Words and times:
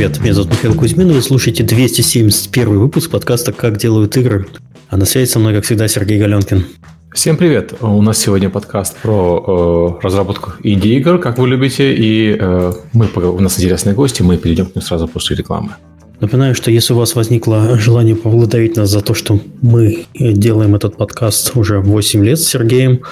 привет. 0.00 0.18
Меня 0.20 0.32
зовут 0.32 0.52
Михаил 0.52 0.74
Кузьмин, 0.74 1.12
вы 1.12 1.20
слушаете 1.20 1.62
271 1.62 2.78
выпуск 2.78 3.10
подкаста 3.10 3.52
«Как 3.52 3.76
делают 3.76 4.16
игры». 4.16 4.46
А 4.88 4.96
на 4.96 5.04
связи 5.04 5.28
со 5.28 5.38
мной, 5.38 5.52
как 5.52 5.64
всегда, 5.64 5.88
Сергей 5.88 6.18
Галенкин. 6.18 6.64
Всем 7.12 7.36
привет! 7.36 7.74
У 7.82 8.00
нас 8.00 8.16
сегодня 8.16 8.48
подкаст 8.48 8.96
про 8.96 9.98
э, 10.00 10.02
разработку 10.02 10.52
инди-игр, 10.62 11.18
как 11.18 11.36
вы 11.36 11.48
любите, 11.48 11.94
и 11.94 12.34
э, 12.40 12.72
мы, 12.94 13.08
у 13.14 13.40
нас 13.40 13.58
интересные 13.58 13.94
гости, 13.94 14.22
мы 14.22 14.38
перейдем 14.38 14.64
к 14.64 14.74
ним 14.74 14.80
сразу 14.80 15.06
после 15.06 15.36
рекламы. 15.36 15.74
Напоминаю, 16.18 16.54
что 16.54 16.70
если 16.70 16.94
у 16.94 16.96
вас 16.96 17.14
возникло 17.14 17.78
желание 17.78 18.16
поблагодарить 18.16 18.76
нас 18.76 18.88
за 18.88 19.02
то, 19.02 19.12
что 19.12 19.38
мы 19.60 20.06
делаем 20.14 20.74
этот 20.74 20.96
подкаст 20.96 21.54
уже 21.56 21.78
8 21.78 22.24
лет 22.24 22.40
с 22.40 22.48
Сергеем, 22.48 23.02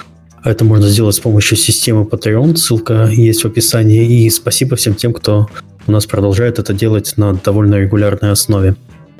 это 0.43 0.65
можно 0.65 0.87
сделать 0.87 1.13
с 1.13 1.19
помощью 1.19 1.55
системы 1.55 2.05
Patreon, 2.05 2.55
ссылка 2.55 3.05
есть 3.11 3.43
в 3.43 3.45
описании. 3.45 4.23
И 4.23 4.29
спасибо 4.31 4.75
всем 4.75 4.95
тем, 4.95 5.13
кто 5.13 5.49
у 5.89 5.91
нас 5.91 6.05
продолжает 6.05 6.59
это 6.59 6.71
делать 6.71 7.15
на 7.17 7.33
довольно 7.33 7.75
регулярной 7.75 8.31
основе. 8.31 8.75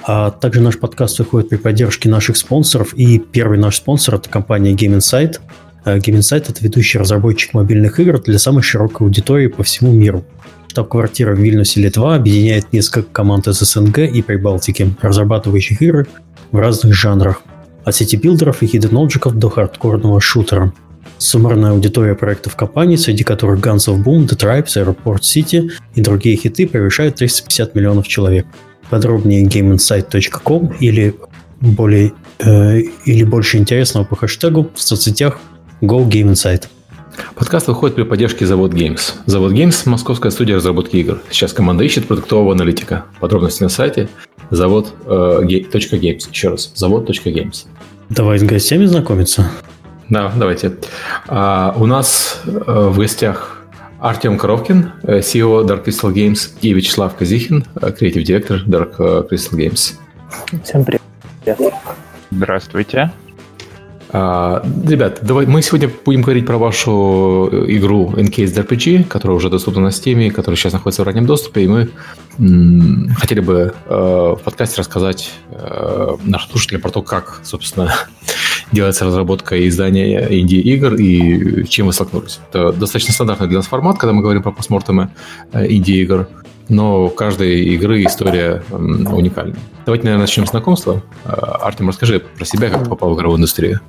А 0.06 0.30
также 0.30 0.62
наш 0.62 0.78
подкаст 0.78 1.18
выходит 1.18 1.50
при 1.50 1.58
поддержке 1.58 2.10
наших 2.10 2.38
спонсоров. 2.38 2.94
И 2.94 3.18
первый 3.18 3.58
наш 3.58 3.78
спонсор– 3.78 4.16
это 4.16 4.30
компания 4.30 4.74
Game 4.74 4.96
Insight. 4.96 5.40
Game 5.84 6.20
Insight– 6.20 6.46
это 6.50 6.64
ведущий 6.64 7.00
разработчик 7.00 7.56
мобильных 7.56 8.00
игр 8.00 8.22
для 8.22 8.38
самой 8.38 8.62
широкой 8.62 9.08
аудитории 9.08 9.48
по 9.48 9.64
всему 9.64 9.92
миру. 9.92 10.24
Штаб-квартира 10.68 11.34
в 11.34 11.40
Вильнюсе, 11.40 11.82
Литва 11.82 12.16
объединяет 12.16 12.72
несколько 12.72 13.10
команд 13.12 13.48
из 13.48 13.60
СНГ 13.60 13.98
и 14.00 14.22
Прибалтики, 14.22 14.94
разрабатывающих 15.02 15.82
игры 15.82 16.06
в 16.52 16.58
разных 16.58 16.94
жанрах. 16.94 17.42
От 17.84 17.96
city 17.96 18.16
builder 18.16 18.52
ов 18.52 18.62
и 18.62 18.68
hidden 18.68 18.97
object 18.97 19.26
ов 19.26 19.36
до 19.36 19.50
хардкорного 19.50 20.22
шутера– 20.22 20.72
Суммарная 21.20 21.72
аудитория 21.72 22.16
проектов 22.16 22.56
компании, 22.56 22.96
среди 22.96 23.24
которых 23.24 23.60
Guns 23.60 23.88
of 23.90 24.04
Boom, 24.04 24.26
The 24.26 24.38
Tribes, 24.38 24.78
Airport 24.78 25.20
City 25.20 25.70
и 25.94 26.02
другие 26.02 26.38
хиты 26.38 26.66
превышает 26.66 27.16
350 27.16 27.76
миллионов 27.76 28.08
человек. 28.08 28.48
Подробнее 28.90 29.46
gameinsight.com 29.46 30.74
или 30.80 31.14
более 31.60 32.14
э, 32.40 32.80
или 33.06 33.24
больше 33.26 33.58
интересного 33.58 34.06
по 34.06 34.16
хэштегу 34.16 34.72
в 34.74 34.82
соцсетях 34.82 35.40
Go 35.82 36.08
Game 36.08 36.32
Insight. 36.32 36.68
Подкаст 37.36 37.68
выходит 37.68 37.98
при 37.98 38.04
поддержке 38.04 38.46
Завод 38.46 38.74
Games. 38.74 39.14
Завод 39.26 39.52
Games– 39.52 39.82
московская 39.86 40.32
студия 40.32 40.56
разработки 40.56 40.96
игр. 40.96 41.22
Сейчас 41.30 41.52
команда 41.52 41.84
ищет 41.84 42.08
продуктового 42.08 42.54
аналитика. 42.54 43.06
Подробности 43.20 43.62
на 43.64 43.70
сайте 43.70 44.08
завод.games. 44.52 45.90
Э, 45.92 46.30
Еще 46.32 46.50
раз, 46.50 46.72
завод.games. 46.76 47.66
Давай 48.10 48.40
с 48.40 48.44
гостями 48.44 48.86
знакомиться. 48.86 49.52
Да, 50.10 50.32
давайте. 50.36 50.74
А, 51.28 51.74
у 51.78 51.86
нас 51.86 52.42
а, 52.46 52.90
в 52.90 52.98
гостях 52.98 53.58
Артем 54.00 54.38
Коровкин, 54.38 54.94
э, 55.04 55.20
CEO 55.20 55.66
Dark 55.66 55.86
Crystal 55.86 56.14
Games, 56.14 56.52
и 56.62 56.74
Вячеслав 56.74 57.16
Казихин, 57.16 57.66
э, 57.82 57.92
креатив 57.92 58.24
директор 58.24 58.64
Dark 58.66 58.98
Crystal 58.98 59.58
Games. 59.58 59.96
Всем 60.64 60.86
привет. 60.86 61.02
Здравствуйте. 62.32 63.12
А, 64.12 64.64
ребят, 64.88 65.20
давай, 65.22 65.46
мы 65.46 65.62
сегодня 65.62 65.92
будем 66.04 66.24
говорить 66.24 66.48
про 66.48 66.58
вашу 66.58 67.48
игру 67.68 68.12
Encased 68.16 68.56
RPG, 68.56 69.04
которая 69.04 69.38
уже 69.38 69.50
доступна 69.50 69.82
на 69.82 69.90
Steam, 69.90 70.32
которая 70.32 70.58
сейчас 70.58 70.74
находится 70.74 71.04
в 71.04 71.06
раннем 71.06 71.28
доступе, 71.28 71.64
и 71.64 71.68
мы 71.68 71.90
м- 72.40 73.10
хотели 73.20 73.40
бы 73.42 73.74
э, 73.86 73.94
в 74.40 74.42
подкасте 74.44 74.80
рассказать 74.80 75.32
э, 75.52 76.16
нашим 76.24 76.50
слушателям 76.52 76.82
про 76.82 76.90
то, 76.90 77.04
как, 77.04 77.42
собственно, 77.44 77.94
делается 78.72 79.06
разработка 79.06 79.56
и 79.56 79.68
издание 79.68 80.42
инди-игр, 80.42 80.96
и 80.96 81.66
чем 81.66 81.88
вы 81.88 81.94
столкнулись. 81.94 82.40
Это 82.50 82.72
достаточно 82.72 83.14
стандартный 83.14 83.48
для 83.48 83.58
нас 83.58 83.68
формат, 83.68 83.98
когда 83.98 84.14
мы 84.14 84.22
говорим 84.22 84.44
про 84.44 84.52
постмортемы 84.52 85.10
э, 85.52 85.66
инди-игр, 85.68 86.28
но 86.68 87.06
у 87.06 87.10
каждой 87.10 87.62
игры 87.66 88.04
история 88.04 88.64
уникальна. 88.72 89.56
Давайте, 89.86 90.06
наверное, 90.06 90.24
начнем 90.24 90.46
с 90.46 90.52
знакомства. 90.52 91.02
Э, 91.26 91.30
Артем, 91.62 91.90
расскажи 91.90 92.20
про 92.20 92.46
себя, 92.46 92.70
как 92.70 92.84
ты 92.84 92.90
попал 92.90 93.14
в 93.14 93.18
игровую 93.18 93.38
индустрию. 93.38 93.80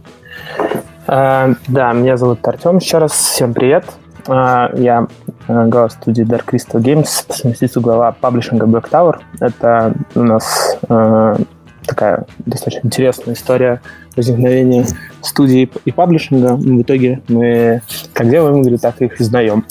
Uh, 1.06 1.56
да, 1.66 1.92
меня 1.92 2.16
зовут 2.16 2.46
Артем. 2.46 2.78
Еще 2.78 2.98
раз 2.98 3.12
всем 3.12 3.52
привет. 3.52 3.84
Uh, 4.26 4.80
я 4.80 5.08
глава 5.48 5.90
студии 5.90 6.24
Dark 6.24 6.44
Crystal 6.46 6.80
Games, 6.80 7.24
совместитель 7.28 7.80
глава 7.80 8.12
паблишинга 8.12 8.66
Black 8.66 8.88
Tower. 8.90 9.16
Это 9.40 9.92
у 10.14 10.22
нас 10.22 10.78
uh, 10.82 11.44
такая 11.84 12.26
достаточно 12.46 12.86
интересная 12.86 13.34
история 13.34 13.80
возникновения 14.16 14.86
студии 15.22 15.70
и 15.84 15.92
паблишинга. 15.92 16.56
В 16.56 16.82
итоге 16.82 17.20
мы 17.28 17.82
как 18.12 18.28
делаем 18.28 18.62
игры, 18.62 18.78
так 18.78 19.00
их 19.00 19.20
издаем. 19.20 19.64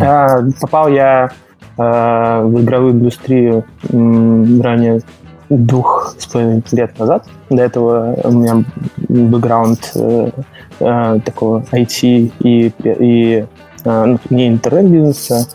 А, 0.00 0.42
попал 0.60 0.88
я 0.88 1.30
а, 1.76 2.42
в 2.42 2.62
игровую 2.62 2.92
индустрию 2.92 3.64
ранее 3.90 5.00
двух 5.56 6.14
с 6.18 6.26
половиной 6.26 6.62
лет 6.72 6.98
назад. 6.98 7.26
До 7.50 7.62
этого 7.62 8.16
у 8.24 8.32
меня 8.32 8.64
бэкграунд 8.96 9.92
э, 9.94 10.30
э, 10.80 11.20
такого 11.24 11.60
IT 11.72 12.32
и, 12.40 12.72
и 12.82 13.46
э, 13.84 14.16
не 14.30 14.48
интернет-бизнеса, 14.48 15.46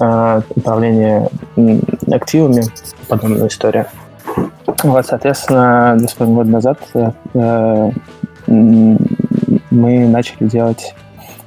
а 0.00 0.42
управление 0.54 1.28
активами, 2.10 2.64
подобная 3.08 3.48
история. 3.48 3.88
Вот, 4.82 5.06
соответственно, 5.06 5.96
два 5.98 6.08
с 6.08 6.14
половиной 6.14 6.36
года 6.36 6.50
назад 6.50 6.78
э, 7.34 7.90
мы 8.46 10.08
начали 10.08 10.48
делать 10.48 10.94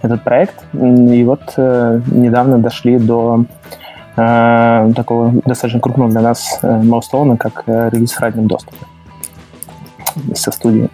этот 0.01 0.23
проект, 0.23 0.55
и 0.73 1.23
вот 1.23 1.41
э, 1.57 2.01
недавно 2.11 2.59
дошли 2.59 2.97
до 2.97 3.45
э, 4.15 4.91
такого 4.95 5.33
достаточно 5.45 5.79
крупного 5.79 6.11
для 6.11 6.21
нас 6.21 6.59
э, 6.61 7.37
как 7.39 7.63
э, 7.67 7.89
релиз 7.91 8.13
в 8.13 8.19
раннем 8.19 8.47
доступе 8.47 8.77
со 10.33 10.51
студией. 10.51 10.89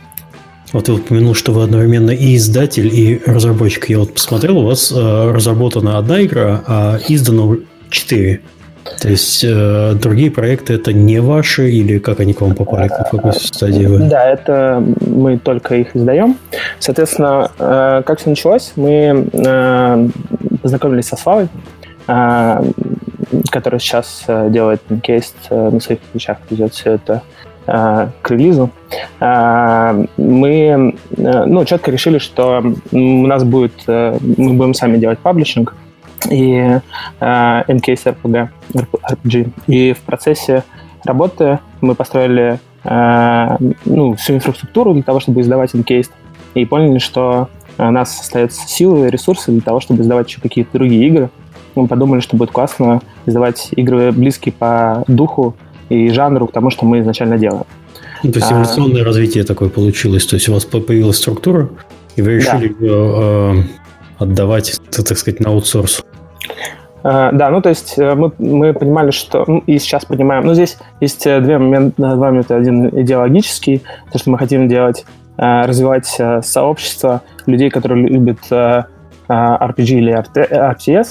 Вот 0.74 0.86
ты 0.86 0.94
упомянул, 0.94 1.36
что 1.36 1.52
вы 1.52 1.64
одновременно 1.64 2.12
и 2.12 2.36
издатель, 2.38 2.88
и 2.88 3.22
разработчик. 3.26 3.90
Я 3.90 4.00
вот 4.00 4.14
посмотрел, 4.14 4.60
у 4.60 4.66
вас 4.66 4.92
э, 4.92 5.32
разработана 5.32 5.98
одна 5.98 6.24
игра, 6.24 6.64
а 6.66 6.98
издано 7.08 7.58
четыре. 7.90 8.42
То 9.00 9.10
есть 9.10 9.44
э, 9.44 9.94
другие 9.94 10.32
проекты 10.32 10.74
это 10.74 10.94
не 10.94 11.20
ваши 11.20 11.70
или 11.72 12.00
как 12.00 12.20
они 12.20 12.34
к 12.34 12.42
вам 12.42 12.56
попали, 12.56 12.88
в 12.88 13.10
какой 13.10 13.34
стадии 13.34 13.86
вы? 13.86 14.00
Да, 14.10 14.28
это 14.28 14.84
мы 15.06 15.38
только 15.38 15.76
их 15.76 15.96
издаем. 15.96 16.38
Соответственно, 16.80 17.52
э, 17.58 18.04
как 18.06 18.20
все 18.20 18.30
началось, 18.30 18.74
мы 18.76 19.28
э, 19.32 20.08
познакомились 20.62 21.08
со 21.08 21.16
Славой, 21.16 21.48
э, 22.08 22.64
который 23.52 23.80
сейчас 23.80 24.24
э, 24.28 24.50
делает 24.50 24.82
кейс 25.04 25.34
э, 25.50 25.70
на 25.70 25.80
своих 25.80 26.00
плечах, 26.02 26.38
ведет 26.50 26.74
все 26.74 26.94
это 26.94 27.24
э, 27.68 28.08
к 28.22 28.32
релизу. 28.32 28.70
Э, 29.20 30.06
мы 30.18 30.96
э, 31.18 31.46
ну, 31.46 31.66
четко 31.66 31.92
решили, 31.92 32.18
что 32.18 32.64
у 32.92 33.28
нас 33.28 33.44
будет, 33.44 33.74
мы 33.88 34.54
будем 34.54 34.74
сами 34.74 34.98
делать 34.98 35.20
паблишинг, 35.20 35.76
и 36.30 36.80
э, 37.20 37.62
MKS 37.68 38.16
RPG, 38.16 38.50
RPG. 38.74 39.52
И 39.68 39.94
в 39.94 40.00
процессе 40.00 40.64
работы 41.04 41.60
мы 41.82 41.96
построили 41.96 42.60
э, 42.84 43.58
ну, 43.86 44.16
всю 44.16 44.36
инфраструктуру 44.36 44.94
для 44.94 45.04
того, 45.04 45.20
чтобы 45.20 45.42
издавать 45.42 45.74
MKS, 45.74 46.10
и 46.54 46.66
поняли, 46.66 47.00
что 47.00 47.50
у 47.78 47.92
нас 47.92 48.20
остаются 48.20 48.68
силы 48.68 49.08
и 49.08 49.10
ресурсы 49.10 49.52
для 49.52 49.62
того, 49.62 49.80
чтобы 49.80 50.04
издавать 50.04 50.28
еще 50.28 50.42
какие-то 50.42 50.72
другие 50.74 51.08
игры. 51.08 51.30
Мы 51.76 51.88
подумали, 51.88 52.20
что 52.20 52.36
будет 52.36 52.52
классно 52.52 53.02
издавать 53.26 53.70
игры 53.72 54.12
близкие 54.12 54.54
по 54.54 55.04
духу 55.08 55.56
и 55.90 56.10
жанру 56.10 56.48
к 56.48 56.52
тому, 56.52 56.70
что 56.70 56.86
мы 56.86 57.00
изначально 57.00 57.38
делаем. 57.38 57.66
Ну, 58.24 58.32
то 58.32 58.40
есть 58.40 58.52
эволюционное 58.52 59.02
а, 59.02 59.06
развитие 59.06 59.44
такое 59.44 59.70
получилось. 59.70 60.26
То 60.26 60.36
есть 60.36 60.48
у 60.50 60.54
вас 60.54 60.66
появилась 60.66 61.18
структура, 61.18 61.70
и 62.16 62.22
вы 62.22 62.36
решили 62.36 62.76
да. 62.80 62.86
ее 62.86 63.64
э, 63.64 63.64
отдавать, 64.22 64.80
так 64.92 65.18
сказать, 65.18 65.40
на 65.40 65.50
аутсорс. 65.50 66.04
Uh, 67.04 67.32
да, 67.32 67.50
ну 67.50 67.62
то 67.62 67.70
есть 67.70 67.98
э, 67.98 68.14
мы, 68.14 68.32
мы 68.38 68.74
понимали, 68.74 69.10
что 69.10 69.44
и 69.66 69.80
сейчас 69.80 70.06
понимаем, 70.06 70.46
ну 70.46 70.54
здесь 70.54 70.78
есть 71.00 71.26
э, 71.26 71.42
две 71.42 71.58
момента, 71.58 71.96
два 71.98 72.28
момента. 72.28 72.56
Один 72.56 72.90
идеологический, 72.90 73.82
то, 74.12 74.20
что 74.20 74.30
мы 74.30 74.38
хотим 74.38 74.68
делать, 74.70 75.04
uh, 75.38 75.66
развивать 75.66 76.22
сообщество 76.46 77.24
людей, 77.48 77.72
которые 77.72 78.08
любят 78.08 78.38
RPG 79.28 79.98
или 79.98 80.14
RTS, 80.14 81.08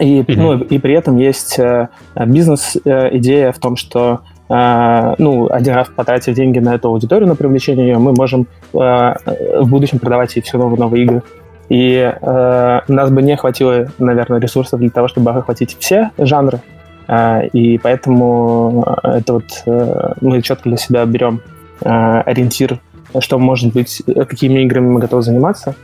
и, 0.00 0.20
mm-hmm. 0.22 0.36
ну, 0.36 0.58
и 0.58 0.78
при 0.78 0.94
этом 0.94 1.18
есть 1.18 1.60
бизнес-идея 2.16 3.52
в 3.52 3.58
том, 3.58 3.76
что 3.76 4.20
ну, 4.48 5.48
один 5.50 5.74
раз 5.74 5.88
потратив 5.94 6.34
деньги 6.34 6.58
на 6.58 6.74
эту 6.74 6.88
аудиторию, 6.88 7.28
на 7.28 7.36
привлечение 7.36 7.88
ее, 7.88 7.98
мы 7.98 8.12
можем 8.12 8.46
в 8.72 9.64
будущем 9.64 9.98
продавать 9.98 10.34
ей 10.36 10.42
все 10.42 10.58
новые 10.58 10.78
новые 10.78 11.04
игры. 11.04 11.22
И 11.70 11.96
э, 11.96 12.80
нас 12.86 13.10
бы 13.10 13.22
не 13.22 13.36
хватило, 13.36 13.86
наверное, 13.98 14.38
ресурсов 14.38 14.80
для 14.80 14.90
того, 14.90 15.08
чтобы 15.08 15.30
охватить 15.30 15.78
все 15.80 16.10
жанры. 16.18 16.60
Э, 17.08 17.46
и 17.46 17.78
поэтому 17.78 18.84
это 19.02 19.32
вот 19.34 19.62
э, 19.64 20.12
мы 20.20 20.42
четко 20.42 20.68
для 20.68 20.76
себя 20.76 21.06
берем 21.06 21.40
э, 21.80 21.88
ориентир, 21.88 22.78
что 23.20 23.38
может 23.38 23.72
быть, 23.72 24.02
какими 24.06 24.62
играми 24.64 24.88
мы 24.88 25.00
готовы 25.00 25.22
заниматься. 25.22 25.74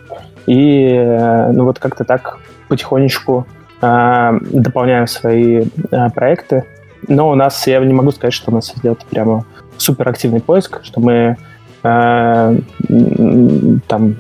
И 0.47 0.89
э, 0.93 1.53
ну 1.53 1.65
вот 1.65 1.79
как-то 1.79 2.05
так 2.05 2.39
потихонечку 2.69 3.47
э, 3.81 4.39
дополняем 4.53 5.07
свои 5.07 5.65
э, 5.91 6.11
проекты 6.15 6.65
но 7.09 7.31
у 7.31 7.35
нас, 7.35 7.67
я 7.67 7.79
не 7.81 7.93
могу 7.93 8.11
сказать, 8.11 8.35
что 8.35 8.51
у 8.51 8.55
нас 8.55 8.73
идет 8.77 9.05
прямо 9.11 9.45
супер 9.77 10.09
активный 10.09 10.41
поиск, 10.41 10.81
что 10.83 11.01
мы 11.01 11.37
э, 11.83 12.59
там 13.87 14.11
э, 14.11 14.15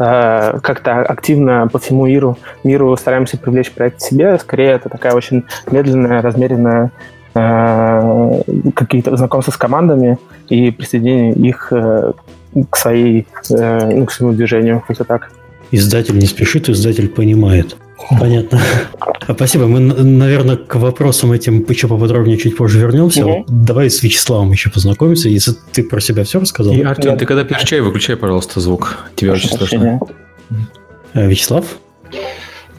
как-то 0.00 1.02
активно 1.02 1.68
по 1.68 1.78
всему 1.78 2.06
миру, 2.06 2.38
миру 2.64 2.96
стараемся 2.96 3.36
привлечь 3.36 3.70
проект 3.70 3.98
к 3.98 4.00
себе. 4.00 4.38
Скорее, 4.38 4.70
это 4.70 4.88
такая 4.88 5.12
очень 5.12 5.44
медленная, 5.70 6.22
размеренная 6.22 6.90
э, 7.34 8.42
какие-то 8.74 9.14
знакомства 9.16 9.52
с 9.52 9.56
командами 9.56 10.18
и 10.48 10.70
присоединение 10.70 11.34
их 11.34 11.68
э, 11.70 12.12
к 12.70 12.76
своей, 12.76 13.26
э, 13.50 13.90
ну, 13.94 14.06
к 14.06 14.12
своему 14.12 14.34
движению, 14.34 14.82
как-то 14.86 15.04
так. 15.04 15.30
Издатель 15.70 16.16
не 16.16 16.26
спешит, 16.26 16.68
издатель 16.68 17.08
понимает. 17.08 17.76
Понятно. 18.18 18.60
А, 19.00 19.34
спасибо. 19.34 19.66
Мы, 19.66 19.80
наверное, 19.80 20.56
к 20.56 20.74
вопросам 20.76 21.32
этим 21.32 21.64
еще 21.68 21.88
поподробнее 21.88 22.36
чуть 22.38 22.56
позже 22.56 22.78
вернемся. 22.78 23.24
Угу. 23.26 23.44
Давай 23.48 23.90
с 23.90 24.02
Вячеславом 24.02 24.50
еще 24.52 24.70
познакомимся. 24.70 25.28
Если 25.28 25.52
ты 25.72 25.82
про 25.82 26.00
себя 26.00 26.24
все 26.24 26.40
рассказал. 26.40 26.72
И, 26.72 26.82
Артем, 26.82 27.16
ты 27.18 27.26
когда 27.26 27.44
пьешь 27.44 27.62
чай, 27.62 27.80
выключай, 27.80 28.16
пожалуйста, 28.16 28.60
звук. 28.60 28.98
Тебя 29.14 29.32
очень 29.32 29.50
слышно. 29.50 30.00
А, 31.12 31.26
Вячеслав? 31.26 31.64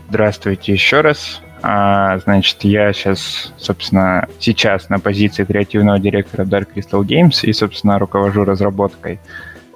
Здравствуйте 0.09 0.73
еще 0.73 1.01
раз. 1.01 1.41
А, 1.63 2.17
значит, 2.19 2.57
я 2.63 2.91
сейчас, 2.91 3.53
собственно, 3.57 4.27
сейчас 4.39 4.89
на 4.89 5.00
позиции 5.00 5.44
креативного 5.44 6.00
директора 6.00 6.44
Dark 6.44 6.69
Crystal 6.75 7.03
Games 7.03 7.44
и, 7.44 7.53
собственно, 7.53 8.00
руковожу 8.00 8.44
разработкой. 8.44 9.19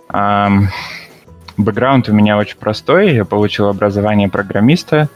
А, 0.09 0.49
бэкграунд 1.57 2.09
у 2.09 2.13
меня 2.13 2.37
очень 2.37 2.57
простой. 2.57 3.13
Я 3.13 3.25
получил 3.25 3.67
образование 3.67 4.29
программиста, 4.29 5.09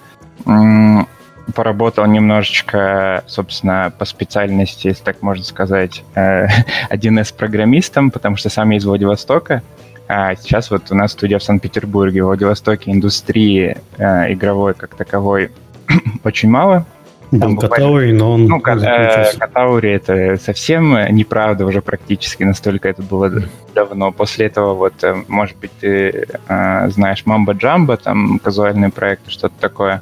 поработал 1.56 2.06
немножечко, 2.06 3.24
собственно, 3.27 3.91
по 3.97 4.06
специальности, 4.06 4.88
если 4.88 5.03
так 5.03 5.21
можно 5.21 5.44
сказать, 5.44 6.03
1С-программистом, 6.15 8.07
э, 8.07 8.12
потому 8.13 8.38
что 8.38 8.50
сам 8.50 8.69
я 8.69 8.77
из 8.77 8.86
Владивостока. 8.86 9.63
А 10.07 10.36
сейчас 10.36 10.71
вот 10.71 10.91
у 10.91 10.95
нас 10.95 11.12
студия 11.12 11.38
в 11.38 11.44
Санкт-Петербурге. 11.44 12.24
В 12.24 12.27
Владивостоке 12.27 12.91
индустрии 12.91 13.77
э, 13.97 14.33
игровой 14.33 14.74
как 14.74 14.95
таковой 14.95 15.51
очень 16.24 16.50
мало. 16.50 16.85
Был 17.31 17.57
Катаури, 17.57 18.11
но 18.11 18.33
он... 18.33 18.45
Ну, 18.45 18.57
э, 18.57 19.37
Катаури 19.37 19.91
это 19.91 20.37
совсем 20.37 20.97
неправда 21.13 21.65
уже 21.65 21.81
практически, 21.81 22.43
настолько 22.43 22.89
это 22.89 23.03
было 23.03 23.31
давно. 23.75 24.11
После 24.11 24.47
этого 24.47 24.73
вот, 24.73 25.03
э, 25.03 25.15
может 25.27 25.55
быть, 25.57 25.71
ты 25.79 26.25
э, 26.47 26.89
знаешь 26.89 27.25
Мамба 27.25 27.53
Джамба, 27.53 27.97
там 27.97 28.39
казуальные 28.39 28.89
проекты, 28.89 29.29
что-то 29.29 29.53
такое. 29.59 30.01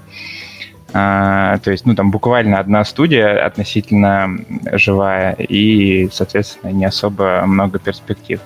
А, 0.94 1.58
то 1.58 1.72
есть, 1.72 1.86
ну, 1.86 1.96
там 1.96 2.12
буквально 2.12 2.60
одна 2.60 2.86
студия 2.86 3.46
относительно 3.46 4.38
живая 4.72 5.34
и, 5.34 6.10
соответственно, 6.14 6.72
не 6.72 6.86
особо 6.86 7.44
много 7.46 7.78
перспектив. 7.78 8.40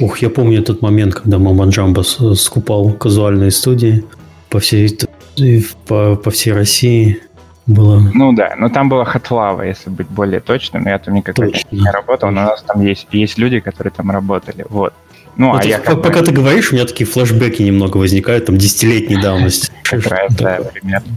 Ух, 0.00 0.18
я 0.18 0.30
помню 0.30 0.60
этот 0.60 0.80
момент, 0.80 1.14
когда 1.14 1.38
Мама 1.38 1.66
Джамба 1.66 2.00
скупал 2.00 2.92
казуальные 2.92 3.50
студии 3.50 4.04
по 4.48 4.58
всей, 4.58 4.98
по, 5.86 6.16
по 6.16 6.30
всей 6.30 6.54
России 6.54 7.20
было. 7.66 8.00
Ну 8.12 8.32
да, 8.32 8.54
но 8.56 8.68
там 8.68 8.88
была 8.88 9.04
Хатлава, 9.04 9.62
если 9.62 9.90
быть 9.90 10.08
более 10.08 10.40
точным. 10.40 10.86
Я 10.86 10.98
там 10.98 11.14
никогда 11.14 11.46
Точно. 11.46 11.68
не 11.70 11.90
работал, 11.90 12.30
но 12.30 12.42
у 12.42 12.44
нас 12.46 12.62
там 12.62 12.82
есть, 12.82 13.06
есть 13.12 13.38
люди, 13.38 13.60
которые 13.60 13.92
там 13.92 14.10
работали. 14.10 14.66
Вот. 14.68 14.94
Ну, 15.36 15.54
а 15.54 15.64
я 15.64 15.78
как 15.78 16.02
пока 16.02 16.20
бы... 16.20 16.26
ты 16.26 16.32
говоришь, 16.32 16.72
у 16.72 16.74
меня 16.74 16.84
такие 16.84 17.08
флешбеки 17.08 17.62
немного 17.62 17.96
возникают, 17.96 18.46
там, 18.46 18.58
десятилетней 18.58 19.20
давности. 19.20 19.70
Как 19.84 20.06
раз, 20.06 20.34
да, 20.34 20.60
примерно. 20.72 21.16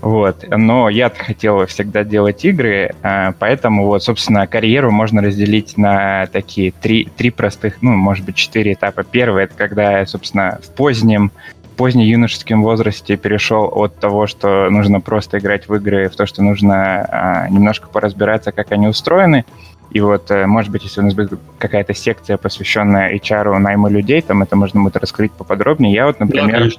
Вот. 0.00 0.44
Но 0.48 0.88
я 0.88 1.10
хотел 1.10 1.66
всегда 1.66 2.04
делать 2.04 2.44
игры, 2.44 2.94
а, 3.02 3.32
поэтому 3.38 3.86
вот, 3.86 4.04
собственно, 4.04 4.46
карьеру 4.46 4.92
можно 4.92 5.20
разделить 5.20 5.76
на 5.76 6.26
такие 6.26 6.70
три, 6.70 7.08
три 7.16 7.30
простых, 7.30 7.82
ну, 7.82 7.90
может 7.96 8.24
быть, 8.24 8.36
четыре 8.36 8.74
этапа. 8.74 9.02
Первый— 9.02 9.44
это 9.46 9.54
когда 9.54 10.06
собственно, 10.06 10.60
в 10.62 10.70
позднем 10.70 11.32
позднеюношеском 11.76 12.62
возрасте 12.62 13.16
перешел 13.16 13.70
от 13.72 13.96
того, 13.98 14.26
что 14.26 14.68
нужно 14.70 15.00
просто 15.00 15.38
играть 15.38 15.68
в 15.68 15.74
игры, 15.74 16.08
в 16.08 16.16
то, 16.16 16.26
что 16.26 16.42
нужно 16.42 17.06
а, 17.08 17.48
немножко 17.48 17.88
поразбираться, 17.88 18.52
как 18.52 18.72
они 18.72 18.88
устроены. 18.88 19.44
И 19.90 20.00
вот, 20.00 20.30
э, 20.30 20.46
может 20.46 20.72
быть, 20.72 20.82
если 20.82 21.00
у 21.00 21.04
нас 21.04 21.14
будет 21.14 21.38
какая-то 21.58 21.94
секция, 21.94 22.36
посвященная 22.36 23.14
HR, 23.14 23.56
найму 23.58 23.88
людей, 23.88 24.20
там 24.20 24.42
это 24.42 24.56
можно 24.56 24.82
будет 24.82 24.96
раскрыть 24.96 25.32
поподробнее. 25.32 25.92
Я 25.92 26.06
вот, 26.06 26.18
например, 26.18 26.72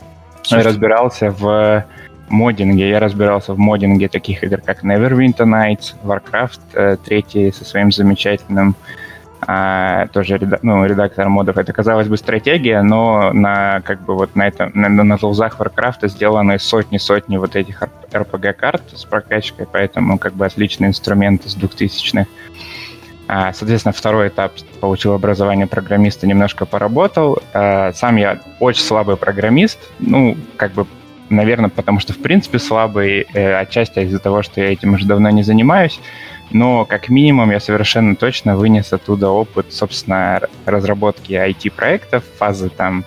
да, 0.50 0.64
разбирался 0.64 1.32
в 1.32 1.86
моддинге. 2.30 2.90
Я 2.90 3.00
разбирался 3.00 3.54
в 3.54 3.60
моддинге 3.60 4.08
таких 4.10 4.44
игр, 4.44 4.62
как 4.64 4.84
Neverwinter 4.84 5.46
Nights, 5.46 5.96
Warcraft 6.04 6.60
э, 6.74 6.98
третий 7.04 7.52
со 7.52 7.66
своим 7.66 7.92
замечательным 7.92 8.76
а, 9.42 10.08
тоже 10.08 10.40
ну, 10.62 10.86
редактор 10.86 11.30
модов. 11.30 11.58
Это, 11.58 11.72
казалось 11.74 12.08
бы, 12.08 12.18
стратегия, 12.18 12.82
но 12.82 13.32
на 13.34 13.82
как 13.82 14.02
бы 14.02 14.16
вот 14.16 14.36
на 14.36 14.48
этом 14.48 14.72
на, 14.74 14.90
на 14.90 15.18
тулзах 15.18 15.60
Warcraft 15.60 16.08
сделаны 16.08 16.60
сотни-сотни 16.60 17.38
вот 17.38 17.56
этих 17.56 17.82
RPG-карт 18.12 18.82
с 18.94 19.06
прокачкой, 19.06 19.68
поэтому 19.72 20.18
как 20.18 20.34
бы 20.34 20.46
отличный 20.46 20.88
инструмент 20.88 21.46
из 21.46 21.56
2000-х. 21.56 22.28
А, 23.30 23.52
соответственно, 23.54 23.92
второй 23.92 24.30
этап 24.30 24.54
получил 24.80 25.14
образование 25.14 25.68
программиста, 25.68 26.26
немножко 26.26 26.66
поработал. 26.66 27.40
А, 27.54 27.92
сам 27.94 28.16
я 28.16 28.40
очень 28.60 28.84
слабый 28.84 29.18
программист, 29.18 29.80
ну, 30.00 30.38
как 30.56 30.72
бы, 30.72 30.88
наверное, 31.30 31.70
потому 31.70 32.00
что, 32.00 32.14
в 32.14 32.20
принципе, 32.20 32.58
слабый, 32.58 33.28
э, 33.34 33.54
отчасти 33.56 34.00
из-за 34.00 34.20
того, 34.20 34.44
что 34.44 34.62
я 34.62 34.72
этим 34.72 34.94
уже 34.94 35.06
давно 35.06 35.30
не 35.30 35.44
занимаюсь 35.44 36.00
но 36.52 36.86
как 36.86 37.10
минимум 37.10 37.52
я 37.52 37.60
совершенно 37.60 38.16
точно 38.16 38.56
вынес 38.56 38.94
оттуда 38.94 39.30
опыт, 39.30 39.68
собственно, 39.72 40.42
разработки 40.66 41.34
IT-проектов, 41.34 42.24
фазы 42.38 42.70
там 42.70 43.04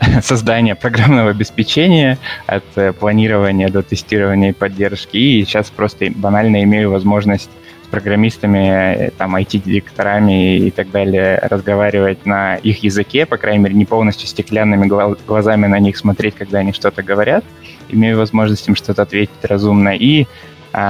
создания 0.22 0.74
программного 0.74 1.30
обеспечения, 1.30 2.18
от 2.46 2.64
э, 2.76 2.92
планирования 2.92 3.68
до 3.68 3.82
тестирования 3.82 4.50
и 4.50 4.52
поддержки. 4.52 5.16
И 5.16 5.44
сейчас 5.44 5.70
просто 5.70 6.06
банально 6.14 6.62
имею 6.62 6.90
возможность 6.90 7.50
с 7.84 7.86
программистами, 7.90 9.06
э, 9.06 9.10
там, 9.10 9.36
IT-директорами 9.36 10.58
и 10.58 10.70
так 10.70 10.90
далее 10.90 11.38
разговаривать 11.42 12.26
на 12.26 12.56
их 12.56 12.82
языке, 12.82 13.26
по 13.26 13.36
крайней 13.36 13.64
мере, 13.64 13.74
не 13.74 13.84
полностью 13.84 14.28
стеклянными 14.28 14.86
глазами 14.86 15.66
на 15.66 15.78
них 15.78 15.96
смотреть, 15.96 16.36
когда 16.36 16.60
они 16.60 16.72
что-то 16.72 17.02
говорят. 17.02 17.44
Имею 17.88 18.18
возможность 18.18 18.66
им 18.68 18.76
что-то 18.76 19.02
ответить 19.02 19.44
разумно. 19.44 19.94
И 19.94 20.26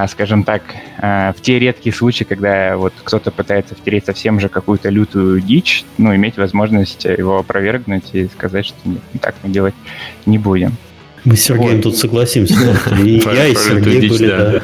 скажем 0.07 0.43
так, 0.43 0.63
а, 0.97 1.33
в 1.33 1.41
те 1.41 1.57
редкие 1.57 1.93
случаи, 1.93 2.23
когда 2.23 2.75
вот 2.77 2.93
кто-то 3.03 3.31
пытается 3.31 3.75
втереть 3.75 4.05
совсем 4.05 4.39
же 4.39 4.49
какую-то 4.49 4.89
лютую 4.89 5.39
дичь, 5.41 5.85
ну, 5.97 6.13
иметь 6.15 6.37
возможность 6.37 7.05
его 7.05 7.39
опровергнуть 7.39 8.05
и 8.13 8.27
сказать, 8.27 8.65
что 8.65 8.77
нет, 8.83 9.01
так 9.21 9.35
мы 9.43 9.49
делать 9.49 9.75
не 10.25 10.37
будем. 10.37 10.75
Мы 11.23 11.35
с 11.35 11.43
Сергеем 11.43 11.77
вот. 11.77 11.83
тут 11.83 11.97
согласимся. 11.97 12.53
И 13.03 13.19
я, 13.19 13.47
и 13.47 13.55
Сергей 13.55 14.09
были, 14.09 14.27
да, 14.27 14.61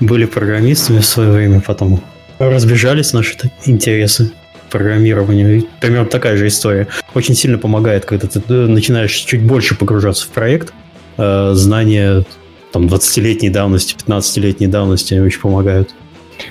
были 0.00 0.24
программистами 0.24 0.98
в 0.98 1.06
свое 1.06 1.30
время, 1.30 1.60
потом 1.60 2.00
разбежались 2.38 3.12
наши 3.12 3.36
интересы 3.64 4.32
программированию. 4.70 5.68
Примерно 5.80 6.06
такая 6.06 6.36
же 6.36 6.48
история. 6.48 6.88
Очень 7.14 7.36
сильно 7.36 7.58
помогает, 7.58 8.06
когда 8.06 8.26
ты 8.26 8.42
э, 8.48 8.66
начинаешь 8.66 9.12
чуть 9.12 9.42
больше 9.42 9.76
погружаться 9.76 10.26
в 10.26 10.30
проект, 10.30 10.72
э, 11.16 11.52
знания 11.54 12.24
там 12.74 12.86
20-летней 12.86 13.50
давности, 13.50 13.94
15-летней 13.94 14.66
давности 14.66 15.14
очень 15.14 15.40
помогают. 15.40 15.94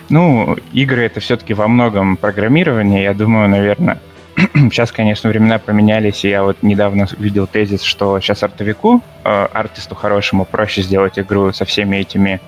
Ну, 0.07 0.55
игры 0.71 1.03
это 1.03 1.19
все-таки 1.19 1.53
во 1.53 1.67
многом 1.67 2.15
программирование. 2.15 3.03
Я 3.03 3.13
думаю, 3.13 3.49
наверное, 3.49 3.99
сейчас, 4.55 4.93
конечно, 4.93 5.29
времена 5.29 5.59
поменялись, 5.59 6.23
и 6.23 6.29
я 6.29 6.43
вот 6.43 6.63
недавно 6.63 7.09
видел 7.17 7.45
тезис, 7.45 7.83
что 7.83 8.21
сейчас 8.21 8.41
артовику, 8.41 9.01
э, 9.25 9.47
артисту 9.53 9.95
хорошему, 9.95 10.45
проще 10.45 10.81
сделать 10.81 11.19
игру 11.19 11.51
со 11.51 11.65
всеми 11.65 11.97
этими 11.97 12.39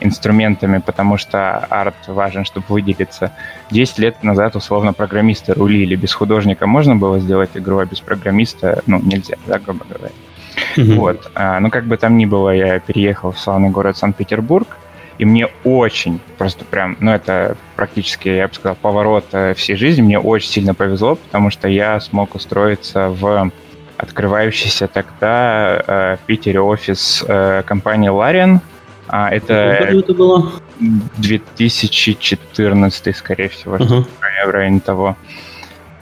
инструментами, 0.00 0.82
потому 0.84 1.16
что 1.16 1.58
арт 1.58 2.08
важен, 2.08 2.44
чтобы 2.44 2.66
выделиться. 2.68 3.30
10 3.70 3.98
лет 4.00 4.24
назад, 4.24 4.56
условно, 4.56 4.92
программисты 4.92 5.52
рулили. 5.52 5.94
Без 5.94 6.12
художника 6.12 6.66
можно 6.66 6.96
было 6.96 7.20
сделать 7.20 7.50
игру, 7.54 7.78
а 7.78 7.86
без 7.86 8.00
программиста, 8.00 8.82
ну, 8.86 9.00
нельзя, 9.00 9.36
да, 9.46 9.60
грубо 9.60 9.84
говоря. 9.88 10.10
Mm-hmm. 10.76 10.94
Вот. 10.94 11.30
А, 11.34 11.60
ну, 11.60 11.70
как 11.70 11.86
бы 11.86 11.96
там 11.96 12.16
ни 12.16 12.26
было, 12.26 12.50
я 12.50 12.78
переехал 12.80 13.32
в 13.32 13.38
славный 13.38 13.70
город 13.70 13.96
Санкт-Петербург, 13.96 14.68
и 15.18 15.24
мне 15.24 15.48
очень, 15.64 16.18
просто 16.38 16.64
прям, 16.64 16.96
ну, 17.00 17.10
это 17.10 17.56
практически, 17.76 18.28
я 18.28 18.48
бы 18.48 18.54
сказал, 18.54 18.74
поворот 18.74 19.26
э, 19.32 19.52
всей 19.54 19.76
жизни. 19.76 20.00
Мне 20.00 20.18
очень 20.18 20.50
сильно 20.50 20.74
повезло, 20.74 21.16
потому 21.16 21.50
что 21.50 21.68
я 21.68 22.00
смог 22.00 22.34
устроиться 22.34 23.10
в 23.10 23.50
открывающийся 23.98 24.88
тогда 24.88 25.82
э, 25.86 26.16
в 26.16 26.20
Питере 26.26 26.60
офис 26.60 27.22
э, 27.28 27.62
компании 27.66 28.10
Larian. 28.10 28.60
А, 29.08 29.28
это, 29.28 29.52
это 29.52 30.14
было? 30.14 30.52
2014, 31.18 33.16
скорее 33.16 33.50
всего, 33.50 33.76
uh-huh. 33.76 34.06
в 34.46 34.50
районе 34.50 34.80
того. 34.80 35.18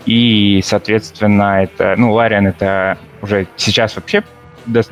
И, 0.06 0.60
соответственно, 0.64 1.64
это, 1.64 1.96
ну, 1.98 2.16
Larian 2.16 2.48
это 2.48 2.98
уже 3.20 3.48
сейчас 3.56 3.96
вообще 3.96 4.22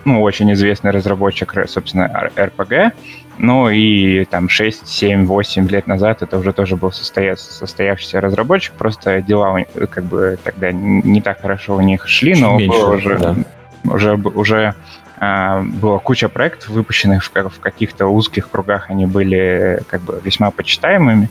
ну, 0.05 0.23
очень 0.23 0.53
известный 0.53 0.91
разработчик, 0.91 1.55
собственно, 1.67 2.31
RPG. 2.37 2.93
Ну 3.39 3.69
и 3.69 4.25
там 4.25 4.49
6, 4.49 4.89
7, 4.89 5.27
8 5.27 5.69
лет 5.69 5.87
назад 5.87 6.23
это 6.23 6.39
уже 6.39 6.53
тоже 6.53 6.77
был 6.77 6.91
состоя... 6.91 7.37
состоявшийся 7.37 8.21
разработчик, 8.21 8.73
просто 8.75 9.21
дела 9.21 9.65
как 9.91 10.05
бы 10.05 10.39
тогда 10.43 10.73
не 10.73 11.21
так 11.21 11.43
хорошо 11.43 11.77
у 11.77 11.81
них 11.83 12.09
шли, 12.09 12.35
но 12.35 12.57
Меньше, 12.57 12.79
было 12.79 12.95
уже, 12.95 13.19
да. 13.19 13.37
уже, 13.85 14.15
уже 14.15 14.75
а, 15.19 15.63
была 15.63 15.99
куча 15.99 16.29
проектов, 16.29 16.71
выпущенных 16.71 17.25
в, 17.25 17.31
в 17.31 17.61
каких-то 17.61 18.07
узких 18.07 18.51
кругах, 18.51 18.91
они 18.91 19.07
были 19.07 19.83
как 19.89 20.03
бы 20.03 20.21
весьма 20.23 20.51
почитаемыми. 20.51 21.29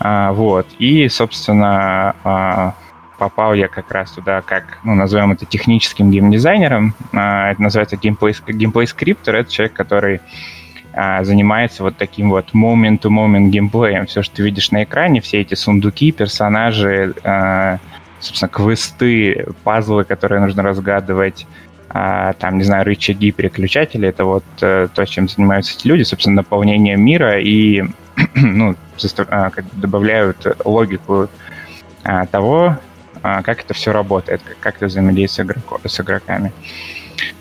А, 0.00 0.32
вот. 0.32 0.66
И, 0.78 1.08
собственно, 1.08 2.14
а, 2.24 2.74
попал 3.18 3.52
я 3.54 3.68
как 3.68 3.90
раз 3.90 4.12
туда, 4.12 4.40
как, 4.40 4.78
ну, 4.84 4.94
назовем 4.94 5.32
это 5.32 5.44
техническим 5.44 6.10
геймдизайнером. 6.10 6.94
А, 7.12 7.50
это 7.50 7.60
называется 7.60 7.96
геймплей, 7.96 8.34
геймплей 8.46 8.86
скриптор. 8.86 9.34
Это 9.34 9.50
человек, 9.50 9.74
который 9.74 10.20
а, 10.94 11.22
занимается 11.24 11.82
вот 11.82 11.96
таким 11.96 12.30
вот 12.30 12.54
moment-to-moment 12.54 13.50
геймплеем. 13.50 14.06
Все, 14.06 14.22
что 14.22 14.36
ты 14.36 14.42
видишь 14.42 14.70
на 14.70 14.84
экране, 14.84 15.20
все 15.20 15.40
эти 15.40 15.54
сундуки, 15.54 16.12
персонажи, 16.12 17.14
а, 17.24 17.78
собственно, 18.20 18.48
квесты, 18.48 19.46
пазлы, 19.64 20.04
которые 20.04 20.40
нужно 20.40 20.62
разгадывать, 20.62 21.46
там, 21.88 22.58
не 22.58 22.64
знаю, 22.64 22.84
рычаги, 22.84 23.30
переключатели, 23.30 24.08
это 24.08 24.24
вот 24.24 24.44
а, 24.60 24.88
то, 24.88 25.04
чем 25.06 25.28
занимаются 25.28 25.74
эти 25.74 25.86
люди, 25.86 26.02
собственно, 26.02 26.36
наполнение 26.36 26.96
мира 26.96 27.40
и, 27.40 27.84
ну, 28.34 28.74
добавляют 29.74 30.46
логику 30.64 31.28
того, 32.30 32.78
как 33.22 33.60
это 33.60 33.74
все 33.74 33.92
работает, 33.92 34.40
как, 34.60 34.76
это 34.76 34.86
взаимодействует 34.86 35.56
с 35.84 36.00
игроками. 36.00 36.52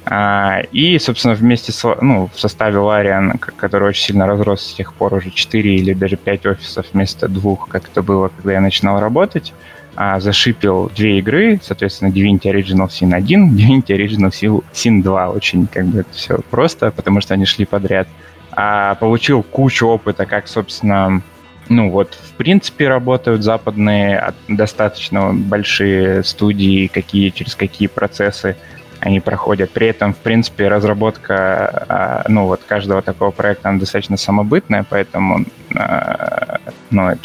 А, 0.05 0.61
и, 0.71 0.97
собственно, 0.99 1.33
вместе 1.33 1.71
с, 1.71 1.95
ну, 2.01 2.29
в 2.33 2.39
составе 2.39 2.77
Larian, 2.77 3.37
который 3.37 3.89
очень 3.89 4.05
сильно 4.05 4.25
разрос 4.25 4.61
с 4.61 4.73
тех 4.73 4.93
пор, 4.93 5.15
уже 5.15 5.31
4 5.31 5.75
или 5.75 5.93
даже 5.93 6.15
5 6.15 6.45
офисов 6.45 6.85
вместо 6.93 7.27
двух, 7.27 7.67
как 7.67 7.89
это 7.89 8.01
было, 8.01 8.29
когда 8.29 8.53
я 8.53 8.61
начинал 8.61 8.99
работать, 8.99 9.53
а, 9.95 10.19
зашипил 10.19 10.91
две 10.95 11.19
игры, 11.19 11.59
соответственно, 11.61 12.09
Divinity 12.09 12.43
Original 12.43 12.87
Sin 12.87 13.13
1, 13.13 13.55
Divinity 13.57 13.97
Original 13.97 14.63
Sin 14.71 15.01
2. 15.01 15.29
Очень 15.29 15.67
как 15.67 15.85
бы 15.87 15.99
это 16.01 16.13
все 16.13 16.39
просто, 16.49 16.91
потому 16.91 17.19
что 17.19 17.33
они 17.33 17.45
шли 17.45 17.65
подряд. 17.65 18.07
А 18.51 18.95
получил 18.95 19.43
кучу 19.43 19.87
опыта, 19.87 20.25
как, 20.25 20.47
собственно, 20.47 21.21
ну 21.69 21.89
вот, 21.89 22.13
в 22.13 22.33
принципе, 22.33 22.87
работают 22.87 23.43
западные 23.43 24.33
достаточно 24.47 25.33
большие 25.33 26.23
студии, 26.23 26.87
какие, 26.87 27.29
через 27.29 27.55
какие 27.55 27.87
процессы 27.87 28.55
они 28.99 29.19
проходят. 29.19 29.71
При 29.71 29.87
этом, 29.87 30.13
в 30.13 30.17
принципе, 30.17 30.67
разработка, 30.67 31.85
а, 31.87 32.25
ну 32.27 32.45
вот, 32.45 32.61
каждого 32.65 33.01
такого 33.01 33.31
проекта, 33.31 33.69
она 33.69 33.79
достаточно 33.79 34.17
самобытная, 34.17 34.85
поэтому, 34.89 35.45
а, 35.75 36.59
ну, 36.89 37.09
это 37.09 37.21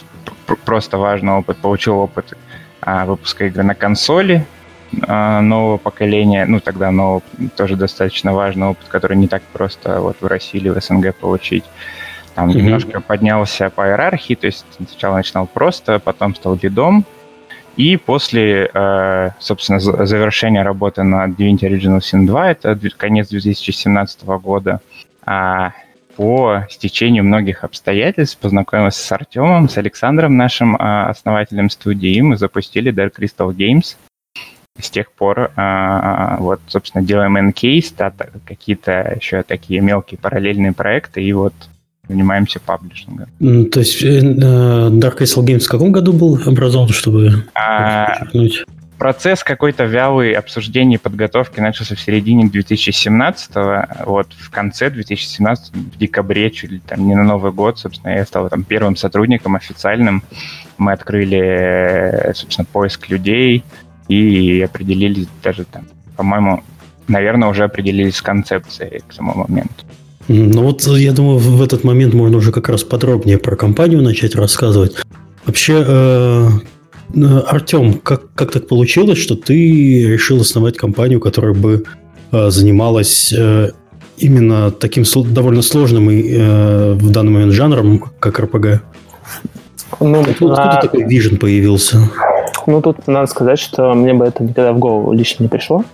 просто 0.64 0.98
важный 0.98 1.32
опыт. 1.32 1.56
Получил 1.58 1.98
опыт 1.98 2.36
а, 2.80 3.06
выпуска 3.06 3.46
игры 3.46 3.62
на 3.62 3.74
консоли 3.74 4.46
нового 4.94 5.78
поколения, 5.78 6.44
ну, 6.44 6.60
тогда 6.60 6.90
нового, 6.90 7.22
тоже 7.56 7.76
достаточно 7.76 8.34
важный 8.34 8.66
опыт, 8.66 8.88
который 8.88 9.16
не 9.16 9.26
так 9.26 9.42
просто 9.54 10.00
вот 10.00 10.18
в 10.20 10.26
России 10.26 10.60
или 10.60 10.68
в 10.68 10.78
СНГ 10.78 11.14
получить. 11.14 11.64
Там 12.34 12.48
mm-hmm. 12.48 12.54
немножко 12.54 13.00
поднялся 13.00 13.70
по 13.70 13.86
иерархии, 13.86 14.34
то 14.34 14.46
есть 14.46 14.64
сначала 14.76 15.16
начинал 15.16 15.46
просто, 15.46 15.98
потом 15.98 16.34
стал 16.34 16.58
лидом, 16.60 17.04
и 17.76 17.96
после, 17.96 18.70
э, 18.72 19.30
собственно, 19.38 19.80
завершения 19.80 20.62
работы 20.62 21.02
над 21.02 21.38
Divinity 21.38 21.62
Original 21.62 22.00
Sin 22.00 22.26
2, 22.26 22.50
это 22.50 22.78
конец 22.96 23.28
2017 23.28 24.38
года, 24.38 24.80
а, 25.24 25.72
по 26.16 26.66
стечению 26.68 27.24
многих 27.24 27.64
обстоятельств 27.64 28.38
познакомился 28.38 29.02
с 29.02 29.12
Артемом, 29.12 29.68
с 29.68 29.78
Александром, 29.78 30.36
нашим 30.36 30.76
а, 30.78 31.08
основателем 31.08 31.70
студии, 31.70 32.10
и 32.10 32.22
мы 32.22 32.36
запустили 32.36 32.92
Dark 32.92 33.12
Crystal 33.18 33.50
Games. 33.54 33.96
С 34.78 34.90
тех 34.90 35.12
пор, 35.12 35.52
а, 35.56 36.36
вот, 36.38 36.60
собственно, 36.66 37.04
делаем 37.04 37.36
Encase, 37.36 38.12
какие-то 38.44 39.16
еще 39.20 39.42
такие 39.42 39.80
мелкие 39.80 40.18
параллельные 40.18 40.72
проекты, 40.72 41.22
и 41.22 41.32
вот 41.32 41.54
занимаемся 42.12 42.60
паблишингом. 42.60 43.28
То 43.70 43.80
есть 43.80 44.02
э, 44.02 44.20
Dark 44.20 45.18
Crystal 45.18 45.44
Games 45.44 45.60
в 45.60 45.68
каком 45.68 45.92
году 45.92 46.12
был 46.12 46.38
образован, 46.46 46.88
чтобы 46.88 47.46
а, 47.54 48.06
подчеркнуть? 48.06 48.64
Процесс 48.98 49.42
какой-то 49.42 49.84
вялый 49.84 50.32
обсуждения 50.32 50.94
и 50.94 50.98
подготовки 50.98 51.58
начался 51.58 51.96
в 51.96 52.00
середине 52.00 52.44
2017-го. 52.44 54.04
Вот 54.06 54.28
в 54.38 54.50
конце 54.50 54.90
2017 54.90 55.74
в 55.74 55.98
декабре, 55.98 56.50
чуть 56.50 56.70
ли 56.70 56.78
там 56.86 57.08
не 57.08 57.14
на 57.14 57.24
Новый 57.24 57.50
год, 57.50 57.78
собственно, 57.78 58.12
я 58.12 58.24
стал 58.24 58.48
там 58.48 58.62
первым 58.62 58.94
сотрудником 58.94 59.56
официальным. 59.56 60.22
Мы 60.78 60.92
открыли, 60.92 62.32
собственно, 62.34 62.66
поиск 62.70 63.08
людей 63.08 63.64
и 64.06 64.60
определились 64.62 65.26
даже 65.42 65.64
там, 65.64 65.86
по-моему, 66.16 66.62
наверное, 67.08 67.48
уже 67.48 67.64
определились 67.64 68.16
с 68.16 68.22
концепцией 68.22 69.02
к 69.08 69.14
тому 69.14 69.34
моменту. 69.34 69.84
Ну 70.28 70.62
вот 70.62 70.86
я 70.86 71.12
думаю, 71.12 71.38
в 71.38 71.62
этот 71.62 71.84
момент 71.84 72.14
можно 72.14 72.36
уже 72.36 72.52
как 72.52 72.68
раз 72.68 72.84
подробнее 72.84 73.38
про 73.38 73.56
компанию 73.56 74.02
начать 74.02 74.34
рассказывать. 74.34 74.96
Вообще, 75.46 75.84
э, 75.86 76.48
э 77.14 77.38
Артем, 77.46 77.94
как, 77.94 78.32
как 78.34 78.52
так 78.52 78.68
получилось, 78.68 79.18
что 79.18 79.34
ты 79.34 80.06
решил 80.06 80.40
основать 80.40 80.76
компанию, 80.76 81.20
которая 81.20 81.54
бы 81.54 81.84
э, 82.30 82.50
занималась 82.50 83.32
э, 83.32 83.70
именно 84.18 84.70
таким 84.70 85.04
довольно 85.32 85.62
сложным 85.62 86.10
и 86.10 86.36
э, 86.36 86.92
в 86.94 87.10
данный 87.10 87.32
момент 87.32 87.52
жанром, 87.52 88.04
как 88.20 88.38
РПГ? 88.38 88.82
Ну, 90.00 90.22
откуда, 90.22 90.54
а... 90.54 90.68
откуда 90.70 90.82
такой 90.82 91.08
вижен 91.08 91.36
появился? 91.36 91.98
Ну, 92.66 92.80
тут 92.80 93.06
надо 93.08 93.26
сказать, 93.26 93.58
что 93.58 93.92
мне 93.94 94.14
бы 94.14 94.24
это 94.24 94.42
никогда 94.44 94.72
в 94.72 94.78
голову 94.78 95.12
лично 95.12 95.42
не 95.42 95.48
пришло. 95.48 95.84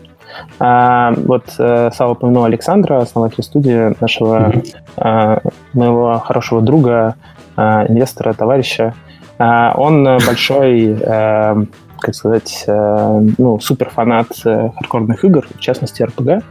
А, 0.58 1.12
вот 1.16 1.44
э, 1.58 1.90
Сава 1.94 2.12
упомянул 2.12 2.44
Александра, 2.44 3.00
основателя 3.00 3.42
студии, 3.42 3.94
нашего 4.00 4.52
mm-hmm. 4.96 5.52
моего 5.72 6.18
хорошего 6.18 6.60
друга, 6.60 7.16
а, 7.60 7.86
инвестора, 7.88 8.34
товарища. 8.34 8.94
А, 9.36 9.74
он 9.76 10.04
большой, 10.04 10.96
э, 11.00 11.64
как 11.98 12.14
сказать, 12.14 12.62
э, 12.68 13.20
ну, 13.36 13.58
супер 13.58 13.90
фанат 13.90 14.28
хардкорных 14.44 15.24
игр, 15.24 15.44
в 15.52 15.58
частности 15.58 16.02
RPG 16.02 16.42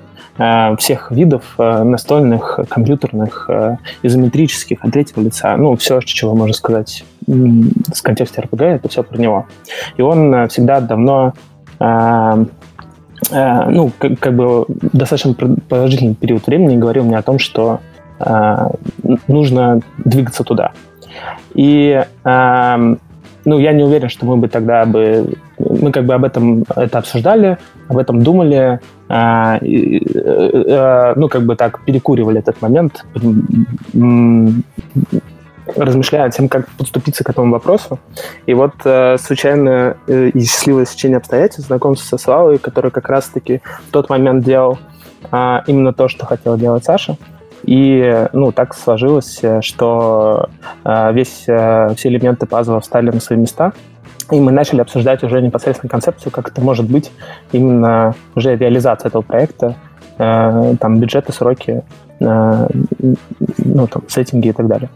всех 0.78 1.10
видов 1.10 1.56
настольных, 1.58 2.60
компьютерных, 2.70 3.50
изометрических, 4.04 4.78
от 4.84 4.92
третьего 4.92 5.22
лица, 5.22 5.58
ну, 5.58 5.76
все, 5.78 6.00
чего 6.02 6.36
можно 6.36 6.54
сказать 6.54 7.06
в 7.26 8.02
контексте 8.04 8.42
RPG, 8.42 8.64
это 8.64 8.88
все 8.88 9.02
про 9.02 9.18
него. 9.18 9.48
И 9.98 10.04
он 10.04 10.48
всегда 10.50 10.80
давно 10.80 11.34
Э, 13.32 13.70
ну, 13.70 13.92
как, 13.98 14.20
как 14.20 14.36
бы 14.36 14.66
достаточно 14.68 15.34
продолжительный 15.34 16.16
период 16.16 16.48
времени 16.48 16.78
говорил 16.78 17.04
мне 17.04 17.18
о 17.18 17.22
том, 17.22 17.40
что 17.40 17.80
э, 18.20 18.70
нужно 19.28 19.82
двигаться 19.98 20.44
туда. 20.44 20.72
И 21.54 22.04
э, 22.24 22.96
ну, 23.46 23.60
я 23.60 23.72
не 23.72 23.84
уверен, 23.84 24.10
что 24.10 24.26
мы 24.26 24.36
бы 24.38 24.48
тогда 24.50 24.86
бы... 24.86 25.34
Мы 25.58 25.92
как 25.92 26.06
бы 26.06 26.14
об 26.14 26.26
этом 26.26 26.66
это 26.76 27.00
обсуждали, 27.00 27.58
об 27.88 27.98
этом 27.98 28.22
думали, 28.22 28.80
э, 29.10 29.58
э, 29.62 30.00
э, 30.14 31.14
ну, 31.16 31.30
как 31.30 31.44
бы 31.44 31.56
так 31.56 31.80
перекуривали 31.86 32.40
этот 32.40 32.62
момент, 32.62 33.06
размышляя 35.76 36.26
над 36.26 36.34
тем, 36.34 36.50
как 36.50 36.68
подступиться 36.70 37.24
к 37.24 37.30
этому 37.30 37.52
вопросу. 37.52 38.00
И 38.46 38.54
вот 38.54 38.74
э, 38.86 39.18
случайно 39.18 39.98
э, 40.08 40.30
и 40.30 40.46
счастливое 40.46 40.86
сечение 40.86 41.18
обстоятельств 41.18 41.68
знакомство 41.68 42.18
со 42.18 42.24
Славой, 42.24 42.58
который 42.58 42.92
как 42.92 43.10
раз-таки 43.10 43.62
в 43.88 43.92
тот 43.92 44.10
момент 44.10 44.44
делал 44.46 44.78
э, 45.32 45.58
именно 45.68 45.94
то, 45.94 46.08
что 46.08 46.26
хотел 46.26 46.58
делать 46.58 46.86
Саша. 46.86 47.18
И, 47.64 48.28
ну, 48.34 48.52
так 48.52 48.74
сложилось, 48.74 49.40
э, 49.42 49.62
что 49.62 50.50
весь, 50.86 51.42
все 51.44 51.96
элементы 52.04 52.46
пазла 52.46 52.80
встали 52.80 53.12
на 53.12 53.20
свои 53.20 53.38
места, 53.38 53.74
и 54.32 54.40
мы 54.40 54.52
начали 54.52 54.82
обсуждать 54.82 55.24
уже 55.24 55.42
непосредственно 55.42 55.90
концепцию, 55.90 56.32
как 56.32 56.50
это 56.50 56.62
может 56.62 56.90
быть 56.90 57.12
именно 57.52 58.16
уже 58.36 58.56
реализация 58.56 59.10
этого 59.10 59.22
проекта, 59.22 59.76
там 60.18 61.00
бюджеты, 61.00 61.32
сроки, 61.32 61.84
ну, 62.20 63.88
там, 63.88 64.04
сеттинги 64.08 64.50
и 64.50 64.52
так 64.52 64.68
далее. 64.68 64.90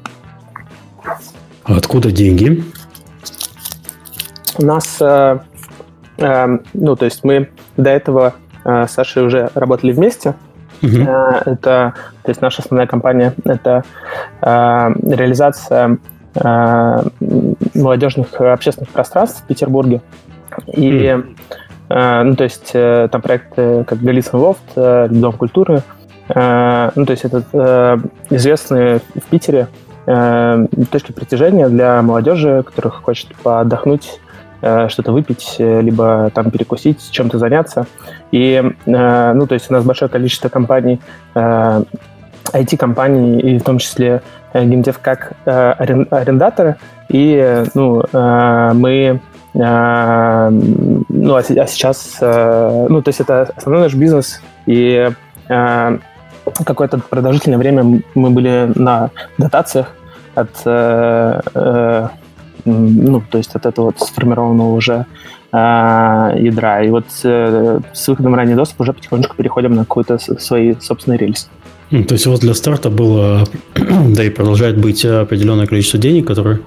А 1.63 1.77
откуда 1.77 2.11
деньги? 2.11 2.63
У 4.57 4.65
нас, 4.65 4.97
э, 4.99 5.39
э, 6.17 6.57
ну, 6.73 6.95
то 6.95 7.05
есть 7.05 7.23
мы 7.23 7.49
до 7.77 7.89
этого 7.89 8.33
э, 8.65 8.87
с 8.87 8.91
Сашей 8.91 9.25
уже 9.25 9.49
работали 9.55 9.91
вместе. 9.91 10.35
Угу. 10.81 10.97
Э, 11.07 11.41
это, 11.45 11.93
то 12.23 12.29
есть 12.29 12.41
наша 12.41 12.61
основная 12.61 12.87
компания– 12.87 13.33
это 13.45 13.83
э, 14.41 14.45
реализация 14.45 15.97
э, 16.35 17.03
молодежных 17.75 18.39
общественных 18.39 18.89
пространств 18.89 19.43
в 19.43 19.47
Петербурге. 19.47 20.01
И 20.67 21.17
ну, 21.93 22.35
то 22.35 22.43
есть 22.45 22.71
там 22.71 23.21
проекты 23.21 23.83
как 23.85 23.99
Голицын 23.99 24.39
Лофт, 24.39 24.61
Дом 24.75 25.33
культуры, 25.33 25.83
ну, 26.29 26.35
то 26.35 27.07
есть 27.09 27.25
это 27.25 28.01
известные 28.29 29.01
в 29.15 29.23
Питере 29.29 29.67
точки 30.05 31.11
притяжения 31.11 31.69
для 31.69 32.01
молодежи, 32.01 32.63
которых 32.63 33.03
хочет 33.03 33.35
поотдохнуть 33.43 34.19
что-то 34.59 35.11
выпить, 35.11 35.55
либо 35.57 36.29
там 36.35 36.51
перекусить, 36.51 37.09
чем-то 37.11 37.39
заняться. 37.39 37.87
И, 38.31 38.61
ну, 38.85 39.47
то 39.47 39.53
есть 39.53 39.71
у 39.71 39.73
нас 39.73 39.83
большое 39.83 40.09
количество 40.09 40.49
компаний, 40.49 41.01
IT-компаний, 41.33 43.39
и 43.39 43.57
в 43.57 43.63
том 43.63 43.79
числе 43.79 44.21
геймдев 44.53 44.99
как 44.99 45.33
арендаторы, 45.45 46.75
и, 47.09 47.63
ну, 47.73 48.03
мы 48.13 49.19
ну, 49.53 49.63
а, 49.63 50.49
а 51.39 51.67
сейчас, 51.67 52.17
ну, 52.21 53.01
то 53.01 53.09
есть 53.09 53.19
это 53.19 53.49
основной 53.55 53.83
наш 53.83 53.95
бизнес, 53.95 54.41
и 54.65 55.09
какое-то 56.65 56.99
продолжительное 56.99 57.57
время 57.57 58.01
мы 58.15 58.29
были 58.29 58.71
на 58.75 59.11
дотациях 59.37 59.95
от, 60.35 60.49
ну, 62.65 63.23
то 63.29 63.37
есть 63.37 63.55
от 63.55 63.65
этого 63.65 63.87
вот 63.87 63.99
сформированного 63.99 64.73
уже 64.73 65.05
ядра. 65.51 66.83
И 66.83 66.89
вот 66.89 67.05
с 67.11 68.07
выходом 68.07 68.35
ранний 68.35 68.55
доступ 68.55 68.81
уже 68.81 68.93
потихонечку 68.93 69.35
переходим 69.35 69.75
на 69.75 69.81
какой-то 69.81 70.17
свои 70.17 70.75
собственные 70.79 71.17
рельсы. 71.17 71.47
То 71.89 72.13
есть 72.13 72.25
вот 72.25 72.39
для 72.39 72.53
старта 72.53 72.89
было, 72.89 73.45
да 73.75 74.23
и 74.23 74.29
продолжает 74.29 74.77
быть 74.77 75.03
определенное 75.03 75.67
количество 75.67 75.99
денег, 75.99 76.27
которые 76.27 76.61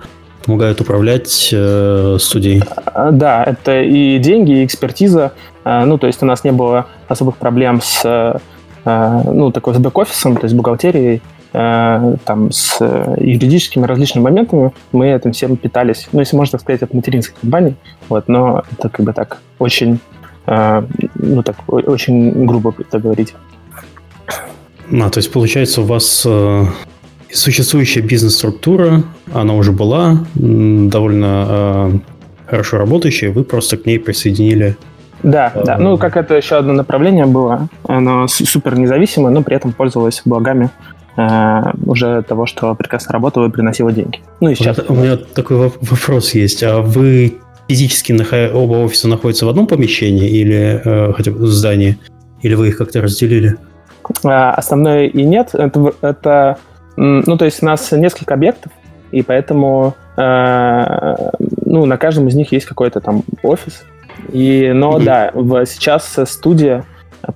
помогают 0.45 0.81
управлять 0.81 1.49
э, 1.53 2.17
студией? 2.21 2.63
А, 2.87 3.11
да, 3.11 3.45
это 3.45 3.83
и 3.83 4.19
деньги, 4.19 4.61
и 4.61 4.65
экспертиза. 4.65 5.33
А, 5.65 5.87
ну, 5.87 5.99
то 5.99 6.07
есть 6.07 6.23
у 6.23 6.27
нас 6.27 6.45
не 6.45 6.53
было 6.53 6.87
особых 7.09 7.37
проблем 7.37 7.81
с, 7.83 8.03
э, 8.05 8.39
ну, 8.85 9.51
такой 9.51 9.75
с 9.75 9.79
бэк-офисом, 9.79 10.37
то 10.37 10.45
есть 10.45 10.55
бухгалтерией, 10.55 11.23
э, 11.53 12.17
там, 12.25 12.53
с 12.53 12.81
юридическими 13.19 13.87
различными 13.87 14.25
моментами. 14.25 14.73
Мы 14.93 15.09
этим 15.09 15.33
всем 15.33 15.57
питались. 15.57 16.09
Ну, 16.13 16.21
если 16.21 16.37
можно 16.37 16.59
сказать, 16.59 16.83
от 16.83 16.93
материнской 16.93 17.37
компании. 17.41 17.77
Вот, 18.09 18.29
но 18.29 18.63
это 18.73 18.89
как 18.89 19.07
бы 19.07 19.13
так 19.13 19.39
очень, 19.59 20.01
э, 20.47 20.83
ну, 21.15 21.43
так, 21.43 21.57
очень 21.67 22.47
грубо 22.47 22.75
это 22.79 22.99
говорить. 22.99 23.35
А, 24.93 25.11
то 25.11 25.19
есть, 25.19 25.33
получается, 25.33 25.81
у 25.81 25.85
вас 25.85 26.25
э, 26.27 26.65
существующая 27.33 28.01
бизнес-структура, 28.01 29.03
она 29.33 29.55
уже 29.55 29.73
была 29.73 30.25
довольно 30.35 31.47
э, 31.49 31.99
хорошо 32.47 32.79
работающая, 32.79 33.31
вы 33.31 33.45
просто 33.45 33.77
к 33.77 33.87
ней 33.87 33.99
присоединили 33.99 34.77
да, 35.25 35.51
э, 35.55 35.65
да. 35.65 35.79
Ну, 35.79 35.97
как 35.99 36.17
это 36.17 36.35
еще 36.35 36.57
одно 36.57 36.73
направление 36.73 37.27
было. 37.27 37.69
Оно 37.89 38.29
супер 38.29 38.79
независимое, 38.79 39.33
но 39.33 39.43
при 39.43 39.57
этом 39.57 39.73
пользовалось 39.73 40.23
благами 40.25 40.71
э, 41.17 41.61
уже 41.87 42.23
того, 42.23 42.47
что 42.47 42.75
прекрасно 42.75 43.13
работало 43.13 43.49
и 43.49 43.51
приносило 43.51 43.91
деньги. 43.91 44.21
Ну 44.41 44.51
и 44.51 44.55
сейчас. 44.55 44.77
Вот 44.77 44.91
у 44.91 44.95
меня 44.95 45.17
такой 45.17 45.73
вопрос 45.81 46.35
есть. 46.35 46.63
А 46.63 46.81
вы 46.81 47.39
физически 47.69 48.13
оба 48.53 48.85
офиса 48.85 49.09
находятся 49.09 49.47
в 49.47 49.49
одном 49.49 49.67
помещении 49.67 50.29
или 50.29 50.83
э, 50.85 51.13
хотя 51.15 51.31
бы 51.31 51.39
в 51.39 51.47
здании? 51.47 51.99
Или 52.43 52.55
вы 52.55 52.69
их 52.69 52.77
как-то 52.77 53.01
разделили? 53.01 53.57
А, 54.23 54.53
основное 54.53 55.07
и 55.07 55.23
нет. 55.23 55.51
Это, 55.55 55.93
это 56.03 56.59
ну, 56.97 57.37
то 57.39 57.47
есть 57.47 57.63
у 57.63 57.67
нас 57.67 57.91
несколько 57.93 58.35
объектов, 58.35 58.71
и 59.11 59.23
поэтому 59.23 59.95
э, 60.19 61.17
ну, 61.65 61.87
на 61.87 61.97
каждом 61.97 62.29
из 62.29 62.35
них 62.35 62.53
есть 62.53 62.67
какой-то 62.67 63.01
там 63.01 63.23
офис. 63.43 63.85
И, 64.33 64.73
но 64.75 64.99
mm-hmm. 64.99 65.05
да, 65.05 65.31
в, 65.35 65.67
сейчас 65.67 66.19
студия, 66.25 66.85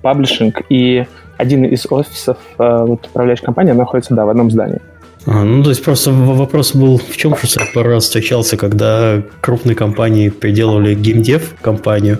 паблишинг 0.01 0.61
и 0.69 1.05
один 1.37 1.63
из 1.65 1.87
офисов 1.89 2.37
э, 2.57 2.83
вот, 2.85 3.07
управляющей 3.07 3.45
компании 3.45 3.71
находится, 3.71 4.13
да, 4.13 4.25
в 4.25 4.29
одном 4.29 4.51
здании. 4.51 4.81
А, 5.25 5.43
ну, 5.43 5.63
то 5.63 5.69
есть 5.69 5.83
просто 5.83 6.11
вопрос 6.11 6.73
был 6.73 6.97
в 6.97 7.15
чем, 7.17 7.35
что 7.35 7.61
я 7.61 7.67
пару 7.73 7.89
раз 7.91 8.03
встречался, 8.03 8.57
когда 8.57 9.21
крупные 9.41 9.75
компании 9.75 10.29
приделывали 10.29 10.95
геймдев 10.95 11.55
компанию, 11.61 12.19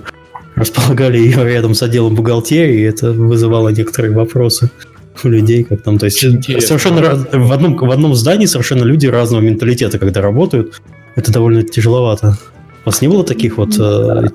располагали 0.56 1.18
ее 1.18 1.44
рядом 1.44 1.74
с 1.74 1.84
отделом 1.84 2.16
бухгалтерии, 2.16 2.82
и 2.82 2.84
это 2.84 3.12
вызывало 3.12 3.70
некоторые 3.70 4.14
вопросы 4.14 4.70
у 5.24 5.28
людей, 5.28 5.64
как 5.64 5.82
там, 5.82 5.98
то 5.98 6.06
есть 6.06 6.24
Интересно. 6.24 6.68
совершенно 6.68 7.02
раз, 7.02 7.26
в 7.32 7.52
одном 7.52 7.76
в 7.76 7.92
одном 7.92 8.16
здании 8.16 8.46
совершенно 8.46 8.84
люди 8.84 9.08
разного 9.08 9.42
менталитета, 9.42 10.00
когда 10.00 10.22
работают, 10.22 10.82
это 11.16 11.32
довольно 11.32 11.64
тяжеловато. 11.64 12.38
У 12.84 12.90
вас 12.90 13.02
не 13.02 13.08
было 13.08 13.24
таких 13.24 13.58
вот 13.58 13.78
э, 13.80 14.30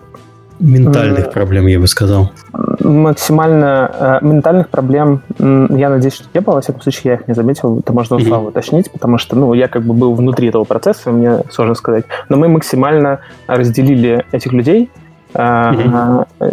ментальных 0.60 1.32
проблем, 1.32 1.66
я 1.66 1.80
бы 1.80 1.86
сказал? 1.86 2.32
Максимально 2.80 3.90
э, 4.22 4.26
ментальных 4.26 4.68
проблем, 4.68 5.22
я 5.38 5.90
надеюсь, 5.90 6.14
что 6.14 6.26
не 6.34 6.40
было. 6.40 6.54
Во 6.54 6.60
всяком 6.60 6.82
случае, 6.82 7.02
я 7.04 7.14
их 7.14 7.28
не 7.28 7.34
заметил. 7.34 7.78
Это 7.78 7.92
можно 7.92 8.16
у 8.16 8.20
Славы 8.20 8.48
уточнить, 8.48 8.90
потому 8.90 9.18
что, 9.18 9.36
ну, 9.36 9.54
я 9.54 9.68
как 9.68 9.84
бы 9.84 9.94
был 9.94 10.14
внутри 10.14 10.48
этого 10.48 10.64
процесса, 10.64 11.10
мне 11.10 11.40
сложно 11.50 11.74
сказать. 11.74 12.04
Но 12.28 12.36
мы 12.36 12.48
максимально 12.48 13.20
разделили 13.46 14.24
этих 14.32 14.52
людей. 14.52 14.90
Э, 15.34 15.72
э, 16.40 16.50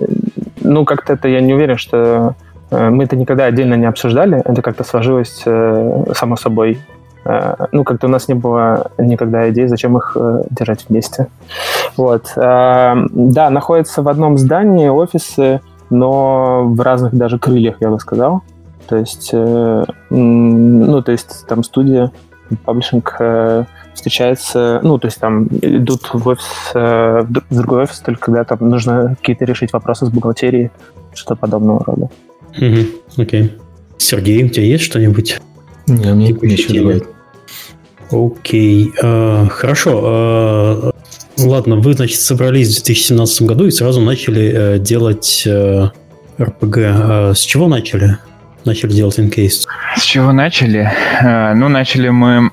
ну, 0.61 0.85
как-то 0.85 1.13
это 1.13 1.27
я 1.27 1.41
не 1.41 1.53
уверен, 1.53 1.77
что 1.77 2.35
Э, 2.71 2.89
мы 2.89 3.03
это 3.03 3.15
никогда 3.15 3.45
отдельно 3.45 3.75
не 3.75 3.85
обсуждали, 3.85 4.41
это 4.43 4.61
как-то 4.61 4.83
сложилось 4.83 5.43
э, 5.45 6.05
само 6.15 6.37
собой. 6.37 6.79
Э, 7.25 7.67
ну, 7.71 7.83
как-то 7.83 8.07
у 8.07 8.09
нас 8.09 8.27
не 8.27 8.33
было 8.33 8.91
никогда 8.97 9.49
идей, 9.49 9.67
зачем 9.67 9.97
их 9.97 10.17
держать 10.49 10.85
вместе. 10.89 11.27
Вот. 11.97 12.31
Да, 12.35 13.49
находятся 13.49 14.01
в 14.01 14.07
одном 14.07 14.37
здании 14.37 14.87
офисы, 14.87 15.61
но 15.89 16.63
в 16.65 16.79
разных 16.81 17.13
даже 17.15 17.37
крыльях, 17.37 17.75
я 17.79 17.89
бы 17.89 17.99
сказал. 17.99 18.43
То 18.87 18.97
есть, 18.97 19.31
ну, 19.33 21.01
то 21.01 21.11
есть 21.11 21.45
там 21.47 21.63
студия, 21.63 22.11
паблишинг 22.65 23.19
встречается, 23.93 24.79
ну, 24.83 24.97
то 24.97 25.07
есть 25.07 25.19
там 25.19 25.47
идут 25.61 26.13
в 26.13 26.27
офис, 26.27 26.71
в 26.73 27.27
другой 27.49 27.83
офис, 27.83 27.99
только 27.99 28.21
когда 28.21 28.43
там 28.43 28.69
нужно 28.69 29.15
какие-то 29.19 29.45
решить 29.45 29.73
вопросы 29.73 30.05
с 30.05 30.09
бухгалтерией, 30.09 30.71
что-то 31.13 31.35
подобного 31.35 31.83
рода. 31.85 32.09
Окей. 33.17 33.57
Сергей, 33.97 34.43
у 34.45 34.49
тебя 34.49 34.65
есть 34.65 34.83
что-нибудь? 34.83 35.41
Не, 35.91 36.13
мне 36.13 36.31
нечего 36.41 36.75
добавить. 36.75 37.03
Окей, 38.11 38.91
uh, 39.01 39.47
хорошо. 39.49 40.91
Uh, 40.91 40.95
ладно, 41.37 41.77
вы, 41.77 41.93
значит, 41.93 42.19
собрались 42.19 42.69
в 42.69 42.83
2017 42.83 43.41
году 43.43 43.65
и 43.65 43.71
сразу 43.71 44.01
начали 44.01 44.75
uh, 44.75 44.79
делать 44.79 45.43
uh, 45.47 45.91
RPG. 46.37 46.73
Uh, 46.73 47.33
с 47.33 47.39
чего 47.39 47.67
начали? 47.67 48.17
Начали 48.65 48.91
делать 48.91 49.17
Encased? 49.17 49.67
С 49.95 50.03
чего 50.03 50.31
начали? 50.33 50.91
Uh, 51.23 51.53
ну, 51.53 51.69
начали 51.69 52.09
мы 52.09 52.51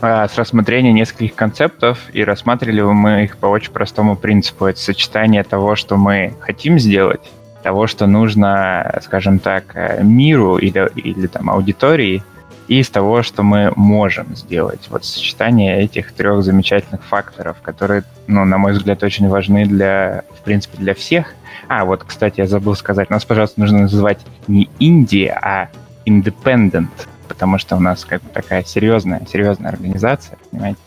uh, 0.00 0.32
с 0.32 0.36
рассмотрения 0.38 0.92
нескольких 0.92 1.34
концептов, 1.34 1.98
и 2.12 2.24
рассматривали 2.24 2.80
мы 2.80 3.24
их 3.24 3.36
по 3.36 3.46
очень 3.46 3.72
простому 3.72 4.16
принципу. 4.16 4.66
Это 4.66 4.80
сочетание 4.80 5.44
того, 5.44 5.76
что 5.76 5.96
мы 5.96 6.34
хотим 6.40 6.78
сделать, 6.78 7.20
того, 7.62 7.86
что 7.86 8.06
нужно, 8.06 9.00
скажем 9.04 9.38
так, 9.38 9.76
миру 10.02 10.56
или, 10.56 10.90
или 10.96 11.26
там 11.26 11.50
аудитории, 11.50 12.22
и 12.68 12.80
из 12.80 12.90
того, 12.90 13.22
что 13.22 13.42
мы 13.42 13.72
можем 13.74 14.36
сделать. 14.36 14.86
Вот 14.90 15.04
сочетание 15.04 15.82
этих 15.82 16.12
трех 16.12 16.42
замечательных 16.44 17.02
факторов, 17.04 17.56
которые, 17.62 18.04
ну, 18.26 18.44
на 18.44 18.58
мой 18.58 18.72
взгляд, 18.72 19.02
очень 19.02 19.28
важны 19.28 19.64
для, 19.64 20.22
в 20.38 20.42
принципе, 20.44 20.78
для 20.78 20.94
всех. 20.94 21.34
А, 21.66 21.84
вот, 21.84 22.04
кстати, 22.04 22.40
я 22.40 22.46
забыл 22.46 22.74
сказать, 22.76 23.10
нас, 23.10 23.24
пожалуйста, 23.24 23.60
нужно 23.60 23.80
называть 23.80 24.20
не 24.46 24.68
Индия, 24.78 25.38
а 25.42 25.68
Independent 26.06 26.88
потому 27.28 27.58
что 27.58 27.76
у 27.76 27.80
нас 27.80 28.04
как 28.04 28.22
бы 28.22 28.30
такая 28.30 28.64
серьезная, 28.64 29.22
серьезная 29.30 29.70
организация, 29.70 30.38
понимаете? 30.50 30.80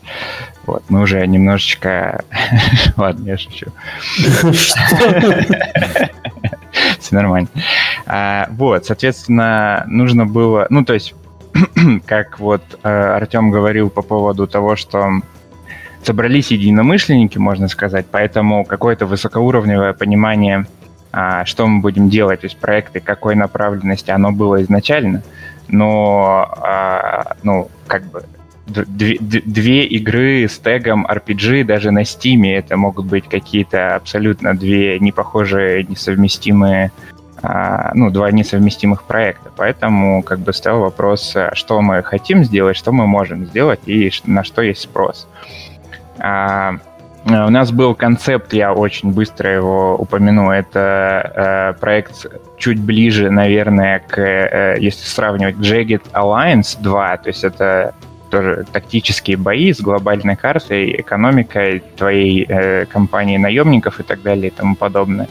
Вот, 0.66 0.82
мы 0.90 1.00
уже 1.00 1.26
немножечко... 1.26 2.24
Ладно, 2.96 3.28
я 3.28 3.38
шучу. 3.38 3.68
Все 6.98 7.14
нормально. 7.14 7.48
А, 8.06 8.48
вот, 8.50 8.84
соответственно, 8.84 9.84
нужно 9.86 10.26
было... 10.26 10.66
Ну, 10.68 10.84
то 10.84 10.92
есть, 10.92 11.14
как 12.06 12.38
вот 12.38 12.62
э, 12.82 12.88
Артем 12.88 13.50
говорил 13.50 13.90
по 13.90 14.02
поводу 14.02 14.46
того, 14.46 14.76
что 14.76 15.20
собрались 16.02 16.50
единомышленники, 16.50 17.38
можно 17.38 17.68
сказать, 17.68 18.06
поэтому 18.10 18.64
какое-то 18.64 19.06
высокоуровневое 19.06 19.92
понимание, 19.92 20.66
а, 21.12 21.44
что 21.44 21.66
мы 21.66 21.80
будем 21.80 22.08
делать, 22.08 22.40
то 22.40 22.46
есть 22.46 22.58
проекты 22.58 23.00
какой 23.00 23.36
направленности, 23.36 24.10
оно 24.10 24.32
было 24.32 24.62
изначально– 24.62 25.22
но, 25.72 26.48
а, 26.58 27.36
ну, 27.42 27.70
как 27.86 28.04
бы 28.04 28.24
две, 28.66 29.18
две 29.18 29.84
игры 29.84 30.46
с 30.48 30.58
тегом 30.58 31.06
RPG 31.06 31.64
даже 31.64 31.90
на 31.90 32.02
Steam 32.02 32.46
это 32.46 32.76
могут 32.76 33.06
быть 33.06 33.28
какие-то 33.28 33.96
абсолютно 33.96 34.56
две 34.56 34.98
непохожие, 35.00 35.84
несовместимые 35.84 36.92
ну, 37.94 38.10
два 38.10 38.30
несовместимых 38.30 39.02
проекта. 39.02 39.50
Поэтому 39.56 40.22
как 40.22 40.38
бы 40.38 40.52
стал 40.52 40.80
вопрос, 40.80 41.34
а, 41.34 41.54
что 41.54 41.80
мы 41.80 42.02
хотим 42.02 42.44
сделать, 42.44 42.76
что 42.76 42.92
мы 42.92 43.06
можем 43.06 43.46
сделать 43.46 43.80
и 43.86 44.10
на 44.26 44.44
что 44.44 44.62
есть 44.62 44.82
спрос. 44.82 45.26
А, 46.18 46.74
у 47.24 47.50
нас 47.50 47.70
был 47.70 47.94
концепт, 47.94 48.52
я 48.52 48.72
очень 48.72 49.12
быстро 49.12 49.50
его 49.50 49.96
упомяну, 49.96 50.50
это 50.50 51.76
проект 51.80 52.26
чуть 52.58 52.80
ближе, 52.80 53.30
наверное, 53.30 54.00
к, 54.00 54.18
э, 54.18 54.76
если 54.80 55.04
сравнивать, 55.04 55.54
Jagged 55.56 56.02
Alliance 56.12 56.76
2, 56.80 57.16
то 57.18 57.28
есть 57.28 57.44
это 57.44 57.94
тоже 58.32 58.64
тактические 58.72 59.36
бои 59.36 59.72
с 59.72 59.80
глобальной 59.80 60.36
картой, 60.36 61.00
экономикой 61.00 61.82
твоей 61.96 62.46
э, 62.48 62.86
компании 62.86 63.36
наемников 63.36 64.00
и 64.00 64.02
так 64.02 64.22
далее 64.22 64.48
и 64.48 64.50
тому 64.50 64.74
подобное. 64.74 65.28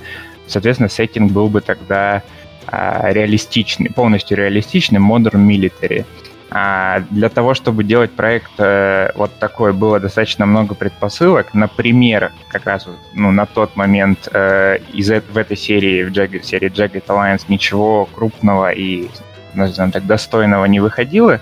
Соответственно, 0.51 0.89
сеттинг 0.89 1.31
был 1.31 1.47
бы 1.47 1.61
тогда 1.61 2.23
э, 2.67 3.13
реалистичный, 3.13 3.89
полностью 3.89 4.37
реалистичный, 4.37 4.99
Modern 4.99 5.47
Military. 5.47 6.05
А 6.53 7.03
для 7.11 7.29
того, 7.29 7.53
чтобы 7.53 7.85
делать 7.85 8.11
проект 8.11 8.51
э, 8.57 9.11
вот 9.15 9.31
такой, 9.39 9.71
было 9.71 10.01
достаточно 10.01 10.45
много 10.45 10.75
предпосылок. 10.75 11.53
Например, 11.53 12.33
как 12.49 12.65
раз 12.65 12.87
ну, 13.13 13.31
на 13.31 13.45
тот 13.45 13.77
момент 13.77 14.27
э, 14.33 14.79
из 14.93 15.09
в 15.09 15.37
этой 15.37 15.55
серии, 15.55 16.03
в 16.03 16.11
Jagged, 16.11 16.43
серии 16.43 16.69
Jagged 16.69 17.05
Alliance 17.07 17.45
ничего 17.47 18.05
крупного 18.05 18.71
и, 18.71 19.07
назовем 19.53 19.91
так, 19.91 20.05
достойного 20.05 20.65
не 20.65 20.81
выходило 20.81 21.39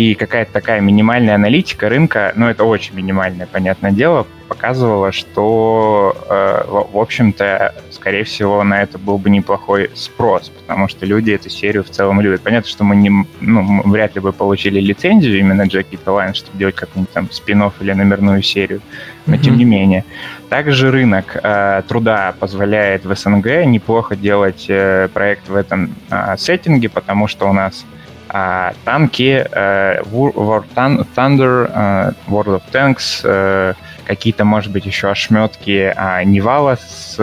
и 0.00 0.14
какая-то 0.14 0.52
такая 0.52 0.80
минимальная 0.80 1.34
аналитика 1.34 1.88
рынка, 1.88 2.32
ну 2.36 2.48
это 2.48 2.64
очень 2.64 2.94
минимальное, 2.94 3.46
понятное 3.46 3.90
дело, 3.90 4.26
показывала, 4.48 5.12
что, 5.12 6.16
э, 6.28 6.64
в, 6.66 6.92
в 6.92 6.98
общем-то, 6.98 7.74
скорее 8.00 8.24
всего, 8.24 8.64
на 8.64 8.82
это 8.82 8.98
был 8.98 9.18
бы 9.18 9.28
неплохой 9.28 9.90
спрос, 9.94 10.48
потому 10.48 10.88
что 10.88 11.04
люди 11.04 11.32
эту 11.32 11.50
серию 11.50 11.84
в 11.84 11.90
целом 11.90 12.20
любят. 12.22 12.40
Понятно, 12.40 12.68
что 12.70 12.82
мы, 12.82 12.96
не, 12.96 13.10
ну, 13.40 13.62
мы 13.62 13.82
вряд 13.92 14.14
ли 14.14 14.22
бы 14.22 14.32
получили 14.32 14.80
лицензию 14.80 15.38
именно 15.38 15.64
Jagged 15.66 15.98
Alliance, 16.06 16.32
чтобы 16.32 16.56
делать 16.58 16.76
какой-нибудь 16.76 17.12
там 17.12 17.30
спин-офф 17.30 17.62
или 17.80 17.92
номерную 17.92 18.42
серию, 18.42 18.80
но 19.26 19.34
mm-hmm. 19.34 19.40
тем 19.42 19.58
не 19.58 19.64
менее. 19.64 20.04
Также 20.48 20.90
рынок 20.90 21.36
э, 21.42 21.82
труда 21.86 22.34
позволяет 22.40 23.04
в 23.04 23.14
СНГ 23.14 23.66
неплохо 23.66 24.16
делать 24.16 24.64
э, 24.68 25.08
проект 25.12 25.48
в 25.50 25.54
этом 25.54 25.94
э, 26.10 26.36
сеттинге, 26.38 26.88
потому 26.88 27.28
что 27.28 27.50
у 27.50 27.52
нас 27.52 27.84
а, 28.32 28.72
танки, 28.84 29.44
э, 29.50 30.02
War 30.02 30.64
Thunder, 30.74 31.70
э, 31.74 32.12
World 32.28 32.60
of 32.60 32.62
Tanks, 32.72 33.20
э, 33.24 33.74
какие-то, 34.06 34.44
может 34.44 34.72
быть, 34.72 34.86
еще 34.86 35.10
ошметки 35.10 35.92
а, 35.96 36.22
Нивала 36.24 36.76
с 36.76 37.14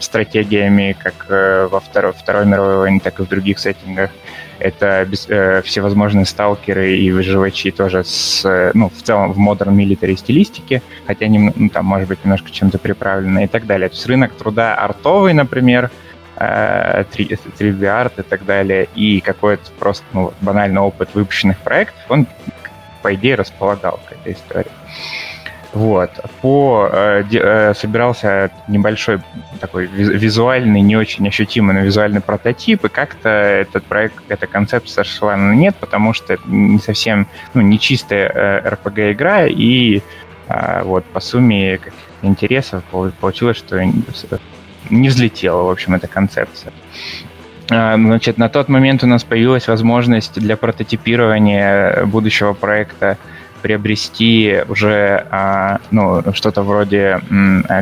стратегиями, 0.00 0.96
как 0.98 1.26
во 1.70 1.80
Второй, 1.80 2.12
Второй 2.12 2.46
мировой 2.46 2.76
войне, 2.78 3.00
так 3.00 3.20
и 3.20 3.22
в 3.22 3.28
других 3.28 3.58
сеттингах. 3.58 4.10
Это 4.58 5.04
без, 5.04 5.28
э, 5.28 5.60
всевозможные 5.62 6.24
сталкеры 6.24 6.96
и 6.96 7.10
выживачи 7.10 7.72
тоже 7.72 8.04
с, 8.04 8.70
ну, 8.74 8.90
в 8.90 9.02
целом 9.02 9.32
в 9.32 9.38
модерн 9.38 9.76
military 9.76 10.16
стилистике, 10.16 10.82
хотя, 11.06 11.26
нем, 11.26 11.52
ну, 11.56 11.68
там, 11.68 11.86
может 11.86 12.08
быть, 12.08 12.24
немножко 12.24 12.50
чем-то 12.50 12.78
приправлено 12.78 13.40
и 13.40 13.48
так 13.48 13.66
далее. 13.66 13.88
То 13.88 13.96
есть 13.96 14.06
рынок 14.06 14.34
труда 14.34 14.76
артовый, 14.76 15.32
например, 15.32 15.90
3D-арт 16.36 18.20
и 18.20 18.22
так 18.22 18.44
далее, 18.44 18.88
и 18.94 19.20
какой-то 19.20 19.70
просто 19.78 20.04
ну, 20.12 20.32
банальный 20.40 20.80
опыт 20.80 21.10
выпущенных 21.14 21.58
проектов, 21.58 22.00
он, 22.08 22.26
по 23.02 23.14
идее, 23.14 23.34
располагал 23.34 24.00
к 24.08 24.12
этой 24.12 24.32
истории. 24.32 24.70
Вот. 25.72 26.10
По, 26.42 26.88
э, 26.92 27.24
э, 27.32 27.74
собирался 27.74 28.50
небольшой 28.68 29.20
такой 29.58 29.86
визуальный, 29.86 30.82
не 30.82 30.96
очень 30.96 31.26
ощутимый, 31.26 31.74
но 31.74 31.80
визуальный 31.80 32.20
прототип, 32.20 32.84
и 32.84 32.88
как-то 32.88 33.30
этот 33.30 33.84
проект, 33.84 34.16
эта 34.28 34.46
концепция 34.46 35.04
сошла 35.04 35.34
на 35.36 35.54
нет, 35.54 35.74
потому 35.76 36.12
что 36.12 36.36
не 36.44 36.78
совсем, 36.78 37.26
ну, 37.54 37.62
не 37.62 37.78
чистая 37.78 38.28
э, 38.28 38.68
RPG-игра, 38.74 39.46
и 39.46 40.02
э, 40.48 40.82
вот 40.84 41.06
по 41.06 41.20
сумме 41.20 41.80
интересов 42.20 42.84
получилось, 43.20 43.56
что 43.56 43.82
не 44.90 45.08
взлетела, 45.08 45.62
в 45.62 45.70
общем, 45.70 45.94
эта 45.94 46.06
концепция. 46.06 46.72
А, 47.70 47.96
значит, 47.96 48.36
на 48.36 48.50
тот 48.50 48.68
момент 48.68 49.02
у 49.04 49.06
нас 49.06 49.24
появилась 49.24 49.68
возможность 49.68 50.34
для 50.34 50.58
прототипирования 50.58 52.04
будущего 52.04 52.52
проекта 52.52 53.16
приобрести 53.62 54.62
уже 54.68 55.26
а, 55.30 55.78
ну, 55.90 56.22
что-то 56.34 56.62
вроде 56.62 57.20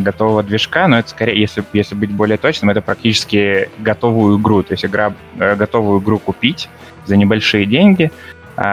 готового 0.01 0.43
движка, 0.43 0.87
но 0.87 0.99
это 0.99 1.11
скорее, 1.11 1.41
если, 1.41 1.65
если 1.73 1.95
быть 1.95 2.11
более 2.11 2.39
точным, 2.39 2.71
это 2.71 2.83
практически 2.83 3.69
готовую 3.79 4.39
игру, 4.39 4.63
то 4.63 4.75
есть 4.75 4.85
игра, 4.85 5.15
э, 5.39 5.57
готовую 5.57 6.01
игру 6.01 6.19
купить 6.19 6.69
за 7.07 7.17
небольшие 7.17 7.67
деньги, 7.67 8.11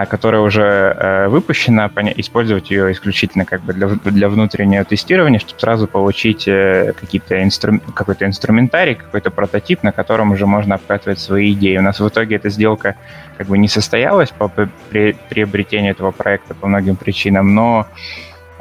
которая 0.10 0.42
уже 0.42 0.64
э, 0.64 1.28
выпущена, 1.30 1.90
использовать 2.18 2.72
ее 2.72 2.92
исключительно 2.92 3.46
как 3.46 3.62
бы 3.62 3.72
для, 3.72 3.88
для 3.88 4.28
внутреннего 4.28 4.84
тестирования, 4.84 5.40
чтобы 5.40 5.62
сразу 5.62 5.88
получить 5.88 6.46
э, 6.46 6.92
какие-то 7.00 7.42
инстру, 7.42 7.80
какой-то 7.94 8.26
инструментарий, 8.26 8.96
какой-то 8.96 9.32
прототип, 9.32 9.84
на 9.84 9.94
котором 9.94 10.32
уже 10.32 10.46
можно 10.46 10.76
обкатывать 10.76 11.20
свои 11.20 11.54
идеи. 11.54 11.78
У 11.78 11.82
нас 11.82 12.02
в 12.02 12.08
итоге 12.10 12.36
эта 12.36 12.50
сделка 12.50 12.98
как 13.38 13.48
бы 13.48 13.58
не 13.58 13.70
состоялась 13.70 14.30
по 14.30 14.50
приобретению 14.50 15.92
этого 15.92 16.12
проекта 16.12 16.54
по 16.54 16.68
многим 16.68 16.98
причинам, 16.98 17.56
но 17.56 17.88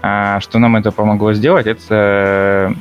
а, 0.03 0.39
что 0.39 0.61
нам 0.61 0.77
это 0.77 0.93
помогло 0.93 1.33
сделать, 1.33 1.67
это 1.67 2.73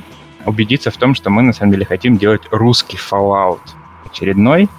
убедиться 0.46 0.92
в 0.92 0.98
том, 0.98 1.16
что 1.16 1.32
мы 1.32 1.42
на 1.42 1.54
самом 1.54 1.72
деле 1.72 1.86
хотим 1.86 2.18
делать 2.18 2.44
русский 2.52 2.98
Fallout 2.98 3.62
очередной. 4.06 4.70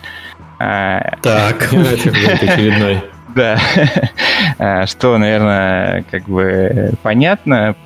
А, 0.60 1.16
так, 1.20 1.64
очередной. 1.72 3.02
Да. 3.36 3.58
А, 4.58 4.86
что, 4.86 5.18
наверное, 5.18 6.04
как 6.10 6.24
бы 6.24 6.92
понятно, 7.02 7.76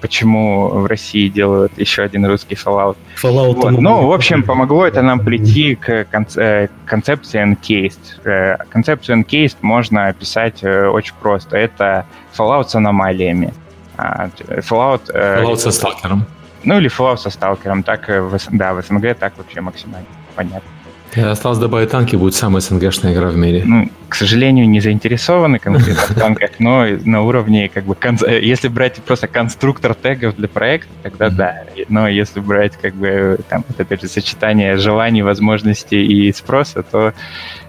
почему 0.00 0.68
в 0.68 0.86
России 0.86 1.28
делают 1.28 1.78
еще 1.78 2.02
один 2.02 2.26
русский 2.26 2.54
Fallout. 2.54 2.96
Fallout 3.22 3.54
вот. 3.54 3.70
Ну, 3.70 4.06
в 4.06 4.12
общем, 4.12 4.42
помогло 4.42 4.86
это 4.86 5.00
нам 5.00 5.20
прийти 5.20 5.74
к 5.74 6.06
э, 6.36 6.68
концепции 6.84 7.40
Encased. 7.42 8.24
Э, 8.24 8.56
концепцию 8.68 9.20
Encased 9.20 9.56
можно 9.62 10.08
описать 10.08 10.62
э, 10.62 10.86
очень 10.88 11.14
просто. 11.20 11.56
Это 11.56 12.04
Fallout 12.36 12.68
с 12.68 12.74
аномалиями. 12.74 13.54
А, 13.96 14.28
Fallout... 14.48 15.02
Fallout 15.14 15.56
со 15.56 15.70
сталкером. 15.70 16.26
Ну, 16.64 16.78
или 16.78 16.90
Fallout 16.90 17.18
со 17.18 17.30
сталкером. 17.30 17.82
Так, 17.82 18.10
да, 18.50 18.74
в 18.74 18.82
СНГ 18.82 19.16
так 19.18 19.38
вообще 19.38 19.60
максимально 19.60 20.06
понятно. 20.34 20.68
Осталось 21.14 21.58
добавить 21.58 21.90
танки, 21.90 22.16
будет 22.16 22.34
самая 22.34 22.60
СНГшная 22.60 23.12
игра 23.12 23.28
в 23.28 23.36
мире. 23.36 23.62
Ну, 23.66 23.90
к 24.08 24.14
сожалению, 24.14 24.68
не 24.68 24.80
заинтересованы 24.80 25.58
конкретно 25.58 26.14
в 26.14 26.18
танках, 26.18 26.50
но 26.58 26.86
на 27.04 27.22
уровне, 27.22 27.68
как 27.68 27.84
бы, 27.84 27.96
э, 28.00 28.40
если 28.42 28.68
брать 28.68 28.96
просто 28.96 29.28
конструктор 29.28 29.94
тегов 29.94 30.36
для 30.36 30.48
проекта, 30.48 30.90
тогда 31.02 31.28
да. 31.28 31.64
Но 31.88 32.08
если 32.08 32.40
брать, 32.40 32.78
как 32.80 32.94
бы, 32.94 33.38
там, 33.48 33.64
вот 33.68 33.78
опять 33.78 34.00
же, 34.00 34.08
сочетание 34.08 34.76
желаний, 34.76 35.22
возможностей 35.22 36.02
и 36.02 36.32
спроса, 36.32 36.82
то 36.82 37.12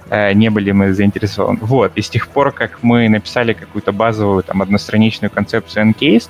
э, 0.09 0.33
не 0.33 0.49
были 0.49 0.71
мы 0.71 0.93
заинтересованы. 0.93 1.59
Вот, 1.61 1.91
и 1.95 2.01
с 2.01 2.09
тех 2.09 2.29
пор, 2.29 2.53
как 2.53 2.79
мы 2.81 3.09
написали 3.09 3.53
какую-то 3.53 3.91
базовую, 3.91 4.43
там, 4.43 4.61
одностраничную 4.61 5.31
концепцию 5.31 5.87
Encased, 5.87 6.29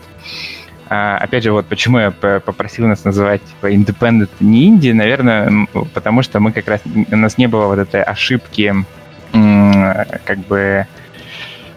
опять 0.93 1.43
же, 1.43 1.51
вот 1.51 1.65
почему 1.67 1.99
я 1.99 2.11
попросил 2.11 2.87
нас 2.87 3.03
называть 3.03 3.41
типа 3.43 3.71
independent 3.73 4.29
не 4.39 4.67
инди, 4.67 4.89
наверное, 4.89 5.67
потому 5.93 6.21
что 6.21 6.39
мы 6.39 6.51
как 6.51 6.67
раз 6.67 6.81
у 6.85 7.15
нас 7.15 7.37
не 7.37 7.47
было 7.47 7.67
вот 7.67 7.79
этой 7.79 8.03
ошибки 8.03 8.73
как 9.31 10.39
бы 10.47 10.87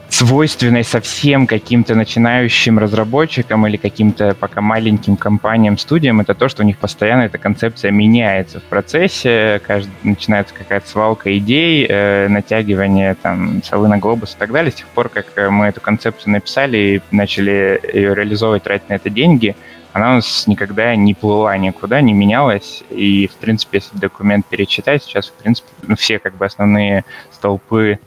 свойственной 0.09 0.85
совсем 0.85 1.47
каким-то 1.47 1.95
начинающим 1.95 2.79
разработчикам 2.79 3.67
или 3.67 3.77
каким-то 3.77 4.35
пока 4.39 4.61
маленьким 4.61 5.17
компаниям, 5.17 5.79
студиям, 5.79 6.21
это 6.21 6.35
то, 6.35 6.49
что 6.49 6.63
у 6.63 6.67
них 6.67 6.79
постоянно 6.79 7.23
эта 7.23 7.39
концепция 7.39 7.91
меняется 7.91 8.61
в 8.61 8.65
процессе, 8.65 9.61
каждый, 9.67 9.93
начинается 10.03 10.55
какая-то 10.55 10.89
свалка 10.89 11.37
идей, 11.37 11.87
э, 11.89 12.29
натягивание 12.29 13.15
там 13.15 13.63
совы 13.63 13.89
на 13.89 13.99
глобус 13.99 14.35
и 14.35 14.39
так 14.39 14.53
далее. 14.53 14.73
С 14.73 14.77
тех 14.77 14.87
пор, 14.87 15.09
как 15.09 15.27
э, 15.37 15.51
мы 15.51 15.67
эту 15.67 15.81
концепцию 15.81 16.33
написали 16.33 16.79
и 16.79 17.03
начали 17.11 17.81
ее 17.93 18.15
реализовывать, 18.15 18.63
тратить 18.63 18.89
на 18.89 18.95
это 18.95 19.11
деньги, 19.11 19.57
она 19.93 20.11
у 20.11 20.15
нас 20.17 20.47
никогда 20.47 20.95
не 20.95 21.15
плыла 21.15 21.57
никуда, 21.57 22.03
не 22.03 22.13
менялась. 22.13 22.85
И, 22.91 23.29
в 23.29 23.37
принципе, 23.37 23.79
если 23.79 23.97
документ 23.97 24.45
перечитать, 24.45 25.03
сейчас, 25.03 25.29
в 25.29 25.33
принципе, 25.33 25.69
ну, 25.87 25.97
все 25.97 26.19
как 26.19 26.37
бы 26.37 26.45
основные 26.45 27.07
столпы 27.33 27.99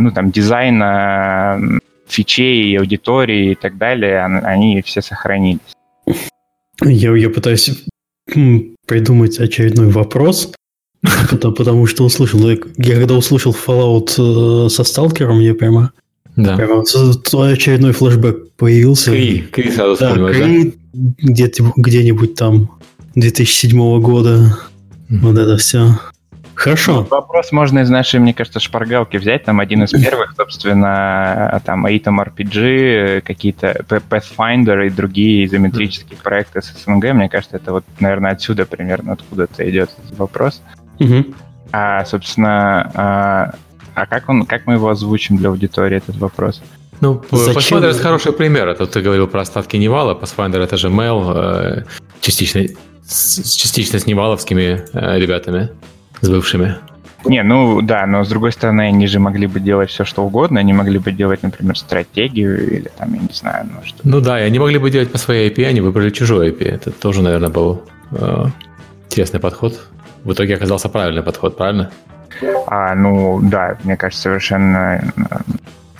ну, 0.00 0.10
там, 0.12 0.30
дизайна, 0.30 1.60
фичей, 2.06 2.78
аудитории 2.78 3.52
и 3.52 3.54
так 3.54 3.76
далее, 3.78 4.24
они 4.24 4.82
все 4.82 5.02
сохранились. 5.02 5.60
Я, 6.82 7.14
я 7.16 7.30
пытаюсь 7.30 7.84
придумать 8.86 9.38
очередной 9.38 9.90
вопрос, 9.90 10.52
потому, 11.30 11.54
потому 11.54 11.86
что 11.86 12.04
услышал, 12.04 12.40
я, 12.48 12.56
когда 12.56 13.14
услышал 13.14 13.52
Fallout 13.52 14.14
э, 14.18 14.68
со 14.68 14.84
Сталкером, 14.84 15.40
я 15.40 15.54
прямо 15.54 15.92
да. 16.38 16.56
Прямо 16.56 16.84
твой 16.84 17.54
очередной 17.54 17.90
флешбэк 17.90 18.52
появился. 18.56 19.10
Кри, 19.10 19.40
Кри 19.50 19.72
сразу 19.72 19.98
да, 19.98 20.14
Кри, 20.14 20.72
да? 20.92 21.02
Где-нибудь, 21.18 21.72
где-нибудь 21.76 22.34
там 22.36 22.70
2007 23.16 24.00
года. 24.00 24.56
Mm-hmm. 25.10 25.18
Вот 25.18 25.36
это 25.36 25.56
все. 25.56 25.98
Хорошо. 26.58 27.06
Вопрос 27.08 27.52
можно 27.52 27.78
из 27.78 27.88
нашей, 27.88 28.18
мне 28.18 28.34
кажется, 28.34 28.58
шпаргалки 28.58 29.16
взять. 29.16 29.44
Там 29.44 29.60
один 29.60 29.84
из 29.84 29.90
первых, 29.90 30.34
собственно, 30.36 31.62
там 31.64 31.86
Atom 31.86 32.18
RPG, 32.26 33.20
какие-то 33.20 33.84
Pathfinder 33.88 34.84
и 34.84 34.90
другие 34.90 35.44
изометрические 35.46 36.18
проекты 36.18 36.60
с 36.60 36.74
СНГ. 36.84 37.12
Мне 37.12 37.28
кажется, 37.28 37.56
это 37.56 37.72
вот, 37.72 37.84
наверное, 38.00 38.32
отсюда 38.32 38.66
примерно 38.66 39.12
откуда-то 39.12 39.70
идет 39.70 39.90
этот 40.02 40.18
вопрос. 40.18 40.60
Угу. 40.98 41.26
А, 41.70 42.04
собственно, 42.04 42.90
а, 42.92 43.54
а 43.94 44.06
как, 44.06 44.28
он, 44.28 44.44
как 44.44 44.66
мы 44.66 44.74
его 44.74 44.88
озвучим 44.88 45.36
для 45.36 45.50
аудитории, 45.50 45.98
этот 45.98 46.16
вопрос? 46.16 46.60
Ну, 47.00 47.22
Зачем? 47.30 47.78
Pathfinder 47.78 47.90
это 47.90 48.00
хороший 48.00 48.32
пример. 48.32 48.66
Это 48.66 48.88
ты 48.88 49.00
говорил 49.00 49.28
про 49.28 49.42
остатки 49.42 49.76
Нивала. 49.76 50.14
Pathfinder 50.14 50.58
это 50.58 50.76
же 50.76 50.88
Mail, 50.88 51.32
э, 51.36 51.84
частично, 52.20 52.62
частично 53.06 54.00
с 54.00 54.06
Ниваловскими 54.06 54.84
э, 54.92 55.18
ребятами, 55.20 55.70
с 56.20 56.28
бывшими. 56.28 56.76
Не, 57.24 57.42
ну 57.42 57.82
да, 57.82 58.06
но 58.06 58.24
с 58.24 58.28
другой 58.28 58.52
стороны, 58.52 58.82
они 58.82 59.06
же 59.06 59.18
могли 59.18 59.46
бы 59.46 59.58
делать 59.60 59.90
все, 59.90 60.04
что 60.04 60.24
угодно. 60.24 60.60
Они 60.60 60.72
могли 60.72 60.98
бы 60.98 61.10
делать, 61.10 61.42
например, 61.42 61.76
стратегию 61.76 62.64
или 62.70 62.90
там, 62.96 63.12
я 63.12 63.20
не 63.20 63.32
знаю, 63.32 63.66
ну 63.72 63.84
что. 63.84 63.98
Ну 64.04 64.20
да, 64.20 64.40
и 64.40 64.44
они 64.44 64.58
могли 64.58 64.78
бы 64.78 64.90
делать 64.90 65.10
по 65.10 65.18
своей 65.18 65.50
IP, 65.50 65.64
они 65.64 65.80
выбрали 65.80 66.10
чужой 66.10 66.50
IP. 66.50 66.64
Это 66.64 66.90
тоже, 66.92 67.22
наверное, 67.22 67.50
был 67.50 67.82
э, 68.12 68.46
интересный 69.06 69.40
подход. 69.40 69.80
В 70.22 70.32
итоге 70.32 70.54
оказался 70.54 70.88
правильный 70.88 71.22
подход, 71.22 71.56
правильно? 71.56 71.90
А, 72.66 72.94
ну 72.94 73.40
да, 73.42 73.76
мне 73.82 73.96
кажется, 73.96 74.22
совершенно 74.22 75.02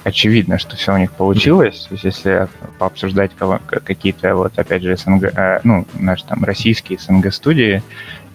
очевидно, 0.04 0.59
что 0.59 0.76
все 0.76 0.94
у 0.94 0.98
них 0.98 1.12
получилось. 1.12 1.87
То 1.88 1.94
есть, 1.94 2.04
если 2.04 2.48
пообсуждать 2.78 3.33
какие-то, 3.85 4.35
вот, 4.35 4.52
опять 4.57 4.83
же, 4.83 4.96
СНГ, 4.96 5.24
э, 5.24 5.61
ну, 5.64 5.87
наши 5.94 6.24
там 6.24 6.44
российские 6.44 6.98
СНГ-студии, 6.98 7.83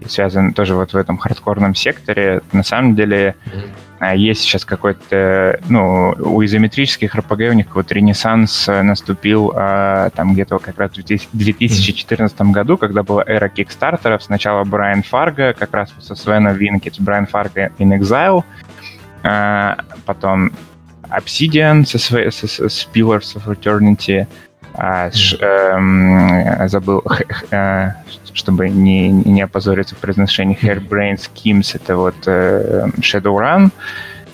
связаны 0.09 0.53
тоже 0.53 0.75
вот 0.75 0.93
в 0.93 0.97
этом 0.97 1.17
хардкорном 1.17 1.75
секторе, 1.75 2.41
на 2.51 2.63
самом 2.63 2.95
деле 2.95 3.35
mm-hmm. 3.45 4.17
есть 4.17 4.41
сейчас 4.41 4.65
какой-то, 4.65 5.59
ну, 5.69 6.15
у 6.19 6.43
изометрических 6.43 7.15
RPG 7.15 7.49
у 7.49 7.53
них 7.53 7.75
вот 7.75 7.91
ренессанс 7.91 8.67
наступил 8.67 9.53
а, 9.55 10.09
там 10.11 10.33
где-то 10.33 10.59
как 10.59 10.77
раз 10.79 10.91
в 10.91 11.03
2014 11.03 12.37
mm-hmm. 12.37 12.51
году, 12.51 12.77
когда 12.77 13.03
была 13.03 13.23
эра 13.25 13.49
кикстартеров. 13.49 14.23
Сначала 14.23 14.63
Брайан 14.63 15.03
Фарго, 15.03 15.53
как 15.53 15.73
раз 15.73 15.93
со 15.99 16.15
Свеном 16.15 16.55
Винке, 16.55 16.99
Брайан 16.99 17.27
Фарго 17.27 17.71
inXile, 17.79 18.43
а, 19.23 19.77
потом 20.05 20.51
Obsidian 21.09 21.85
со, 21.85 21.99
своей, 21.99 22.31
со, 22.31 22.47
с 22.47 22.87
Pillars 22.93 23.35
of 23.35 23.45
Eternity, 23.47 24.27
а, 24.73 25.11
ш, 25.11 25.37
эм, 25.39 26.67
забыл, 26.67 27.03
э, 27.51 27.91
чтобы 28.33 28.69
не, 28.69 29.09
не 29.09 29.41
опозориться 29.41 29.95
в 29.95 29.99
произношении, 29.99 30.57
Hairbrain 30.61 31.17
Schemes, 31.17 31.71
это 31.75 31.97
вот 31.97 32.15
э, 32.25 32.87
Shadowrun, 32.99 33.71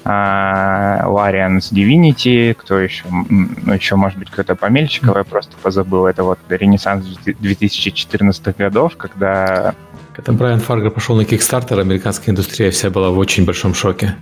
а, 0.05 1.03
Larian's 1.05 1.71
Divinity, 1.71 2.53
кто 2.53 2.79
еще, 2.79 3.03
ну, 3.09 3.73
еще, 3.73 3.95
может 3.95 4.17
быть, 4.17 4.29
кто-то 4.29 4.55
помельче, 4.55 5.01
кого 5.01 5.19
я 5.19 5.23
просто 5.23 5.55
позабыл, 5.61 6.07
это 6.07 6.23
вот 6.23 6.39
Ренессанс 6.49 7.05
2014 7.25 8.57
годов, 8.57 8.95
когда... 8.97 9.75
Когда 10.15 10.33
Брайан 10.33 10.59
Фарго 10.59 10.89
пошел 10.89 11.15
на 11.15 11.21
Kickstarter, 11.21 11.79
американская 11.79 12.31
индустрия 12.31 12.71
вся 12.71 12.89
была 12.89 13.09
в 13.09 13.17
очень 13.17 13.45
большом 13.45 13.73
шоке. 13.73 14.15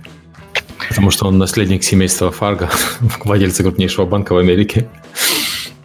Потому 0.88 1.10
что 1.10 1.26
он 1.26 1.38
наследник 1.38 1.82
семейства 1.82 2.30
Фарго, 2.30 2.70
владельца 3.24 3.62
крупнейшего 3.62 4.06
банка 4.06 4.32
в 4.32 4.38
Америке. 4.38 4.88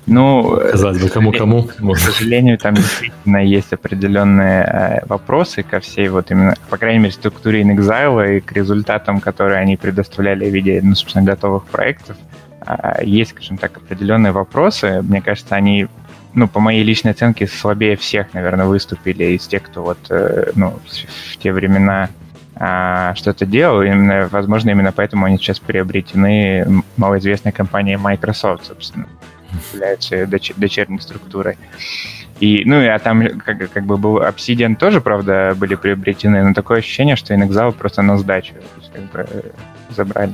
Ну, 0.05 0.59
казалось 0.71 1.01
бы, 1.01 1.09
кому-кому. 1.09 1.63
К 1.63 1.97
сожалению, 1.97 2.57
там 2.57 2.75
действительно 2.75 3.37
есть 3.37 3.71
определенные 3.71 4.63
э, 4.63 5.05
вопросы 5.05 5.63
ко 5.63 5.79
всей 5.79 6.09
вот 6.09 6.29
именно, 6.29 6.55
по 6.69 6.77
крайней 6.77 6.99
мере, 6.99 7.13
структуре 7.13 7.61
InXile 7.61 8.37
и 8.37 8.39
к 8.41 8.51
результатам, 8.51 9.21
которые 9.21 9.59
они 9.59 9.77
предоставляли 9.77 10.49
в 10.49 10.53
виде, 10.53 10.81
ну, 10.83 10.95
собственно, 10.95 11.25
готовых 11.25 11.65
проектов. 11.65 12.17
А, 12.65 13.01
есть, 13.01 13.31
скажем 13.31 13.57
так, 13.57 13.77
определенные 13.77 14.33
вопросы. 14.33 15.01
Мне 15.01 15.21
кажется, 15.21 15.55
они 15.55 15.87
ну, 16.33 16.47
по 16.47 16.59
моей 16.59 16.83
личной 16.83 17.11
оценке, 17.11 17.47
слабее 17.47 17.95
всех, 17.95 18.33
наверное, 18.33 18.65
выступили 18.65 19.35
из 19.35 19.47
тех, 19.47 19.63
кто 19.63 19.83
вот, 19.83 19.99
э, 20.09 20.51
ну, 20.55 20.79
в 20.85 21.37
те 21.37 21.53
времена 21.53 22.09
а, 22.55 23.13
что-то 23.15 23.45
делал. 23.45 23.81
Именно, 23.81 24.27
возможно, 24.31 24.71
именно 24.71 24.91
поэтому 24.91 25.25
они 25.25 25.37
сейчас 25.37 25.59
приобретены 25.59 26.83
малоизвестной 26.97 27.51
компанией 27.51 27.97
Microsoft, 27.97 28.65
собственно, 28.65 29.07
являются 29.73 30.15
ее 30.15 30.25
доч- 30.25 30.53
дочерней 30.57 30.99
структурой. 30.99 31.57
И, 32.39 32.63
ну, 32.65 32.83
а 32.89 32.99
там 32.99 33.39
как, 33.39 33.71
как 33.71 33.85
бы 33.85 33.97
был 33.97 34.17
Obsidian 34.17 34.75
тоже, 34.75 35.01
правда, 35.01 35.53
были 35.55 35.75
приобретены, 35.75 36.43
но 36.43 36.53
такое 36.53 36.79
ощущение, 36.79 37.15
что 37.15 37.33
Inexal 37.33 37.71
просто 37.73 38.01
на 38.01 38.17
сдачу 38.17 38.55
как 38.91 39.03
бы, 39.11 39.27
э, 39.29 39.41
забрали. 39.89 40.33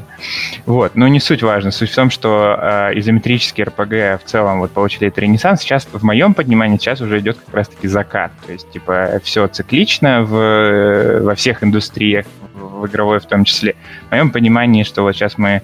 Вот, 0.65 0.95
но 0.95 1.07
не 1.07 1.19
суть 1.19 1.43
важно. 1.43 1.71
Суть 1.71 1.91
в 1.91 1.95
том, 1.95 2.09
что 2.09 2.57
э, 2.59 2.99
изометрические 2.99 3.67
RPG 3.67 4.19
в 4.19 4.23
целом 4.23 4.59
вот 4.59 4.71
получили 4.71 5.07
этот 5.07 5.19
ренессанс. 5.19 5.61
Сейчас, 5.61 5.87
в 5.91 6.03
моем 6.03 6.33
понимании, 6.33 6.77
сейчас 6.77 7.01
уже 7.01 7.19
идет 7.19 7.37
как 7.45 7.53
раз-таки 7.53 7.87
закат. 7.87 8.31
То 8.45 8.53
есть, 8.53 8.71
типа, 8.71 9.19
все 9.23 9.47
циклично 9.47 10.23
в, 10.23 11.21
во 11.21 11.35
всех 11.35 11.63
индустриях, 11.63 12.25
в 12.53 12.87
игровой 12.87 13.19
в 13.19 13.25
том 13.25 13.43
числе. 13.43 13.75
В 14.07 14.11
моем 14.11 14.31
понимании, 14.31 14.83
что 14.83 15.03
вот 15.03 15.15
сейчас 15.15 15.37
мы 15.37 15.61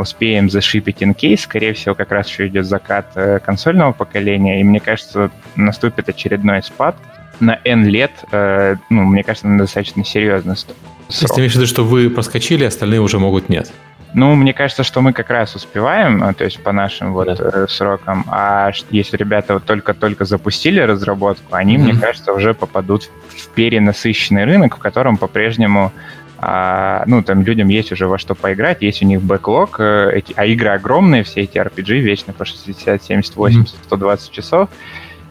успеем 0.00 0.50
зашипить 0.50 1.02
инкейс, 1.02 1.42
скорее 1.42 1.72
всего, 1.74 1.94
как 1.94 2.10
раз 2.12 2.28
еще 2.28 2.46
идет 2.46 2.66
закат 2.66 3.06
uh, 3.14 3.38
консольного 3.40 3.92
поколения, 3.92 4.60
и 4.60 4.64
мне 4.64 4.80
кажется, 4.80 5.30
наступит 5.56 6.08
очередной 6.08 6.62
спад 6.62 6.96
на 7.40 7.58
N 7.64 7.86
лет, 7.86 8.12
uh, 8.32 8.78
ну, 8.90 9.04
мне 9.04 9.22
кажется, 9.22 9.48
на 9.48 9.58
достаточно 9.58 10.04
серьезный 10.04 10.56
срок. 10.56 10.76
То 11.08 11.14
есть 11.22 11.34
ты 11.34 11.40
имеешь 11.40 11.52
в 11.52 11.56
виду, 11.56 11.66
что 11.66 11.84
вы 11.84 12.10
проскочили, 12.10 12.64
остальные 12.64 13.00
уже 13.00 13.18
могут 13.18 13.48
нет? 13.48 13.72
Ну, 14.14 14.34
мне 14.34 14.54
кажется, 14.54 14.84
что 14.84 15.00
мы 15.02 15.12
как 15.12 15.28
раз 15.30 15.54
успеваем, 15.54 16.34
то 16.34 16.44
есть 16.44 16.62
по 16.62 16.72
нашим 16.72 17.12
вот 17.12 17.36
да. 17.36 17.66
срокам. 17.66 18.24
А 18.28 18.70
если 18.90 19.16
ребята 19.16 19.54
вот 19.54 19.64
только-только 19.64 20.24
запустили 20.24 20.80
разработку, 20.80 21.54
они, 21.54 21.76
mm-hmm. 21.76 21.82
мне 21.82 21.94
кажется, 22.00 22.32
уже 22.32 22.54
попадут 22.54 23.10
в 23.28 23.48
перенасыщенный 23.48 24.44
рынок, 24.44 24.76
в 24.76 24.78
котором 24.78 25.18
по-прежнему 25.18 25.92
а, 26.40 27.02
ну, 27.06 27.22
там 27.22 27.42
людям 27.42 27.68
есть 27.68 27.90
уже 27.90 28.06
во 28.06 28.16
что 28.16 28.34
поиграть, 28.36 28.82
есть 28.82 29.02
у 29.02 29.04
них 29.04 29.20
бэклог, 29.20 29.80
э, 29.80 30.12
эти, 30.14 30.32
а 30.36 30.46
игры 30.46 30.68
огромные, 30.68 31.24
все 31.24 31.40
эти 31.42 31.58
RPG, 31.58 31.98
вечно 31.98 32.32
по 32.32 32.44
60, 32.44 33.02
70, 33.02 33.34
80, 33.34 33.76
120 33.84 34.30
часов, 34.30 34.68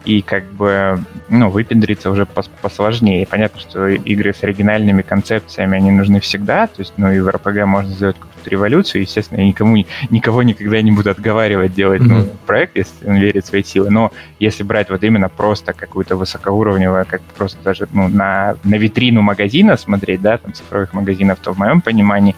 и 0.08 0.22
как 0.22 0.46
бы, 0.54 1.04
ну, 1.28 1.50
выпендриться 1.50 2.10
уже 2.10 2.26
посложнее. 2.26 3.28
Понятно, 3.28 3.60
что 3.60 3.88
игры 3.88 4.34
с 4.34 4.42
оригинальными 4.42 5.02
концепциями, 5.02 5.76
они 5.76 5.92
нужны 5.92 6.22
всегда, 6.22 6.68
то 6.68 6.80
есть, 6.80 6.94
ну, 6.96 7.12
и 7.12 7.20
в 7.20 7.28
RPG 7.28 7.66
можно 7.66 7.92
сделать 7.92 8.16
какую-то 8.18 8.50
революцию, 8.50 9.02
естественно, 9.02 9.40
я 9.42 9.48
никому, 9.48 9.76
никого 10.10 10.44
никогда 10.44 10.82
не 10.82 10.94
буду 10.94 11.10
отговаривать 11.12 11.74
делать 11.74 12.02
mm-hmm. 12.02 12.08
ну, 12.08 12.30
проект, 12.46 12.78
если 12.78 13.06
он 13.06 13.18
верит 13.18 13.44
в 13.44 13.48
свои 13.50 13.64
силы, 13.64 13.90
но 13.90 14.14
если 14.40 14.64
брать 14.64 14.90
вот 14.90 15.04
именно 15.04 15.28
просто 15.28 15.74
какую-то 15.74 16.16
высокоуровневую, 16.16 17.06
как 17.06 17.22
просто 17.38 17.58
даже, 17.62 17.90
ну, 17.92 18.08
на, 18.08 18.56
на 18.64 18.76
витрину 18.76 19.22
магазина 19.22 19.76
смотреть, 19.76 20.22
да, 20.22 20.38
там, 20.38 20.54
цифровых 20.54 20.94
магазинов, 20.94 21.40
то 21.40 21.52
в 21.52 21.58
моем 21.58 21.82
понимании 21.82 22.34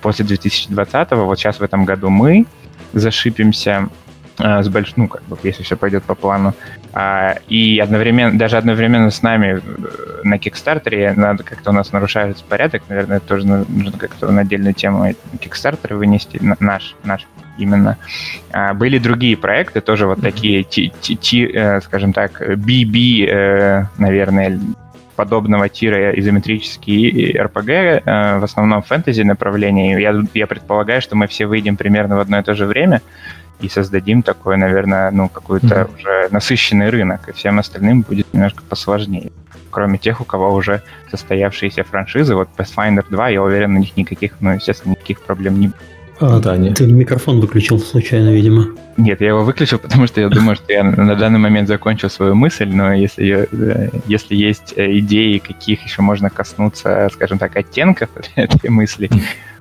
после 0.00 0.24
2020-го, 0.24 1.26
вот 1.26 1.38
сейчас 1.38 1.60
в 1.60 1.62
этом 1.62 1.84
году 1.84 2.08
мы 2.08 2.46
зашипимся 2.94 3.90
с 4.42 4.68
большим, 4.68 4.94
ну, 4.96 5.08
как 5.08 5.22
бы, 5.24 5.38
если 5.42 5.62
все 5.62 5.76
пойдет 5.76 6.04
по 6.04 6.14
плану. 6.14 6.54
А, 6.92 7.36
и 7.48 7.78
одновременно, 7.78 8.36
даже 8.36 8.56
одновременно 8.56 9.10
с 9.10 9.22
нами 9.22 9.60
э, 9.62 10.20
на 10.24 10.38
Кикстартере 10.38 11.14
надо 11.16 11.42
как-то 11.42 11.70
у 11.70 11.72
нас 11.72 11.92
нарушается 11.92 12.44
порядок, 12.44 12.82
наверное, 12.88 13.20
тоже 13.20 13.46
нужно 13.46 13.96
как-то 13.98 14.30
на 14.30 14.42
отдельную 14.42 14.74
тему 14.74 15.14
Кикстартер 15.40 15.94
вынести, 15.94 16.38
наш, 16.60 16.94
наш 17.04 17.26
именно. 17.56 17.96
А, 18.52 18.74
были 18.74 18.98
другие 18.98 19.36
проекты, 19.36 19.80
тоже 19.80 20.06
вот 20.06 20.20
такие, 20.20 20.64
ти, 20.64 20.92
ти, 21.00 21.16
ти, 21.16 21.44
э, 21.46 21.80
скажем 21.80 22.12
так, 22.12 22.42
BB, 22.42 23.26
э, 23.26 23.86
наверное, 23.98 24.58
подобного 25.16 25.68
тира 25.68 26.18
изометрические 26.18 27.34
RPG, 27.34 28.40
в 28.40 28.44
основном 28.44 28.82
фэнтези 28.82 29.22
направления. 29.22 30.00
Я, 30.00 30.14
я 30.32 30.46
предполагаю, 30.46 31.02
что 31.02 31.16
мы 31.16 31.26
все 31.26 31.46
выйдем 31.46 31.76
примерно 31.76 32.16
в 32.16 32.20
одно 32.20 32.38
и 32.38 32.42
то 32.42 32.54
же 32.54 32.64
время, 32.64 33.02
и 33.62 33.68
создадим 33.68 34.22
такой, 34.22 34.56
наверное, 34.56 35.10
ну, 35.10 35.28
какой-то 35.28 35.66
mm-hmm. 35.66 35.98
уже 35.98 36.28
насыщенный 36.30 36.90
рынок, 36.90 37.28
и 37.28 37.32
всем 37.32 37.58
остальным 37.58 38.02
будет 38.02 38.32
немножко 38.32 38.62
посложнее. 38.68 39.32
Кроме 39.70 39.98
тех, 39.98 40.20
у 40.20 40.24
кого 40.24 40.52
уже 40.52 40.82
состоявшиеся 41.10 41.84
франшизы, 41.84 42.34
вот 42.34 42.48
Pathfinder 42.56 43.04
2, 43.08 43.28
я 43.28 43.42
уверен, 43.42 43.74
на 43.74 43.78
них 43.78 43.96
никаких, 43.96 44.32
ну, 44.40 44.52
естественно, 44.52 44.92
никаких 44.92 45.22
проблем 45.22 45.60
не 45.60 45.68
будет. 45.68 45.80
А, 46.20 46.38
да, 46.38 46.56
нет. 46.56 46.76
Ты 46.76 46.86
микрофон 46.86 47.40
выключил 47.40 47.80
случайно, 47.80 48.28
видимо. 48.32 48.68
Нет, 48.96 49.20
я 49.20 49.28
его 49.28 49.42
выключил, 49.42 49.78
потому 49.82 50.06
что 50.06 50.20
я 50.20 50.28
думаю, 50.28 50.56
что 50.56 50.72
я 50.72 50.84
на 50.84 51.16
данный 51.16 51.38
момент 51.38 51.68
закончил 51.68 52.10
свою 52.10 52.34
мысль, 52.34 52.68
но 52.68 52.92
если, 52.92 53.48
э, 53.50 53.88
если 54.06 54.36
есть 54.36 54.74
э, 54.76 54.98
идеи, 54.98 55.38
каких 55.38 55.82
еще 55.84 56.02
можно 56.02 56.30
коснуться, 56.30 57.08
скажем 57.12 57.38
так, 57.38 57.56
оттенков 57.56 58.10
этой 58.36 58.70
мысли, 58.70 59.10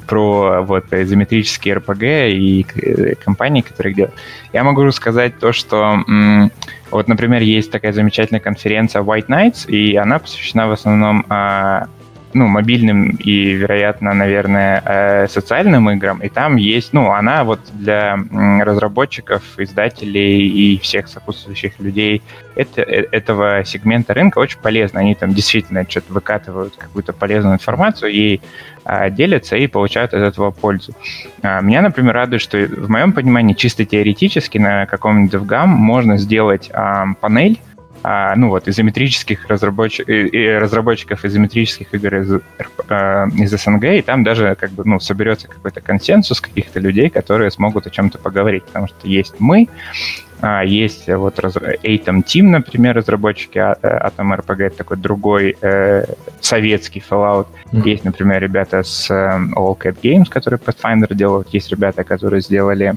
про 0.08 0.62
вот 0.62 0.92
изометрические 0.92 1.76
RPG 1.76 2.32
и 2.32 2.66
э, 2.76 3.16
компании, 3.16 3.62
которые 3.62 3.94
делают. 3.94 4.16
Я 4.54 4.64
могу 4.64 4.90
сказать 4.92 5.40
то, 5.40 5.54
что 5.54 6.04
вот, 6.92 7.08
например, 7.08 7.42
есть 7.42 7.72
такая 7.72 7.94
замечательная 7.94 8.42
конференция 8.42 9.02
White 9.02 9.28
Nights, 9.28 9.70
и 9.70 9.96
она 9.96 10.20
посвящена 10.20 10.68
в 10.68 10.72
основном 10.72 11.26
а, 11.30 11.88
ну, 12.34 12.48
мобильным 12.48 13.12
и, 13.12 13.54
вероятно, 13.54 14.14
наверное, 14.14 14.82
э, 14.86 15.28
социальным 15.28 15.90
играм. 15.90 16.20
И 16.20 16.30
там 16.30 16.56
есть, 16.56 16.94
ну, 16.94 17.12
она 17.12 17.44
вот 17.44 17.60
для 17.74 18.18
разработчиков, 18.32 19.44
издателей 19.58 20.48
и 20.48 20.80
всех 20.80 21.08
сопутствующих 21.08 21.80
людей 21.80 22.22
это, 22.56 22.82
э, 22.82 23.08
этого 23.12 23.64
сегмента 23.66 24.14
рынка 24.14 24.40
очень 24.40 24.60
полезна. 24.60 25.00
Они 25.00 25.16
там 25.16 25.34
действительно 25.34 25.86
что-то 25.88 26.14
выкатывают 26.14 26.76
какую-то 26.78 27.14
полезную 27.14 27.56
информацию, 27.56 28.14
ей 28.14 28.42
а, 28.84 29.10
делятся 29.10 29.58
и 29.58 29.68
получают 29.68 30.14
от 30.14 30.22
этого 30.22 30.52
пользу. 30.52 30.94
А, 31.42 31.62
меня, 31.62 31.82
например, 31.82 32.14
радует, 32.14 32.42
что 32.42 32.58
в 32.58 32.90
моем 32.90 33.14
понимании 33.14 33.54
чисто 33.54 33.86
теоретически 33.86 34.58
на 34.58 34.86
каком-нибудь 34.86 35.34
DevGam 35.34 35.68
можно 35.68 36.18
сделать 36.18 36.72
панель, 37.20 37.60
а, 38.04 38.36
ну 38.36 38.50
вот, 38.50 38.68
изометрических 38.68 39.48
разработчиков, 39.48 40.08
разработчиков 40.62 41.24
изометрических 41.24 41.94
игр 41.94 42.16
из, 42.16 42.42
а, 42.88 43.28
из 43.36 43.52
СНГ, 43.52 43.84
и 43.84 44.02
там 44.02 44.24
даже 44.24 44.56
как 44.56 44.72
бы, 44.72 44.84
ну, 44.86 45.00
соберется 45.00 45.48
какой-то 45.48 45.82
консенсус 45.82 46.42
каких-то 46.42 46.80
людей, 46.80 47.10
которые 47.10 47.52
смогут 47.52 47.88
о 47.88 47.90
чем-то 47.90 48.18
поговорить, 48.18 48.64
потому 48.66 48.88
что 48.88 49.08
есть 49.08 49.36
мы, 49.40 49.68
а, 50.42 50.66
есть 50.66 51.08
вот 51.08 51.40
раз, 51.40 51.56
Atom 51.56 52.24
Team, 52.24 52.44
например, 52.44 52.96
разработчики 52.96 53.60
а, 53.60 53.78
э, 53.82 54.08
Atom 54.08 54.36
RPG, 54.40 54.64
это 54.64 54.78
такой 54.78 54.98
другой 54.98 55.56
э, 55.62 56.06
советский 56.40 57.04
Fallout. 57.08 57.48
Mm-hmm. 57.72 57.90
Есть, 57.90 58.06
например, 58.06 58.42
ребята 58.42 58.82
с 58.82 59.12
э, 59.12 59.14
All 59.56 59.78
Cat 59.78 59.98
Games, 60.02 60.28
которые 60.28 60.60
Pathfinder 60.60 61.14
делают, 61.14 61.50
есть 61.50 61.70
ребята, 61.70 62.04
которые 62.04 62.42
сделали 62.42 62.96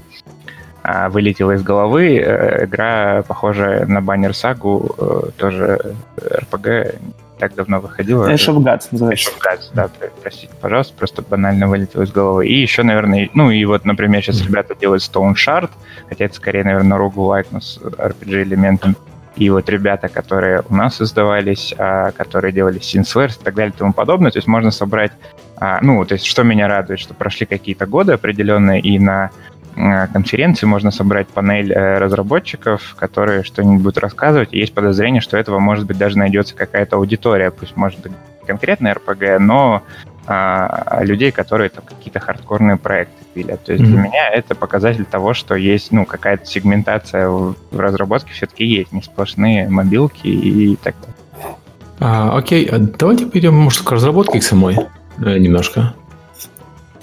вылетела 0.85 1.53
из 1.53 1.62
головы. 1.62 2.18
Э, 2.18 2.64
игра, 2.66 3.23
похожая 3.27 3.87
на 3.87 4.03
баннер 4.03 4.35
сагу, 4.35 4.94
э, 4.99 5.31
тоже 5.37 5.94
RPG, 6.16 6.99
так 7.38 7.55
давно 7.55 7.81
выходила. 7.81 8.31
Ash 8.31 8.49
of 8.49 8.57
Gods 8.62 8.88
называется. 8.90 9.31
Ash 9.31 9.33
of 9.33 9.40
Gods, 9.40 9.70
да, 9.73 9.88
простите, 10.23 10.53
пожалуйста, 10.61 10.94
просто 10.97 11.23
банально 11.23 11.68
вылетело 11.68 12.03
из 12.03 12.12
головы. 12.12 12.47
И 12.47 12.61
еще, 12.61 12.83
наверное, 12.83 13.31
ну 13.33 13.51
и 13.51 13.64
вот, 13.64 13.85
например, 13.85 14.23
сейчас 14.23 14.42
ребята 14.44 14.75
делают 14.75 15.03
Stone 15.03 15.35
Shard, 15.35 15.70
хотя 16.09 16.27
это 16.27 16.35
скорее, 16.35 16.64
наверное, 16.64 16.99
roguelike, 16.99 17.47
но 17.51 17.61
с 17.61 17.79
RPG-элементом. 17.79 18.94
И 19.37 19.51
вот 19.51 19.68
ребята, 19.68 20.09
которые 20.09 20.62
у 20.68 20.75
нас 20.77 20.97
создавались, 20.97 21.75
а, 21.77 22.12
которые 22.12 22.53
делали 22.53 22.79
Sinsverse 22.79 23.40
и 23.40 23.44
так 23.44 23.55
далее 23.55 23.73
и 23.75 23.79
тому 23.79 23.92
подобное, 23.92 24.31
то 24.31 24.38
есть 24.38 24.47
можно 24.47 24.70
собрать, 24.70 25.11
а, 25.57 25.81
ну, 25.83 26.05
то 26.05 26.14
есть 26.14 26.25
что 26.25 26.44
меня 26.44 26.68
радует, 26.68 27.01
что 27.01 27.14
прошли 27.14 27.44
какие-то 27.44 27.87
годы 27.87 28.12
определенные, 28.12 28.81
и 28.81 28.97
на 28.99 29.31
Э, 29.31 29.54
конференции 29.75 30.67
можно 30.67 30.91
собрать 30.91 31.29
панель 31.29 31.73
э, 31.73 31.99
разработчиков, 31.99 32.95
которые 32.99 33.43
что-нибудь 33.43 33.83
будут 33.83 33.99
рассказывать. 33.99 34.51
И 34.53 34.59
есть 34.59 34.75
подозрение, 34.75 35.21
что 35.21 35.37
этого, 35.37 35.59
может 35.59 35.87
быть, 35.87 35.99
даже 35.99 36.19
найдется 36.19 36.55
какая-то 36.55 36.97
аудитория, 36.97 37.51
пусть, 37.51 37.77
может 37.77 38.01
быть, 38.01 38.13
конкретно 38.47 38.89
RPG, 38.89 39.39
но 39.39 39.83
а, 40.27 41.01
людей, 41.03 41.33
которые 41.33 41.69
там 41.71 41.85
какие-то 41.85 42.21
хардкорные 42.21 42.77
проекты 42.77 43.25
пилят. 43.35 43.63
То 43.65 43.73
есть 43.73 43.85
mm-hmm. 43.85 43.89
для 43.89 44.01
меня 44.01 44.29
это 44.31 44.55
показатель 44.55 45.05
того, 45.05 45.35
что 45.35 45.55
есть 45.55 45.93
ну, 45.93 46.07
какая-то 46.07 46.47
сегментация 46.47 47.29
в, 47.29 47.57
в 47.71 47.81
разработке 47.81 48.33
все-таки 48.33 48.65
есть, 48.65 48.93
не 48.93 49.03
сплошные 49.03 49.69
мобилки 49.69 50.27
и 50.27 50.77
так 50.77 50.95
далее. 51.01 51.57
А, 52.01 52.37
окей, 52.37 52.67
а 52.67 52.79
давайте 52.79 53.27
перейдем, 53.27 53.55
может, 53.55 53.83
к 53.83 53.93
разработке 53.93 54.41
к 54.41 54.43
самой 54.43 54.77
э, 55.19 55.39
немножко. 55.39 55.95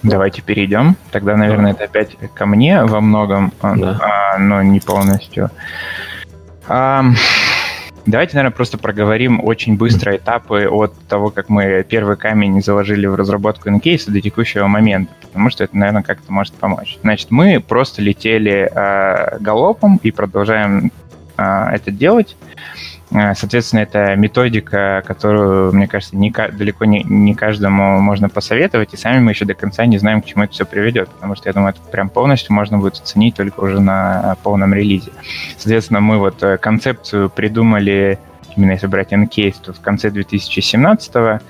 Давайте 0.03 0.41
перейдем. 0.41 0.95
Тогда, 1.11 1.37
наверное, 1.37 1.71
это 1.71 1.83
опять 1.83 2.17
ко 2.33 2.45
мне 2.45 2.83
во 2.83 3.01
многом, 3.01 3.53
а, 3.61 3.75
да. 3.75 3.99
а, 4.01 4.37
но 4.39 4.63
не 4.63 4.79
полностью. 4.79 5.51
А, 6.67 7.03
давайте, 8.05 8.35
наверное, 8.35 8.55
просто 8.55 8.77
проговорим 8.77 9.43
очень 9.43 9.77
быстро 9.77 10.15
этапы 10.15 10.67
от 10.67 10.97
того, 11.07 11.29
как 11.29 11.49
мы 11.49 11.85
первый 11.87 12.17
камень 12.17 12.63
заложили 12.63 13.05
в 13.05 13.15
разработку 13.15 13.69
инкейса 13.69 14.11
до 14.11 14.21
текущего 14.21 14.67
момента, 14.67 15.13
потому 15.21 15.49
что 15.49 15.63
это, 15.63 15.77
наверное, 15.77 16.03
как-то 16.03 16.31
может 16.31 16.53
помочь. 16.55 16.97
Значит, 17.01 17.29
мы 17.29 17.59
просто 17.59 18.01
летели 18.01 18.69
а, 18.73 19.37
галопом 19.39 19.99
и 20.01 20.11
продолжаем 20.11 20.91
а, 21.37 21.71
это 21.71 21.91
делать. 21.91 22.35
Э, 23.11 23.33
соответственно, 23.35 23.81
это 23.81 24.15
методика, 24.15 25.03
которую, 25.05 25.73
мне 25.73 25.87
кажется, 25.87 26.15
не, 26.15 26.31
далеко 26.31 26.85
не, 26.85 27.03
не 27.03 27.35
каждому 27.35 27.99
можно 27.99 28.29
посоветовать, 28.29 28.93
и 28.93 28.97
сами 28.97 29.19
мы 29.19 29.31
еще 29.31 29.45
до 29.45 29.53
конца 29.53 29.85
не 29.85 29.97
знаем, 29.97 30.21
к 30.21 30.25
чему 30.25 30.45
это 30.45 30.53
все 30.53 30.65
приведет, 30.65 31.09
потому 31.09 31.35
что, 31.35 31.49
я 31.49 31.53
думаю, 31.53 31.71
это 31.71 31.81
прям 31.91 32.09
полностью 32.09 32.53
можно 32.53 32.77
будет 32.77 32.95
оценить 32.95 33.35
только 33.35 33.59
уже 33.59 33.79
на 33.79 34.37
полном 34.43 34.73
релизе. 34.73 35.11
Соответственно, 35.57 35.99
мы 35.99 36.17
вот 36.17 36.41
э, 36.41 36.57
концепцию 36.57 37.29
придумали, 37.29 38.17
именно 38.55 38.71
если 38.71 38.87
брать 38.87 39.11
NCase, 39.11 39.55
то 39.61 39.73
в 39.73 39.81
конце 39.81 40.09
2017 40.09 41.41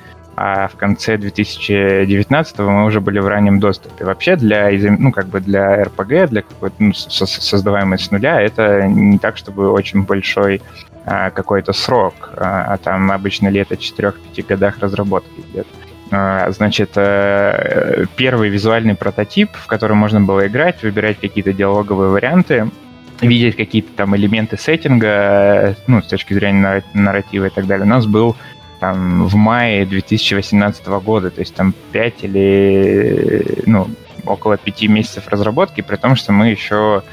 а 0.44 0.70
в 0.70 0.76
конце 0.76 1.18
2019 1.18 2.60
мы 2.60 2.86
уже 2.86 3.02
были 3.02 3.20
в 3.20 3.28
раннем 3.28 3.60
доступе. 3.60 4.06
Вообще 4.06 4.38
для, 4.38 4.70
ну, 4.98 5.12
как 5.12 5.28
бы 5.28 5.42
для 5.42 5.84
RPG, 5.84 6.28
для 6.30 6.42
какой-то 6.42 6.76
ну, 6.80 6.94
создаваемой 6.94 8.00
с 8.00 8.10
нуля, 8.12 8.42
это 8.42 8.88
не 8.88 9.20
так, 9.20 9.38
чтобы 9.38 9.70
очень 9.72 10.04
большой 10.04 10.62
какой-то 11.06 11.74
срок, 11.74 12.32
а, 12.38 12.74
а 12.74 12.78
там 12.78 13.12
обычно 13.12 13.48
лето 13.48 13.76
4-5 13.76 14.46
годах 14.48 14.80
разработки 14.80 15.40
идет. 15.52 15.68
А, 16.12 16.52
значит, 16.52 16.92
э, 16.96 18.06
первый 18.16 18.50
визуальный 18.50 18.96
прототип, 18.96 19.50
в 19.54 19.66
котором 19.66 19.98
можно 19.98 20.20
было 20.22 20.46
играть, 20.48 20.84
выбирать 20.84 21.20
какие-то 21.20 21.54
диалоговые 21.54 22.10
варианты, 22.10 22.70
видеть 23.22 23.56
какие-то 23.56 23.94
там 23.96 24.16
элементы 24.16 24.58
сеттинга, 24.58 25.76
ну, 25.88 26.02
с 26.02 26.08
точки 26.08 26.34
зрения 26.34 26.84
нарратива 26.94 27.46
и 27.46 27.50
так 27.50 27.66
далее, 27.66 27.86
у 27.86 27.90
нас 27.90 28.06
был 28.06 28.36
там 28.80 29.28
в 29.28 29.36
мае 29.36 29.86
2018 29.86 30.86
года, 30.88 31.30
то 31.30 31.40
есть 31.40 31.56
там 31.56 31.74
5 31.94 32.24
или, 32.24 33.64
ну, 33.66 33.88
около 34.26 34.58
5 34.58 34.84
месяцев 34.90 35.28
разработки, 35.30 35.82
при 35.82 35.96
том, 35.96 36.16
что 36.16 36.34
мы 36.34 36.50
еще 36.50 36.76
а, 36.76 37.04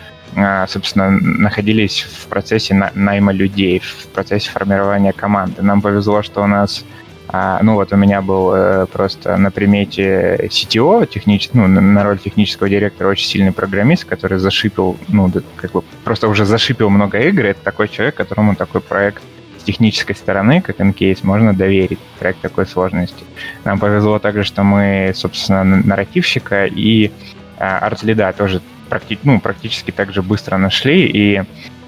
собственно, 0.68 1.10
находились 1.10 2.02
в 2.02 2.26
процессе 2.26 2.74
найма 2.94 3.32
людей, 3.32 3.80
в 3.80 4.06
процессе 4.08 4.50
формирования 4.50 5.12
команды. 5.12 5.62
Нам 5.62 5.82
повезло, 5.82 6.22
что 6.22 6.42
у 6.42 6.46
нас 6.46 6.84
а, 7.30 7.60
ну 7.62 7.74
вот 7.74 7.92
у 7.92 7.96
меня 7.96 8.22
был 8.22 8.54
э, 8.54 8.86
просто 8.86 9.36
на 9.36 9.50
примете 9.50 10.48
CTO, 10.50 11.06
технич... 11.06 11.50
ну, 11.52 11.66
на 11.66 12.02
роль 12.02 12.18
технического 12.18 12.70
директора 12.70 13.08
очень 13.08 13.26
сильный 13.26 13.52
программист, 13.52 14.06
который 14.06 14.38
зашипил, 14.38 14.96
ну, 15.08 15.30
как 15.56 15.72
бы 15.72 15.82
просто 16.04 16.28
уже 16.28 16.46
зашипил 16.46 16.88
много 16.88 17.18
игр. 17.18 17.44
Это 17.44 17.60
такой 17.62 17.88
человек, 17.88 18.14
которому 18.14 18.56
такой 18.56 18.80
проект 18.80 19.22
с 19.58 19.64
технической 19.64 20.16
стороны, 20.16 20.62
как 20.62 20.80
Encase, 20.80 21.18
можно 21.22 21.52
доверить. 21.52 21.98
Проект 22.18 22.40
такой 22.40 22.66
сложности. 22.66 23.24
Нам 23.64 23.78
повезло 23.78 24.18
также, 24.18 24.42
что 24.42 24.62
мы, 24.62 25.12
собственно, 25.14 25.64
нарративщика 25.64 26.64
и 26.64 27.12
а, 27.58 27.78
арт-лида 27.80 28.32
тоже 28.32 28.62
практи- 28.88 29.18
ну, 29.22 29.40
практически 29.40 29.90
так 29.90 30.12
же 30.12 30.22
быстро 30.22 30.56
нашли, 30.56 31.06
и 31.06 31.42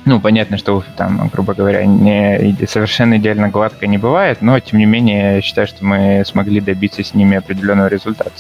ну, 0.07 0.19
понятно, 0.19 0.57
что 0.57 0.83
там, 0.97 1.29
грубо 1.33 1.53
говоря, 1.53 1.85
не, 1.85 2.57
совершенно 2.67 3.19
идеально 3.19 3.49
гладко 3.49 3.87
не 3.87 3.99
бывает, 3.99 4.39
но, 4.41 4.59
тем 4.59 4.79
не 4.79 4.87
менее, 4.87 5.37
я 5.37 5.41
считаю, 5.43 5.67
что 5.67 5.85
мы 5.85 6.23
смогли 6.27 6.61
добиться 6.61 7.05
с 7.05 7.15
ними 7.15 7.37
определенного 7.37 7.89
результата. 7.89 8.33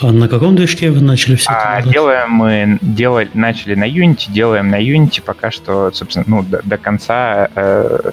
А 0.00 0.12
на 0.12 0.28
каком 0.28 0.54
движке 0.54 0.90
вы 0.90 1.00
начали 1.00 1.36
все 1.36 1.50
а, 1.50 1.80
это 1.80 1.88
Делаем 1.88 2.30
мы, 2.30 2.78
делали, 2.82 3.30
начали 3.32 3.74
на 3.74 3.88
Unity, 3.88 4.30
делаем 4.30 4.68
на 4.68 4.80
Unity 4.82 5.22
пока 5.24 5.50
что, 5.50 5.90
собственно, 5.92 6.24
ну, 6.28 6.42
до, 6.42 6.60
до 6.62 6.76
конца 6.76 7.48
э, 7.54 8.10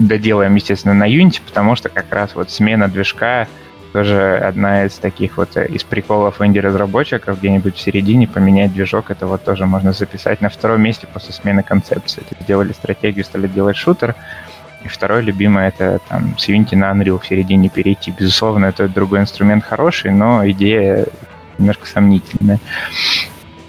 доделаем, 0.00 0.54
естественно, 0.56 0.94
на 0.94 1.08
Unity, 1.08 1.40
потому 1.44 1.76
что 1.76 1.88
как 1.88 2.12
раз 2.12 2.34
вот 2.34 2.50
смена 2.50 2.88
движка 2.88 3.46
тоже 3.92 4.36
одна 4.36 4.86
из 4.86 4.94
таких 4.94 5.36
вот 5.36 5.56
э, 5.56 5.66
из 5.66 5.82
приколов 5.82 6.40
инди-разработчиков 6.40 7.38
где-нибудь 7.38 7.76
в 7.76 7.80
середине 7.80 8.28
поменять 8.28 8.72
движок. 8.72 9.10
Это 9.10 9.26
вот 9.26 9.44
тоже 9.44 9.66
можно 9.66 9.92
записать 9.92 10.40
на 10.40 10.48
втором 10.48 10.82
месте 10.82 11.06
после 11.12 11.32
смены 11.32 11.62
концепции. 11.62 12.22
Сделали 12.40 12.72
стратегию, 12.72 13.24
стали 13.24 13.48
делать 13.48 13.76
шутер. 13.76 14.14
И 14.84 14.88
второе 14.88 15.20
любимое 15.20 15.68
это 15.68 16.00
там 16.08 16.38
с 16.38 16.48
Unity 16.48 16.76
на 16.76 16.92
Unreal 16.92 17.18
в 17.18 17.26
середине 17.26 17.68
перейти. 17.68 18.12
Безусловно, 18.12 18.66
это 18.66 18.88
другой 18.88 19.18
инструмент 19.20 19.64
хороший, 19.64 20.12
но 20.12 20.48
идея 20.50 21.06
немножко 21.58 21.86
сомнительная. 21.86 22.60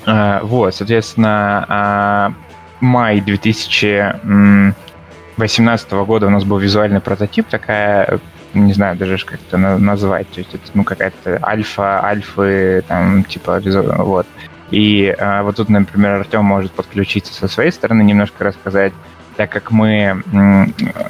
А, 0.06 0.42
вот, 0.44 0.76
соответственно, 0.76 1.66
а, 1.68 2.34
май 2.80 3.22
2018 3.22 5.92
года 6.06 6.28
у 6.28 6.30
нас 6.30 6.44
был 6.44 6.60
визуальный 6.60 7.02
прототип, 7.02 7.48
такая 7.48 8.20
не 8.54 8.74
знаю 8.74 8.98
даже 8.98 9.18
как 9.26 9.40
это 9.48 9.58
назвать, 9.58 10.30
то 10.30 10.40
есть 10.40 10.54
это 10.54 10.64
ну 10.74 10.84
какая-то 10.84 11.40
альфа, 11.44 12.04
альфы, 12.04 12.84
там 12.88 13.24
типа 13.24 13.62
вот. 13.98 14.28
И 14.72 15.14
а, 15.20 15.44
вот 15.44 15.58
тут, 15.58 15.68
например, 15.70 16.12
Артем 16.22 16.46
может 16.46 16.72
подключиться 16.72 17.34
со 17.34 17.50
своей 17.50 17.72
стороны, 17.72 18.04
немножко 18.04 18.46
рассказать, 18.46 18.94
так 19.36 19.50
как 19.50 19.72
мы, 19.72 20.24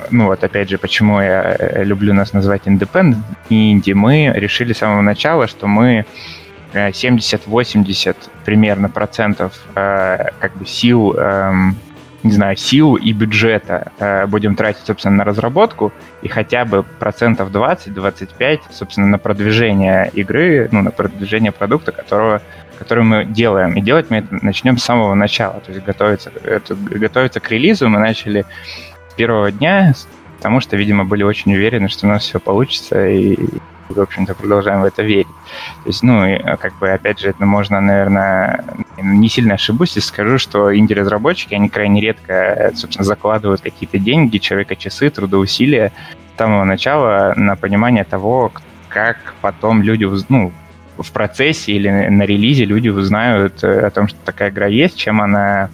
ну 0.10 0.26
вот 0.26 0.44
опять 0.44 0.70
же, 0.70 0.78
почему 0.78 1.20
я 1.20 1.56
э, 1.58 1.84
люблю 1.84 2.14
нас 2.14 2.34
называть 2.34 2.64
independent 2.66 3.18
инди, 3.50 3.92
мы 3.94 4.32
решили 4.34 4.74
с 4.74 4.80
самого 4.80 5.02
начала, 5.02 5.48
что 5.48 5.68
мы 5.68 6.06
70-80 6.74 8.10
э, 8.10 8.14
примерно 8.46 8.90
процентов 8.90 9.60
э, 9.76 10.30
как 10.40 10.56
бы 10.56 10.66
сил 10.66 11.14
эм, 11.14 11.76
не 12.24 12.32
знаю, 12.32 12.56
сил 12.58 12.96
и 12.96 13.14
бюджета 13.14 13.92
э, 14.00 14.26
будем 14.28 14.56
тратить, 14.56 14.86
собственно, 14.86 15.18
на 15.18 15.24
разработку 15.24 15.92
и 16.22 16.28
хотя 16.28 16.66
бы 16.66 16.84
процентов 16.84 17.50
20-25, 17.50 18.60
собственно, 18.72 19.08
на 19.08 19.18
продвижение 19.18 20.10
игры, 20.14 20.70
ну, 20.72 20.82
на 20.82 20.92
продвижение 20.92 21.52
продукта, 21.52 21.92
которого, 21.92 22.42
который 22.78 23.04
мы 23.04 23.26
делаем. 23.26 23.74
И 23.74 23.82
делать 23.82 24.08
мы 24.10 24.18
это 24.18 24.40
начнем 24.44 24.78
с 24.78 24.84
самого 24.84 25.14
начала. 25.16 25.62
То 25.66 25.72
есть 25.72 25.84
готовиться, 25.84 26.32
это, 26.44 26.76
готовиться 26.76 27.40
к 27.40 27.50
релизу 27.50 27.90
мы 27.90 28.00
начали 28.00 28.46
с 29.10 29.14
первого 29.16 29.52
дня, 29.52 29.94
потому 30.38 30.60
что, 30.60 30.78
видимо, 30.78 31.06
были 31.06 31.24
очень 31.24 31.54
уверены, 31.54 31.90
что 31.90 32.06
у 32.06 32.10
нас 32.10 32.24
все 32.24 32.40
получится, 32.40 33.08
и 33.08 33.38
в 33.98 34.02
общем-то, 34.02 34.36
продолжаем 34.36 34.82
в 34.82 34.86
это 34.86 35.04
верить. 35.04 35.28
То 35.84 35.90
есть, 35.90 36.04
ну, 36.04 36.24
а, 36.24 36.58
как 36.58 36.78
бы, 36.80 36.90
опять 36.90 37.20
же, 37.20 37.30
это 37.30 37.46
можно, 37.46 37.80
наверное, 37.82 38.64
не 38.98 39.30
сильно 39.30 39.56
ошибусь, 39.56 39.96
если 39.96 40.08
скажу, 40.08 40.38
что 40.38 40.76
инди-разработчики, 40.76 41.54
они 41.54 41.70
крайне 41.70 42.02
редко, 42.02 42.72
собственно, 42.76 43.06
закладывают 43.06 43.62
какие-то 43.62 43.98
деньги, 43.98 44.38
человека-часы, 44.38 45.10
трудоусилия 45.10 45.92
с 46.36 46.38
самого 46.38 46.64
начала 46.64 47.34
на 47.36 47.56
понимание 47.56 48.04
того, 48.04 48.52
как 48.90 49.36
потом 49.42 49.82
люди, 49.82 50.08
ну, 50.30 50.52
в 50.98 51.12
процессе 51.12 51.74
или 51.74 51.90
на 51.90 52.24
релизе 52.24 52.66
люди 52.66 52.90
узнают 52.90 53.64
э, 53.64 53.88
о 53.88 53.90
том, 53.90 54.08
что 54.08 54.18
такая 54.24 54.50
игра 54.50 54.68
есть, 54.68 54.98
чем 54.98 55.22
она 55.22 55.70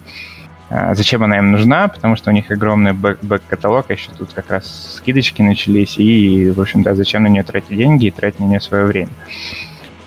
зачем 0.70 1.22
она 1.22 1.38
им 1.38 1.52
нужна, 1.52 1.88
потому 1.88 2.16
что 2.16 2.30
у 2.30 2.32
них 2.32 2.50
огромный 2.50 2.92
бэк-каталог, 2.92 3.86
а 3.88 3.92
еще 3.92 4.10
тут 4.16 4.32
как 4.32 4.50
раз 4.50 4.96
скидочки 4.96 5.40
начались, 5.40 5.98
и, 5.98 6.50
в 6.50 6.60
общем-то, 6.60 6.94
зачем 6.94 7.22
на 7.22 7.28
нее 7.28 7.42
тратить 7.42 7.76
деньги 7.76 8.06
и 8.06 8.10
тратить 8.10 8.40
на 8.40 8.44
нее 8.44 8.60
свое 8.60 8.84
время. 8.84 9.10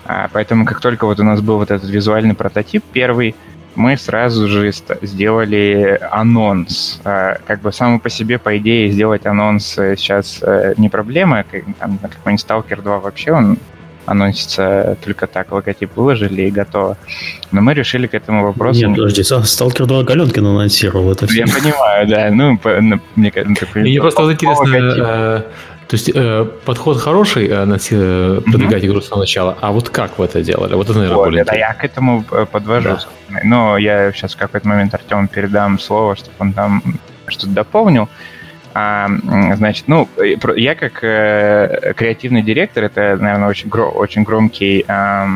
А, 0.04 0.28
поэтому, 0.32 0.64
как 0.64 0.80
только 0.80 1.06
вот 1.06 1.20
у 1.20 1.24
нас 1.24 1.40
был 1.40 1.58
вот 1.58 1.70
этот 1.70 1.88
визуальный 1.88 2.34
прототип 2.34 2.84
первый, 2.92 3.34
мы 3.74 3.96
сразу 3.96 4.48
же 4.48 4.70
сделали 5.00 5.98
анонс. 6.10 7.00
А, 7.04 7.38
как 7.46 7.60
бы 7.60 7.72
само 7.72 7.98
по 7.98 8.10
себе, 8.10 8.38
по 8.38 8.56
идее, 8.58 8.90
сделать 8.90 9.26
анонс 9.26 9.78
э, 9.78 9.96
сейчас 9.96 10.40
э, 10.42 10.74
не 10.76 10.88
проблема. 10.88 11.44
Там, 11.78 11.98
какой-нибудь 11.98 12.44
Stalker 12.44 12.82
2 12.82 12.98
вообще, 12.98 13.32
он 13.32 13.58
анонсится 14.06 14.96
только 15.04 15.26
так, 15.26 15.52
логотип 15.52 15.96
выложили 15.96 16.42
и 16.42 16.50
готово. 16.50 16.96
Но 17.50 17.60
мы 17.60 17.74
решили 17.74 18.06
к 18.06 18.14
этому 18.14 18.44
вопросу... 18.44 18.86
Нет, 18.86 18.96
подожди, 18.96 19.22
Сталкер 19.22 19.86
2 19.86 20.02
Галенкин 20.04 20.46
анонсировал 20.46 21.12
это 21.12 21.26
все. 21.26 21.40
Я 21.40 21.46
понимаю, 21.46 22.06
да. 22.08 22.30
Ну, 22.30 22.58
ну 22.80 23.00
мне 23.16 23.30
кажется... 23.30 23.66
Мне 23.74 24.00
просто 24.00 24.22
вот 24.22 24.32
интересно, 24.32 24.76
э, 24.76 25.42
то 25.92 25.96
есть 25.96 26.10
э, 26.14 26.46
подход 26.64 26.98
хороший, 26.98 27.48
э, 27.48 27.78
э, 27.90 28.40
продвигать 28.50 28.82
игру 28.82 29.02
с 29.02 29.08
самого 29.08 29.24
начала, 29.24 29.58
а 29.60 29.72
вот 29.72 29.90
как 29.90 30.18
вы 30.18 30.24
это 30.24 30.42
делали? 30.42 30.74
Вот 30.74 30.88
это, 30.88 30.94
наверное, 30.94 31.16
вот, 31.16 31.24
более 31.24 31.44
Да, 31.44 31.54
я 31.54 31.74
к 31.74 31.84
этому 31.84 32.24
э, 32.30 32.46
подвожу. 32.50 32.88
Да. 32.88 33.40
Но 33.44 33.76
я 33.76 34.10
сейчас 34.12 34.34
в 34.34 34.38
какой-то 34.38 34.66
момент 34.66 34.94
Артему 34.94 35.28
передам 35.28 35.78
слово, 35.78 36.16
чтобы 36.16 36.34
он 36.38 36.54
там 36.54 36.82
что-то 37.26 37.52
дополнил. 37.52 38.08
А, 38.74 39.08
значит, 39.56 39.84
ну, 39.86 40.08
я 40.56 40.74
как 40.74 41.04
э, 41.04 41.92
креативный 41.96 42.42
директор, 42.42 42.84
это, 42.84 43.16
наверное, 43.20 43.48
очень, 43.48 43.68
гро, 43.68 43.90
очень 43.90 44.22
громкий 44.22 44.84
э, 44.86 45.26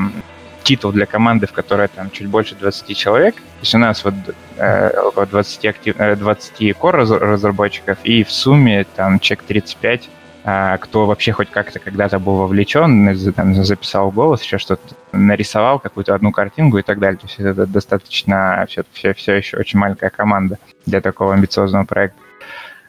титул 0.63 0.93
для 0.93 1.07
команды, 1.07 1.47
в 1.47 1.53
которой 1.53 1.89
там 1.89 2.11
чуть 2.11 2.29
больше 2.29 2.55
20 2.55 2.97
человек. 2.97 3.37
То 3.37 3.61
есть 3.61 3.75
у 3.75 3.79
нас 3.79 4.05
вот 4.05 4.15
э, 4.57 5.01
около 5.01 5.27
20, 5.27 5.65
актив, 5.67 5.97
20 5.97 6.61
core 6.77 7.19
разработчиков, 7.19 7.99
и 8.05 8.25
в 8.25 8.33
сумме 8.33 8.87
там 8.97 9.21
человек 9.21 9.45
35 9.47 10.09
а, 10.49 10.79
кто 10.79 11.07
вообще 11.07 11.33
хоть 11.33 11.51
как-то 11.51 11.81
когда-то 11.81 12.21
был 12.21 12.37
вовлечен, 12.37 13.33
там, 13.33 13.65
записал 13.65 14.13
голос, 14.13 14.45
еще 14.45 14.59
что-то, 14.59 14.95
нарисовал 15.11 15.81
какую-то 15.81 16.15
одну 16.15 16.31
картинку 16.31 16.79
и 16.79 16.83
так 16.83 17.01
далее. 17.01 17.19
То 17.19 17.27
есть 17.27 17.41
это 17.41 17.67
достаточно 17.67 18.65
все, 18.69 18.85
все, 18.93 19.13
все 19.13 19.35
еще 19.35 19.57
очень 19.57 19.81
маленькая 19.81 20.09
команда 20.09 20.59
для 20.87 21.01
такого 21.01 21.35
амбициозного 21.35 21.85
проекта. 21.85 22.21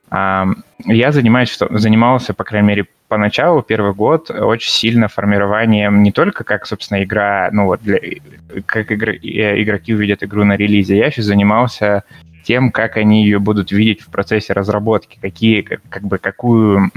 Я 0.09 1.11
занимаюсь, 1.11 1.57
занимался, 1.71 2.33
по 2.33 2.43
крайней 2.43 2.67
мере, 2.67 2.85
поначалу, 3.07 3.61
первый 3.61 3.93
год, 3.93 4.29
очень 4.29 4.71
сильно 4.71 5.07
формированием 5.07 6.03
не 6.03 6.11
только 6.11 6.43
как, 6.43 6.65
собственно, 6.65 7.03
игра, 7.03 7.49
ну 7.51 7.65
вот, 7.65 7.81
для, 7.81 7.99
как 8.65 8.91
игр, 8.91 9.09
э, 9.09 9.61
игроки 9.61 9.93
увидят 9.93 10.23
игру 10.23 10.43
на 10.43 10.57
релизе, 10.57 10.97
я 10.97 11.07
еще 11.07 11.21
занимался 11.21 12.03
тем, 12.43 12.71
как 12.71 12.95
они 12.95 13.23
ее 13.23 13.39
будут 13.39 13.71
видеть 13.71 14.01
в 14.01 14.07
процессе 14.07 14.53
разработки, 14.53 15.17
какие, 15.21 15.61
как 15.61 16.03
бы, 16.03 16.17
какую, 16.17 16.89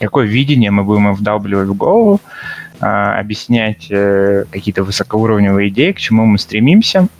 какое 0.00 0.26
видение 0.26 0.72
мы 0.72 0.82
будем 0.82 1.08
им 1.08 1.14
вдалбливать 1.14 1.68
в 1.68 1.74
голову, 1.74 2.20
а, 2.80 3.20
объяснять 3.20 3.86
э, 3.90 4.44
какие-то 4.50 4.82
высокоуровневые 4.82 5.68
идеи, 5.68 5.92
к 5.92 5.98
чему 5.98 6.26
мы 6.26 6.38
стремимся– 6.38 7.06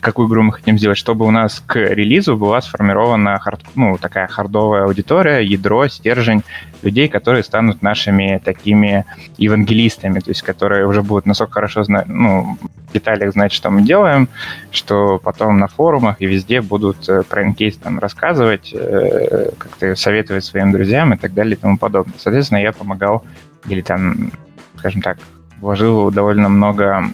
какую 0.00 0.28
игру 0.28 0.42
мы 0.42 0.52
хотим 0.52 0.78
сделать, 0.78 0.98
чтобы 0.98 1.26
у 1.26 1.30
нас 1.30 1.62
к 1.66 1.76
релизу 1.76 2.36
была 2.36 2.60
сформирована 2.60 3.38
хард, 3.38 3.62
ну, 3.74 3.96
такая 3.96 4.26
хардовая 4.26 4.84
аудитория, 4.84 5.40
ядро, 5.40 5.88
стержень 5.88 6.42
людей, 6.82 7.08
которые 7.08 7.42
станут 7.42 7.80
нашими 7.82 8.40
такими 8.44 9.06
евангелистами, 9.38 10.20
то 10.20 10.30
есть 10.30 10.42
которые 10.42 10.86
уже 10.86 11.02
будут 11.02 11.24
настолько 11.24 11.54
хорошо 11.54 11.84
знать, 11.84 12.06
ну, 12.06 12.58
в 12.88 12.92
деталях 12.92 13.32
знать, 13.32 13.52
что 13.52 13.70
мы 13.70 13.82
делаем, 13.82 14.28
что 14.70 15.18
потом 15.18 15.58
на 15.58 15.68
форумах 15.68 16.16
и 16.20 16.26
везде 16.26 16.60
будут 16.60 17.08
э, 17.08 17.22
про 17.22 17.44
инкейс 17.44 17.76
там 17.76 17.98
рассказывать, 17.98 18.74
э, 18.74 19.50
как-то 19.56 19.94
советовать 19.96 20.44
своим 20.44 20.72
друзьям 20.72 21.14
и 21.14 21.16
так 21.16 21.32
далее 21.32 21.54
и 21.54 21.58
тому 21.58 21.78
подобное. 21.78 22.14
Соответственно, 22.18 22.58
я 22.58 22.72
помогал 22.72 23.24
или 23.68 23.80
там, 23.80 24.32
скажем 24.76 25.00
так, 25.02 25.18
вложил 25.60 26.10
довольно 26.10 26.48
много 26.48 27.04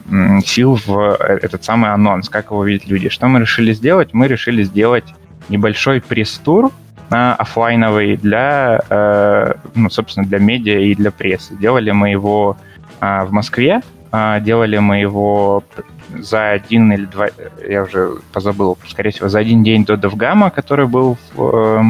сил 0.44 0.78
в 0.86 1.16
э, 1.18 1.38
этот 1.42 1.64
самый 1.64 1.90
анонс, 1.90 2.28
как 2.28 2.50
его 2.50 2.64
видят 2.64 2.86
люди. 2.88 3.08
Что 3.08 3.26
мы 3.28 3.40
решили 3.40 3.72
сделать? 3.72 4.14
Мы 4.14 4.28
решили 4.28 4.62
сделать 4.62 5.04
небольшой 5.48 6.00
пресс-тур 6.00 6.70
э, 7.10 7.14
офлайновый 7.14 8.16
для, 8.16 8.80
э, 8.88 9.54
ну, 9.74 9.90
собственно, 9.90 10.26
для 10.26 10.38
медиа 10.38 10.78
и 10.80 10.94
для 10.94 11.10
прессы. 11.10 11.56
Делали 11.56 11.90
мы 11.90 12.10
его 12.10 12.56
э, 13.00 13.24
в 13.24 13.32
Москве, 13.32 13.82
э, 14.12 14.40
делали 14.40 14.78
мы 14.78 14.98
его 14.98 15.64
за 16.14 16.50
один 16.50 16.92
или 16.92 17.04
два, 17.04 17.28
я 17.68 17.82
уже 17.82 18.14
позабыл, 18.32 18.78
скорее 18.86 19.10
всего, 19.10 19.28
за 19.28 19.40
один 19.40 19.64
день 19.64 19.84
до 19.84 19.94
DevGamma, 19.94 20.50
который 20.50 20.86
был 20.86 21.18
в, 21.34 21.42
э, 21.42 21.82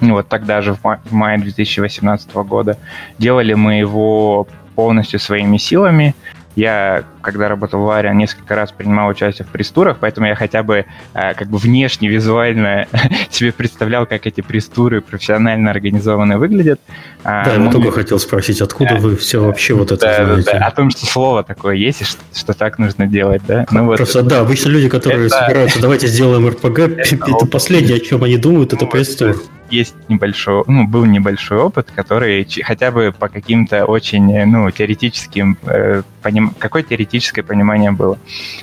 вот 0.00 0.28
тогда 0.28 0.62
же, 0.62 0.74
в 0.74 1.12
мае 1.12 1.38
2018 1.38 2.34
года. 2.34 2.76
Делали 3.18 3.54
мы 3.54 3.74
его 3.74 4.48
полностью 4.74 5.20
своими 5.20 5.56
силами. 5.56 6.14
Я, 6.54 7.04
когда 7.22 7.48
работал 7.48 7.80
в 7.80 7.88
Аре, 7.88 8.12
несколько 8.12 8.54
раз 8.54 8.72
принимал 8.72 9.08
участие 9.08 9.46
в 9.46 9.48
пресс-турах, 9.48 9.96
поэтому 10.00 10.26
я 10.26 10.34
хотя 10.34 10.62
бы 10.62 10.84
э, 11.14 11.34
как 11.34 11.48
бы 11.48 11.56
внешне, 11.56 12.08
визуально 12.08 12.88
себе 13.30 13.52
представлял, 13.52 14.04
как 14.04 14.26
эти 14.26 14.42
пресс-туры 14.42 15.00
профессионально 15.00 15.70
организованно 15.70 16.38
выглядят. 16.38 16.78
А, 17.24 17.46
да, 17.46 17.54
я 17.54 17.70
только 17.70 17.90
хотел 17.90 18.18
спросить, 18.18 18.60
откуда 18.60 18.96
да, 18.96 19.00
вы 19.00 19.16
все 19.16 19.42
вообще 19.42 19.72
вот 19.72 19.92
это 19.92 20.04
да, 20.04 20.26
знаете? 20.26 20.58
Да, 20.58 20.66
о 20.66 20.70
том, 20.72 20.90
что 20.90 21.06
слово 21.06 21.42
такое 21.42 21.76
есть, 21.76 22.02
и 22.02 22.04
что, 22.04 22.20
что 22.34 22.52
так 22.52 22.78
нужно 22.78 23.06
делать, 23.06 23.40
да? 23.48 23.64
Ну, 23.70 23.86
вот 23.86 23.96
Просто, 23.96 24.18
это, 24.18 24.28
да, 24.28 24.40
обычно 24.40 24.68
люди, 24.68 24.90
которые 24.90 25.28
это, 25.28 25.38
собираются, 25.38 25.80
давайте 25.80 26.06
сделаем 26.06 26.46
РПГ, 26.46 26.78
это, 26.78 27.14
это 27.14 27.46
последнее, 27.46 27.96
о 27.96 28.00
чем 28.00 28.24
они 28.24 28.36
думают, 28.36 28.74
это 28.74 28.84
ну, 28.84 28.90
пресс-тур 28.90 29.36
есть 29.72 29.94
небольшой, 30.08 30.64
ну, 30.66 30.86
был 30.86 31.04
небольшой 31.04 31.58
опыт, 31.58 31.90
который 31.94 32.46
хотя 32.62 32.90
бы 32.90 33.12
по 33.18 33.28
каким-то 33.28 33.86
очень, 33.86 34.44
ну, 34.46 34.70
теоретическим, 34.70 35.56
э, 35.64 36.02
поним... 36.22 36.54
какое 36.58 36.82
теоретическое 36.82 37.42
понимание 37.42 37.90
было. 37.90 38.18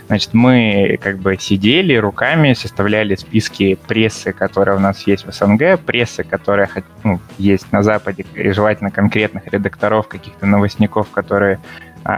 Значит, 0.07 0.33
мы 0.33 0.99
как 1.01 1.19
бы 1.19 1.37
сидели 1.39 1.95
руками, 1.95 2.53
составляли 2.53 3.15
списки 3.15 3.77
прессы, 3.87 4.31
которая 4.31 4.77
у 4.77 4.79
нас 4.79 5.05
есть 5.07 5.25
в 5.25 5.33
СНГ, 5.33 5.79
прессы, 5.79 6.23
которая 6.23 6.69
ну, 7.03 7.19
есть 7.37 7.71
на 7.71 7.83
Западе, 7.83 8.25
и 8.35 8.51
желательно 8.51 8.91
конкретных 8.91 9.47
редакторов, 9.47 10.07
каких-то 10.07 10.45
новостников, 10.45 11.09
которые 11.09 11.59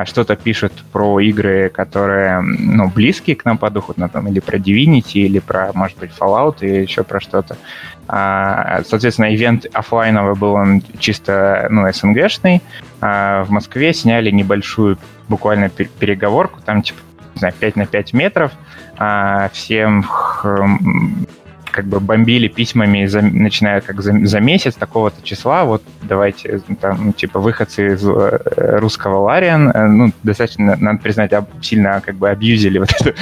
что-то 0.05 0.35
пишут 0.35 0.71
про 0.91 1.19
игры, 1.19 1.69
которые 1.69 2.41
ну, 2.41 2.89
близкие 2.89 3.35
к 3.35 3.45
нам 3.45 3.57
по 3.57 3.69
духу, 3.69 3.93
ну, 3.97 4.07
там, 4.09 4.27
или 4.27 4.39
про 4.39 4.57
Divinity, 4.57 5.21
или 5.21 5.39
про, 5.39 5.71
может 5.73 5.97
быть, 5.97 6.11
Fallout, 6.17 6.57
или 6.61 6.81
еще 6.81 7.03
про 7.03 7.19
что-то. 7.19 7.57
А, 8.07 8.81
соответственно, 8.87 9.33
ивент 9.33 9.65
офлайновый 9.73 10.35
был 10.35 10.53
он 10.53 10.81
чисто 10.99 11.67
ну, 11.69 11.91
СНГшный. 11.91 12.61
А, 12.99 13.43
в 13.43 13.49
Москве 13.49 13.93
сняли 13.93 14.31
небольшую 14.31 14.97
буквально 15.29 15.69
переговорку, 15.69 16.59
там 16.61 16.81
типа, 16.81 16.99
не 17.35 17.39
знаю, 17.39 17.53
5 17.59 17.75
на 17.75 17.85
5 17.85 18.13
метров. 18.13 18.51
Всем 19.53 20.03
как 21.71 21.85
бы 21.85 21.99
бомбили 21.99 22.47
письмами, 22.47 23.05
за, 23.05 23.21
начиная 23.21 23.81
как 23.81 24.01
за, 24.01 24.13
за 24.25 24.39
месяц 24.39 24.75
такого-то 24.75 25.21
числа, 25.23 25.63
вот 25.63 25.81
давайте, 26.01 26.61
там, 26.79 27.13
типа, 27.13 27.39
выходцы 27.39 27.93
из 27.93 28.05
э, 28.05 28.77
русского 28.79 29.19
Лариан, 29.19 29.69
э, 29.69 29.87
ну, 29.87 30.11
достаточно, 30.23 30.75
надо 30.75 30.99
признать, 30.99 31.31
сильно 31.61 32.01
как 32.05 32.15
бы 32.15 32.29
абьюзили 32.29 32.79
вот 32.79 32.89
эту... 32.99 33.13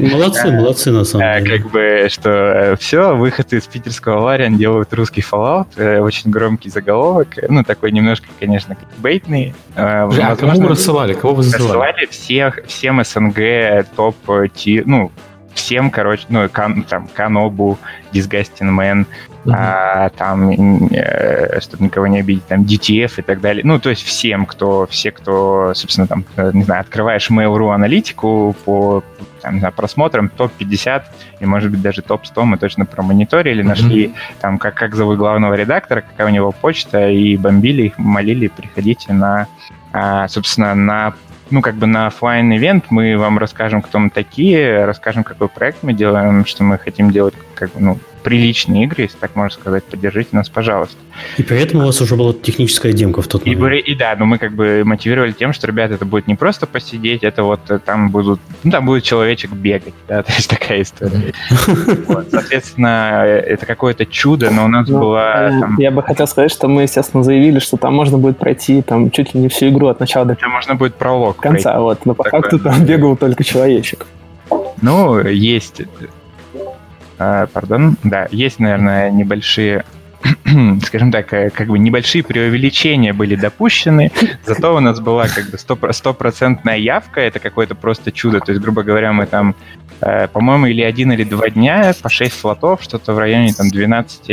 Молодцы, 0.00 0.50
молодцы, 0.52 0.90
на 0.90 1.04
самом 1.04 1.42
деле. 1.42 1.58
Как 1.58 1.70
бы, 1.70 2.06
что 2.10 2.30
э, 2.30 2.76
все, 2.76 3.16
выходцы 3.16 3.58
из 3.58 3.66
питерского 3.66 4.20
Лариан 4.20 4.56
делают 4.56 4.92
русский 4.92 5.22
Fallout, 5.22 5.98
очень 6.00 6.30
громкий 6.30 6.70
заголовок, 6.70 7.28
ну, 7.48 7.64
такой 7.64 7.92
немножко, 7.92 8.28
конечно, 8.38 8.76
бейтный. 8.98 9.54
А 9.74 10.08
кому 10.36 10.60
вы 10.60 10.68
рассылали? 10.68 11.14
Кого 11.14 11.34
вы 11.34 11.42
рассылали? 11.42 11.66
Рассылали 11.66 12.06
всех, 12.06 12.60
всем 12.66 13.02
СНГ 13.02 13.86
топ, 13.96 14.16
ну, 14.84 15.10
всем, 15.54 15.90
короче, 15.90 16.24
ну, 16.28 16.48
кан, 16.48 16.82
там, 16.82 17.08
Канобу, 17.08 17.78
Disgusting 18.12 18.70
Man, 18.70 19.06
mm-hmm. 19.44 19.54
а, 19.54 20.08
там, 20.10 20.50
э, 20.90 21.60
чтобы 21.60 21.84
никого 21.84 22.06
не 22.06 22.20
обидеть, 22.20 22.46
там, 22.46 22.62
DTF 22.62 23.18
и 23.18 23.22
так 23.22 23.40
далее. 23.40 23.64
Ну, 23.64 23.78
то 23.78 23.90
есть 23.90 24.02
всем, 24.02 24.46
кто, 24.46 24.86
все, 24.88 25.10
кто, 25.10 25.72
собственно, 25.74 26.06
там, 26.06 26.24
э, 26.36 26.50
не 26.54 26.62
знаю, 26.64 26.80
открываешь 26.82 27.30
Mail.ru 27.30 27.72
аналитику 27.72 28.54
по 28.64 29.02
там, 29.42 29.54
не 29.54 29.60
знаю, 29.60 29.74
просмотрам 29.74 30.28
топ-50 30.28 31.02
и, 31.40 31.46
может 31.46 31.70
быть, 31.70 31.80
даже 31.80 32.02
топ-100 32.02 32.44
мы 32.44 32.58
точно 32.58 32.84
промониторили, 32.84 33.62
mm-hmm. 33.62 33.66
нашли 33.66 34.14
там, 34.40 34.58
как, 34.58 34.74
как 34.74 34.94
зовут 34.94 35.18
главного 35.18 35.54
редактора, 35.54 36.02
какая 36.02 36.26
у 36.26 36.30
него 36.30 36.52
почта, 36.52 37.08
и 37.08 37.36
бомбили 37.36 37.84
их, 37.84 37.98
молили, 37.98 38.48
приходите 38.48 39.12
на, 39.12 39.46
а, 39.92 40.28
собственно, 40.28 40.74
на 40.74 41.14
ну, 41.50 41.62
как 41.62 41.74
бы 41.74 41.86
на 41.86 42.06
офлайн 42.06 42.52
ивент 42.54 42.86
мы 42.90 43.16
вам 43.16 43.38
расскажем, 43.38 43.82
кто 43.82 43.98
мы 43.98 44.10
такие, 44.10 44.84
расскажем, 44.84 45.24
какой 45.24 45.48
проект 45.48 45.82
мы 45.82 45.92
делаем, 45.92 46.46
что 46.46 46.64
мы 46.64 46.78
хотим 46.78 47.10
делать, 47.10 47.34
как 47.54 47.72
бы, 47.72 47.80
ну, 47.80 47.98
приличные 48.22 48.84
игры, 48.84 49.02
если 49.02 49.18
так 49.18 49.36
можно 49.36 49.58
сказать, 49.58 49.84
поддержите 49.84 50.30
нас, 50.32 50.48
пожалуйста. 50.48 50.96
И 51.36 51.42
при 51.42 51.60
этом 51.60 51.80
у 51.80 51.86
вас 51.86 52.00
уже 52.00 52.16
была 52.16 52.32
техническая 52.32 52.92
демка 52.92 53.22
в 53.22 53.28
тот 53.28 53.44
момент. 53.44 53.86
И, 53.86 53.92
и 53.92 53.94
да, 53.94 54.14
но 54.18 54.26
мы 54.26 54.38
как 54.38 54.52
бы 54.52 54.82
мотивировали 54.84 55.32
тем, 55.32 55.52
что, 55.52 55.66
ребята, 55.66 55.94
это 55.94 56.04
будет 56.04 56.26
не 56.26 56.34
просто 56.34 56.66
посидеть, 56.66 57.24
это 57.24 57.42
вот 57.42 57.60
э, 57.70 57.78
там 57.78 58.10
будут, 58.10 58.40
ну, 58.62 58.70
там 58.70 58.86
будет 58.86 59.04
человечек 59.04 59.52
бегать, 59.52 59.94
да, 60.08 60.22
то 60.22 60.32
есть 60.32 60.48
такая 60.48 60.82
история. 60.82 61.32
Соответственно, 62.30 63.22
э, 63.24 63.40
это 63.40 63.66
какое-то 63.66 64.06
чудо, 64.06 64.50
но 64.50 64.64
у 64.64 64.68
нас 64.68 64.88
ну, 64.88 65.00
была... 65.00 65.50
Э, 65.50 65.52
я 65.78 65.90
бы 65.90 66.02
хотел 66.02 66.26
сказать, 66.26 66.50
что 66.50 66.68
мы, 66.68 66.82
естественно, 66.82 67.22
заявили, 67.22 67.58
что 67.58 67.76
там 67.76 67.94
можно 67.94 68.18
будет 68.18 68.38
пройти 68.38 68.82
там 68.82 69.10
чуть 69.10 69.34
ли 69.34 69.40
не 69.40 69.48
всю 69.48 69.68
игру 69.68 69.88
от 69.88 70.00
начала 70.00 70.24
до 70.24 70.34
Там 70.34 70.50
можно 70.50 70.74
будет 70.74 70.94
пролог 70.94 71.36
конца, 71.36 71.80
вот, 71.80 72.04
но 72.06 72.14
по 72.14 72.24
факту 72.24 72.58
там 72.58 72.84
бегал 72.84 73.16
только 73.16 73.44
человечек. 73.44 74.06
Ну, 74.82 75.20
есть 75.20 75.82
а, 77.20 77.46
пардон, 77.48 77.98
да, 78.02 78.28
есть, 78.30 78.58
наверное, 78.58 79.10
небольшие 79.10 79.84
скажем 80.86 81.12
так, 81.12 81.32
э, 81.34 81.50
как 81.50 81.68
бы 81.68 81.78
небольшие 81.78 82.24
преувеличения 82.24 83.12
были 83.12 83.36
допущены, 83.36 84.10
зато 84.46 84.74
у 84.74 84.80
нас 84.80 85.00
была 85.00 85.28
как 85.28 85.50
бы 85.50 85.58
стопроцентная 85.92 86.78
явка, 86.78 87.20
это 87.20 87.38
какое-то 87.38 87.74
просто 87.74 88.10
чудо, 88.10 88.40
то 88.40 88.52
есть, 88.52 88.62
грубо 88.62 88.82
говоря, 88.82 89.12
мы 89.12 89.26
там, 89.26 89.54
э, 90.00 90.28
по-моему, 90.28 90.66
или 90.66 90.80
один 90.80 91.12
или 91.12 91.24
два 91.24 91.50
дня 91.50 91.92
по 92.02 92.08
6 92.08 92.40
слотов, 92.40 92.82
что-то 92.82 93.12
в 93.12 93.18
районе 93.18 93.52
там 93.52 93.68
12 93.68 94.30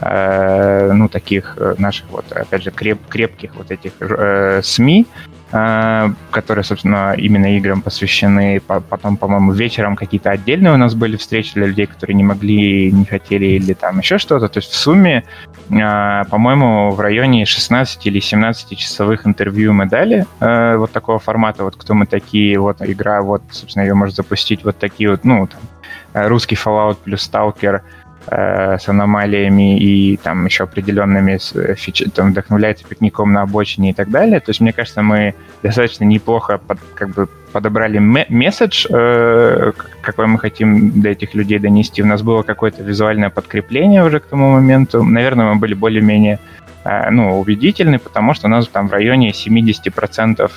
э, 0.00 0.92
ну, 0.92 1.08
таких 1.08 1.56
наших 1.78 2.10
вот, 2.10 2.30
опять 2.30 2.62
же, 2.62 2.70
креп, 2.70 2.98
крепких 3.08 3.54
вот 3.54 3.70
этих 3.70 3.92
э, 4.00 4.60
СМИ, 4.62 5.06
которые, 5.52 6.64
собственно, 6.64 7.12
именно 7.12 7.58
играм 7.58 7.82
посвящены. 7.82 8.60
Потом, 8.66 9.18
по-моему, 9.18 9.52
вечером 9.52 9.96
какие-то 9.96 10.30
отдельные 10.30 10.72
у 10.72 10.78
нас 10.78 10.94
были 10.94 11.16
встречи 11.16 11.52
для 11.54 11.66
людей, 11.66 11.86
которые 11.86 12.16
не 12.16 12.24
могли, 12.24 12.90
не 12.90 13.04
хотели 13.04 13.44
или 13.44 13.74
там 13.74 13.98
еще 13.98 14.16
что-то. 14.16 14.48
То 14.48 14.60
есть 14.60 14.70
в 14.72 14.76
сумме, 14.76 15.24
а, 15.70 16.24
по-моему, 16.24 16.92
в 16.92 17.00
районе 17.00 17.44
16 17.44 18.06
или 18.06 18.18
17 18.18 18.78
часовых 18.78 19.26
интервью 19.26 19.74
мы 19.74 19.86
дали 19.86 20.24
а, 20.40 20.78
вот 20.78 20.90
такого 20.90 21.18
формата, 21.18 21.64
вот 21.64 21.76
кто 21.76 21.92
мы 21.92 22.06
такие, 22.06 22.58
вот 22.58 22.78
игра, 22.80 23.20
вот, 23.20 23.42
собственно, 23.50 23.84
ее 23.84 23.94
можно 23.94 24.14
запустить 24.14 24.64
вот 24.64 24.78
такие 24.78 25.10
вот, 25.10 25.24
ну, 25.24 25.46
там, 25.48 26.28
русский 26.28 26.54
Fallout 26.54 26.96
плюс 27.04 27.30
Stalker— 27.30 27.82
Э, 28.01 28.01
с 28.26 28.88
аномалиями 28.88 29.78
и 29.78 30.16
там 30.16 30.46
еще 30.46 30.64
определенными 30.64 31.38
э, 31.54 31.74
фич... 31.74 32.04
там, 32.14 32.30
вдохновляется 32.30 32.84
пикником 32.86 33.32
на 33.32 33.42
обочине 33.42 33.90
и 33.90 33.92
так 33.92 34.10
далее. 34.10 34.40
То 34.40 34.50
есть, 34.50 34.60
мне 34.60 34.72
кажется, 34.72 35.02
мы 35.02 35.34
достаточно 35.62 36.04
неплохо 36.04 36.58
под, 36.58 36.78
как 36.94 37.10
бы 37.10 37.28
подобрали 37.52 37.98
месседж, 37.98 38.86
э, 38.88 39.72
какой 40.00 40.26
мы 40.26 40.38
хотим 40.38 41.00
до 41.00 41.10
этих 41.10 41.34
людей 41.34 41.58
донести. 41.58 42.02
У 42.02 42.06
нас 42.06 42.22
было 42.22 42.42
какое-то 42.42 42.82
визуальное 42.82 43.30
подкрепление 43.30 44.04
уже 44.04 44.20
к 44.20 44.26
тому 44.26 44.52
моменту. 44.52 45.02
Наверное, 45.02 45.52
мы 45.52 45.56
были 45.56 45.74
более-менее 45.74 46.38
э, 46.84 47.10
ну, 47.10 47.40
убедительны, 47.40 47.98
потому 47.98 48.34
что 48.34 48.46
у 48.46 48.50
нас 48.50 48.68
там 48.68 48.88
в 48.88 48.92
районе 48.92 49.32
70% 49.32 50.50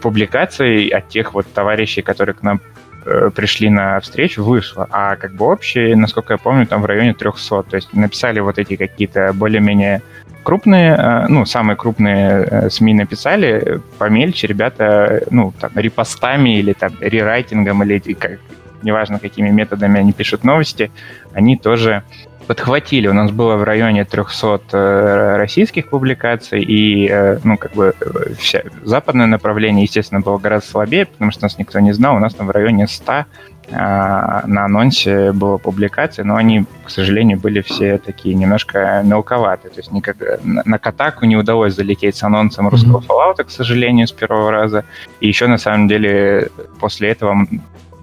публикаций 0.00 0.88
от 0.88 1.08
тех 1.08 1.34
вот 1.34 1.46
товарищей, 1.52 2.02
которые 2.02 2.34
к 2.34 2.42
нам 2.42 2.60
Э, 2.60 2.77
пришли 3.04 3.70
на 3.70 4.00
встречу, 4.00 4.42
вышло. 4.44 4.86
А 4.90 5.16
как 5.16 5.32
бы 5.34 5.46
общее, 5.46 5.96
насколько 5.96 6.34
я 6.34 6.38
помню, 6.38 6.66
там 6.66 6.82
в 6.82 6.86
районе 6.86 7.14
300. 7.14 7.62
То 7.62 7.76
есть 7.76 7.92
написали 7.94 8.40
вот 8.40 8.58
эти 8.58 8.76
какие-то 8.76 9.32
более-менее 9.32 10.02
крупные, 10.48 10.94
э, 10.96 11.26
ну, 11.28 11.44
самые 11.44 11.76
крупные 11.76 12.46
э, 12.50 12.70
СМИ 12.70 12.94
написали, 12.94 13.82
помельче 13.98 14.46
ребята, 14.46 15.22
ну, 15.30 15.52
там, 15.60 15.70
репостами 15.74 16.58
или 16.58 16.72
там 16.72 16.92
рерайтингом, 17.00 17.82
или 17.82 17.98
как, 18.14 18.38
неважно, 18.82 19.18
какими 19.18 19.50
методами 19.50 20.00
они 20.00 20.14
пишут 20.14 20.44
новости, 20.44 20.90
они 21.34 21.56
тоже 21.56 22.02
подхватили. 22.48 23.08
У 23.08 23.12
нас 23.12 23.30
было 23.30 23.56
в 23.56 23.62
районе 23.62 24.06
300 24.06 24.60
э, 24.72 25.36
российских 25.36 25.90
публикаций, 25.90 26.62
и, 26.62 27.06
э, 27.06 27.38
ну, 27.44 27.58
как 27.58 27.72
бы, 27.72 27.94
э, 28.00 28.32
вся, 28.38 28.62
западное 28.84 29.26
направление, 29.26 29.84
естественно, 29.84 30.20
было 30.22 30.38
гораздо 30.38 30.66
слабее, 30.66 31.04
потому 31.04 31.30
что 31.30 31.42
нас 31.42 31.58
никто 31.58 31.78
не 31.78 31.92
знал. 31.92 32.16
У 32.16 32.18
нас 32.18 32.34
там 32.34 32.46
в 32.46 32.50
районе 32.50 32.88
100 32.88 33.26
на 33.70 34.64
анонсе 34.64 35.32
было 35.32 35.58
публикации, 35.58 36.22
но 36.22 36.36
они, 36.36 36.64
к 36.86 36.88
сожалению, 36.88 37.38
были 37.38 37.60
все 37.60 37.98
такие 37.98 38.34
немножко 38.34 39.02
мелковатые. 39.04 39.70
То 39.70 39.80
есть 39.80 39.92
никак, 39.92 40.16
на 40.42 40.78
Катаку 40.78 41.26
не 41.26 41.36
удалось 41.36 41.74
залететь 41.74 42.16
с 42.16 42.22
анонсом 42.22 42.68
русского 42.68 43.00
Fallout, 43.06 43.44
к 43.44 43.50
сожалению, 43.50 44.06
с 44.06 44.12
первого 44.12 44.50
раза. 44.50 44.84
И 45.20 45.28
еще, 45.28 45.48
на 45.48 45.58
самом 45.58 45.86
деле, 45.86 46.48
после 46.80 47.10
этого 47.10 47.46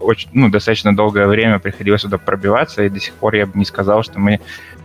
очень, 0.05 0.29
ну, 0.33 0.49
достаточно 0.49 0.95
долгое 0.95 1.27
время 1.27 1.59
приходилось 1.59 2.01
сюда 2.01 2.17
пробиваться, 2.17 2.83
и 2.83 2.89
до 2.89 2.99
сих 2.99 3.13
пор 3.13 3.35
я 3.35 3.45
бы 3.45 3.53
не 3.55 3.65
сказал, 3.65 4.03
что 4.03 4.19
мы, 4.19 4.39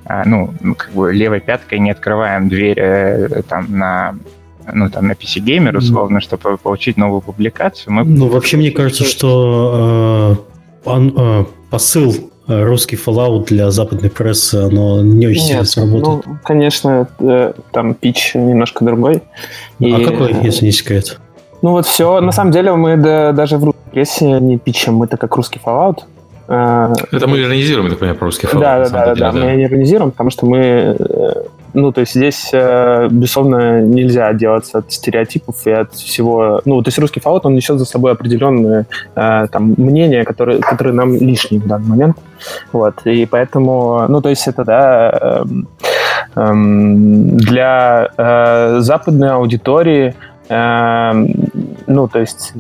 а, 0.05 0.25
ну, 0.25 0.53
ну, 0.61 0.75
как 0.75 0.91
бы 0.93 1.12
левой 1.12 1.41
пяткой 1.41 1.79
не 1.79 1.91
открываем 1.91 2.49
дверь 2.49 2.79
э, 2.79 3.43
там 3.49 3.66
на 3.71 4.14
ну, 4.73 4.89
там, 4.91 5.09
на 5.09 5.12
PC 5.12 5.43
Gamer, 5.43 5.77
условно, 5.77 6.18
mm. 6.18 6.21
чтобы 6.21 6.57
получить 6.59 6.97
новую 6.97 7.21
публикацию. 7.21 7.93
Мы... 7.93 8.05
Ну, 8.05 8.29
вообще, 8.29 8.57
мне 8.57 8.71
кажется, 8.71 9.05
что 9.05 10.37
э, 10.85 10.89
он, 10.89 11.14
э, 11.16 11.45
посыл 11.71 12.31
э, 12.47 12.62
русский 12.64 12.97
Fallout 12.97 13.47
для 13.47 13.71
западной 13.71 14.11
прессы, 14.11 14.57
оно 14.57 15.03
не 15.03 15.27
очень 15.27 15.43
сильно 15.43 15.64
сработает. 15.64 16.27
Ну, 16.27 16.39
конечно, 16.45 17.09
э, 17.18 17.53
там 17.73 17.95
пич 17.95 18.35
немножко 18.35 18.85
другой. 18.85 19.23
А 19.81 19.85
и... 19.85 20.05
какой, 20.05 20.35
если 20.43 20.66
не 20.66 20.73
секрет? 20.73 21.18
Ну 21.62 21.73
вот 21.73 21.87
все, 21.87 22.21
на 22.21 22.33
самом 22.33 22.53
деле 22.53 22.75
мы 22.75 22.97
да, 22.97 23.33
даже 23.33 23.59
в 23.59 23.75
прессе 23.91 24.41
не 24.41 24.59
пичем, 24.59 25.07
так 25.07 25.20
как 25.20 25.36
русский 25.36 25.61
Fallout. 25.64 26.01
Э, 26.49 26.93
Это 27.12 27.26
мы 27.28 27.41
иронизируем, 27.41 27.86
я 27.86 27.91
так 27.91 28.01
понимаю, 28.01 28.18
про 28.18 28.26
русский 28.26 28.47
Fallout. 28.47 28.61
Да, 28.61 28.78
да, 28.78 28.88
да, 28.88 29.14
да, 29.14 29.32
да, 29.32 29.32
мы 29.32 29.62
иронизируем, 29.62 30.11
потому 30.11 30.30
что 30.30 30.47
мы, 30.47 30.59
э, 30.59 31.32
ну, 31.74 31.93
то 31.93 32.01
есть 32.01 32.14
здесь, 32.14 32.51
э, 32.53 33.09
безусловно, 33.09 33.82
нельзя 33.82 34.26
отделаться 34.26 34.78
от 34.78 34.93
стереотипов 34.93 35.64
и 35.66 35.70
от 35.70 35.95
всего, 35.95 36.61
ну, 36.64 36.82
то 36.82 36.88
есть 36.88 36.99
русский 36.99 37.20
Fallout, 37.20 37.43
он 37.45 37.55
несет 37.55 37.78
за 37.78 37.84
собой 37.84 38.12
определенные 38.12 38.86
там 39.14 39.74
мнения, 39.76 40.24
которые, 40.24 40.59
которые 40.59 40.95
нам 40.95 41.14
лишние 41.14 41.61
в 41.61 41.66
данный 41.68 41.88
момент, 41.88 42.16
вот, 42.72 42.95
и 43.05 43.26
поэтому, 43.26 44.07
ну, 44.09 44.20
то 44.20 44.28
есть 44.28 44.49
это, 44.49 44.64
да, 44.64 45.43
эм, 45.43 45.68
эм, 46.34 47.36
для 47.36 48.11
западной 48.80 49.30
аудитории 49.30 50.14
Эм, 50.51 51.32
ну, 51.86 52.09
то 52.09 52.18
есть 52.18 52.55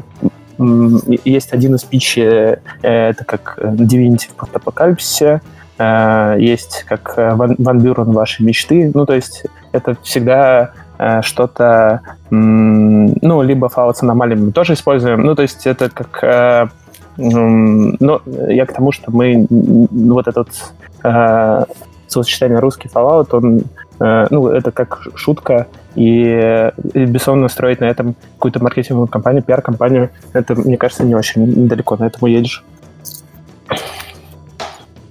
есть 1.24 1.52
один 1.52 1.74
из 1.74 1.84
питчей, 1.84 2.24
э, 2.24 2.58
это 2.82 3.24
как 3.24 3.58
Divinity 3.58 4.28
в 4.28 4.34
постапокалипсисе, 4.34 5.40
э, 5.78 6.36
есть 6.38 6.84
как 6.86 7.16
Ван, 7.16 7.56
Ван 7.58 7.78
Бюрен 7.80 8.12
«Ваши 8.12 8.42
мечты». 8.42 8.90
Ну, 8.92 9.06
то 9.06 9.14
есть 9.14 9.44
это 9.72 9.96
всегда 10.02 10.72
э, 10.98 11.22
что-то, 11.22 12.00
ну, 12.30 13.42
либо 13.42 13.68
Fallout 13.68 13.94
с 13.94 14.02
аномалиями 14.02 14.46
мы 14.46 14.52
тоже 14.52 14.74
используем. 14.74 15.22
Ну, 15.22 15.34
то 15.34 15.42
есть 15.42 15.66
это 15.66 15.88
как... 15.90 16.70
Ну, 17.16 18.20
я 18.48 18.64
к 18.66 18.72
тому, 18.72 18.92
что 18.92 19.10
мы 19.10 19.46
вот 19.50 20.28
этот 20.28 20.48
словосочетание 22.06 22.60
русский 22.60 22.88
Fallout, 22.88 23.28
он, 23.32 23.62
ну, 24.00 24.48
это 24.48 24.70
как 24.70 25.02
шутка, 25.14 25.66
и, 25.94 26.72
и 26.94 27.04
бессонно 27.04 27.48
строить 27.48 27.80
на 27.80 27.84
этом 27.84 28.14
какую-то 28.36 28.62
маркетинговую 28.62 29.08
компанию, 29.08 29.42
пиар-компанию, 29.42 30.10
это, 30.32 30.54
мне 30.54 30.76
кажется, 30.76 31.04
не 31.04 31.14
очень 31.14 31.68
далеко, 31.68 31.96
на 31.96 32.04
этом 32.04 32.22
уедешь. 32.22 32.64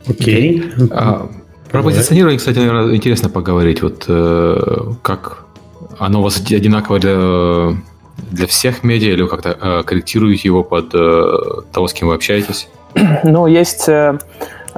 Окей. 0.07 0.61
Okay. 0.61 0.87
А, 0.91 1.29
про 1.71 1.83
позиционирование, 1.83 2.39
кстати, 2.39 2.57
наверное, 2.57 2.95
интересно 2.95 3.29
поговорить. 3.29 3.83
Вот 3.83 4.05
э, 4.07 4.57
как 5.03 5.45
оно 5.99 6.21
у 6.21 6.23
вас 6.23 6.39
одинаково 6.39 6.99
для, 6.99 7.77
для 8.31 8.47
всех 8.47 8.83
медиа, 8.83 9.13
или 9.13 9.21
вы 9.21 9.27
как-то 9.27 9.57
э, 9.61 9.83
корректируете 9.83 10.47
его 10.47 10.63
под 10.63 10.95
э, 10.95 11.37
того, 11.71 11.87
с 11.87 11.93
кем 11.93 12.07
вы 12.07 12.15
общаетесь? 12.15 12.69
Ну, 13.23 13.45
есть... 13.45 13.87
Э, 13.87 14.17
Э, 14.17 14.17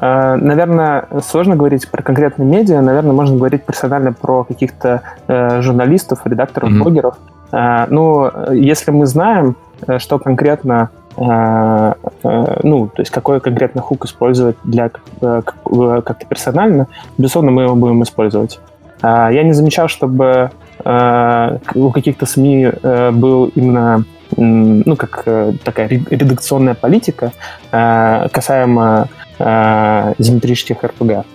наверное, 0.01 1.05
сложно 1.21 1.55
говорить 1.55 1.89
про 1.89 2.01
конкретные 2.01 2.47
медиа. 2.47 2.81
Наверное, 2.81 3.13
можно 3.13 3.37
говорить 3.37 3.63
персонально 3.63 4.13
про 4.13 4.43
каких-то 4.43 5.01
э, 5.27 5.61
журналистов, 5.61 6.21
редакторов, 6.25 6.71
mm-hmm. 6.71 6.79
блогеров. 6.79 7.17
Э, 7.51 7.85
ну, 7.89 8.31
если 8.51 8.91
мы 8.91 9.05
знаем, 9.05 9.55
что 9.97 10.19
конкретно 10.19 10.89
э, 11.17 11.93
э, 12.23 12.59
ну, 12.63 12.87
то 12.87 13.01
есть 13.01 13.11
какой 13.11 13.39
конкретно 13.41 13.81
хук 13.81 14.05
использовать 14.05 14.57
для 14.63 14.89
э, 15.21 15.41
как-то 15.43 16.25
персонально, 16.27 16.87
безусловно, 17.17 17.51
мы 17.51 17.63
его 17.63 17.75
будем 17.75 18.01
использовать. 18.03 18.59
Э, 19.01 19.29
я 19.31 19.43
не 19.43 19.53
замечал, 19.53 19.87
чтобы 19.87 20.51
э, 20.83 21.57
у 21.75 21.91
каких-то 21.91 22.25
СМИ 22.25 22.71
э, 22.81 23.11
был 23.11 23.51
именно 23.55 24.03
ну, 24.37 24.95
как 24.95 25.23
э, 25.25 25.53
такая 25.63 25.89
редакционная 25.89 26.73
политика 26.73 27.33
э, 27.71 28.27
касаемо 28.31 29.09
э, 29.41 30.13
изометрических 30.17 30.83
РПГ. 30.83 31.25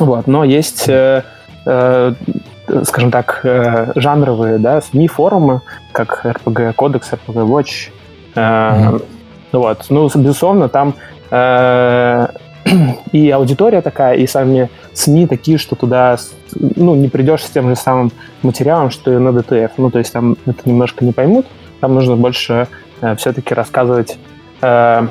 Вот. 0.00 0.26
Но 0.26 0.44
есть, 0.44 0.88
э, 0.88 1.22
э, 1.66 2.14
скажем 2.84 3.10
так, 3.10 3.40
э, 3.44 3.92
жанровые 3.94 4.58
да, 4.58 4.80
СМИ, 4.80 5.08
форумы, 5.08 5.60
как 5.92 6.24
RPG 6.24 6.74
Кодекс, 6.74 7.12
RPG 7.12 7.46
Watch. 7.46 7.90
Э, 8.34 8.40
mm-hmm. 8.40 9.04
Вот. 9.52 9.86
Ну, 9.88 10.10
безусловно, 10.14 10.68
там 10.68 10.94
э, 11.30 12.26
и 13.12 13.30
аудитория 13.30 13.82
такая, 13.82 14.16
и 14.16 14.26
сами 14.26 14.68
СМИ 14.92 15.26
такие, 15.26 15.58
что 15.58 15.76
туда 15.76 16.16
ну, 16.54 16.94
не 16.94 17.08
придешь 17.08 17.44
с 17.44 17.50
тем 17.50 17.68
же 17.68 17.76
самым 17.76 18.12
материалом, 18.42 18.90
что 18.90 19.12
и 19.12 19.18
на 19.18 19.28
DTF. 19.28 19.72
Ну, 19.76 19.90
то 19.90 19.98
есть 19.98 20.12
там 20.12 20.36
это 20.46 20.68
немножко 20.68 21.04
не 21.04 21.12
поймут. 21.12 21.46
Там 21.80 21.94
нужно 21.94 22.16
больше 22.16 22.68
э, 23.00 23.14
все-таки 23.16 23.54
рассказывать. 23.54 24.18
Э, 24.60 25.06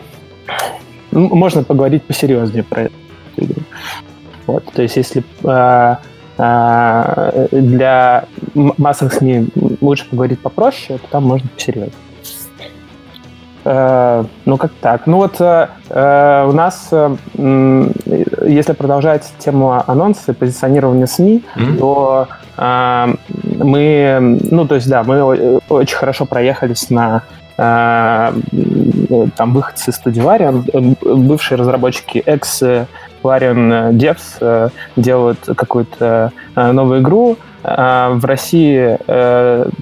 можно 1.13 1.63
поговорить 1.63 2.03
посерьезнее 2.03 2.63
про 2.63 2.83
это. 2.83 2.93
Вот, 4.45 4.65
то 4.65 4.81
есть 4.81 4.97
если 4.97 5.23
э, 5.43 5.95
э, 6.37 7.47
для 7.51 8.25
массовых 8.53 9.13
СМИ 9.13 9.47
лучше 9.81 10.09
поговорить 10.09 10.39
попроще, 10.39 10.99
то 10.99 11.07
там 11.09 11.23
можно 11.23 11.47
посерьезнее. 11.47 11.93
Э, 13.65 14.25
ну, 14.45 14.57
как 14.57 14.71
так. 14.81 15.07
Ну 15.07 15.17
вот 15.17 15.39
э, 15.39 15.67
э 15.89 16.45
у 16.47 16.51
нас, 16.51 16.89
э, 16.91 17.15
если 18.45 18.73
продолжать 18.73 19.31
тему 19.39 19.81
анонсов 19.87 20.29
и 20.29 20.33
позиционирования 20.33 21.05
СМИ, 21.05 21.43
mm-hmm. 21.55 21.77
то 21.77 22.27
э, 22.57 23.15
мы, 23.43 24.39
ну, 24.51 24.67
то 24.67 24.75
есть, 24.75 24.89
да, 24.89 25.03
мы 25.03 25.59
очень 25.69 25.95
хорошо 25.95 26.25
проехались 26.25 26.89
на 26.89 27.23
э, 27.57 28.33
там 29.35 29.53
выходцы 29.53 29.91
из 29.91 29.95
студии 29.95 30.21
Varian, 30.21 30.97
бывшие 31.01 31.57
разработчики 31.57 32.17
X 32.17 32.63
Varian 33.23 33.91
Devs 33.91 34.71
делают 34.97 35.39
какую-то 35.55 36.31
новую 36.55 36.99
игру, 36.99 37.37
в 37.63 38.25
России 38.25 38.97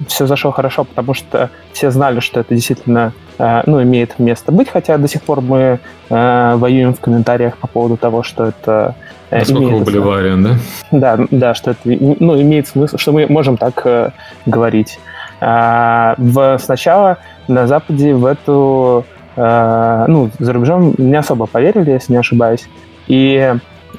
все 0.06 0.26
зашло 0.26 0.52
хорошо, 0.52 0.84
потому 0.84 1.14
что 1.14 1.50
все 1.72 1.90
знали, 1.90 2.20
что 2.20 2.40
это 2.40 2.54
действительно 2.54 3.12
Э, 3.42 3.62
ну, 3.66 3.82
имеет 3.82 4.18
место 4.18 4.52
быть, 4.52 4.68
хотя 4.68 4.98
до 4.98 5.08
сих 5.08 5.22
пор 5.22 5.40
мы 5.40 5.80
э, 6.10 6.54
воюем 6.56 6.94
в 6.94 7.00
комментариях 7.00 7.56
по 7.56 7.66
поводу 7.66 7.96
того, 7.96 8.22
что 8.22 8.44
это 8.44 8.94
э, 9.30 9.40
Насколько 9.40 9.70
имеет... 9.70 9.88
вариант, 9.88 10.42
да? 10.90 11.16
Да, 11.16 11.26
да, 11.30 11.54
что 11.54 11.72
это 11.72 11.80
ну, 11.84 12.40
имеет 12.40 12.68
смысл, 12.68 12.98
что 12.98 13.10
мы 13.10 13.26
можем 13.26 13.56
так 13.56 13.82
э, 13.84 14.10
говорить. 14.46 15.00
А, 15.40 16.14
в, 16.18 16.58
сначала 16.58 17.18
на 17.48 17.66
Западе 17.66 18.14
в 18.14 18.26
эту, 18.26 19.04
э, 19.34 20.04
ну, 20.06 20.30
за 20.38 20.52
рубежом 20.52 20.94
не 20.98 21.16
особо 21.16 21.46
поверили, 21.46 21.90
если 21.90 22.12
не 22.12 22.18
ошибаюсь. 22.18 22.68
И 23.08 23.54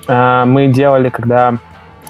э, 0.07 0.43
мы 0.45 0.67
делали, 0.67 1.09
когда 1.09 1.57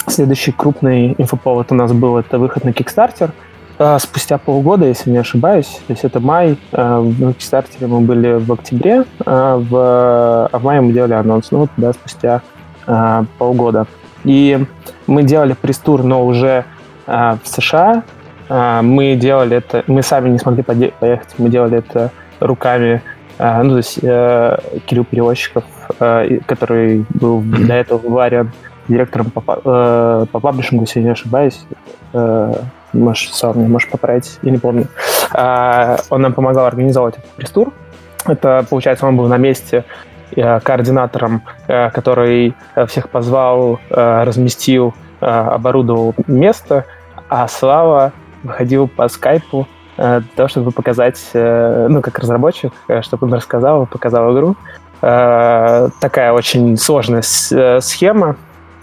следующий 0.07 0.51
крупный 0.51 1.15
инфоповод 1.17 1.71
у 1.71 1.75
нас 1.75 1.91
был, 1.91 2.17
это 2.17 2.39
выход 2.39 2.63
на 2.63 2.69
Kickstarter– 2.69 3.31
а, 3.79 3.97
спустя 3.97 4.37
полгода, 4.37 4.85
если 4.85 5.09
не 5.09 5.17
ошибаюсь, 5.17 5.81
то 5.87 5.93
есть 5.93 6.03
это 6.03 6.19
май, 6.19 6.57
а, 6.71 6.99
в 6.99 7.31
Kickstarter 7.31 7.87
мы 7.87 8.01
были 8.01 8.33
в 8.33 8.51
октябре, 8.51 9.03
а 9.25 9.57
в, 9.57 10.47
а 10.51 10.59
в 10.59 10.63
мае 10.63 10.81
мы 10.81 10.93
делали 10.93 11.13
анонс, 11.13 11.49
ну 11.51 11.59
вот, 11.59 11.69
да, 11.77 11.93
спустя 11.93 12.41
полгода. 13.37 13.87
И 14.25 14.65
мы 15.07 15.23
делали 15.23 15.53
пресс-тур, 15.53 16.03
но 16.03 16.25
уже 16.25 16.65
в 17.07 17.39
США. 17.45 18.03
Мы 18.49 19.15
делали 19.15 19.55
это, 19.55 19.85
мы 19.87 20.03
сами 20.03 20.27
не 20.27 20.37
смогли 20.37 20.63
поехать, 20.63 21.29
мы 21.37 21.47
делали 21.47 21.77
это 21.77 22.11
руками, 22.41 23.01
ну, 23.39 23.69
то 23.69 23.77
есть 23.77 24.01
Кирилл 24.01 25.05
Перевозчиков, 25.05 25.63
который 25.97 27.05
был 27.09 27.41
до 27.41 27.73
этого 27.73 28.01
вариант 28.09 28.51
директором 28.87 29.31
по, 29.31 29.41
э, 29.63 30.25
по 30.31 30.39
паблишингу, 30.39 30.83
если 30.83 30.99
я 30.99 31.05
не 31.05 31.11
ошибаюсь, 31.11 31.65
э, 32.13 32.53
можешь 32.93 33.33
сам 33.33 33.57
меня 33.57 33.69
можешь 33.69 33.89
поправить, 33.89 34.39
я 34.41 34.51
не 34.51 34.57
помню. 34.57 34.87
Э, 35.33 35.97
он 36.09 36.21
нам 36.21 36.33
помогал 36.33 36.65
организовать 36.65 37.17
этот 37.17 37.29
пресс-тур. 37.31 37.71
Это, 38.25 38.65
получается, 38.69 39.05
он 39.05 39.17
был 39.17 39.27
на 39.27 39.37
месте 39.37 39.83
э, 40.35 40.59
координатором, 40.59 41.43
э, 41.67 41.89
который 41.91 42.55
всех 42.87 43.09
позвал, 43.09 43.79
э, 43.89 44.23
разместил, 44.23 44.93
э, 45.21 45.25
оборудовал 45.25 46.13
место, 46.27 46.85
а 47.29 47.47
Слава 47.47 48.11
выходил 48.43 48.87
по 48.87 49.07
скайпу 49.07 49.67
э, 49.97 50.19
для 50.19 50.29
того, 50.35 50.49
чтобы 50.49 50.71
показать, 50.71 51.19
э, 51.33 51.87
ну, 51.89 52.01
как 52.01 52.19
разработчик, 52.19 52.71
э, 52.87 53.01
чтобы 53.01 53.27
он 53.27 53.33
рассказал, 53.33 53.85
показал 53.85 54.33
игру. 54.35 54.55
Э, 55.01 55.89
такая 55.99 56.31
очень 56.31 56.77
сложная 56.77 57.23
э, 57.51 57.79
схема, 57.81 58.35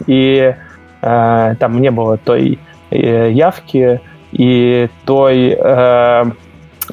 и 0.06 0.54
э, 1.02 1.54
там 1.58 1.80
не 1.80 1.90
было 1.90 2.16
той 2.18 2.58
э, 2.90 3.30
явки 3.30 4.00
и 4.32 4.88
той, 5.04 5.56
э, 5.58 6.24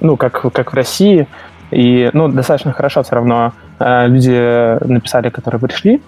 ну, 0.01 0.18
как, 0.18 0.41
как 0.53 0.72
в 0.72 0.76
России, 0.76 1.28
и, 1.72 2.10
ну, 2.14 2.28
достаточно 2.30 2.72
хорошо 2.72 3.03
все 3.03 3.16
равно 3.16 3.53
э, 3.80 4.08
люди 4.08 4.84
написали, 4.86 5.30
которые 5.30 5.60
пришли. 5.60 6.01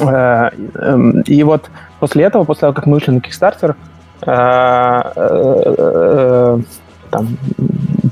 Э, 0.00 0.50
э, 0.74 1.12
и 1.26 1.42
вот 1.42 1.70
после 2.00 2.24
этого, 2.24 2.44
после 2.44 2.62
того, 2.62 2.72
как 2.72 2.86
мы 2.86 2.94
вышли 2.94 3.12
на 3.12 3.18
Kickstarter, 3.18 3.74
э, 4.26 5.02
э, 5.16 5.74
э, 5.78 6.58
там, 7.10 7.28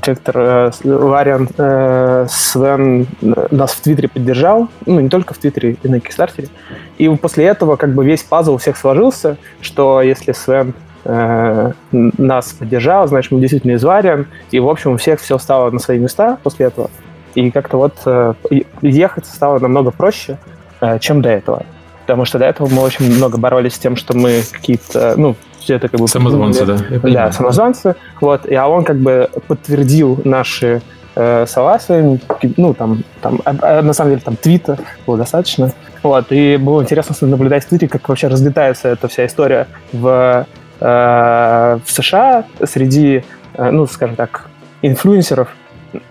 директор 0.01 0.35
э, 0.37 0.71
Лариан 0.83 1.47
э, 1.57 2.25
Свен 2.29 3.07
нас 3.21 3.73
в 3.73 3.81
Твиттере 3.81 4.07
поддержал, 4.07 4.67
ну, 4.85 4.99
не 4.99 5.09
только 5.09 5.33
в 5.33 5.37
Твиттере, 5.37 5.77
и 5.81 5.87
на 5.87 5.99
Кикстартере. 5.99 6.49
И 6.97 7.07
после 7.09 7.45
этого 7.45 7.75
как 7.75 7.93
бы 7.93 8.05
весь 8.05 8.23
пазл 8.23 8.55
у 8.55 8.57
всех 8.57 8.77
сложился, 8.77 9.37
что 9.61 10.01
если 10.01 10.31
Свен 10.33 10.73
э, 11.05 11.71
нас 11.91 12.53
поддержал, 12.53 13.07
значит, 13.07 13.31
мы 13.31 13.39
действительно 13.39 13.71
из 13.71 13.83
Вариан, 13.83 14.27
и, 14.51 14.59
в 14.59 14.69
общем, 14.69 14.93
у 14.93 14.97
всех 14.97 15.19
все 15.19 15.37
стало 15.37 15.71
на 15.71 15.79
свои 15.79 15.99
места 15.99 16.37
после 16.43 16.67
этого. 16.67 16.89
И 17.35 17.49
как-то 17.51 17.77
вот 17.77 17.95
э, 18.05 18.33
ехать 18.81 19.25
стало 19.25 19.59
намного 19.59 19.91
проще, 19.91 20.37
э, 20.81 20.99
чем 20.99 21.21
до 21.21 21.29
этого. 21.29 21.65
Потому 22.01 22.25
что 22.25 22.39
до 22.39 22.45
этого 22.45 22.67
мы 22.67 22.81
очень 22.81 23.13
много 23.15 23.37
боролись 23.37 23.75
с 23.75 23.79
тем, 23.79 23.95
что 23.95 24.15
мы 24.17 24.41
какие-то, 24.51 25.13
ну, 25.17 25.35
все 25.61 25.75
это 25.75 25.87
как 25.87 25.99
бы... 25.99 26.07
Самозванцы, 26.07 26.65
да. 26.65 26.77
Да, 27.03 27.31
самозванцы. 27.31 27.95
Вот, 28.19 28.45
и 28.45 28.55
а 28.55 28.67
он 28.67 28.83
как 28.83 28.97
бы 28.97 29.29
подтвердил 29.47 30.19
наши 30.23 30.81
э, 31.15 31.45
согласия, 31.47 32.19
ну, 32.57 32.73
там, 32.73 33.03
там 33.21 33.39
а, 33.45 33.55
а, 33.61 33.81
на 33.81 33.93
самом 33.93 34.11
деле, 34.11 34.21
там, 34.23 34.35
твита 34.35 34.77
было 35.05 35.17
достаточно. 35.17 35.71
Вот, 36.03 36.31
и 36.31 36.57
было 36.57 36.81
интересно 36.81 37.15
наблюдать 37.27 37.65
в 37.65 37.69
твите, 37.69 37.87
как 37.87 38.07
вообще 38.09 38.27
разлетается 38.27 38.89
эта 38.89 39.07
вся 39.07 39.25
история 39.25 39.67
в, 39.93 40.45
э, 40.79 41.79
в 41.85 41.91
США 41.91 42.45
среди, 42.65 43.23
э, 43.53 43.71
ну, 43.71 43.85
скажем 43.85 44.15
так, 44.15 44.49
инфлюенсеров, 44.81 45.49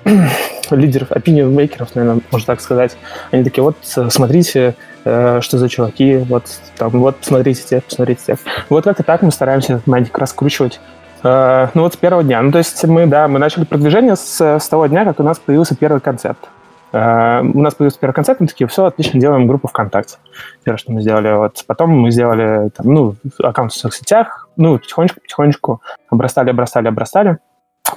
лидеров, 0.70 1.10
opinion 1.10 1.54
makers, 1.54 1.88
наверное, 1.94 2.22
можно 2.30 2.46
так 2.46 2.60
сказать. 2.60 2.96
Они 3.32 3.42
такие, 3.42 3.64
вот, 3.64 3.76
смотрите, 3.82 4.76
э, 5.04 5.40
что 5.40 5.58
за 5.58 5.68
чуваки, 5.68 6.18
вот, 6.18 6.44
там, 6.76 6.90
вот, 6.90 7.16
посмотрите 7.16 7.62
тех, 7.62 7.84
посмотрите 7.84 8.22
тех. 8.26 8.38
Вот 8.68 8.84
как-то 8.84 9.02
так 9.02 9.22
мы 9.22 9.30
стараемся 9.30 9.74
этот 9.74 9.86
мантик 9.86 10.16
раскручивать. 10.18 10.80
Э, 11.22 11.68
ну, 11.74 11.82
вот 11.82 11.94
с 11.94 11.96
первого 11.96 12.22
дня. 12.22 12.42
Ну, 12.42 12.52
то 12.52 12.58
есть 12.58 12.82
мы, 12.84 13.06
да, 13.06 13.28
мы 13.28 13.38
начали 13.38 13.64
продвижение 13.64 14.16
с, 14.16 14.40
с 14.40 14.68
того 14.68 14.86
дня, 14.86 15.04
как 15.04 15.20
у 15.20 15.22
нас 15.22 15.38
появился 15.38 15.76
первый 15.76 16.00
концепт. 16.00 16.48
Uh, 16.92 17.48
у 17.54 17.60
нас 17.60 17.76
появился 17.76 18.00
первый 18.00 18.14
концепт, 18.14 18.40
мы 18.40 18.48
такие, 18.48 18.66
все, 18.66 18.84
отлично, 18.84 19.20
делаем 19.20 19.46
группу 19.46 19.68
ВКонтакте. 19.68 20.16
Первое, 20.64 20.76
что 20.76 20.90
мы 20.90 21.02
сделали. 21.02 21.32
Вот 21.36 21.62
потом 21.68 21.90
мы 21.90 22.10
сделали, 22.10 22.68
там, 22.70 22.92
ну, 22.92 23.14
аккаунт 23.38 23.72
в 23.72 23.76
соцсетях, 23.76 24.48
ну, 24.56 24.76
потихонечку-потихонечку 24.76 25.82
обрастали, 26.08 26.50
обрастали, 26.50 26.88
обрастали. 26.88 27.38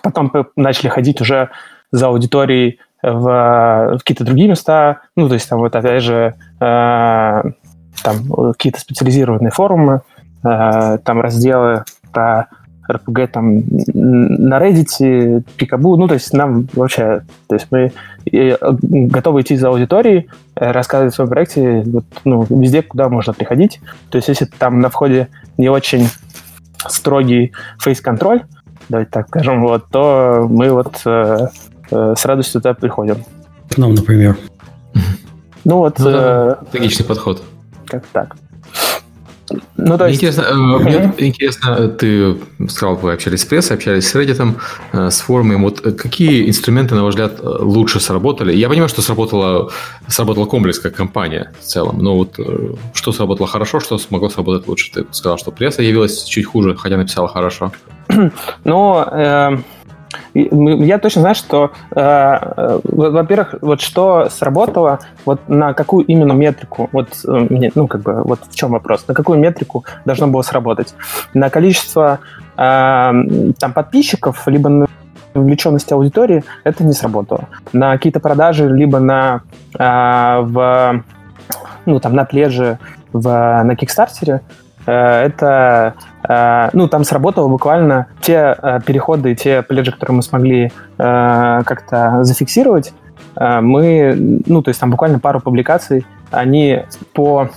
Потом 0.04 0.32
начали 0.56 0.90
ходить 0.90 1.22
уже 1.22 1.50
за 1.92 2.08
аудиторией 2.08 2.80
в, 3.04 3.96
в 3.96 3.98
какие-то 4.00 4.24
другие 4.24 4.48
места, 4.48 5.02
ну, 5.16 5.28
то 5.28 5.34
есть 5.34 5.48
там 5.50 5.60
вот 5.60 5.76
опять 5.76 6.02
же 6.02 6.36
э, 6.60 7.44
там 8.04 8.54
какие-то 8.54 8.80
специализированные 8.80 9.52
форумы, 9.52 10.02
э, 10.44 10.98
там 11.04 11.22
разделы 11.22 11.84
про 12.12 12.48
RPG 12.90 13.28
там 13.28 13.58
на 13.94 14.60
Reddit, 14.60 15.44
Пикабу, 15.58 15.98
ну, 15.98 16.08
то 16.08 16.14
есть 16.16 16.34
нам 16.34 16.68
вообще, 16.74 17.24
то 17.48 17.56
есть 17.56 17.68
мы 17.72 17.92
готовы 18.26 19.42
идти 19.42 19.56
за 19.58 19.68
аудиторией, 19.70 20.30
э, 20.56 20.72
рассказывать 20.72 21.14
о 21.14 21.16
своем 21.16 21.30
проекте 21.30 21.84
вот, 21.86 22.06
ну, 22.24 22.46
везде, 22.50 22.82
куда 22.82 23.10
можно 23.10 23.34
приходить. 23.34 23.82
То 24.10 24.18
есть 24.18 24.30
если 24.30 24.46
там 24.46 24.80
на 24.80 24.90
входе 24.90 25.28
не 25.58 25.70
очень 25.70 26.08
строгий 26.88 27.52
фейс-контроль, 27.80 28.44
давайте 28.88 29.12
так 29.12 29.28
скажем, 29.28 29.62
вот, 29.62 29.90
то 29.90 30.46
мы 30.50 30.70
вот 30.70 31.02
э, 31.06 31.48
Э, 31.48 31.48
с 31.94 32.26
радостью 32.26 32.62
туда 32.62 32.74
приходим. 32.74 33.24
К 33.70 33.78
нам, 33.78 33.94
например. 33.96 34.38
Ну 35.66 35.78
вот... 35.78 36.00
Ну, 36.00 36.12
да, 36.12 36.60
э, 36.74 36.78
логичный 36.78 37.06
подход. 37.06 37.42
Как 37.88 38.06
так. 38.08 38.36
Ну, 39.78 39.98
то 39.98 40.08
есть... 40.08 40.22
Интересно, 40.22 40.42
mm-hmm. 40.42 40.84
мне 40.84 41.14
интересно, 41.28 41.88
ты 41.90 42.38
сказал, 42.70 42.96
вы 42.96 43.14
общались 43.14 43.42
с 43.42 43.46
прессой, 43.46 43.78
общались 43.78 44.08
с 44.08 44.16
Reddit, 44.16 44.56
э, 44.94 45.10
с 45.10 45.22
форумом. 45.22 45.64
Вот 45.64 45.82
какие 45.82 46.50
инструменты, 46.50 46.96
на 46.96 47.04
ваш 47.04 47.14
взгляд, 47.14 47.40
лучше 47.42 48.00
сработали? 48.00 48.54
Я 48.54 48.68
понимаю, 48.68 48.90
что 48.90 49.02
сработала, 49.02 49.72
сработала 50.08 50.46
комплекс 50.46 50.80
как 50.80 50.96
компания 50.96 51.52
в 51.62 51.64
целом, 51.66 52.00
но 52.00 52.16
вот 52.16 52.40
что 52.94 53.12
сработало 53.12 53.48
хорошо, 53.48 53.80
что 53.80 53.98
смогло 53.98 54.30
сработать 54.30 54.68
лучше? 54.68 54.92
Ты 54.92 55.06
сказал, 55.12 55.38
что 55.38 55.52
пресса 55.52 55.82
явилась 55.82 56.24
чуть 56.24 56.46
хуже, 56.46 56.76
хотя 56.76 56.98
написала 56.98 57.28
хорошо. 57.28 57.72
Ну, 58.64 59.04
э, 59.12 59.58
я 60.34 61.00
точно 61.00 61.22
знаю, 61.22 61.36
что, 61.36 61.72
э, 61.92 62.00
э, 62.00 62.80
во-первых, 62.84 63.56
вот 63.62 63.82
что 63.82 64.30
сработало, 64.30 65.00
вот 65.26 65.48
на 65.48 65.74
какую 65.74 66.06
именно 66.06 66.34
метрику, 66.34 66.90
вот, 66.92 67.10
э, 67.28 67.70
ну, 67.76 67.88
как 67.88 68.02
бы, 68.02 68.24
вот 68.24 68.40
в 68.50 68.56
чем 68.56 68.72
вопрос, 68.72 69.08
на 69.08 69.14
какую 69.14 69.40
метрику 69.40 69.86
должно 70.06 70.28
было 70.28 70.42
сработать? 70.42 70.96
На 71.34 71.50
количество 71.50 72.20
э, 72.58 73.12
там 73.60 73.74
подписчиков, 73.74 74.48
либо 74.48 74.70
на 74.70 74.88
вовлеченность 75.34 75.92
аудитории, 75.92 76.44
это 76.64 76.84
не 76.84 76.94
сработало. 76.94 77.48
На 77.72 77.94
какие-то 77.94 78.20
продажи, 78.20 78.68
либо 78.68 79.00
на, 79.00 79.42
э, 79.78 80.40
в, 80.42 81.04
ну, 81.86 82.00
там, 82.00 82.16
на 82.16 82.26
плеже, 82.26 82.78
в, 83.12 83.64
на 83.64 83.76
Кикстартере, 83.76 84.42
это 84.86 85.96
Э, 86.28 86.70
ну, 86.74 86.88
там 86.88 87.04
сработало 87.04 87.48
буквально 87.48 88.08
те 88.22 88.56
э, 88.58 88.80
переходы, 88.86 89.36
те 89.36 89.62
пледжи, 89.62 89.92
которые 89.92 90.18
мы 90.18 90.24
смогли 90.24 90.72
э, 90.98 91.62
как-то 91.66 92.24
зафиксировать, 92.24 92.94
мы, 93.36 94.42
ну, 94.46 94.62
то 94.62 94.70
есть 94.70 94.80
там 94.80 94.92
буквально 94.92 95.18
пару 95.18 95.40
публикаций, 95.40 96.06
они 96.30 96.84
по 97.14 97.50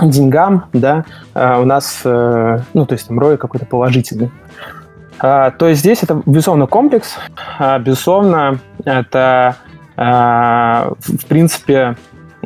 деньгам, 0.00 0.66
да, 0.72 1.04
у 1.34 1.64
нас, 1.64 2.02
ну, 2.04 2.86
то 2.86 2.92
есть 2.92 3.08
там 3.08 3.18
рой 3.18 3.36
какой-то 3.36 3.66
положительный. 3.66 4.30
То 5.18 5.52
есть 5.58 5.80
здесь 5.80 6.04
это, 6.04 6.22
безусловно, 6.26 6.68
комплекс, 6.68 7.16
безусловно, 7.80 8.60
это, 8.84 9.56
в 9.96 11.26
принципе, 11.26 11.96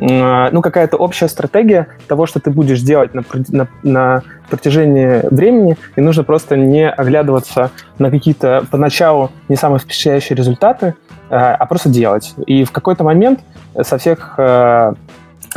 ну, 0.01 0.61
какая-то 0.61 0.97
общая 0.97 1.27
стратегия 1.27 1.87
того, 2.07 2.25
что 2.25 2.39
ты 2.39 2.49
будешь 2.49 2.81
делать 2.81 3.13
на, 3.13 3.23
на, 3.49 3.67
на 3.83 4.23
протяжении 4.49 5.23
времени, 5.33 5.77
и 5.95 6.01
нужно 6.01 6.23
просто 6.23 6.57
не 6.57 6.89
оглядываться 6.89 7.69
на 7.99 8.09
какие-то 8.09 8.65
поначалу 8.69 9.31
не 9.47 9.55
самые 9.55 9.79
впечатляющие 9.79 10.35
результаты, 10.35 10.95
э, 11.29 11.35
а 11.35 11.65
просто 11.67 11.89
делать. 11.89 12.33
И 12.47 12.63
в 12.63 12.71
какой-то 12.71 13.03
момент 13.03 13.41
со 13.81 13.99
всех 13.99 14.33
э, 14.37 14.93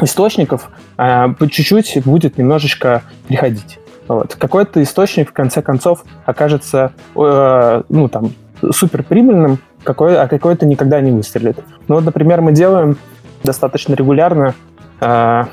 источников 0.03 0.70
э, 0.99 1.28
по 1.38 1.49
чуть-чуть 1.49 2.03
будет 2.05 2.36
немножечко 2.36 3.03
приходить. 3.26 3.78
Вот. 4.09 4.34
Какой-то 4.34 4.82
источник, 4.82 5.30
в 5.30 5.32
конце 5.32 5.62
концов, 5.62 6.05
окажется 6.26 6.92
ну, 7.14 8.09
там, 8.12 8.32
суперприбыльным, 8.70 9.59
какой, 9.82 10.18
а 10.18 10.28
какой-то 10.28 10.66
никогда 10.66 11.01
не 11.01 11.11
выстрелит. 11.11 11.59
Ну 11.88 11.95
вот, 11.95 12.05
например, 12.05 12.42
мы 12.42 12.53
делаем 12.53 12.99
достаточно 13.45 13.95
регулярно, 13.95 14.55
э, 15.01 15.45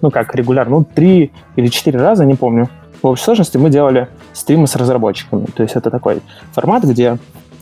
ну 0.00 0.10
как 0.10 0.34
регулярно, 0.34 0.78
ну 0.78 0.84
три 0.84 1.32
или 1.56 1.66
четыре 1.66 2.00
раза, 2.00 2.24
не 2.24 2.34
помню. 2.34 2.68
В 3.02 3.06
общей 3.06 3.24
сложности 3.24 3.56
мы 3.56 3.70
делали 3.70 4.08
стримы 4.32 4.66
с 4.66 4.76
разработчиками. 4.76 5.46
То 5.46 5.62
есть 5.62 5.74
это 5.76 5.90
такой 5.90 6.20
формат, 6.52 6.84
где 6.84 7.18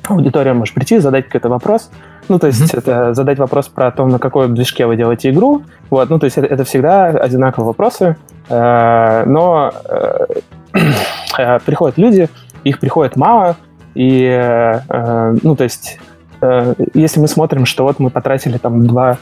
аудитория 0.09 0.53
может 0.53 0.75
прийти, 0.75 0.99
задать 0.99 1.27
какой-то 1.27 1.49
вопрос. 1.49 1.91
Ну, 2.29 2.39
то 2.39 2.47
есть 2.47 2.61
mm-hmm. 2.61 2.79
это 2.79 3.15
задать 3.15 3.39
вопрос 3.39 3.69
про 3.69 3.91
то, 3.91 4.07
на 4.07 4.19
какой 4.19 4.49
движке 4.49 4.87
вы 4.87 4.97
делаете 4.97 5.31
игру. 5.31 5.63
Вот, 5.91 6.11
ну, 6.11 6.19
то 6.19 6.25
есть 6.25 6.37
это, 6.39 6.47
это 6.47 6.65
всегда 6.65 7.07
одинаковые 7.07 7.69
вопросы. 7.69 8.17
Э, 8.49 9.25
но 9.27 9.73
э, 9.85 10.27
э, 11.39 11.59
приходят 11.61 11.97
люди, 11.99 12.29
их 12.65 12.81
приходит 12.81 13.17
мало, 13.17 13.57
и, 13.95 14.25
э, 14.25 15.37
ну, 15.43 15.57
то 15.57 15.65
есть 15.65 15.99
Э, 16.41 16.75
если 16.95 17.21
мы 17.21 17.29
смотрим, 17.29 17.67
что 17.67 17.85
вот 17.85 17.99
мы 17.99 18.11
потратили 18.11 18.59
там 18.59 18.87
два 18.87 19.13
э, 19.13 19.17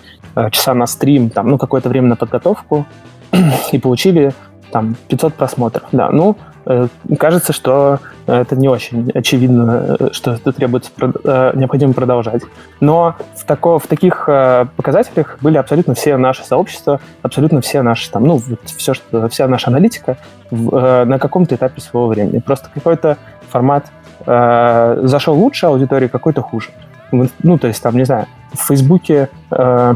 часа 0.51 0.75
на 0.75 0.87
стрим, 0.87 1.31
там, 1.31 1.49
ну, 1.49 1.59
какое-то 1.59 1.89
время 1.89 2.09
на 2.09 2.17
подготовку 2.17 2.87
и 3.73 3.79
получили 3.79 4.33
там 4.71 4.97
500 5.09 5.35
просмотров, 5.35 5.85
да, 5.93 6.11
ну, 6.11 6.37
э, 6.67 6.89
кажется, 7.19 7.53
что 7.53 8.01
это 8.27 8.57
не 8.57 8.69
очень 8.69 9.11
очевидно, 9.15 9.97
что 10.11 10.33
это 10.33 10.53
требуется, 10.53 10.91
необходимо 11.55 11.93
продолжать. 11.93 12.43
Но 12.81 13.15
в, 13.37 13.45
тако, 13.45 13.79
в 13.79 13.87
таких 13.87 14.25
показателях 14.77 15.39
были 15.41 15.59
абсолютно 15.59 15.95
все 15.95 16.17
наши 16.17 16.45
сообщества, 16.45 17.01
абсолютно 17.23 17.61
все 17.61 17.83
наши, 17.83 18.11
там, 18.11 18.25
ну, 18.25 18.41
все, 18.65 18.95
что, 18.95 19.29
вся 19.29 19.47
наша 19.47 19.71
аналитика 19.71 20.19
в, 20.51 21.05
на 21.05 21.21
каком-то 21.21 21.55
этапе 21.55 21.81
своего 21.81 22.09
времени. 22.09 22.41
Просто 22.41 22.69
какой-то 22.75 23.17
формат 23.49 23.87
зашел 24.27 25.37
лучше 25.37 25.67
аудитории, 25.67 26.09
какой-то 26.09 26.43
хуже 26.43 26.71
ну, 27.11 27.59
то 27.59 27.67
есть 27.67 27.83
там, 27.83 27.97
не 27.97 28.05
знаю, 28.05 28.27
в 28.53 28.67
Фейсбуке 28.67 29.29
э, 29.51 29.95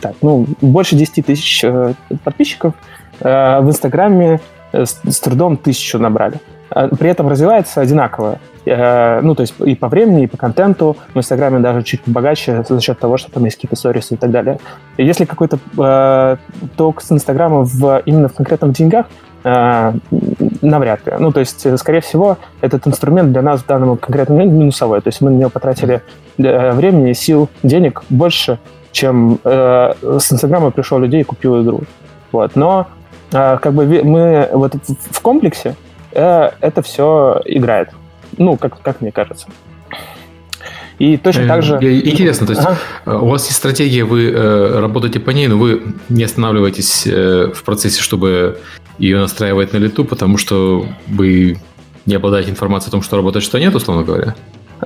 так, 0.00 0.14
ну, 0.22 0.46
больше 0.60 0.96
10 0.96 1.26
тысяч 1.26 1.64
э, 1.64 1.94
подписчиков, 2.24 2.74
э, 3.20 3.60
в 3.60 3.68
Инстаграме 3.68 4.40
э, 4.72 4.84
с, 4.84 5.00
с 5.04 5.20
трудом 5.20 5.56
тысячу 5.56 5.98
набрали. 5.98 6.40
Э, 6.74 6.88
при 6.88 7.10
этом 7.10 7.28
развивается 7.28 7.80
одинаково. 7.80 8.38
Э, 8.66 9.20
ну, 9.22 9.34
то 9.34 9.42
есть 9.42 9.54
и 9.64 9.74
по 9.74 9.88
времени, 9.88 10.24
и 10.24 10.26
по 10.26 10.36
контенту. 10.36 10.96
В 11.14 11.18
Инстаграме 11.18 11.58
даже 11.60 11.82
чуть 11.82 12.02
богаче 12.06 12.64
за 12.68 12.80
счет 12.80 12.98
того, 12.98 13.16
что 13.16 13.30
там 13.30 13.44
есть 13.44 13.56
какие-то 13.56 13.76
сторисы 13.76 14.14
и 14.14 14.16
так 14.16 14.30
далее. 14.30 14.58
Если 14.96 15.24
какой-то 15.24 15.58
э, 15.78 16.36
ток 16.76 17.02
с 17.02 17.10
Инстаграма 17.10 17.64
в, 17.64 18.02
именно 18.04 18.28
в 18.28 18.34
конкретных 18.34 18.72
деньгах, 18.72 19.06
э, 19.44 19.92
навряд 20.62 21.06
ли. 21.06 21.12
Ну, 21.18 21.32
то 21.32 21.40
есть, 21.40 21.78
скорее 21.78 22.00
всего, 22.00 22.38
этот 22.60 22.86
инструмент 22.86 23.32
для 23.32 23.42
нас 23.42 23.62
в 23.62 23.66
данном 23.66 23.96
конкретном 23.96 24.38
минусовой. 24.38 25.00
То 25.00 25.08
есть 25.08 25.20
мы 25.20 25.30
на 25.30 25.36
него 25.36 25.50
потратили 25.50 26.02
времени, 26.36 27.12
сил, 27.12 27.50
денег 27.62 28.02
больше, 28.08 28.58
чем 28.92 29.38
э, 29.44 29.92
с 30.18 30.32
Инстаграма 30.32 30.70
пришел 30.70 30.98
людей 30.98 31.20
и 31.20 31.24
купил 31.24 31.62
игру. 31.62 31.82
Вот. 32.32 32.56
Но 32.56 32.88
э, 33.32 33.58
как 33.60 33.72
бы 33.72 34.02
мы 34.02 34.48
вот 34.52 34.74
в 35.10 35.20
комплексе 35.20 35.76
э, 36.12 36.50
это 36.60 36.82
все 36.82 37.40
играет. 37.44 37.90
Ну, 38.38 38.56
как, 38.56 38.80
как 38.82 39.00
мне 39.00 39.12
кажется. 39.12 39.48
И 40.98 41.16
точно 41.16 41.46
так 41.46 41.62
же... 41.62 41.76
Интересно, 41.76 42.46
то 42.46 42.52
есть 42.52 42.66
ага. 43.06 43.18
у 43.20 43.28
вас 43.28 43.46
есть 43.46 43.56
стратегия, 43.56 44.04
вы 44.04 44.30
э, 44.30 44.80
работаете 44.80 45.18
по 45.18 45.30
ней, 45.30 45.48
но 45.48 45.56
вы 45.56 45.94
не 46.10 46.24
останавливаетесь 46.24 47.06
э, 47.06 47.52
в 47.54 47.62
процессе, 47.64 48.02
чтобы 48.02 48.58
ее 48.98 49.18
настраивать 49.18 49.72
на 49.72 49.78
лету, 49.78 50.04
потому 50.04 50.36
что 50.36 50.84
вы 51.08 51.58
не 52.04 52.14
обладаете 52.14 52.50
информацией 52.50 52.90
о 52.90 52.92
том, 52.92 53.02
что 53.02 53.16
работает, 53.16 53.42
что 53.42 53.58
нет, 53.58 53.74
условно 53.74 54.04
говоря? 54.04 54.34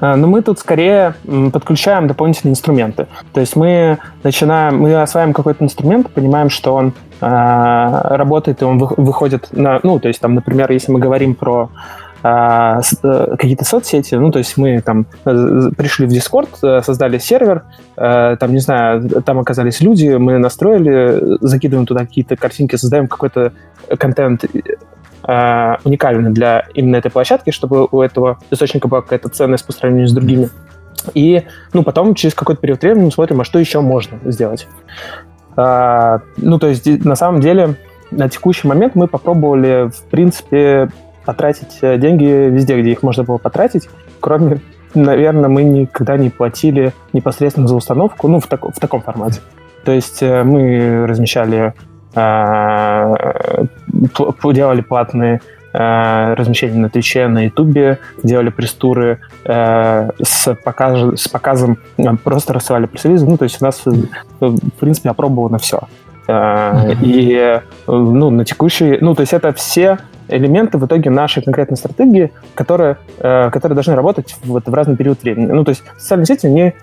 А, 0.01 0.17
но 0.17 0.27
мы 0.27 0.43
тут 0.43 0.59
скорее 0.59 1.15
подключаем 1.53 2.07
дополнительные 2.07 2.53
инструменты. 2.53 3.07
То 3.33 3.41
есть 3.41 3.57
мы 3.57 3.99
начинаем, 4.23 4.79
мы 4.79 4.95
осваиваем 5.01 5.35
какой-то 5.35 5.65
инструмент, 5.65 6.11
понимаем, 6.11 6.51
что 6.51 6.75
он 6.75 6.93
э, 7.21 7.27
работает, 8.17 8.63
и 8.63 8.65
он 8.65 8.79
выходит 8.79 9.49
на, 9.53 9.81
ну, 9.83 9.99
то 9.99 10.09
есть 10.09 10.21
там, 10.21 10.35
например, 10.35 10.71
если 10.73 10.93
мы 10.93 10.99
говорим 10.99 11.35
про 11.35 11.71
а, 12.27 12.81
э, 13.03 13.37
какие-то 13.39 13.67
соцсети, 13.67 14.15
ну, 14.15 14.33
то 14.33 14.39
есть 14.39 14.57
мы 14.57 14.81
там 14.81 15.05
э, 15.27 15.71
пришли 15.77 16.07
в 16.07 16.11
Discord, 16.11 16.49
э, 16.63 16.81
создали 16.83 17.19
сервер, 17.19 17.65
там, 17.97 18.53
не 18.53 18.61
знаю, 18.61 19.09
там 19.23 19.39
оказались 19.39 19.81
люди, 19.81 20.09
мы 20.09 20.39
настроили, 20.39 21.37
закидываем 21.43 21.87
туда 21.87 22.01
какие-то 22.01 22.35
картинки, 22.35 22.77
создаем 22.77 23.07
какой-то 23.07 23.53
контент 23.99 24.47
уникальный 25.27 26.31
для 26.31 26.67
именно 26.75 26.97
этой 26.97 27.11
площадки, 27.11 27.51
чтобы 27.51 27.89
у 27.91 28.03
этого 28.03 28.39
источника 28.51 28.89
была 28.89 29.01
какая-то 29.01 29.29
ценность 29.31 29.67
по 29.67 29.73
сравнению 29.73 30.09
с 30.09 30.13
другими. 30.13 30.51
И, 31.15 31.43
ну, 31.73 31.83
потом 31.83 32.15
через 32.15 32.35
какой-то 32.35 32.61
период 32.61 32.83
времени 32.83 33.07
мы 33.07 33.11
смотрим, 33.11 33.41
а 33.41 33.45
что 33.45 33.59
еще 33.59 33.81
можно 33.81 34.19
сделать. 34.25 34.69
Ну, 35.57 36.59
то 36.59 36.67
есть, 36.67 36.87
на 37.05 37.15
самом 37.17 37.41
деле, 37.41 37.77
на 38.11 38.29
текущий 38.29 38.67
момент 38.69 38.95
мы 38.95 39.07
попробовали, 39.07 39.91
в 39.91 40.03
принципе, 40.11 40.89
потратить 41.25 41.79
э, 41.81 41.99
деньги 41.99 42.25
везде, 42.25 42.81
где 42.81 42.93
их 42.93 43.03
можно 43.03 43.25
было 43.25 43.39
потратить, 43.39 43.89
кроме, 44.21 44.61
наверное, 44.95 45.49
мы 45.49 45.63
никогда 45.63 46.17
не 46.17 46.31
платили 46.31 46.93
непосредственно 47.13 47.67
за 47.67 47.75
установку, 47.75 48.29
ну, 48.29 48.41
в, 48.41 48.47
так, 48.47 48.65
в 48.65 48.79
таком 48.79 49.01
формате. 49.03 49.41
То 49.85 49.93
есть 49.93 50.23
э, 50.23 50.45
мы 50.45 51.07
размещали, 51.07 51.59
э, 51.59 51.73
делали 54.53 54.81
платные 54.81 55.41
размещения 55.73 56.79
на 56.79 56.89
Твиче, 56.89 57.27
на 57.27 57.47
Ютубе, 57.47 57.99
делали 58.23 58.51
пресс-туры 58.51 59.19
с, 59.45 60.57
показ, 60.65 61.21
с 61.21 61.29
показом, 61.29 61.79
просто 62.23 62.53
рассылали 62.53 62.87
пресс-релизы. 62.87 63.27
Ну, 63.27 63.37
то 63.37 63.43
есть 63.43 63.61
у 63.61 63.65
нас, 63.65 63.83
в 63.85 64.59
принципе, 64.79 65.11
опробовано 65.11 65.59
все. 65.59 65.81
Mm-hmm. 66.29 66.99
И 67.03 67.61
ну, 67.87 68.31
на 68.31 68.45
текущий... 68.45 68.99
Ну, 69.01 69.15
то 69.15 69.23
есть 69.23 69.33
это 69.33 69.53
все 69.53 69.99
элементы 70.29 70.79
в 70.79 70.87
итоге 70.87 71.11
нашей 71.11 71.43
конкретной 71.43 71.77
стратегии, 71.77 72.33
которые, 72.55 72.97
э, 73.19 73.51
которые 73.51 73.75
должны 73.75 73.95
работать 73.95 74.37
вот 74.45 74.67
в 74.67 74.73
разный 74.73 74.97
период 74.97 75.23
времени. 75.23 75.47
Ну, 75.53 75.65
то 75.65 75.71
есть 75.71 75.83
социальные 75.99 76.27
сети, 76.27 76.47
не 76.47 76.75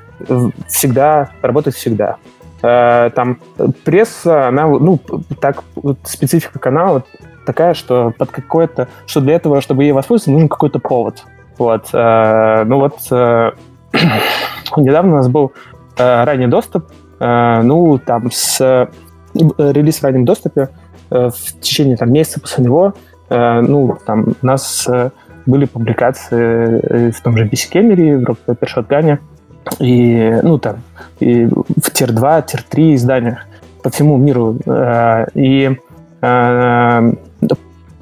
всегда 0.68 1.30
работают 1.42 1.76
всегда. 1.76 2.18
Э, 2.62 3.10
там 3.16 3.40
пресса, 3.84 4.48
она, 4.48 4.68
ну, 4.68 5.00
так, 5.40 5.64
специфика 6.04 6.60
канала 6.60 7.04
такая, 7.46 7.74
что 7.74 8.14
под 8.18 8.32
какое-то, 8.32 8.88
что 9.06 9.22
для 9.22 9.36
этого, 9.36 9.62
чтобы 9.62 9.84
ей 9.84 9.92
воспользоваться, 9.92 10.32
нужен 10.32 10.50
какой-то 10.50 10.80
повод. 10.80 11.24
Вот, 11.58 11.90
э, 11.94 12.64
ну 12.66 12.80
вот, 12.80 12.98
э, 13.12 13.52
недавно 14.78 15.14
у 15.14 15.16
нас 15.18 15.28
был 15.28 15.54
ранний 15.98 16.48
доступ, 16.48 16.88
ну, 17.20 18.00
там, 18.04 18.32
с 18.32 18.90
релиз 19.36 20.00
в 20.00 20.04
раннем 20.04 20.26
доступе, 20.26 20.70
в 21.10 21.60
течение 21.60 21.96
там 21.98 22.12
месяца 22.12 22.40
после 22.40 22.64
него, 22.64 22.94
ну, 23.30 23.98
там, 24.06 24.34
у 24.42 24.46
нас 24.46 24.90
были 25.46 25.66
публикации 25.66 27.12
в 27.12 27.22
том 27.22 27.38
же 27.38 27.46
BC 27.46 27.72
Camera, 27.72 28.18
в 28.18 28.24
Rock 28.24 28.38
Paper 28.48 28.68
Shotgun, 28.76 29.20
и, 29.80 30.40
ну, 30.44 30.58
там, 30.58 30.78
и 31.20 31.46
в 31.46 31.92
tier-2, 31.92 32.46
tier-3 32.48 32.96
изданиях 32.96 33.40
по 33.84 33.90
всему 33.90 34.18
миру. 34.18 34.58
Э, 34.66 35.26
и 35.34 35.78
э, 36.22 37.14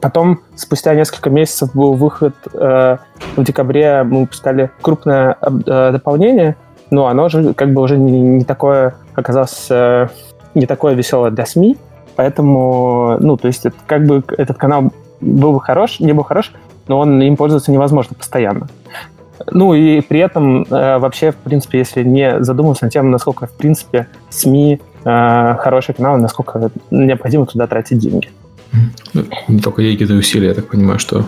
потом, 0.02 0.40
спустя 0.56 0.96
несколько 0.96 1.30
месяцев, 1.30 1.74
был 1.74 1.94
выход 1.94 2.36
в 2.54 3.00
декабре, 3.38 4.04
мы 4.04 4.22
выпускали 4.22 4.72
крупное 4.82 5.38
дополнение, 5.42 6.56
но 6.90 7.08
оно 7.08 7.30
же 7.30 7.54
как 7.54 7.74
бы 7.74 7.82
уже 7.82 7.98
не 7.98 8.44
такое 8.44 8.96
оказалось 9.14 9.70
не 10.56 10.66
такое 10.66 10.94
веселое 10.94 11.32
для 11.32 11.46
СМИ, 11.46 11.78
поэтому, 12.16 13.18
ну, 13.20 13.38
то 13.38 13.48
есть 13.48 13.66
это, 13.66 13.76
как 13.86 14.06
бы 14.06 14.24
этот 14.38 14.58
канал 14.58 14.92
был 15.22 15.54
бы 15.54 15.62
хорош, 15.62 16.00
не 16.00 16.14
был 16.14 16.24
хорош, 16.24 16.52
но 16.88 17.00
он 17.00 17.22
им 17.22 17.36
пользоваться 17.36 17.72
невозможно 17.72 18.16
постоянно. 18.16 18.68
Ну 19.52 19.74
и 19.74 20.02
при 20.02 20.20
этом 20.20 20.64
э, 20.64 20.98
вообще, 20.98 21.32
в 21.32 21.38
принципе, 21.38 21.80
если 21.80 22.04
не 22.04 22.42
задумываться 22.44 22.86
над 22.86 22.94
тем, 22.94 23.12
насколько, 23.12 23.48
в 23.48 23.54
принципе, 23.54 24.08
СМИ 24.30 24.80
э, 25.04 25.56
хороший 25.60 25.96
канал, 25.96 26.18
насколько 26.18 26.72
необходимо 26.92 27.46
туда 27.46 27.68
тратить 27.68 28.00
деньги. 28.00 28.30
Ну, 29.14 29.24
не 29.48 29.60
только 29.60 29.82
деньги, 29.82 30.04
но 30.04 30.16
и 30.16 30.18
усилия, 30.20 30.50
я 30.50 30.54
так 30.54 30.68
понимаю, 30.68 31.00
что 31.00 31.26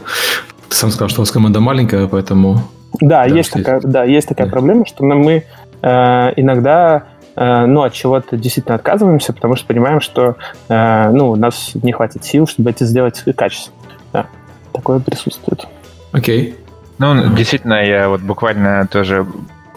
ты 0.70 0.76
сам 0.76 0.92
сказал, 0.92 1.10
что 1.10 1.22
у 1.22 1.24
вас 1.24 1.32
команда 1.32 1.60
маленькая, 1.60 2.08
поэтому... 2.08 2.62
Да, 3.00 3.26
да 3.28 3.36
есть, 3.36 3.52
такая, 3.52 3.80
да 3.82 4.04
есть 4.04 4.28
такая 4.28 4.48
да. 4.48 4.52
проблема, 4.52 4.86
что 4.86 5.04
мы 5.04 5.46
э, 5.82 6.34
иногда 6.36 7.06
э, 7.36 7.66
ну, 7.66 7.82
от 7.82 7.94
чего-то 7.94 8.38
действительно 8.38 8.76
отказываемся, 8.76 9.34
потому 9.34 9.56
что 9.56 9.66
понимаем, 9.66 10.02
что 10.02 10.36
э, 10.68 11.10
ну, 11.12 11.32
у 11.32 11.36
нас 11.36 11.72
не 11.82 11.92
хватит 11.94 12.24
сил, 12.26 12.48
чтобы 12.48 12.70
это 12.70 12.86
сделать 12.86 13.24
качественно. 13.36 13.76
Да 14.14 14.28
такое 14.72 15.00
присутствует. 15.00 15.68
Окей. 16.12 16.56
Ну, 17.02 17.34
действительно, 17.36 17.84
я 17.84 18.10
вот 18.10 18.22
буквально 18.22 18.86
тоже 18.86 19.26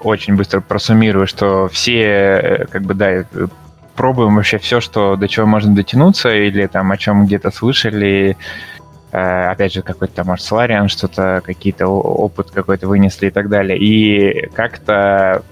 очень 0.03 0.37
быстро 0.37 0.61
просуммирую, 0.61 1.27
что 1.27 1.69
все, 1.69 2.03
э, 2.03 2.67
как 2.67 2.83
бы, 2.83 2.93
да, 2.93 3.11
э, 3.13 3.25
пробуем 3.97 4.37
вообще 4.37 4.59
все, 4.59 4.83
что 4.83 5.17
до 5.17 5.27
чего 5.27 5.47
можно 5.47 5.75
дотянуться, 5.75 6.29
или 6.35 6.67
там 6.67 6.93
о 6.93 6.99
чем 6.99 7.25
где-то 7.25 7.51
слышали, 7.51 8.37
э, 9.11 9.47
опять 9.47 9.73
же, 9.73 9.81
какой-то 9.81 10.17
там 10.17 10.33
Арслариан, 10.33 10.91
что-то, 10.91 11.41
какие-то 11.43 11.87
опыт 11.87 12.51
какой-то 12.51 12.89
вынесли 12.89 13.29
и 13.29 13.31
так 13.31 13.49
далее. 13.49 13.79
И 13.79 14.51
как-то 14.51 15.43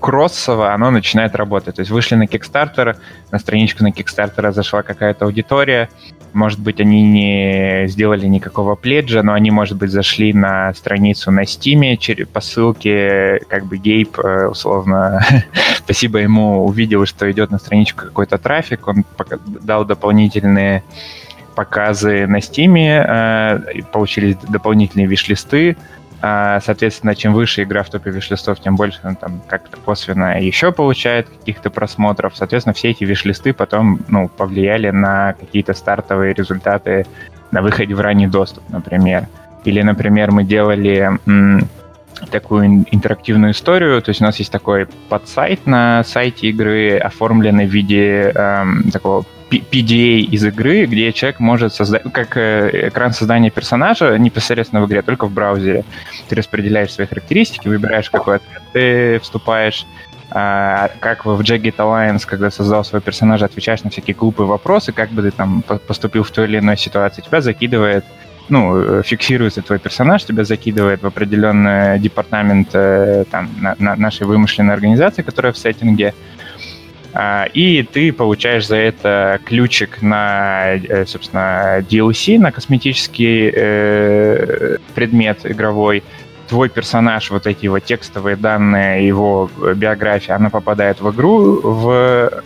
кроссово 0.00 0.72
оно 0.72 0.90
начинает 0.90 1.34
работать. 1.34 1.76
То 1.76 1.80
есть 1.80 1.90
вышли 1.90 2.14
на 2.14 2.24
Kickstarter, 2.24 2.96
на 3.30 3.38
страничку 3.38 3.82
на 3.82 3.88
Kickstarter 3.88 4.52
зашла 4.52 4.82
какая-то 4.82 5.24
аудитория, 5.24 5.88
может 6.32 6.60
быть, 6.60 6.80
они 6.80 7.02
не 7.02 7.88
сделали 7.88 8.26
никакого 8.26 8.74
пледжа, 8.74 9.22
но 9.22 9.34
они, 9.34 9.50
может 9.50 9.76
быть, 9.76 9.90
зашли 9.90 10.32
на 10.32 10.72
страницу 10.72 11.30
на 11.30 11.42
Steam 11.42 12.26
по 12.26 12.40
ссылке, 12.40 13.40
как 13.48 13.66
бы 13.66 13.76
Гейб, 13.76 14.18
э, 14.18 14.46
условно, 14.46 15.24
спасибо 15.78 16.18
ему, 16.18 16.64
увидел, 16.64 17.04
что 17.04 17.30
идет 17.30 17.50
на 17.50 17.58
страничку 17.58 18.06
какой-то 18.06 18.38
трафик, 18.38 18.88
он 18.88 19.04
дал 19.44 19.84
дополнительные 19.84 20.82
показы 21.54 22.26
на 22.26 22.38
Steam, 22.38 22.78
э, 22.78 23.82
получились 23.92 24.36
дополнительные 24.36 25.06
виш-листы, 25.06 25.76
соответственно, 26.22 27.16
чем 27.16 27.34
выше 27.34 27.64
игра 27.64 27.82
в 27.82 27.90
топе 27.90 28.10
виш-листов, 28.10 28.60
тем 28.60 28.76
больше 28.76 29.00
она 29.02 29.16
там 29.16 29.42
как-то 29.48 29.76
косвенно 29.76 30.40
еще 30.40 30.70
получает 30.70 31.28
каких-то 31.28 31.68
просмотров. 31.68 32.36
Соответственно, 32.36 32.74
все 32.74 32.90
эти 32.90 33.02
виш-листы 33.02 33.52
потом 33.52 34.00
ну, 34.08 34.28
повлияли 34.28 34.90
на 34.90 35.32
какие-то 35.32 35.74
стартовые 35.74 36.32
результаты 36.32 37.06
на 37.50 37.60
выходе 37.60 37.94
в 37.94 38.00
ранний 38.00 38.28
доступ, 38.28 38.62
например. 38.68 39.26
Или, 39.64 39.82
например, 39.82 40.30
мы 40.30 40.44
делали 40.44 41.10
м- 41.26 41.68
такую 42.30 42.84
интерактивную 42.90 43.52
историю. 43.52 44.00
То 44.00 44.10
есть 44.10 44.20
у 44.20 44.24
нас 44.24 44.38
есть 44.38 44.52
такой 44.52 44.86
подсайт 45.08 45.66
на 45.66 46.04
сайте 46.04 46.48
игры, 46.48 46.98
оформленный 46.98 47.66
в 47.66 47.70
виде 47.70 48.32
эм, 48.34 48.90
такого 48.90 49.24
PDA 49.58 50.20
из 50.20 50.44
игры, 50.44 50.86
где 50.86 51.12
человек 51.12 51.40
может 51.40 51.74
создать, 51.74 52.02
как 52.12 52.36
э, 52.36 52.88
экран 52.88 53.12
создания 53.12 53.50
персонажа 53.50 54.16
непосредственно 54.18 54.82
в 54.82 54.88
игре, 54.88 55.02
только 55.02 55.26
в 55.26 55.32
браузере. 55.32 55.84
Ты 56.28 56.36
распределяешь 56.36 56.92
свои 56.92 57.06
характеристики, 57.06 57.68
выбираешь, 57.68 58.10
какой 58.10 58.36
ответ 58.36 58.62
ты 58.72 59.18
вступаешь, 59.20 59.86
а, 60.30 60.90
как 61.00 61.26
в 61.26 61.40
Jagged 61.40 61.76
Alliance, 61.76 62.22
когда 62.26 62.50
создал 62.50 62.84
своего 62.84 63.04
персонажа, 63.04 63.44
отвечаешь 63.44 63.82
на 63.82 63.90
всякие 63.90 64.14
глупые 64.14 64.46
вопросы, 64.46 64.92
как 64.92 65.10
бы 65.10 65.22
ты 65.22 65.30
там 65.30 65.62
поступил 65.62 66.22
в 66.22 66.30
той 66.30 66.46
или 66.46 66.58
иной 66.58 66.78
ситуации, 66.78 67.22
тебя 67.22 67.40
закидывает 67.40 68.04
ну, 68.48 68.76
э, 68.76 69.02
фиксируется 69.04 69.62
твой 69.62 69.78
персонаж, 69.78 70.24
тебя 70.24 70.44
закидывает 70.44 71.02
в 71.02 71.06
определенный 71.06 71.98
департамент 71.98 72.68
э, 72.72 73.24
там, 73.30 73.48
на, 73.60 73.76
на 73.78 73.96
нашей 73.96 74.26
вымышленной 74.26 74.74
организации, 74.74 75.22
которая 75.22 75.52
в 75.52 75.58
сеттинге, 75.58 76.12
а, 76.12 76.41
и 77.52 77.86
ты 77.92 78.12
получаешь 78.12 78.66
за 78.66 78.76
это 78.76 79.38
ключик 79.44 80.00
на, 80.02 80.74
э, 80.74 81.04
собственно, 81.06 81.80
DLC, 81.80 82.38
на 82.38 82.52
косметический 82.52 83.52
э, 83.54 84.78
предмет 84.94 85.44
игровой. 85.44 86.02
Твой 86.48 86.68
персонаж, 86.68 87.30
вот 87.30 87.46
эти 87.46 87.66
вот 87.66 87.84
текстовые 87.84 88.36
данные, 88.36 89.06
его 89.06 89.50
биография, 89.76 90.36
она 90.36 90.50
попадает 90.50 91.00
в 91.00 91.10
игру, 91.10 91.60
в 91.62 92.42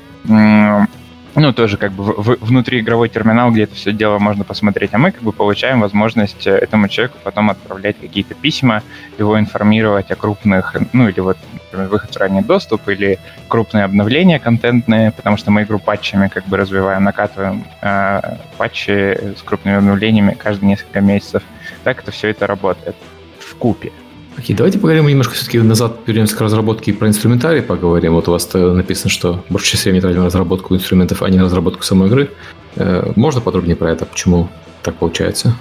ну, 1.36 1.52
тоже 1.52 1.76
как 1.76 1.92
бы 1.92 2.02
в, 2.02 2.36
внутри 2.40 2.80
игровой 2.80 3.08
терминал, 3.10 3.50
где 3.50 3.64
это 3.64 3.74
все 3.74 3.92
дело 3.92 4.18
можно 4.18 4.42
посмотреть, 4.42 4.94
а 4.94 4.98
мы 4.98 5.12
как 5.12 5.22
бы 5.22 5.32
получаем 5.32 5.80
возможность 5.80 6.46
э, 6.46 6.52
этому 6.52 6.88
человеку 6.88 7.18
потом 7.22 7.50
отправлять 7.50 7.96
какие-то 8.00 8.34
письма, 8.34 8.82
его 9.18 9.38
информировать 9.38 10.10
о 10.10 10.16
крупных, 10.16 10.74
ну, 10.94 11.08
или 11.08 11.20
вот, 11.20 11.36
например, 11.52 11.88
выход 11.88 12.14
в 12.14 12.16
ранний 12.16 12.42
доступ, 12.42 12.88
или 12.88 13.18
крупные 13.48 13.84
обновления 13.84 14.38
контентные, 14.38 15.12
потому 15.12 15.36
что 15.36 15.50
мы 15.50 15.62
игру 15.64 15.78
патчами 15.78 16.28
как 16.28 16.46
бы 16.46 16.56
развиваем, 16.56 17.04
накатываем 17.04 17.64
э, 17.82 18.20
патчи 18.56 19.36
с 19.36 19.42
крупными 19.44 19.76
обновлениями 19.76 20.32
каждые 20.32 20.70
несколько 20.70 21.02
месяцев. 21.02 21.42
Так 21.84 22.00
это 22.00 22.12
все 22.12 22.28
это 22.28 22.46
работает 22.46 22.96
в 23.38 23.54
купе. 23.56 23.92
Окей, 24.38 24.54
давайте 24.54 24.78
поговорим 24.78 25.06
немножко 25.06 25.34
все-таки 25.34 25.58
назад, 25.58 25.96
вернемся 26.06 26.36
к 26.36 26.40
разработке 26.40 26.90
и 26.90 26.94
про 26.94 27.08
инструментарий 27.08 27.62
поговорим. 27.62 28.12
Вот 28.12 28.28
у 28.28 28.32
вас 28.32 28.52
написано, 28.52 29.10
что 29.10 29.42
больше 29.48 29.72
часть 29.72 29.84
времени 29.84 30.02
тратим 30.02 30.20
на 30.20 30.26
разработку 30.26 30.74
инструментов, 30.74 31.22
а 31.22 31.30
не 31.30 31.38
на 31.38 31.44
разработку 31.44 31.82
самой 31.82 32.08
игры. 32.08 32.30
Э, 32.76 33.12
можно 33.16 33.40
подробнее 33.40 33.76
про 33.76 33.90
это? 33.90 34.04
Почему 34.04 34.48
так 34.82 34.96
получается? 34.96 35.56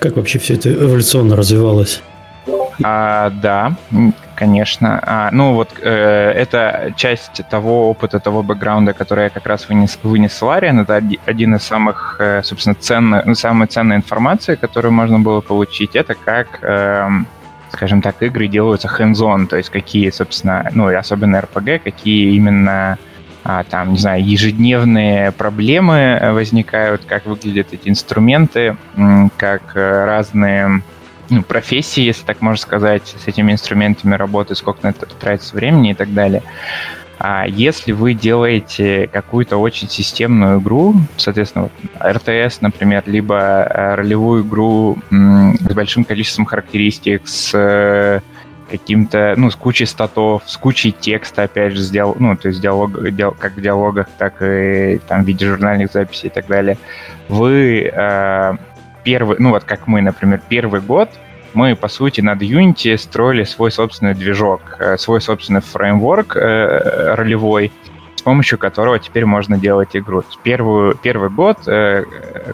Как 0.00 0.16
вообще 0.16 0.40
все 0.40 0.54
это 0.54 0.72
эволюционно 0.72 1.36
развивалось? 1.36 2.02
А, 2.82 3.30
да, 3.30 3.76
конечно. 4.34 5.00
А, 5.02 5.30
ну 5.32 5.54
вот 5.54 5.70
э, 5.80 6.32
это 6.32 6.92
часть 6.96 7.42
того 7.48 7.90
опыта, 7.90 8.18
того 8.18 8.42
бэкграунда, 8.42 8.92
который 8.92 9.24
я 9.24 9.30
как 9.30 9.46
раз 9.46 9.68
вынес, 9.68 9.98
вынес 10.02 10.40
в 10.40 10.44
Лариан. 10.44 10.80
Это 10.80 11.02
один 11.24 11.54
из 11.54 11.62
самых, 11.62 12.16
э, 12.18 12.42
собственно, 12.42 12.74
ценных, 12.74 13.24
ну, 13.24 13.34
самой 13.34 13.68
ценной 13.68 13.96
информации, 13.96 14.56
которую 14.56 14.92
можно 14.92 15.18
было 15.18 15.40
получить. 15.40 15.96
Это 15.96 16.14
как 16.14 16.58
э, 16.62 17.08
скажем 17.76 18.00
так, 18.00 18.22
игры 18.22 18.48
делаются 18.48 18.88
hands-on, 18.88 19.46
то 19.46 19.56
есть 19.56 19.68
какие, 19.68 20.08
собственно, 20.10 20.68
ну, 20.72 20.90
и 20.90 20.94
особенно 20.94 21.36
RPG, 21.36 21.80
какие 21.80 22.34
именно 22.34 22.98
а, 23.44 23.64
там, 23.64 23.92
не 23.92 23.98
знаю, 23.98 24.26
ежедневные 24.26 25.30
проблемы 25.30 25.94
э, 25.94 26.32
возникают, 26.32 27.04
как 27.04 27.26
выглядят 27.26 27.68
эти 27.72 27.88
инструменты, 27.88 28.76
как 29.36 29.76
э, 29.76 30.04
разные 30.04 30.82
ну, 31.28 31.42
профессии, 31.42 32.02
если 32.02 32.24
так 32.24 32.40
можно 32.40 32.60
сказать, 32.60 33.14
с 33.22 33.28
этими 33.28 33.52
инструментами 33.52 34.14
работы, 34.14 34.54
сколько 34.54 34.80
на 34.82 34.88
это 34.88 35.06
тратится 35.06 35.54
времени 35.54 35.90
и 35.90 35.94
так 35.94 36.12
далее. 36.14 36.42
А 37.18 37.46
если 37.46 37.92
вы 37.92 38.12
делаете 38.14 39.08
какую-то 39.10 39.56
очень 39.56 39.88
системную 39.88 40.60
игру, 40.60 40.94
соответственно, 41.16 41.70
RTS, 41.98 42.58
например, 42.60 43.04
либо 43.06 43.36
э, 43.36 43.94
ролевую 43.94 44.44
игру 44.44 44.98
с 45.10 45.74
большим 45.74 46.04
количеством 46.04 46.44
характеристик, 46.44 47.26
с 47.26 47.52
э, 47.54 48.20
каким-то, 48.70 49.34
ну, 49.36 49.50
с 49.50 49.56
кучей 49.56 49.86
статов, 49.86 50.42
с 50.46 50.56
кучей 50.56 50.92
текста, 50.92 51.44
опять 51.44 51.72
же, 51.72 51.80
сделал, 51.80 52.16
ну, 52.18 52.36
то 52.36 52.48
есть 52.48 52.60
диалог, 52.60 53.10
диалог, 53.10 53.38
как 53.38 53.56
в 53.56 53.60
диалогах, 53.60 54.08
так 54.18 54.42
и 54.42 55.00
там 55.08 55.24
в 55.24 55.26
виде 55.26 55.46
журнальных 55.46 55.92
записей 55.92 56.28
и 56.28 56.30
так 56.32 56.46
далее, 56.46 56.76
вы 57.28 57.90
э, 57.92 58.52
первый, 59.04 59.36
ну, 59.38 59.50
вот 59.50 59.64
как 59.64 59.86
мы, 59.86 60.02
например, 60.02 60.42
первый 60.48 60.80
год 60.80 61.10
мы, 61.54 61.76
по 61.76 61.88
сути, 61.88 62.20
над 62.20 62.42
Unity 62.42 62.96
строили 62.96 63.44
свой 63.44 63.70
собственный 63.70 64.14
движок, 64.14 64.60
э, 64.78 64.96
свой 64.96 65.20
собственный 65.20 65.60
фреймворк 65.60 66.36
э, 66.36 67.14
ролевой, 67.14 67.72
помощью 68.26 68.58
которого 68.58 68.98
теперь 68.98 69.24
можно 69.24 69.56
делать 69.56 69.90
игру. 69.94 70.24
Первую, 70.42 70.96
первый 70.96 71.30
год 71.30 71.58
э, 71.68 72.02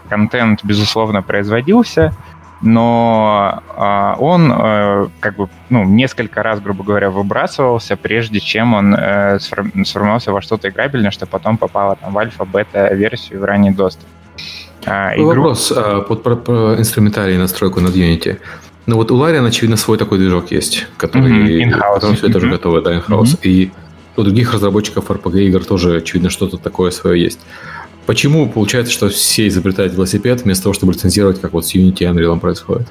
контент, 0.07 0.63
безусловно, 0.63 1.23
производился, 1.23 2.13
но 2.61 3.63
э, 3.75 4.15
он 4.19 4.53
э, 4.55 5.07
как 5.19 5.35
бы 5.35 5.49
ну, 5.71 5.83
несколько 5.83 6.43
раз, 6.43 6.59
грубо 6.59 6.83
говоря, 6.83 7.09
выбрасывался, 7.09 7.97
прежде 7.97 8.39
чем 8.39 8.75
он 8.75 8.93
э, 8.93 9.39
сформировался 9.39 10.31
во 10.31 10.43
что-то 10.43 10.69
играбельное, 10.69 11.09
что 11.09 11.25
потом 11.25 11.57
попало 11.57 11.95
там, 11.95 12.13
в 12.13 12.19
альфа-бета-версию 12.19 13.39
в 13.39 13.43
ранний 13.43 13.71
доступ. 13.71 14.07
А, 14.85 15.15
игру... 15.15 15.25
Вопрос 15.25 15.73
а, 15.75 16.01
под, 16.01 16.21
про, 16.21 16.35
про 16.35 16.75
инструментарий 16.77 17.37
настройку 17.37 17.79
над 17.79 17.95
Unity. 17.95 18.39
Ну 18.85 18.97
вот 18.97 19.11
у 19.11 19.17
Larian, 19.17 19.47
очевидно, 19.47 19.77
свой 19.77 19.97
такой 19.97 20.17
движок 20.17 20.51
есть, 20.51 20.87
который, 20.97 21.63
mm-hmm, 21.63 22.15
все 22.15 22.27
это 22.27 22.37
уже 22.37 22.49
готово, 22.49 22.81
да, 22.81 22.93
in-house. 22.93 23.37
Mm-hmm. 23.37 23.39
И 23.43 23.71
у 24.17 24.23
других 24.23 24.53
разработчиков 24.53 25.09
RPG 25.09 25.45
игр 25.47 25.63
тоже, 25.63 25.97
очевидно, 25.97 26.29
что-то 26.29 26.57
такое 26.57 26.91
свое 26.91 27.21
есть. 27.21 27.39
Почему 28.05 28.49
получается, 28.49 28.91
что 28.91 29.07
все 29.09 29.47
изобретают 29.47 29.93
велосипед 29.93 30.41
вместо 30.41 30.63
того, 30.63 30.73
чтобы 30.73 30.91
лицензировать, 30.93 31.39
как 31.39 31.53
вот 31.53 31.65
с 31.65 31.73
Unity 31.73 31.99
и 31.99 32.05
Unreal 32.05 32.39
происходит? 32.39 32.87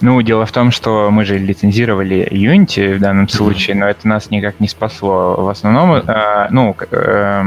Ну, 0.00 0.20
дело 0.20 0.44
в 0.44 0.52
том, 0.52 0.70
что 0.70 1.10
мы 1.10 1.24
же 1.24 1.38
лицензировали 1.38 2.28
Unity 2.30 2.96
в 2.96 3.00
данном 3.00 3.28
случае, 3.28 3.74
mm-hmm. 3.74 3.80
но 3.80 3.88
это 3.88 4.08
нас 4.08 4.30
никак 4.30 4.60
не 4.60 4.68
спасло. 4.68 5.36
В 5.38 5.48
основном, 5.48 5.94
э, 5.94 6.48
ну, 6.50 6.76
э, 6.90 7.42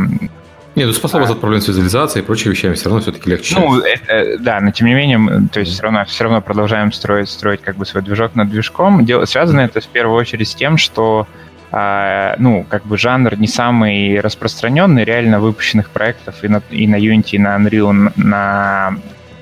нет, 0.77 0.87
ну 0.87 0.93
способ 0.93 1.21
а... 1.21 1.31
от 1.31 1.39
проблем 1.39 1.59
с 1.59 1.67
визуализацией 1.67 2.23
и 2.23 2.25
прочими 2.25 2.51
вещами 2.51 2.75
все 2.75 2.85
равно 2.85 3.01
все-таки 3.01 3.29
легче. 3.29 3.55
Ну, 3.59 3.79
это, 3.79 4.37
да, 4.37 4.59
но 4.61 4.71
тем 4.71 4.87
не 4.87 4.93
менее, 4.93 5.47
то 5.51 5.59
есть 5.59 5.73
все 5.73 5.83
равно, 5.83 6.05
все 6.05 6.23
равно 6.23 6.39
продолжаем 6.41 6.91
строить, 6.91 7.29
строить 7.29 7.61
как 7.61 7.77
бы 7.77 7.85
свой 7.85 8.03
движок 8.03 8.35
над 8.35 8.49
движком. 8.49 9.03
Дело, 9.03 9.25
связано 9.25 9.61
это 9.61 9.81
в 9.81 9.87
первую 9.87 10.15
очередь 10.15 10.47
с 10.47 10.53
тем, 10.53 10.77
что 10.77 11.27
а, 11.71 12.35
ну, 12.37 12.63
как 12.69 12.85
бы 12.85 12.97
жанр 12.97 13.37
не 13.37 13.47
самый 13.47 14.19
распространенный, 14.19 15.03
реально 15.03 15.39
выпущенных 15.39 15.89
проектов 15.89 16.43
и 16.43 16.47
на, 16.47 16.61
и 16.69 16.87
на 16.87 16.95
Unity, 16.95 17.31
и 17.31 17.39
на 17.39 17.57
Unreal, 17.57 18.13
на, 18.15 18.97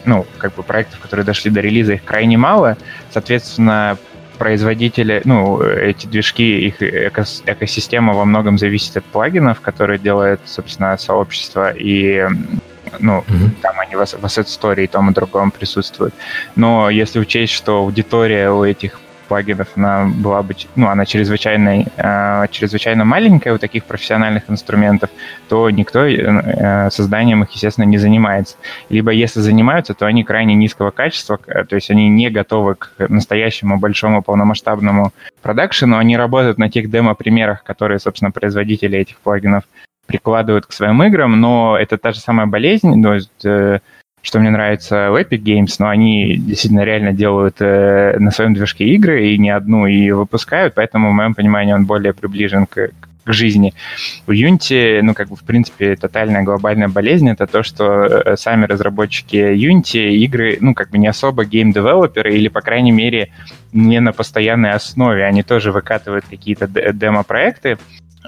ну, 0.05 0.25
как 0.37 0.55
бы 0.55 0.63
проектов, 0.63 0.99
которые 0.99 1.25
дошли 1.25 1.51
до 1.51 1.59
релиза, 1.59 1.93
их 1.93 2.03
крайне 2.03 2.37
мало. 2.37 2.77
Соответственно, 3.11 3.97
производители, 4.35 5.21
ну, 5.25 5.61
эти 5.61 6.07
движки, 6.07 6.67
их 6.67 6.81
экос, 6.81 7.43
экосистема 7.45 8.13
во 8.13 8.25
многом 8.25 8.57
зависит 8.57 8.97
от 8.97 9.05
плагинов, 9.05 9.61
которые 9.61 9.99
делает, 9.99 10.39
собственно, 10.45 10.97
сообщество, 10.97 11.71
и 11.71 12.27
ну, 12.99 13.23
mm-hmm. 13.27 13.61
там 13.61 13.79
они 13.79 13.95
в, 13.95 13.99
в 13.99 14.25
Asset 14.25 14.45
Story 14.45 14.83
и 14.83 14.87
том 14.87 15.09
и 15.09 15.13
другом 15.13 15.51
присутствуют. 15.51 16.13
Но 16.55 16.89
если 16.89 17.19
учесть, 17.19 17.53
что 17.53 17.77
аудитория 17.77 18.51
у 18.51 18.63
этих 18.63 18.99
плагинов, 19.25 19.67
она 19.75 20.05
была 20.05 20.43
бы, 20.43 20.55
ну, 20.75 20.87
она 20.87 21.05
чрезвычайно, 21.05 21.85
э, 21.97 22.47
чрезвычайно 22.51 23.05
маленькая 23.05 23.53
у 23.53 23.57
таких 23.57 23.85
профессиональных 23.85 24.49
инструментов, 24.49 25.09
то 25.49 25.69
никто 25.69 26.05
э, 26.05 26.89
созданием 26.91 27.43
их, 27.43 27.51
естественно, 27.51 27.85
не 27.85 27.97
занимается. 27.97 28.57
Либо 28.89 29.11
если 29.11 29.39
занимаются, 29.39 29.93
то 29.93 30.05
они 30.05 30.23
крайне 30.23 30.55
низкого 30.55 30.91
качества, 30.91 31.37
то 31.37 31.75
есть 31.75 31.89
они 31.91 32.09
не 32.09 32.29
готовы 32.29 32.75
к 32.75 32.91
настоящему 33.09 33.79
большому 33.79 34.21
полномасштабному 34.21 35.13
продакшену, 35.41 35.97
они 35.97 36.17
работают 36.17 36.57
на 36.57 36.69
тех 36.69 36.89
демо-примерах, 36.89 37.63
которые, 37.63 37.99
собственно, 37.99 38.31
производители 38.31 38.97
этих 38.97 39.17
плагинов 39.17 39.63
прикладывают 40.05 40.65
к 40.65 40.71
своим 40.71 41.01
играм, 41.03 41.39
но 41.39 41.77
это 41.79 41.97
та 41.97 42.11
же 42.11 42.19
самая 42.19 42.45
болезнь, 42.45 43.01
то 43.01 43.13
есть 43.13 43.45
э, 43.45 43.79
что 44.25 44.39
мне 44.39 44.49
нравится 44.49 45.11
в 45.11 45.15
Epic 45.15 45.43
Games, 45.43 45.75
но 45.77 45.87
они 45.87 46.35
действительно 46.35 46.83
реально 46.83 47.13
делают 47.13 47.57
э, 47.59 48.17
на 48.17 48.31
своем 48.31 48.55
движке 48.55 48.85
игры, 48.85 49.29
и 49.29 49.37
не 49.37 49.51
одну, 49.51 49.85
и 49.85 50.09
выпускают, 50.09 50.73
поэтому, 50.73 51.11
в 51.11 51.13
моем 51.13 51.35
понимании, 51.35 51.73
он 51.73 51.85
более 51.85 52.11
приближен 52.11 52.65
к, 52.65 52.89
к 53.23 53.33
жизни. 53.33 53.75
У 54.25 54.31
Unity, 54.31 55.01
ну, 55.03 55.13
как 55.13 55.29
бы, 55.29 55.35
в 55.35 55.43
принципе, 55.43 55.95
тотальная 55.95 56.41
глобальная 56.41 56.87
болезнь— 56.87 57.29
это 57.31 57.45
то, 57.45 57.61
что 57.61 57.85
э, 57.85 58.35
сами 58.35 58.65
разработчики 58.65 59.35
Unity 59.35 60.09
игры, 60.15 60.57
ну, 60.59 60.73
как 60.73 60.89
бы 60.89 60.97
не 60.97 61.07
особо 61.07 61.45
гейм-девелоперы, 61.45 62.33
или, 62.33 62.47
по 62.47 62.61
крайней 62.61 62.91
мере, 62.91 63.29
не 63.73 63.99
на 63.99 64.11
постоянной 64.11 64.71
основе. 64.71 65.23
Они 65.23 65.43
тоже 65.43 65.71
выкатывают 65.71 66.25
какие-то 66.27 66.67
демо-проекты, 66.67 67.77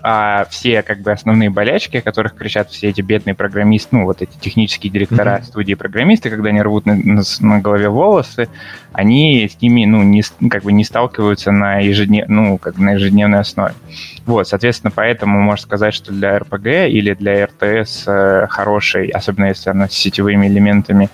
а 0.03 0.45
все 0.49 0.83
как 0.83 1.01
бы 1.01 1.11
основные 1.11 1.49
болячки, 1.49 1.97
о 1.97 2.01
которых 2.01 2.35
кричат 2.35 2.69
все 2.69 2.89
эти 2.89 3.01
бедные 3.01 3.35
программисты, 3.35 3.95
ну 3.95 4.05
вот 4.05 4.21
эти 4.21 4.37
технические 4.39 4.91
директора 4.91 5.37
mm-hmm. 5.37 5.45
студии 5.45 5.73
программисты, 5.73 6.29
когда 6.29 6.49
они 6.49 6.61
рвут 6.61 6.85
на, 6.85 6.95
на, 6.95 7.21
на 7.39 7.59
голове 7.59 7.89
волосы, 7.89 8.49
они 8.93 9.47
с 9.47 9.61
ними 9.61 9.85
ну 9.85 10.03
не 10.03 10.23
как 10.49 10.63
бы 10.63 10.71
не 10.71 10.83
сталкиваются 10.83 11.51
на 11.51 11.79
ежеднев, 11.79 12.27
ну 12.27 12.57
как 12.57 12.77
на 12.77 12.93
ежедневной 12.93 13.39
основе. 13.39 13.73
Вот, 14.25 14.47
соответственно, 14.47 14.91
поэтому 14.93 15.39
можно 15.39 15.63
сказать, 15.63 15.93
что 15.93 16.11
для 16.11 16.37
RPG 16.37 16.89
или 16.89 17.13
для 17.13 17.45
RTS 17.45 18.03
э, 18.07 18.47
хороший, 18.47 19.07
особенно 19.07 19.45
если 19.45 19.69
она 19.69 19.87
с 19.87 19.93
сетевыми 19.93 20.47
элементами, 20.47 21.09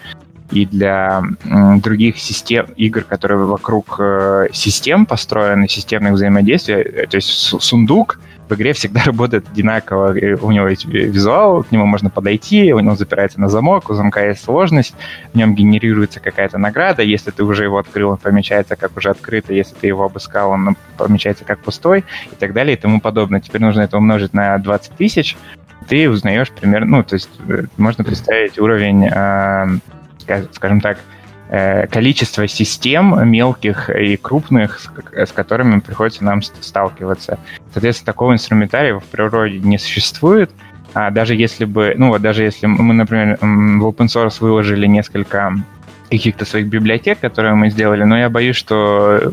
и 0.51 0.65
для 0.65 1.23
других 1.43 2.19
систем, 2.19 2.67
игр, 2.75 3.03
которые 3.03 3.43
вокруг 3.45 3.95
э, 3.99 4.47
систем 4.53 5.05
построены, 5.07 5.67
системных 5.67 6.13
взаимодействий, 6.13 6.75
э, 6.75 7.07
то 7.07 7.17
есть 7.17 7.29
сундук— 7.29 8.19
в 8.53 8.55
игре 8.55 8.73
всегда 8.73 9.01
работает 9.05 9.47
одинаково. 9.49 10.13
У 10.41 10.51
него 10.51 10.67
есть 10.67 10.85
визуал, 10.85 11.63
к 11.63 11.71
нему 11.71 11.85
можно 11.85 12.09
подойти, 12.09 12.71
он 12.73 12.95
запирается 12.95 13.41
на 13.41 13.49
замок, 13.49 13.89
у 13.89 13.93
замка 13.93 14.27
есть 14.27 14.43
сложность, 14.43 14.95
в 15.33 15.37
нем 15.37 15.55
генерируется 15.55 16.19
какая-то 16.19 16.57
награда. 16.57 17.01
Если 17.01 17.31
ты 17.31 17.43
уже 17.43 17.63
его 17.63 17.77
открыл, 17.77 18.11
он 18.11 18.17
помечается 18.17 18.75
как 18.75 18.95
уже 18.95 19.09
открытый. 19.09 19.57
Если 19.57 19.75
ты 19.75 19.87
его 19.87 20.03
обыскал, 20.03 20.51
он 20.51 20.77
помечается 20.97 21.45
как 21.45 21.59
пустой 21.59 22.05
и 22.31 22.35
так 22.35 22.53
далее 22.53 22.75
и 22.75 22.79
тому 22.79 23.01
подобное. 23.01 23.41
Теперь 23.41 23.61
нужно 23.61 23.81
это 23.81 23.97
умножить 23.97 24.33
на 24.33 24.57
20 24.57 24.93
тысяч, 24.93 25.35
ты 25.87 26.09
узнаешь 26.09 26.49
примерно, 26.51 26.97
ну, 26.97 27.03
то 27.03 27.15
есть 27.15 27.29
э, 27.47 27.63
можно 27.77 28.03
представить 28.03 28.57
уровень, 28.57 29.05
э, 29.05 29.67
скажем 30.53 30.79
так, 30.81 30.99
количество 31.91 32.47
систем 32.47 33.29
мелких 33.29 33.89
и 33.89 34.17
крупных, 34.17 34.79
с 35.13 35.31
которыми 35.31 35.81
приходится 35.81 36.23
нам 36.23 36.41
сталкиваться. 36.41 37.37
Соответственно, 37.71 38.07
такого 38.07 38.33
инструментария 38.33 38.97
в 38.97 39.03
природе 39.03 39.59
не 39.59 39.77
существует. 39.77 40.49
А 40.95 41.11
даже 41.11 41.35
если 41.35 41.65
бы, 41.65 41.93
ну 41.95 42.09
вот 42.09 42.21
даже 42.21 42.43
если 42.43 42.65
мы, 42.65 42.93
например, 42.93 43.37
в 43.39 43.85
open 43.85 44.07
source 44.07 44.37
выложили 44.39 44.87
несколько 44.87 45.53
каких-то 46.09 46.45
своих 46.45 46.67
библиотек, 46.67 47.19
которые 47.19 47.55
мы 47.55 47.69
сделали, 47.69 48.03
но 48.03 48.17
я 48.17 48.29
боюсь, 48.29 48.55
что 48.55 49.31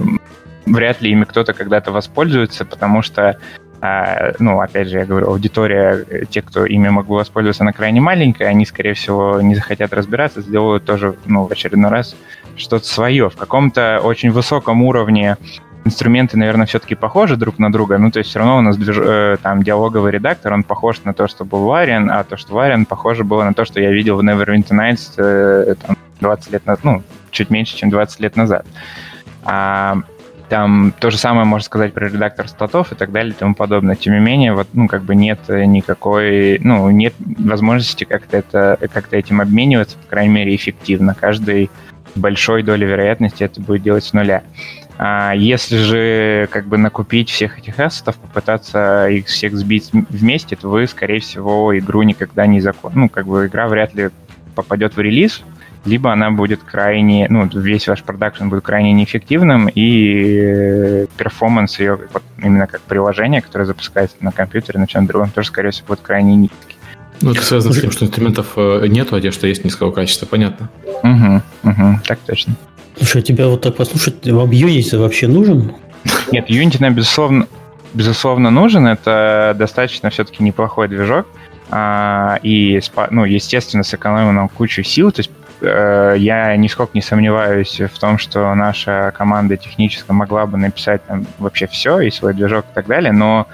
вряд 0.66 1.00
ли 1.00 1.10
ими 1.10 1.24
кто-то 1.24 1.52
когда-то 1.52 1.90
воспользуется, 1.90 2.64
потому 2.64 3.02
что 3.02 3.38
а, 3.82 4.32
ну, 4.38 4.60
опять 4.60 4.88
же, 4.88 4.98
я 4.98 5.06
говорю, 5.06 5.28
аудитория, 5.28 6.04
э, 6.08 6.24
те, 6.28 6.42
кто 6.42 6.66
ими 6.66 6.88
могут 6.90 7.10
воспользоваться, 7.10 7.62
она 7.62 7.72
крайне 7.72 8.00
маленькая, 8.00 8.48
они, 8.48 8.66
скорее 8.66 8.92
всего, 8.92 9.40
не 9.40 9.54
захотят 9.54 9.92
разбираться, 9.94 10.42
сделают 10.42 10.84
тоже, 10.84 11.14
ну, 11.24 11.46
в 11.46 11.52
очередной 11.52 11.90
раз 11.90 12.14
что-то 12.56 12.86
свое. 12.86 13.30
В 13.30 13.36
каком-то 13.36 14.00
очень 14.02 14.30
высоком 14.32 14.82
уровне 14.82 15.38
инструменты, 15.84 16.36
наверное, 16.36 16.66
все-таки 16.66 16.94
похожи 16.94 17.36
друг 17.36 17.58
на 17.58 17.72
друга, 17.72 17.96
ну, 17.96 18.10
то 18.10 18.18
есть 18.18 18.28
все 18.28 18.40
равно 18.40 18.58
у 18.58 18.60
нас 18.60 18.76
э, 18.78 19.36
там 19.42 19.62
диалоговый 19.62 20.12
редактор, 20.12 20.52
он 20.52 20.62
похож 20.62 21.02
на 21.04 21.14
то, 21.14 21.26
что 21.26 21.46
был 21.46 21.66
Varian, 21.66 22.10
а 22.10 22.22
то, 22.24 22.36
что 22.36 22.52
Varian, 22.52 22.84
похоже 22.84 23.24
было 23.24 23.44
на 23.44 23.54
то, 23.54 23.64
что 23.64 23.80
я 23.80 23.90
видел 23.90 24.16
в 24.16 24.20
Neverwinter 24.20 24.72
Nights 24.72 25.14
э, 25.16 25.74
там, 25.86 25.96
20 26.20 26.52
лет 26.52 26.66
назад, 26.66 26.84
ну, 26.84 27.02
чуть 27.30 27.48
меньше, 27.48 27.76
чем 27.76 27.88
20 27.88 28.20
лет 28.20 28.36
назад. 28.36 28.66
А, 29.42 29.96
там 30.50 30.92
то 30.98 31.10
же 31.10 31.16
самое 31.16 31.46
можно 31.46 31.64
сказать 31.64 31.94
про 31.94 32.08
редактор 32.08 32.48
статов 32.48 32.90
и 32.90 32.96
так 32.96 33.12
далее 33.12 33.32
и 33.32 33.36
тому 33.36 33.54
подобное. 33.54 33.94
Тем 33.94 34.14
не 34.14 34.20
менее, 34.20 34.52
вот, 34.52 34.66
ну, 34.72 34.88
как 34.88 35.04
бы 35.04 35.14
нет 35.14 35.38
никакой, 35.48 36.58
ну, 36.58 36.90
нет 36.90 37.14
возможности 37.18 38.02
как-то 38.04 38.36
это, 38.36 38.76
как-то 38.92 39.16
этим 39.16 39.40
обмениваться, 39.40 39.96
по 39.96 40.08
крайней 40.08 40.34
мере, 40.34 40.54
эффективно. 40.54 41.14
Каждый 41.14 41.70
большой 42.16 42.64
долей 42.64 42.86
вероятности 42.86 43.44
это 43.44 43.60
будет 43.60 43.82
делать 43.84 44.04
с 44.04 44.12
нуля. 44.12 44.42
А 44.98 45.32
если 45.34 45.76
же 45.78 46.48
как 46.50 46.66
бы 46.66 46.76
накупить 46.76 47.30
всех 47.30 47.58
этих 47.58 47.78
ассетов, 47.78 48.16
попытаться 48.16 49.08
их 49.08 49.26
всех 49.26 49.54
сбить 49.56 49.90
вместе, 49.92 50.56
то 50.56 50.68
вы, 50.68 50.88
скорее 50.88 51.20
всего, 51.20 51.78
игру 51.78 52.02
никогда 52.02 52.46
не 52.46 52.60
закон... 52.60 52.92
Ну, 52.96 53.08
как 53.08 53.26
бы 53.26 53.46
игра 53.46 53.68
вряд 53.68 53.94
ли 53.94 54.10
попадет 54.56 54.96
в 54.96 55.00
релиз, 55.00 55.42
либо 55.84 56.12
она 56.12 56.30
будет 56.30 56.62
крайне, 56.62 57.26
ну, 57.30 57.48
весь 57.52 57.88
ваш 57.88 58.02
продакшн 58.02 58.48
будет 58.48 58.64
крайне 58.64 58.92
неэффективным, 58.92 59.68
и 59.68 60.40
э, 60.42 61.06
performance 61.16 61.78
ее, 61.80 61.98
вот 62.12 62.22
именно 62.38 62.66
как 62.66 62.80
приложение, 62.82 63.40
которое 63.40 63.64
запускается 63.64 64.16
на 64.20 64.32
компьютере, 64.32 64.78
на 64.78 64.86
чем 64.86 65.06
другом, 65.06 65.30
тоже, 65.30 65.48
скорее 65.48 65.70
всего, 65.70 65.88
будет 65.88 66.00
крайне 66.00 66.36
низкий. 66.36 66.76
Ну, 67.22 67.32
это 67.32 67.42
связано 67.42 67.74
с 67.74 67.80
тем, 67.80 67.90
что 67.90 68.04
инструментов 68.04 68.52
э, 68.56 68.86
нету, 68.88 69.16
а 69.16 69.32
что 69.32 69.46
есть 69.46 69.64
низкого 69.64 69.90
качества, 69.90 70.26
понятно. 70.26 70.70
Угу, 71.02 71.70
угу, 71.70 72.00
так 72.06 72.18
точно. 72.20 72.54
Слушай, 72.96 73.22
тебя 73.22 73.48
вот 73.48 73.62
так 73.62 73.76
послушать, 73.76 74.26
вам 74.26 74.50
Unity 74.50 74.98
вообще 74.98 75.28
нужен? 75.28 75.72
Нет, 76.32 76.48
Unity 76.50 76.76
нам, 76.80 76.94
безусловно, 76.94 77.46
безусловно 77.94 78.50
нужен. 78.50 78.86
Это 78.86 79.54
достаточно 79.58 80.10
все-таки 80.10 80.42
неплохой 80.42 80.88
движок. 80.88 81.26
А, 81.70 82.38
и, 82.42 82.80
ну, 83.10 83.24
естественно, 83.24 83.84
сэкономил 83.84 84.32
нам 84.32 84.48
кучу 84.48 84.82
сил. 84.82 85.12
То 85.12 85.20
есть 85.20 85.30
я 85.62 86.56
нисколько 86.56 86.92
не 86.94 87.02
сомневаюсь 87.02 87.80
в 87.80 87.98
том, 87.98 88.18
что 88.18 88.54
наша 88.54 89.12
команда 89.16 89.56
техническая 89.56 90.14
могла 90.14 90.46
бы 90.46 90.58
написать 90.58 91.04
там 91.06 91.26
вообще 91.38 91.66
все, 91.66 92.00
и 92.00 92.10
свой 92.10 92.34
движок 92.34 92.64
и 92.70 92.74
так 92.74 92.86
далее, 92.86 93.12
но 93.12 93.46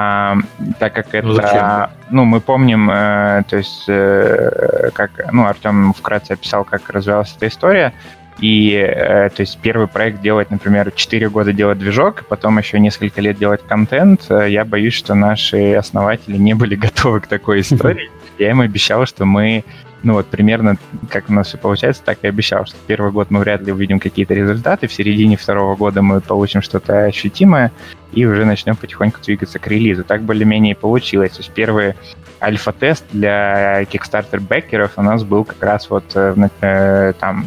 А, 0.00 0.36
так 0.78 0.92
как 0.92 1.12
это, 1.12 1.90
ну, 2.10 2.18
ну 2.18 2.24
мы 2.24 2.40
помним, 2.40 2.88
э, 2.88 3.42
то 3.48 3.56
есть, 3.56 3.86
э, 3.88 4.90
как, 4.94 5.10
ну, 5.32 5.44
Артем 5.44 5.92
вкратце 5.92 6.34
описал, 6.34 6.64
как 6.64 6.88
развивалась 6.88 7.34
эта 7.36 7.48
история, 7.48 7.92
и, 8.38 8.74
э, 8.74 9.28
то 9.30 9.40
есть, 9.40 9.58
первый 9.58 9.88
проект 9.88 10.20
делать, 10.20 10.52
например, 10.52 10.92
4 10.92 11.28
года 11.30 11.52
делать 11.52 11.80
движок, 11.80 12.26
потом 12.28 12.58
еще 12.58 12.78
несколько 12.78 13.20
лет 13.20 13.38
делать 13.38 13.62
контент, 13.66 14.30
э, 14.30 14.48
я 14.48 14.64
боюсь, 14.64 14.94
что 14.94 15.16
наши 15.16 15.74
основатели 15.74 16.36
не 16.36 16.54
были 16.54 16.76
готовы 16.76 17.20
к 17.20 17.26
такой 17.26 17.60
истории. 17.62 18.08
Я 18.38 18.50
им 18.50 18.60
обещал, 18.60 19.04
что 19.04 19.24
мы 19.24 19.64
ну 20.02 20.14
вот 20.14 20.26
примерно 20.26 20.76
как 21.10 21.28
у 21.28 21.32
нас 21.32 21.48
все 21.48 21.58
получается, 21.58 22.02
так 22.04 22.18
и 22.22 22.28
обещал, 22.28 22.66
что 22.66 22.76
первый 22.86 23.10
год 23.10 23.30
мы 23.30 23.40
вряд 23.40 23.62
ли 23.62 23.72
увидим 23.72 23.98
какие-то 24.00 24.34
результаты, 24.34 24.86
в 24.86 24.92
середине 24.92 25.36
второго 25.36 25.76
года 25.76 26.02
мы 26.02 26.20
получим 26.20 26.62
что-то 26.62 27.04
ощутимое 27.04 27.72
и 28.12 28.24
уже 28.24 28.44
начнем 28.44 28.76
потихоньку 28.76 29.20
двигаться 29.22 29.58
к 29.58 29.66
релизу. 29.66 30.04
Так 30.04 30.22
более-менее 30.22 30.74
получилось. 30.74 31.32
То 31.32 31.38
есть 31.38 31.50
первый 31.50 31.94
альфа-тест 32.40 33.04
для 33.12 33.82
Kickstarter 33.82 34.40
бэкеров 34.40 34.92
у 34.96 35.02
нас 35.02 35.24
был 35.24 35.44
как 35.44 35.62
раз 35.62 35.90
вот 35.90 36.04
э, 36.14 36.48
э 36.60 37.12
там 37.18 37.44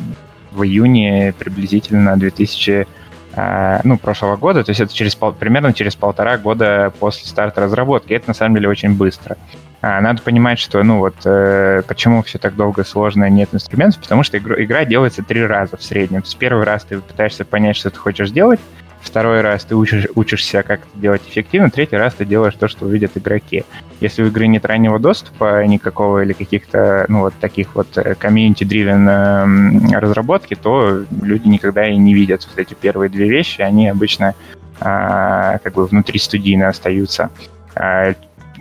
в 0.52 0.64
июне 0.64 1.34
приблизительно 1.38 2.18
2000 2.18 2.88
э, 3.36 3.80
ну, 3.84 3.98
прошлого 3.98 4.36
года, 4.36 4.64
то 4.64 4.72
есть 4.72 4.82
это 4.82 4.94
через 4.94 5.16
примерно 5.16 5.74
через 5.74 5.96
полтора 5.96 6.38
года 6.38 6.92
после 7.00 7.28
старта 7.28 7.62
разработки. 7.62 8.14
Это 8.14 8.30
на 8.30 8.34
самом 8.34 8.56
деле 8.56 8.68
очень 8.68 8.96
быстро. 8.96 9.38
А, 9.82 10.00
надо 10.00 10.22
понимать, 10.22 10.60
что, 10.60 10.84
ну 10.84 11.00
вот, 11.00 11.16
э, 11.26 11.82
почему 11.88 12.22
все 12.22 12.38
так 12.38 12.56
долго 12.56 12.84
и 12.84 12.86
сложно, 12.86 13.28
нет 13.30 13.50
инструментов, 13.52 14.00
потому 14.00 14.22
что 14.22 14.38
игра, 14.38 14.64
игра 14.64 14.86
делается 14.86 15.24
три 15.24 15.44
раза 15.44 15.76
в 15.76 15.84
среднем. 15.84 16.24
С 16.24 16.36
первый 16.36 16.66
раз 16.66 16.84
ты 16.84 17.00
пытаешься 17.00 17.46
понять, 17.46 17.78
что 17.78 17.90
ты 17.90 17.98
хочешь 17.98 18.30
делать, 18.30 18.60
второй 19.02 19.42
раз 19.42 19.66
ты 19.66 19.76
учишь, 19.76 20.06
учишься, 20.14 20.62
как 20.62 20.82
это 20.82 21.02
делать 21.02 21.24
эффективно, 21.28 21.72
третий 21.72 21.96
раз 21.96 22.14
ты 22.14 22.26
делаешь 22.26 22.54
то, 22.60 22.68
что 22.68 22.86
увидят 22.86 23.14
игроки. 23.16 23.66
Если 24.02 24.22
у 24.22 24.28
игры 24.28 24.46
нет 24.46 24.66
раннего 24.66 25.00
доступа 25.00 25.66
никакого 25.66 26.24
или 26.24 26.34
каких-то, 26.34 27.06
ну 27.08 27.22
вот 27.22 27.34
таких 27.40 27.74
вот 27.74 27.88
community-driven 27.98 29.96
э, 29.96 30.00
разработки, 30.00 30.54
то 30.54 31.04
люди 31.24 31.48
никогда 31.48 31.88
и 31.88 31.98
не 31.98 32.14
видят 32.14 32.48
вот 32.48 32.60
эти 32.60 32.76
первые 32.76 33.10
две 33.10 33.28
вещи, 33.28 33.62
они 33.62 33.90
обычно 33.90 34.36
э, 34.80 35.58
как 35.64 35.74
бы 35.74 35.88
внутри 35.88 36.20
студийно 36.20 36.68
остаются. 36.68 37.32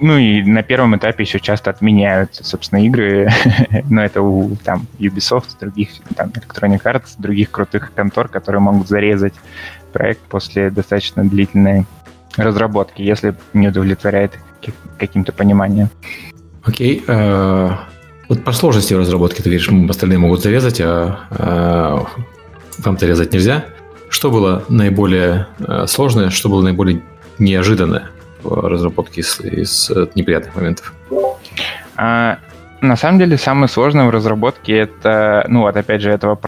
А 0.00 0.04
ну 0.04 0.16
и 0.18 0.42
на 0.42 0.62
первом 0.62 0.96
этапе 0.96 1.24
еще 1.24 1.40
часто 1.40 1.70
отменяют, 1.70 2.34
собственно, 2.34 2.84
игры, 2.84 3.30
но 3.90 4.02
это 4.02 4.22
у 4.22 4.56
там 4.64 4.86
Ubisoft, 4.98 5.58
других 5.60 5.90
там 6.16 6.30
Electronic 6.30 6.82
Arts, 6.82 7.14
других 7.18 7.50
крутых 7.50 7.92
контор, 7.94 8.28
которые 8.28 8.60
могут 8.60 8.88
зарезать 8.88 9.34
проект 9.92 10.20
после 10.20 10.70
достаточно 10.70 11.24
длительной 11.24 11.86
разработки, 12.36 13.02
если 13.02 13.34
не 13.52 13.68
удовлетворяет 13.68 14.38
каким-то 14.98 15.32
пониманием. 15.32 15.90
Окей. 16.62 17.02
Uh, 17.06 17.74
вот 18.28 18.44
про 18.44 18.52
сложности 18.52 18.94
в 18.94 18.98
разработке 18.98 19.42
ты 19.42 19.50
говоришь, 19.50 19.68
остальные 19.88 20.18
могут 20.18 20.42
зарезать, 20.42 20.80
а 20.80 21.18
uh, 21.30 22.06
вам-то 22.78 23.06
резать 23.06 23.32
нельзя. 23.32 23.64
Что 24.08 24.30
было 24.30 24.64
наиболее 24.68 25.46
uh, 25.58 25.86
сложное, 25.86 26.30
что 26.30 26.48
было 26.48 26.62
наиболее 26.62 27.02
неожиданное? 27.38 28.10
Разработки 28.44 29.20
из, 29.20 29.40
из 29.40 29.90
э, 29.90 30.06
неприятных 30.14 30.54
моментов? 30.54 30.92
А, 31.96 32.38
на 32.80 32.96
самом 32.96 33.18
деле 33.18 33.36
самое 33.36 33.68
сложное 33.68 34.06
в 34.06 34.10
разработке 34.10 34.78
это, 34.78 35.44
ну 35.48 35.62
вот 35.62 35.76
опять 35.76 36.00
же, 36.00 36.10
этого 36.10 36.38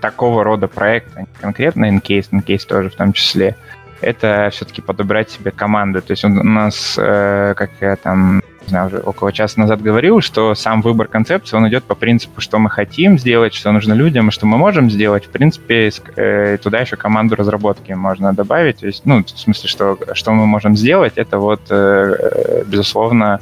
такого 0.00 0.44
рода 0.44 0.68
проекта, 0.68 1.26
конкретно 1.40 1.86
Encase, 1.86 2.30
Encase 2.32 2.66
тоже 2.66 2.90
в 2.90 2.94
том 2.94 3.12
числе, 3.12 3.56
это 4.00 4.48
все-таки 4.52 4.80
подобрать 4.80 5.30
себе 5.30 5.50
команду. 5.50 6.02
То 6.02 6.12
есть 6.12 6.24
у 6.24 6.28
нас, 6.28 6.96
э, 6.98 7.54
как 7.56 7.70
я 7.80 7.96
там 7.96 8.42
знаю, 8.68 8.88
уже 8.88 8.98
около 8.98 9.32
часа 9.32 9.60
назад 9.60 9.82
говорил, 9.82 10.20
что 10.20 10.54
сам 10.54 10.82
выбор 10.82 11.08
концепции, 11.08 11.56
он 11.56 11.68
идет 11.68 11.84
по 11.84 11.94
принципу, 11.94 12.40
что 12.40 12.58
мы 12.58 12.70
хотим 12.70 13.18
сделать, 13.18 13.54
что 13.54 13.72
нужно 13.72 13.92
людям, 13.94 14.28
и 14.28 14.32
что 14.32 14.46
мы 14.46 14.58
можем 14.58 14.90
сделать. 14.90 15.26
В 15.26 15.30
принципе, 15.30 15.90
э, 16.16 16.58
туда 16.58 16.80
еще 16.80 16.96
команду 16.96 17.36
разработки 17.36 17.92
можно 17.92 18.32
добавить. 18.32 18.78
То 18.78 18.86
есть, 18.86 19.04
ну, 19.04 19.24
в 19.24 19.30
смысле, 19.30 19.68
что, 19.68 19.98
что 20.12 20.32
мы 20.32 20.46
можем 20.46 20.76
сделать, 20.76 21.14
это 21.16 21.38
вот, 21.38 21.60
э, 21.70 22.64
безусловно, 22.66 23.40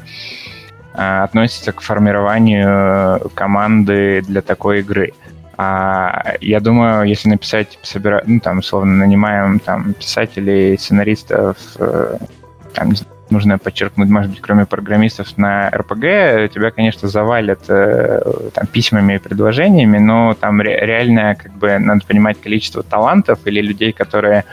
э, 0.94 1.22
относится 1.24 1.72
к 1.72 1.80
формированию 1.80 3.30
команды 3.34 4.22
для 4.26 4.42
такой 4.42 4.80
игры. 4.80 5.12
А, 5.58 6.34
я 6.40 6.60
думаю, 6.60 7.04
если 7.04 7.30
написать, 7.30 7.78
собира... 7.82 8.22
ну, 8.26 8.40
там, 8.40 8.58
условно, 8.58 8.92
нанимаем 8.96 9.58
там 9.58 9.94
писателей, 9.94 10.76
сценаристов, 10.78 11.56
там, 11.78 12.90
не 12.90 12.96
знаю, 12.96 13.15
нужно 13.30 13.58
подчеркнуть, 13.58 14.08
может 14.08 14.30
быть, 14.30 14.40
кроме 14.40 14.66
программистов 14.66 15.36
на 15.36 15.70
РПГ, 15.70 16.52
тебя, 16.52 16.70
конечно, 16.70 17.08
завалят 17.08 17.60
э, 17.68 18.50
там, 18.54 18.66
письмами 18.66 19.14
и 19.14 19.18
предложениями, 19.18 19.98
но 19.98 20.34
там 20.34 20.60
ре- 20.60 20.78
реально, 20.84 21.34
как 21.34 21.52
бы, 21.52 21.78
надо 21.78 22.04
понимать 22.06 22.40
количество 22.40 22.82
талантов 22.82 23.40
или 23.44 23.60
людей, 23.60 23.92
которые 23.92 24.44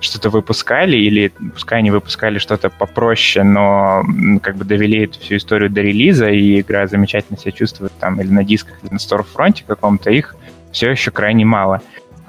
что-то 0.00 0.30
выпускали, 0.30 0.96
или 0.96 1.32
пускай 1.52 1.80
они 1.80 1.90
выпускали 1.90 2.38
что-то 2.38 2.70
попроще, 2.70 3.44
но 3.44 4.02
как 4.42 4.56
бы 4.56 4.64
довели 4.64 5.04
эту 5.04 5.20
всю 5.20 5.36
историю 5.36 5.70
до 5.70 5.82
релиза, 5.82 6.30
и 6.30 6.60
игра 6.60 6.86
замечательно 6.86 7.38
себя 7.38 7.52
чувствует 7.52 7.92
там 8.00 8.20
или 8.20 8.30
на 8.30 8.44
дисках, 8.44 8.78
или 8.82 8.92
на 8.92 8.98
сторфронте 8.98 9.64
каком-то, 9.66 10.10
их 10.10 10.36
все 10.72 10.90
еще 10.90 11.10
крайне 11.10 11.44
мало 11.44 11.82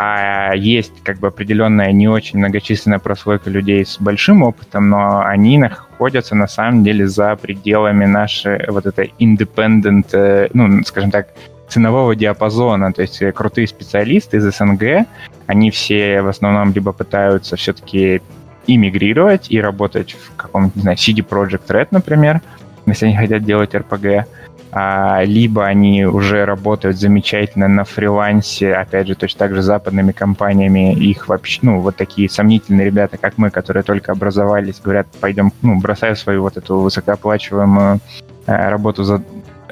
а 0.03 0.55
есть 0.55 1.03
как 1.03 1.19
бы 1.19 1.27
определенная 1.27 1.91
не 1.91 2.07
очень 2.07 2.39
многочисленная 2.39 2.97
прослойка 2.97 3.51
людей 3.51 3.85
с 3.85 3.99
большим 3.99 4.41
опытом, 4.41 4.89
но 4.89 5.21
они 5.23 5.59
находятся 5.59 6.33
на 6.33 6.47
самом 6.47 6.83
деле 6.83 7.07
за 7.07 7.35
пределами 7.35 8.05
нашей 8.05 8.67
вот 8.67 8.87
этой 8.87 9.13
independent, 9.19 10.07
э, 10.13 10.49
ну, 10.53 10.83
скажем 10.85 11.11
так, 11.11 11.27
ценового 11.69 12.15
диапазона, 12.15 12.91
то 12.91 13.03
есть 13.03 13.21
крутые 13.35 13.67
специалисты 13.67 14.37
из 14.37 14.51
СНГ, 14.51 15.05
они 15.45 15.69
все 15.69 16.23
в 16.23 16.29
основном 16.29 16.73
либо 16.73 16.93
пытаются 16.93 17.55
все-таки 17.55 18.23
иммигрировать 18.65 19.51
и 19.51 19.61
работать 19.61 20.13
в 20.13 20.35
каком-то, 20.35 20.71
не 20.79 20.81
знаю, 20.81 20.97
CD 20.97 21.23
Project 21.23 21.67
Red, 21.67 21.89
например, 21.91 22.41
если 22.87 23.05
они 23.05 23.17
хотят 23.17 23.43
делать 23.43 23.75
RPG, 23.75 24.25
либо 24.74 25.65
они 25.65 26.05
уже 26.05 26.45
работают 26.45 26.97
замечательно 26.97 27.67
на 27.67 27.84
фрилансе, 27.84 28.74
опять 28.74 29.07
же, 29.07 29.15
точно 29.15 29.39
так 29.39 29.53
же 29.53 29.61
западными 29.61 30.13
компаниями, 30.13 30.93
их 30.93 31.28
вообще, 31.28 31.59
ну, 31.63 31.82
вот 31.82 31.97
такие 31.97 32.30
сомнительные 32.30 32.86
ребята, 32.86 33.17
как 33.17 33.38
мы, 33.38 33.49
которые 33.49 33.84
только 33.84 34.13
образовались, 34.13 34.80
говорят, 34.82 35.07
пойдем, 35.19 35.51
ну, 35.61 35.80
бросаю 35.80 36.15
свою 36.15 36.43
вот 36.43 36.55
эту 36.55 36.80
высокооплачиваемую 36.80 37.99
э, 38.47 38.69
работу 38.69 39.03
за 39.03 39.22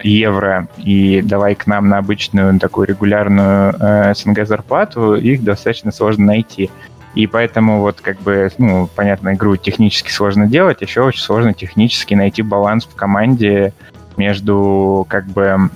евро 0.04 0.68
и 0.78 1.22
давай 1.22 1.56
к 1.56 1.68
нам 1.68 1.88
на 1.88 1.97
обычную 1.97 2.60
такую 2.60 2.88
регулярную 2.88 3.76
э, 3.80 4.14
СНГ 4.16 4.45
зарплату, 4.45 5.16
их 5.16 5.43
достаточно 5.43 5.91
сложно 5.91 6.26
найти. 6.26 6.70
И 7.16 7.26
поэтому 7.26 7.80
вот 7.82 8.02
как 8.02 8.20
бы, 8.22 8.50
ну, 8.58 8.88
понятно, 8.95 9.34
игру 9.34 9.56
технически 9.56 10.11
сложно 10.11 10.45
делать, 10.48 10.82
еще 10.82 11.02
очень 11.02 11.22
сложно 11.22 11.53
технически 11.53 12.14
найти 12.14 12.41
баланс 12.41 12.86
в 12.86 12.95
команде 12.95 13.73
между 14.20 15.06
как 15.10 15.26
бы 15.26 15.70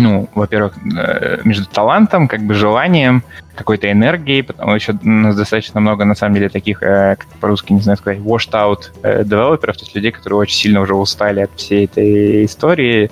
ну, 0.00 0.28
во-первых, 0.34 0.74
э, 0.96 1.40
между 1.44 1.66
талантом, 1.66 2.26
как 2.26 2.40
бы 2.42 2.54
желанием, 2.54 3.22
какой-то 3.54 3.92
энергией, 3.92 4.42
потому 4.42 4.78
что 4.80 4.98
у 5.02 5.08
нас 5.08 5.36
достаточно 5.36 5.80
много, 5.80 6.04
на 6.04 6.14
самом 6.14 6.34
деле, 6.34 6.48
таких, 6.48 6.82
э, 6.82 7.16
как 7.16 7.26
по-русски, 7.40 7.74
не 7.74 7.80
знаю 7.80 7.98
сказать, 7.98 8.18
washed 8.18 8.52
out 8.52 8.90
э, 9.02 9.24
девелоперов, 9.24 9.76
то 9.76 9.84
есть 9.84 9.94
людей, 9.94 10.10
которые 10.10 10.38
очень 10.38 10.56
сильно 10.56 10.80
уже 10.80 10.94
устали 10.94 11.40
от 11.40 11.50
всей 11.56 11.84
этой 11.84 12.44
истории, 12.46 13.10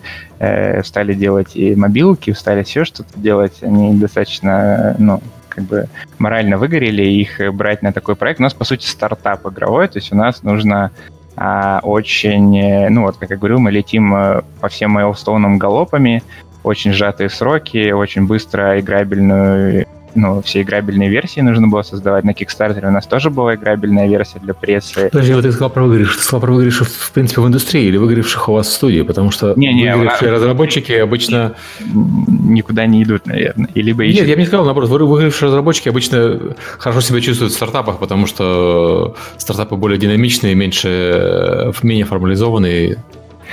стали 0.84 1.14
делать 1.14 1.56
и 1.56 1.74
мобилки, 1.74 2.30
стали 2.30 2.62
все 2.62 2.84
что-то 2.84 3.18
делать, 3.18 3.54
они 3.60 3.98
достаточно, 3.98 4.94
ну, 4.96 5.20
как 5.48 5.64
бы 5.64 5.88
морально 6.20 6.58
выгорели, 6.58 7.02
их 7.02 7.40
брать 7.52 7.82
на 7.82 7.92
такой 7.92 8.14
проект. 8.14 8.38
У 8.38 8.44
нас, 8.44 8.54
по 8.54 8.64
сути, 8.64 8.86
стартап 8.86 9.44
игровой, 9.48 9.88
то 9.88 9.98
есть 9.98 10.12
у 10.12 10.16
нас 10.16 10.44
нужно 10.44 10.92
а, 11.40 11.78
очень, 11.84 12.58
э, 12.58 12.88
ну 12.88 13.02
вот, 13.02 13.16
как 13.16 13.30
я 13.30 13.36
говорю, 13.36 13.60
мы 13.60 13.70
летим 13.70 14.12
э, 14.14 14.42
по 14.60 14.68
всем 14.68 14.90
мейлстоунам 14.90 15.56
галопами, 15.56 16.24
очень 16.64 16.92
сжатые 16.92 17.30
сроки, 17.30 17.92
очень 17.92 18.26
быстро 18.26 18.80
играбельную 18.80 19.86
ну, 20.14 20.42
все 20.42 20.62
играбельные 20.62 21.08
версии 21.08 21.40
нужно 21.40 21.68
было 21.68 21.82
создавать. 21.82 22.24
На 22.24 22.30
Kickstarter 22.30 22.86
у 22.86 22.90
нас 22.90 23.06
тоже 23.06 23.30
была 23.30 23.54
играбельная 23.54 24.08
версия 24.08 24.38
для 24.38 24.54
прессы. 24.54 25.08
Подожди, 25.10 25.32
вот 25.32 25.42
ты 25.42 25.52
сказал 25.52 25.70
про 25.70 25.84
выигрыш. 25.84 26.16
Ты 26.16 26.22
сказал 26.22 26.40
про 26.40 26.52
выигрышев, 26.52 26.88
в 26.88 27.12
принципе, 27.12 27.40
в 27.40 27.46
индустрии 27.46 27.84
или 27.84 27.96
выигрыших 27.96 28.48
у 28.48 28.52
вас 28.52 28.68
в 28.68 28.72
студии? 28.72 29.02
Потому 29.02 29.30
что 29.30 29.54
не, 29.56 29.72
не, 29.72 29.94
выигравшие 29.94 30.30
а... 30.30 30.34
разработчики 30.34 30.92
обычно... 30.92 31.54
Никуда 31.84 32.86
не 32.86 33.02
идут, 33.02 33.26
наверное. 33.26 33.68
И 33.74 33.82
либо 33.82 34.04
ищут... 34.04 34.20
Нет, 34.20 34.28
я 34.28 34.34
бы 34.34 34.40
не 34.40 34.46
сказал, 34.46 34.64
наоборот, 34.64 34.90
выигравшие 34.90 35.48
разработчики 35.48 35.88
обычно 35.88 36.40
хорошо 36.78 37.00
себя 37.00 37.20
чувствуют 37.20 37.52
в 37.52 37.56
стартапах, 37.56 37.98
потому 37.98 38.26
что 38.26 39.16
стартапы 39.36 39.76
более 39.76 39.98
динамичные, 39.98 40.54
меньше, 40.54 41.72
менее 41.82 42.04
формализованные, 42.04 42.98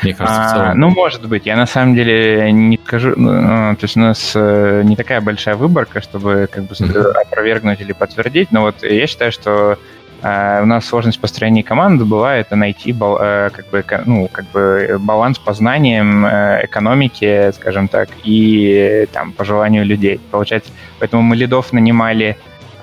мне 0.04 0.14
кажется, 0.14 0.42
в 0.42 0.52
целом. 0.52 0.70
А, 0.70 0.74
ну, 0.76 0.90
может 0.90 1.28
быть. 1.28 1.46
Я 1.46 1.56
на 1.56 1.66
самом 1.66 1.96
деле 1.96 2.52
не 2.52 2.80
скажу... 2.84 3.14
Ну, 3.16 3.32
ну, 3.42 3.76
то 3.76 3.84
есть 3.84 3.98
у 3.98 4.00
нас 4.00 4.34
э, 4.36 4.82
не 4.84 4.96
такая 4.96 5.22
большая 5.22 5.56
выборка, 5.56 6.02
чтобы 6.02 6.48
как 6.52 6.64
бы 6.64 6.74
mm-hmm. 6.74 7.12
опровергнуть 7.22 7.82
или 7.82 7.94
подтвердить, 7.94 8.52
но 8.52 8.62
вот 8.62 8.84
я 8.84 9.08
считаю, 9.08 9.32
что 9.32 9.78
Uh, 10.22 10.64
у 10.64 10.66
нас 10.66 10.86
сложность 10.86 11.20
построения 11.20 11.62
команды 11.62 12.04
была 12.04 12.38
это 12.38 12.56
найти 12.56 12.94
бал, 12.94 13.20
uh, 13.22 13.52
как 13.52 13.70
бы, 13.70 13.84
ну, 14.06 14.28
как 14.32 14.46
бы 14.46 14.98
баланс 15.00 15.38
по 15.38 15.54
знаниям, 15.54 16.26
uh, 16.26 16.66
экономики, 16.66 17.52
скажем 17.52 17.88
так, 17.88 18.10
и 18.24 19.08
там, 19.12 19.34
по 19.34 19.46
желанию 19.46 19.86
людей. 19.86 20.20
Получается, 20.32 20.72
поэтому 21.00 21.22
мы 21.22 21.36
лидов 21.36 21.74
нанимали 21.74 22.38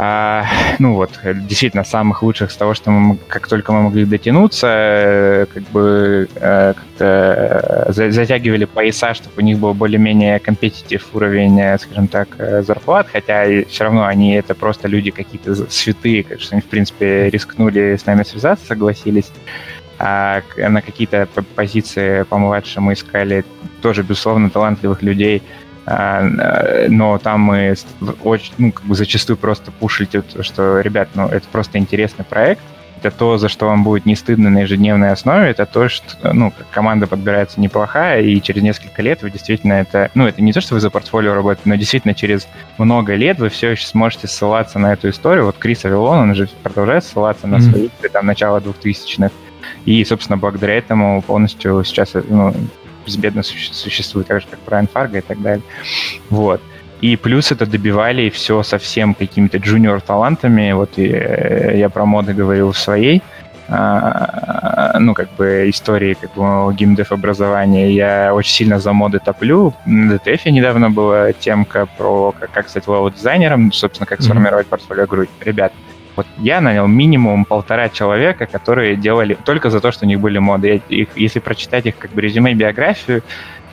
а, 0.05 0.45
ну 0.81 0.95
вот, 0.95 1.11
действительно, 1.23 1.85
самых 1.85 2.25
лучших 2.25 2.51
с 2.51 2.57
того, 2.57 2.75
что 2.75 2.91
мы, 2.91 3.17
как 3.29 3.47
только 3.47 3.73
мы 3.73 3.83
могли 3.83 4.05
дотянуться, 4.05 4.67
э, 4.67 5.47
как 5.55 5.63
бы 5.71 6.29
э, 6.35 6.75
как-то 6.75 7.85
э, 7.87 8.11
затягивали 8.11 8.65
пояса, 8.65 9.15
чтобы 9.15 9.37
у 9.37 9.41
них 9.43 9.59
был 9.61 9.75
более-менее 9.75 10.41
компетитив 10.41 11.07
уровень, 11.13 11.79
скажем 11.79 12.09
так, 12.09 12.31
зарплат, 12.67 13.07
хотя 13.13 13.45
все 13.69 13.85
равно 13.85 14.05
они 14.05 14.35
это 14.35 14.57
просто 14.57 14.89
люди 14.89 15.13
какие-то 15.13 15.55
святые, 15.71 16.27
что 16.41 16.57
они, 16.57 16.63
в 16.63 16.67
принципе, 16.67 17.31
рискнули 17.31 17.95
с 17.95 18.05
нами 18.05 18.25
связаться, 18.25 18.67
согласились. 18.67 19.31
А 20.01 20.43
на 20.57 20.83
какие-то 20.83 21.29
позиции 21.55 22.25
помладше 22.25 22.81
мы 22.81 22.95
искали 22.95 23.45
тоже, 23.83 24.03
безусловно, 24.03 24.51
талантливых 24.51 25.01
людей, 25.03 25.43
но 25.87 27.19
там 27.19 27.41
мы 27.41 27.75
очень, 28.23 28.53
ну, 28.59 28.73
как 28.73 28.85
бы 28.85 28.95
зачастую 28.95 29.37
просто 29.37 29.73
пушите, 29.73 30.23
что, 30.41 30.81
ребят, 30.81 31.09
ну, 31.15 31.27
это 31.27 31.47
просто 31.51 31.79
интересный 31.79 32.25
проект, 32.25 32.63
это 33.03 33.17
то, 33.17 33.37
за 33.37 33.49
что 33.49 33.67
вам 33.67 33.83
будет 33.83 34.07
не 34.07 34.15
стыдно 34.15 34.49
на 34.49 34.61
ежедневной 34.61 35.11
основе, 35.11 35.51
это 35.51 35.67
то, 35.67 35.89
что, 35.89 36.33
ну, 36.33 36.53
команда 36.71 37.07
подбирается 37.07 37.61
неплохая, 37.61 38.23
и 38.23 38.41
через 38.41 38.63
несколько 38.63 39.03
лет 39.03 39.23
вы 39.23 39.31
действительно 39.31 39.75
это, 39.75 40.11
ну, 40.15 40.27
это 40.27 40.41
не 40.41 40.53
то, 40.53 40.61
что 40.61 40.75
вы 40.75 40.81
за 40.81 40.91
портфолио 40.91 41.35
работаете, 41.35 41.69
но 41.69 41.75
действительно 41.75 42.15
через 42.15 42.47
много 42.79 43.15
лет 43.15 43.39
вы 43.39 43.49
все 43.49 43.71
еще 43.71 43.87
сможете 43.87 44.29
ссылаться 44.29 44.79
на 44.79 44.93
эту 44.93 45.11
историю. 45.11 45.47
Вот 45.47 45.59
Крис 45.59 45.85
Авилон, 45.85 46.19
он 46.19 46.35
же 46.35 46.49
продолжает 46.63 47.05
ссылаться 47.05 47.47
на 47.47 47.61
свои, 47.61 47.87
mm-hmm. 47.87 48.09
там, 48.11 48.27
начало 48.27 48.61
2000-х, 48.61 49.33
и, 49.85 50.05
собственно, 50.05 50.37
благодаря 50.37 50.77
этому 50.77 51.23
полностью 51.23 51.83
сейчас 51.85 52.15
ну, 52.29 52.55
безбедно 53.05 53.43
существует, 53.43 54.27
так 54.27 54.41
же, 54.41 54.47
как 54.51 54.61
Брайан 54.67 54.89
Фарго 54.89 55.19
и 55.19 55.23
так 55.23 55.41
далее. 55.41 55.65
Вот. 56.31 56.61
И 57.01 57.17
плюс 57.17 57.51
это 57.51 57.67
добивали 57.67 58.31
все 58.31 58.63
совсем 58.63 59.15
какими-то 59.15 59.59
junior-талантами. 59.59 60.73
Вот 60.73 60.99
и, 60.99 61.09
э, 61.09 61.79
я 61.79 61.89
про 61.89 62.05
моды 62.07 62.33
говорил 62.33 62.71
в 62.71 62.79
своей 62.79 63.23
а, 63.69 64.99
ну, 64.99 65.15
как 65.15 65.31
бы, 65.33 65.71
истории 65.71 66.15
как 66.15 66.35
бы, 66.35 66.75
геймдев 66.75 67.11
образования. 67.11 67.91
Я 67.93 68.35
очень 68.35 68.53
сильно 68.53 68.79
за 68.79 68.93
моды 68.93 69.19
топлю. 69.19 69.75
На 69.87 70.13
DTF 70.13 70.51
недавно 70.51 70.91
была 70.91 71.33
темка 71.33 71.87
про 71.87 72.33
как, 72.39 72.51
как 72.51 72.69
стать 72.69 72.87
левел-дизайнером, 72.87 73.73
собственно, 73.73 74.07
как 74.07 74.21
сформировать 74.21 74.67
mm-hmm. 74.67 74.71
портфолио 74.71 75.05
игру. 75.05 75.25
Ребят, 75.41 75.73
вот 76.17 76.27
я 76.39 76.61
нанял 76.61 76.87
минимум 76.87 77.45
полтора 77.45 77.89
человека, 77.89 78.47
которые 78.47 78.97
делали 78.97 79.35
только 79.35 79.71
за 79.71 79.81
то, 79.81 79.93
что 79.93 80.05
у 80.05 80.09
них 80.09 80.21
были 80.21 80.39
моды. 80.39 80.83
Их, 80.89 81.09
если 81.17 81.39
прочитать 81.39 81.87
их 81.87 81.97
как 81.99 82.13
бы 82.13 82.21
резюме 82.21 82.55
биографию, 82.55 83.23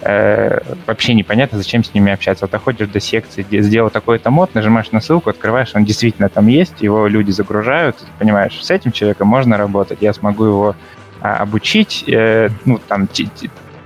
э, 0.01 0.59
вообще 0.85 1.13
непонятно, 1.13 1.57
зачем 1.57 1.83
с 1.83 1.93
ними 1.93 2.11
общаться. 2.11 2.45
Вот 2.45 2.51
доходишь 2.51 2.87
до 2.87 2.99
секции, 2.99 3.45
сделал 3.49 3.89
такой-то 3.89 4.31
мод, 4.31 4.55
нажимаешь 4.55 4.91
на 4.91 5.01
ссылку, 5.01 5.29
открываешь, 5.29 5.71
он 5.73 5.85
действительно 5.85 6.29
там 6.29 6.47
есть, 6.47 6.81
его 6.81 7.07
люди 7.07 7.31
загружают, 7.31 7.97
ты 7.97 8.05
понимаешь, 8.17 8.57
с 8.61 8.71
этим 8.71 8.91
человеком 8.91 9.27
можно 9.27 9.57
работать, 9.57 9.99
я 10.01 10.13
смогу 10.13 10.45
его 10.45 10.75
а, 11.21 11.37
обучить, 11.37 12.05
э, 12.07 12.49
ну, 12.65 12.79
там, 12.87 13.07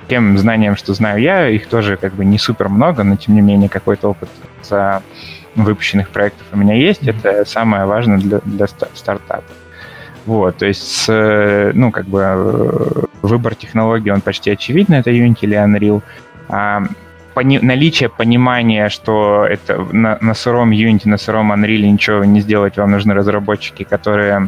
тем 0.07 0.37
знаниям, 0.37 0.75
что 0.75 0.93
знаю 0.93 1.21
я, 1.21 1.49
их 1.49 1.67
тоже 1.67 1.97
как 1.97 2.13
бы 2.13 2.25
не 2.25 2.37
супер 2.37 2.69
много, 2.69 3.03
но 3.03 3.15
тем 3.15 3.35
не 3.35 3.41
менее 3.41 3.69
какой-то 3.69 4.09
опыт 4.09 4.29
за 4.61 5.01
выпущенных 5.55 6.09
проектов 6.09 6.45
у 6.51 6.57
меня 6.57 6.75
есть, 6.75 7.07
это 7.07 7.45
самое 7.45 7.85
важное 7.85 8.17
для, 8.17 8.39
для 8.45 8.67
стартапа. 8.67 9.43
Вот, 10.25 10.57
то 10.57 10.65
есть, 10.65 11.05
ну, 11.07 11.91
как 11.91 12.05
бы 12.05 12.21
э, 12.21 13.03
выбор 13.21 13.55
технологии, 13.55 14.09
он 14.09 14.21
почти 14.21 14.51
очевидный, 14.51 14.99
это 14.99 15.11
Unity 15.11 15.39
или 15.41 15.57
Unreal. 15.57 16.01
А, 16.47 16.83
пони- 17.33 17.59
наличие 17.61 18.07
понимания, 18.09 18.87
что 18.89 19.45
это 19.45 19.85
на, 19.91 20.17
на 20.21 20.33
сыром 20.33 20.71
Unity, 20.71 21.09
на 21.09 21.17
сыром 21.17 21.51
Unreal 21.51 21.81
ничего 21.81 22.23
не 22.23 22.39
сделать, 22.39 22.77
вам 22.77 22.91
нужны 22.91 23.13
разработчики, 23.13 23.83
которые 23.83 24.47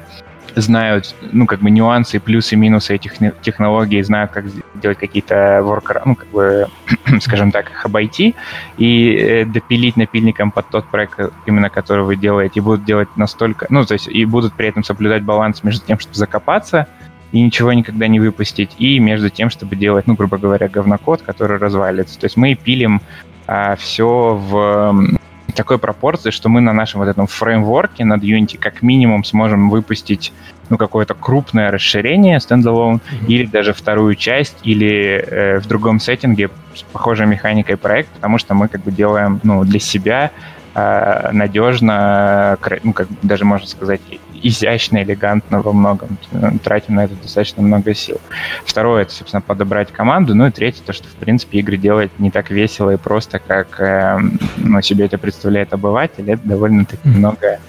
знают, 0.55 1.15
ну, 1.31 1.45
как 1.45 1.59
бы 1.59 1.69
нюансы, 1.69 2.19
плюсы, 2.19 2.55
минусы 2.55 2.95
этих 2.95 3.13
технологий, 3.41 4.01
знают, 4.03 4.31
как 4.31 4.45
делать 4.75 4.97
какие-то 4.97 5.59
workarounds, 5.61 6.03
ну, 6.05 6.15
как 6.15 6.27
бы, 6.29 6.67
скажем 7.21 7.51
так, 7.51 7.69
их 7.69 7.85
обойти 7.85 8.35
и 8.77 9.15
э, 9.15 9.45
допилить 9.45 9.97
напильником 9.97 10.51
под 10.51 10.69
тот 10.69 10.85
проект, 10.87 11.19
именно 11.45 11.69
который 11.69 12.05
вы 12.05 12.15
делаете, 12.15 12.59
и 12.59 12.63
будут 12.63 12.85
делать 12.85 13.09
настолько, 13.15 13.67
ну, 13.69 13.85
то 13.85 13.93
есть, 13.93 14.07
и 14.07 14.25
будут 14.25 14.53
при 14.53 14.67
этом 14.67 14.83
соблюдать 14.83 15.23
баланс 15.23 15.63
между 15.63 15.85
тем, 15.85 15.99
чтобы 15.99 16.15
закопаться 16.15 16.87
и 17.31 17.41
ничего 17.41 17.73
никогда 17.73 18.07
не 18.07 18.19
выпустить, 18.19 18.71
и 18.77 18.99
между 18.99 19.29
тем, 19.29 19.49
чтобы 19.49 19.75
делать, 19.75 20.07
ну, 20.07 20.15
грубо 20.15 20.37
говоря, 20.37 20.69
говнокод, 20.69 21.21
который 21.21 21.57
развалится. 21.57 22.17
То 22.19 22.25
есть 22.25 22.37
мы 22.37 22.55
пилим 22.55 23.01
а, 23.47 23.75
все 23.75 24.35
в 24.35 25.17
такой 25.55 25.79
пропорции, 25.79 26.29
что 26.29 26.49
мы 26.49 26.61
на 26.61 26.73
нашем 26.73 26.99
вот 27.01 27.09
этом 27.09 27.27
фреймворке 27.27 28.05
над 28.05 28.23
Unity 28.23 28.57
как 28.57 28.81
минимум 28.81 29.23
сможем 29.23 29.69
выпустить 29.69 30.33
ну, 30.69 30.77
какое-то 30.77 31.13
крупное 31.13 31.71
расширение 31.71 32.39
стендалон, 32.39 32.95
mm-hmm. 32.95 33.27
или 33.27 33.45
даже 33.45 33.73
вторую 33.73 34.15
часть, 34.15 34.55
или 34.63 35.23
э, 35.27 35.59
в 35.59 35.67
другом 35.67 35.99
сеттинге 35.99 36.49
с 36.73 36.81
похожей 36.83 37.27
механикой 37.27 37.77
проект, 37.77 38.09
потому 38.09 38.37
что 38.37 38.53
мы 38.53 38.67
как 38.67 38.83
бы 38.83 38.91
делаем 38.91 39.39
ну, 39.43 39.63
для 39.63 39.79
себя 39.79 40.31
э, 40.73 41.29
надежно, 41.31 42.57
ну, 42.83 42.93
как 42.93 43.07
даже 43.21 43.45
можно 43.45 43.67
сказать, 43.67 44.01
изящно, 44.43 45.03
элегантно 45.03 45.61
во 45.61 45.73
многом. 45.73 46.17
Тратим 46.63 46.95
на 46.95 47.05
это 47.05 47.15
достаточно 47.15 47.61
много 47.61 47.93
сил. 47.93 48.19
Второе, 48.65 49.03
это, 49.03 49.13
собственно, 49.13 49.41
подобрать 49.41 49.91
команду. 49.91 50.35
Ну 50.35 50.47
и 50.47 50.51
третье, 50.51 50.83
то, 50.83 50.93
что, 50.93 51.07
в 51.07 51.13
принципе, 51.15 51.59
игры 51.59 51.77
делать 51.77 52.11
не 52.19 52.31
так 52.31 52.49
весело 52.49 52.91
и 52.91 52.97
просто, 52.97 53.39
как 53.39 53.79
э, 53.79 54.19
ну, 54.57 54.81
себе 54.81 55.05
это 55.05 55.17
представляет 55.17 55.73
обыватель. 55.73 56.29
Это 56.29 56.47
довольно-таки 56.47 57.07
много 57.07 57.59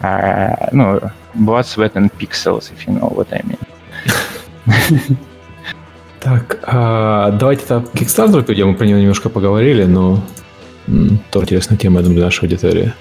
э, 0.00 0.68
ну, 0.72 1.00
blood, 1.34 1.64
sweat 1.64 1.92
and 1.94 2.10
pixels, 2.18 2.70
if 2.72 2.86
you 2.86 2.98
know 2.98 3.12
what 3.14 3.28
I 3.32 3.42
mean. 3.42 5.18
Так, 6.20 6.58
а, 6.62 7.32
давайте 7.32 7.66
так 7.66 7.90
к 7.90 7.94
Kickstarter 7.94 8.42
перейдем, 8.42 8.68
мы 8.68 8.74
про 8.76 8.86
него 8.86 8.98
немножко 8.98 9.28
поговорили, 9.28 9.84
но 9.84 10.22
тоже 11.30 11.44
интересная 11.44 11.76
тема, 11.76 11.98
я 11.98 12.02
думаю, 12.02 12.16
для 12.16 12.24
нашей 12.24 12.44
аудитории. 12.44 12.94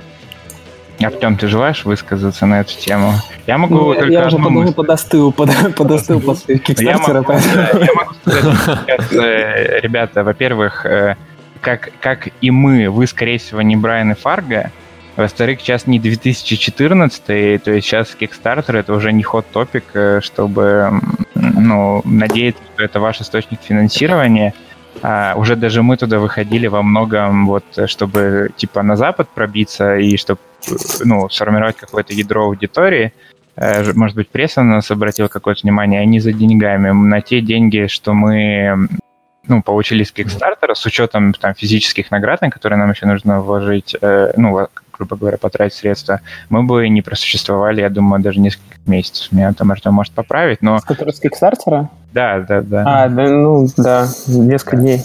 Артем, 1.04 1.38
ты 1.38 1.48
желаешь 1.48 1.86
высказаться 1.86 2.46
на 2.46 2.62
эту 2.62 2.78
тему? 2.78 3.14
Я 3.48 3.58
могу 3.58 3.76
ну, 3.76 3.94
только 3.94 4.12
Я 4.12 4.28
уже 4.28 4.38
подумал, 4.38 4.74
подостыл, 4.74 5.32
под, 5.32 5.50
подостыл 5.76 6.20
после 6.20 6.58
Кикстартера. 6.58 7.24
Я 7.28 7.94
могу 7.94 8.14
сказать 8.22 9.14
э, 9.14 9.80
ребята, 9.82 10.24
во-первых, 10.24 10.86
э, 10.86 11.16
как, 11.62 11.92
как 12.00 12.30
и 12.42 12.52
мы, 12.52 12.90
вы, 12.90 13.08
скорее 13.08 13.38
всего, 13.38 13.62
не 13.62 13.76
Брайан 13.76 14.12
и 14.12 14.16
Фарго, 14.16 14.72
во-вторых, 15.16 15.62
сейчас 15.62 15.86
не 15.86 16.00
2014, 16.00 17.24
то 17.24 17.34
есть 17.72 17.88
сейчас 17.88 18.18
Kickstarter 18.20 18.80
это 18.80 18.94
уже 18.94 19.12
не 19.12 19.22
ход 19.22 19.46
топик, 19.52 19.84
э, 19.94 20.22
чтобы 20.22 20.92
ну, 21.36 22.02
надеяться, 22.04 22.64
что 22.74 22.84
это 22.84 23.00
ваш 23.00 23.22
источник 23.22 23.60
финансирования. 23.62 24.54
А, 25.02 25.34
уже 25.36 25.56
даже 25.56 25.84
мы 25.84 25.98
туда 25.98 26.20
выходили 26.20 26.68
во 26.68 26.82
многом, 26.82 27.46
вот, 27.48 27.64
чтобы 27.88 28.52
типа 28.56 28.82
на 28.82 28.96
Запад 28.96 29.30
пробиться 29.30 29.98
и 29.98 30.18
чтобы 30.18 30.40
ну, 31.04 31.30
сформировать 31.30 31.78
какое-то 31.78 32.14
ядро 32.14 32.46
аудитории. 32.46 33.14
Э, 33.56 33.92
может 33.94 34.16
быть, 34.16 34.30
пресса 34.30 34.64
на 34.64 34.76
нас 34.76 34.92
обратила 34.92 35.28
какое-то 35.28 35.62
внимание, 35.64 36.02
а 36.02 36.06
не 36.06 36.20
за 36.20 36.34
деньгами. 36.34 36.92
На 36.92 37.22
те 37.22 37.42
деньги, 37.42 37.88
что 37.88 38.14
мы 38.14 38.88
ну, 39.48 39.62
получили 39.62 40.04
с 40.04 40.14
Kickstarter, 40.14 40.74
с 40.74 40.86
учетом 40.86 41.34
там, 41.34 41.54
физических 41.54 42.12
наград, 42.12 42.42
на 42.42 42.50
которые 42.50 42.80
нам 42.80 42.92
еще 42.92 43.06
нужно 43.06 43.42
вложить, 43.42 43.96
э, 44.02 44.34
ну, 44.38 44.68
грубо 44.92 45.16
говоря, 45.16 45.38
потратить 45.38 45.78
средства, 45.78 46.22
мы 46.50 46.64
бы 46.64 46.88
не 46.88 47.02
просуществовали, 47.02 47.82
я 47.82 47.90
думаю, 47.90 48.22
даже 48.22 48.40
несколько 48.40 48.78
месяцев. 48.86 49.32
Меня 49.32 49.54
там 49.54 49.72
Артем 49.72 49.94
может 49.94 50.14
поправить, 50.14 50.62
но... 50.62 50.80
С 50.80 50.86
Kickstarter? 50.86 51.88
Да, 52.14 52.40
да, 52.40 52.62
да. 52.62 52.84
А, 52.86 53.10
да, 53.10 53.28
ну, 53.28 53.68
да, 53.78 54.08
несколько 54.28 54.78
да. 54.78 54.82
дней. 54.82 55.02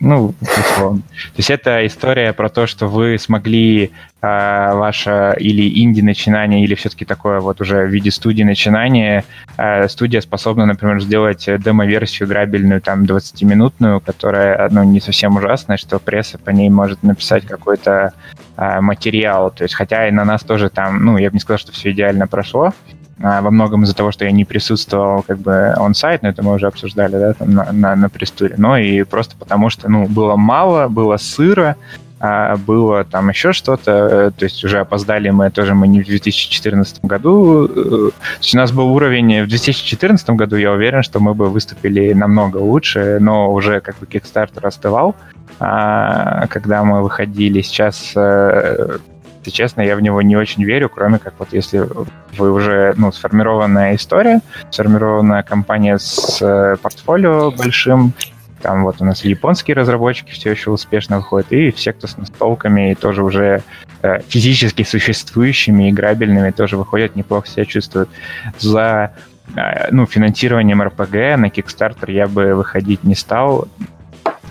Ну, 0.00 0.34
условно. 0.40 1.00
То 1.00 1.36
есть 1.36 1.50
это 1.50 1.86
история 1.86 2.32
про 2.32 2.48
то, 2.48 2.66
что 2.66 2.88
вы 2.88 3.18
смогли 3.18 3.92
э, 4.20 4.74
ваше 4.74 5.36
или 5.38 5.82
инди-начинание, 5.82 6.64
или 6.64 6.74
все-таки 6.74 7.04
такое 7.04 7.40
вот 7.40 7.60
уже 7.60 7.84
в 7.84 7.88
виде 7.88 8.10
студии 8.10 8.42
начинание. 8.42 9.24
Э, 9.56 9.88
студия 9.88 10.20
способна, 10.20 10.66
например, 10.66 11.00
сделать 11.00 11.44
демо-версию 11.46 12.28
играбельную, 12.28 12.80
там, 12.80 13.04
20-минутную, 13.04 14.00
которая, 14.00 14.68
ну, 14.70 14.82
не 14.82 15.00
совсем 15.00 15.36
ужасная, 15.36 15.76
что 15.76 15.98
пресса 15.98 16.38
по 16.38 16.50
ней 16.50 16.70
может 16.70 17.02
написать 17.02 17.46
какой-то 17.46 18.12
э, 18.56 18.80
материал. 18.80 19.50
То 19.50 19.62
есть, 19.62 19.74
хотя 19.74 20.08
и 20.08 20.10
на 20.10 20.24
нас 20.24 20.42
тоже 20.42 20.70
там, 20.70 21.04
ну, 21.04 21.18
я 21.18 21.30
бы 21.30 21.34
не 21.34 21.40
сказал, 21.40 21.58
что 21.58 21.72
все 21.72 21.92
идеально 21.92 22.26
прошло, 22.26 22.72
во 23.18 23.50
многом 23.50 23.84
из-за 23.84 23.94
того, 23.94 24.12
что 24.12 24.24
я 24.24 24.30
не 24.30 24.44
присутствовал 24.44 25.22
как 25.22 25.38
бы 25.38 25.74
он-сайт, 25.76 26.22
но 26.22 26.28
это 26.28 26.42
мы 26.42 26.54
уже 26.54 26.66
обсуждали, 26.66 27.12
да, 27.12 27.32
там 27.34 27.52
на, 27.52 27.72
на, 27.72 27.96
на 27.96 28.08
престуре, 28.08 28.54
но 28.58 28.78
и 28.78 29.02
просто 29.02 29.36
потому, 29.36 29.70
что, 29.70 29.88
ну, 29.88 30.06
было 30.06 30.36
мало, 30.36 30.88
было 30.88 31.16
сыро, 31.16 31.76
а, 32.20 32.56
было 32.56 33.04
там 33.04 33.28
еще 33.28 33.52
что-то, 33.52 33.92
э, 33.92 34.30
то 34.36 34.44
есть 34.44 34.64
уже 34.64 34.80
опоздали 34.80 35.30
мы 35.30 35.50
тоже, 35.50 35.74
мы 35.74 35.86
не 35.86 36.02
в 36.02 36.06
2014 36.06 37.04
году, 37.04 37.66
э, 37.66 37.70
то 37.70 38.12
есть 38.40 38.54
у 38.54 38.58
нас 38.58 38.72
был 38.72 38.92
уровень 38.92 39.44
в 39.44 39.48
2014 39.48 40.30
году, 40.30 40.56
я 40.56 40.72
уверен, 40.72 41.04
что 41.04 41.20
мы 41.20 41.34
бы 41.34 41.48
выступили 41.48 42.12
намного 42.14 42.56
лучше, 42.56 43.18
но 43.20 43.52
уже 43.52 43.80
как 43.80 43.98
бы 43.98 44.06
Kickstarter 44.06 44.66
остывал, 44.66 45.14
а, 45.60 46.48
когда 46.48 46.82
мы 46.82 47.02
выходили. 47.02 47.62
Сейчас 47.62 48.12
э, 48.16 48.98
если 49.38 49.50
честно, 49.50 49.80
я 49.82 49.96
в 49.96 50.00
него 50.00 50.22
не 50.22 50.36
очень 50.36 50.64
верю, 50.64 50.88
кроме 50.88 51.18
как 51.18 51.34
вот 51.38 51.48
если 51.52 51.88
вы 52.36 52.52
уже, 52.52 52.94
ну, 52.96 53.12
сформированная 53.12 53.94
история, 53.94 54.40
сформированная 54.70 55.42
компания 55.42 55.98
с 55.98 56.78
портфолио 56.82 57.50
большим, 57.50 58.12
там 58.60 58.82
вот 58.84 58.96
у 59.00 59.04
нас 59.04 59.24
японские 59.24 59.76
разработчики 59.76 60.32
все 60.32 60.50
еще 60.50 60.70
успешно 60.70 61.18
выходят, 61.18 61.52
и 61.52 61.70
все, 61.70 61.92
кто 61.92 62.06
с 62.06 62.16
настолками, 62.16 62.92
и 62.92 62.94
тоже 62.94 63.22
уже 63.22 63.62
э, 64.02 64.20
физически 64.28 64.82
существующими, 64.82 65.90
играбельными, 65.90 66.50
тоже 66.50 66.76
выходят, 66.76 67.14
неплохо 67.14 67.46
себя 67.46 67.64
чувствуют. 67.64 68.08
За 68.58 69.12
э, 69.54 69.88
ну, 69.92 70.06
финансированием 70.06 70.82
RPG 70.82 71.36
на 71.36 71.46
Kickstarter 71.46 72.10
я 72.10 72.26
бы 72.26 72.54
выходить 72.54 73.04
не 73.04 73.14
стал 73.14 73.68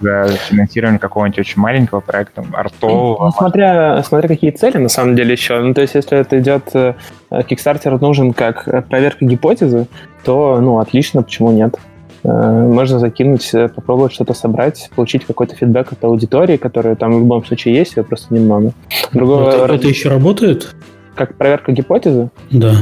за 0.01 0.27
финансирование 0.27 0.99
какого-нибудь 0.99 1.39
очень 1.39 1.61
маленького 1.61 1.99
проекта, 1.99 2.43
артового. 2.53 3.25
Ну, 3.25 3.31
смотря, 3.31 4.03
смотря 4.03 4.27
какие 4.27 4.51
цели 4.51 4.77
на 4.77 4.89
самом 4.89 5.15
деле 5.15 5.33
еще. 5.33 5.59
Ну, 5.59 5.73
то 5.73 5.81
есть, 5.81 5.95
если 5.95 6.17
это 6.17 6.39
идет, 6.39 6.69
э, 6.73 6.93
Kickstarter 7.31 7.97
нужен 7.99 8.33
как 8.33 8.87
проверка 8.87 9.25
гипотезы, 9.25 9.87
то, 10.23 10.59
ну, 10.61 10.79
отлично, 10.79 11.23
почему 11.23 11.51
нет? 11.51 11.75
Э, 12.23 12.29
можно 12.29 12.99
закинуть, 12.99 13.53
э, 13.53 13.69
попробовать 13.69 14.13
что-то 14.13 14.33
собрать, 14.33 14.89
получить 14.95 15.25
какой-то 15.25 15.55
фидбэк 15.55 15.93
от 15.93 16.03
аудитории, 16.03 16.57
которая 16.57 16.95
там 16.95 17.15
в 17.15 17.19
любом 17.19 17.45
случае 17.45 17.75
есть, 17.75 17.95
ее 17.95 18.03
просто 18.03 18.33
немного. 18.33 18.71
Другого... 19.13 19.49
Это, 19.49 19.73
это 19.73 19.87
еще 19.87 20.09
работает? 20.09 20.75
Как 21.15 21.35
проверка 21.35 21.71
гипотезы? 21.71 22.29
Да. 22.51 22.73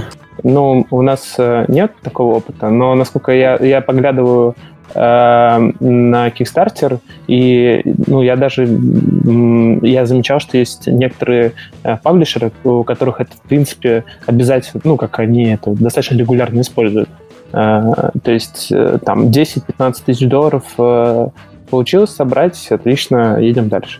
Ну, 0.43 0.85
у 0.91 1.01
нас 1.01 1.37
нет 1.69 1.93
такого 2.03 2.35
опыта, 2.35 2.69
но 2.69 2.93
насколько 2.93 3.31
я, 3.31 3.55
я 3.55 3.79
поглядываю 3.79 4.55
на 4.93 6.29
Kickstarter, 6.29 6.99
и 7.27 7.81
ну, 8.07 8.21
я 8.21 8.35
даже 8.35 8.65
я 8.65 10.05
замечал, 10.05 10.39
что 10.39 10.57
есть 10.57 10.87
некоторые 10.87 11.53
э, 11.83 11.97
паблишеры, 11.97 12.51
у 12.63 12.83
которых 12.83 13.19
это, 13.19 13.31
в 13.35 13.41
принципе, 13.41 14.03
обязательно, 14.25 14.81
ну, 14.83 14.97
как 14.97 15.19
они 15.19 15.45
это 15.45 15.71
достаточно 15.71 16.15
регулярно 16.15 16.61
используют. 16.61 17.09
Э, 17.51 18.11
то 18.23 18.31
есть 18.31 18.71
э, 18.71 18.99
там 19.03 19.29
10-15 19.29 19.95
тысяч 20.05 20.27
долларов 20.27 20.63
э, 20.77 21.27
получилось 21.69 22.11
собрать, 22.11 22.67
отлично, 22.69 23.39
едем 23.39 23.69
дальше. 23.69 23.99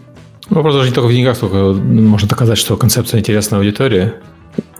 Вопрос 0.49 0.75
даже 0.75 0.89
не 0.89 0.95
только 0.95 1.07
в 1.07 1.11
деньгах, 1.11 1.37
только 1.37 1.73
можно 1.73 2.29
доказать, 2.29 2.57
что 2.57 2.77
концепция 2.77 3.19
интересна 3.19 3.57
аудитории. 3.57 4.13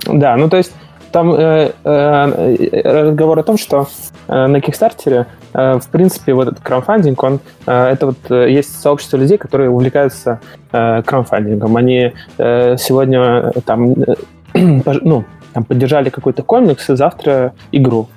Да, 0.06 0.38
ну 0.38 0.49
то 0.49 0.57
есть 0.57 0.72
там 1.11 1.34
э, 1.34 1.72
э, 1.84 3.03
разговор 3.06 3.40
о 3.40 3.44
том, 3.44 3.57
что 3.57 3.88
э, 4.27 4.48
на 4.48 4.61
Кикстартере, 4.61 5.15
э, 5.15 5.26
в 5.56 5.88
принципе, 5.90 6.34
вот 6.34 6.49
этот 6.49 6.60
краудфандинг, 6.60 7.23
он, 7.23 7.40
э, 7.65 7.88
это 7.94 8.07
вот 8.07 8.18
э, 8.30 8.52
есть 8.52 8.82
сообщество 8.82 9.18
людей, 9.18 9.38
которые 9.38 9.69
увлекаются 9.69 10.40
э, 10.72 11.02
краудфандингом. 11.03 11.77
Они 11.77 12.14
э, 12.38 12.76
сегодня 12.77 13.52
там, 13.65 13.94
э, 13.94 14.15
ну, 15.02 15.23
там, 15.56 15.64
поддержали 15.64 16.10
какой-то 16.10 16.44
комикс, 16.44 16.90
и 16.90 16.95
завтра 16.98 17.53
игру. 17.72 18.10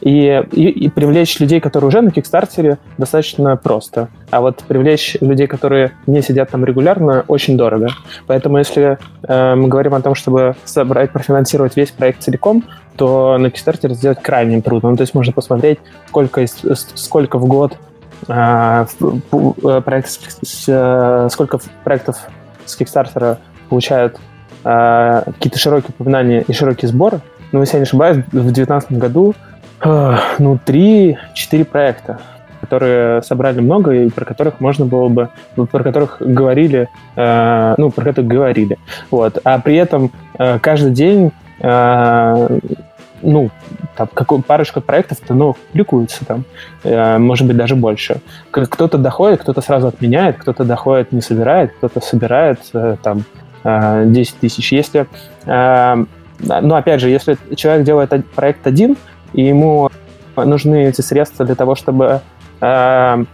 И, 0.00 0.42
и, 0.50 0.68
и 0.68 0.88
привлечь 0.88 1.38
людей, 1.38 1.60
которые 1.60 1.86
уже 1.86 2.00
на 2.00 2.10
Кикстартере, 2.10 2.78
достаточно 2.98 3.56
просто. 3.56 4.08
А 4.30 4.40
вот 4.40 4.64
привлечь 4.66 5.16
людей, 5.20 5.46
которые 5.46 5.92
не 6.08 6.20
сидят 6.20 6.50
там 6.50 6.64
регулярно, 6.64 7.24
очень 7.28 7.56
дорого. 7.56 7.90
Поэтому 8.26 8.58
если 8.58 8.98
э, 9.22 9.54
мы 9.54 9.68
говорим 9.68 9.94
о 9.94 10.00
том, 10.00 10.16
чтобы 10.16 10.56
собрать, 10.64 11.12
профинансировать 11.12 11.76
весь 11.76 11.92
проект 11.92 12.22
целиком, 12.22 12.64
то 13.00 13.38
на 13.38 13.50
Кикстартере 13.50 13.94
сделать 13.94 14.20
крайне 14.20 14.60
трудно. 14.60 14.90
Ну, 14.90 14.96
то 14.96 15.00
есть 15.00 15.14
можно 15.14 15.32
посмотреть, 15.32 15.78
сколько, 16.08 16.44
сколько 16.46 17.38
в 17.38 17.46
год 17.46 17.78
э, 18.28 18.84
э 19.32 19.80
проект, 19.80 20.10
э, 20.68 21.28
сколько 21.30 21.58
проектов 21.82 22.18
с 22.66 22.76
Кикстартера 22.76 23.38
получают 23.70 24.20
э, 24.64 25.22
какие-то 25.24 25.58
широкие 25.58 25.94
упоминания 25.98 26.44
и 26.46 26.52
широкие 26.52 26.90
сборы. 26.90 27.22
Но, 27.52 27.60
если 27.60 27.76
я 27.76 27.78
не 27.78 27.84
ошибаюсь, 27.84 28.18
в 28.18 28.32
2019 28.32 28.92
году 28.92 29.34
э, 29.82 30.16
ну, 30.38 30.58
3-4 30.66 31.16
проекта, 31.64 32.20
которые 32.60 33.22
собрали 33.22 33.60
много 33.60 33.92
и 33.92 34.10
про 34.10 34.26
которых 34.26 34.60
можно 34.60 34.84
было 34.84 35.08
бы, 35.08 35.30
про 35.54 35.82
которых 35.82 36.18
говорили, 36.20 36.90
э, 37.16 37.74
ну, 37.78 37.90
про 37.90 38.04
которых 38.04 38.28
говорили. 38.28 38.76
Вот. 39.10 39.38
А 39.42 39.58
при 39.58 39.76
этом 39.76 40.12
э, 40.38 40.58
каждый 40.58 40.92
день 40.92 41.32
ну, 43.22 43.50
там, 43.96 44.08
какой, 44.12 44.42
парочка 44.42 44.80
проектов-то, 44.80 45.34
ну, 45.34 45.54
публикуется 45.70 46.24
там, 46.24 46.44
э, 46.84 47.18
может 47.18 47.46
быть, 47.46 47.56
даже 47.56 47.76
больше. 47.76 48.20
Кто-то 48.50 48.98
доходит, 48.98 49.42
кто-то 49.42 49.60
сразу 49.60 49.88
отменяет, 49.88 50.38
кто-то 50.38 50.64
доходит, 50.64 51.12
не 51.12 51.20
собирает, 51.20 51.72
кто-то 51.72 52.00
собирает, 52.00 52.60
э, 52.74 52.96
там, 53.02 53.24
10 53.64 54.34
э, 54.34 54.36
тысяч. 54.40 54.72
Если, 54.72 55.06
э, 55.46 56.04
ну, 56.38 56.74
опять 56.74 57.00
же, 57.00 57.08
если 57.08 57.36
человек 57.54 57.84
делает 57.84 58.10
проект 58.34 58.66
один, 58.66 58.96
и 59.32 59.42
ему 59.42 59.90
нужны 60.36 60.86
эти 60.86 61.00
средства 61.00 61.44
для 61.44 61.54
того, 61.54 61.74
чтобы 61.74 62.20
э, 62.60 63.24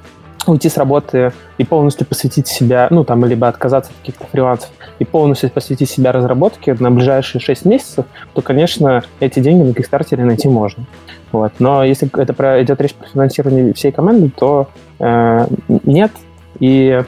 уйти 0.47 0.69
с 0.69 0.77
работы 0.77 1.33
и 1.59 1.65
полностью 1.65 2.07
посвятить 2.07 2.49
себя, 2.49 2.89
ну, 2.91 3.05
там, 3.05 3.25
либо 3.25 3.49
отказаться 3.49 3.93
от 3.93 3.99
каких-то 3.99 4.27
фрилансов, 4.31 4.71
и 4.99 5.05
полностью 5.05 5.51
посвятить 5.51 5.91
себя 5.91 6.13
разработке 6.13 6.75
на 6.75 6.91
ближайшие 6.91 7.41
6 7.41 7.65
месяцев, 7.65 8.07
то, 8.35 8.43
конечно, 8.43 9.03
эти 9.21 9.41
деньги 9.41 9.63
на 9.63 9.73
Kickstarter 9.73 10.23
найти 10.25 10.49
можно. 10.49 10.85
Вот. 11.33 11.53
Но 11.59 11.85
если 11.85 12.09
это 12.21 12.33
про, 12.33 12.63
идет 12.63 12.81
речь 12.81 12.95
про 12.95 13.07
финансирование 13.09 13.73
всей 13.75 13.93
команды, 13.93 14.31
то 14.31 14.69
э, 14.99 15.47
нет. 15.85 16.13
И 16.61 17.03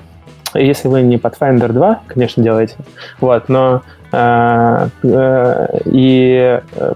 если 0.54 0.88
вы 0.88 1.02
не 1.02 1.16
Pathfinder 1.16 1.72
2, 1.72 2.02
конечно, 2.06 2.42
делаете. 2.42 2.76
Вот, 3.20 3.48
но 3.48 3.82
э, 4.12 4.88
э, 5.02 5.78
и 5.86 6.60
э, 6.76 6.92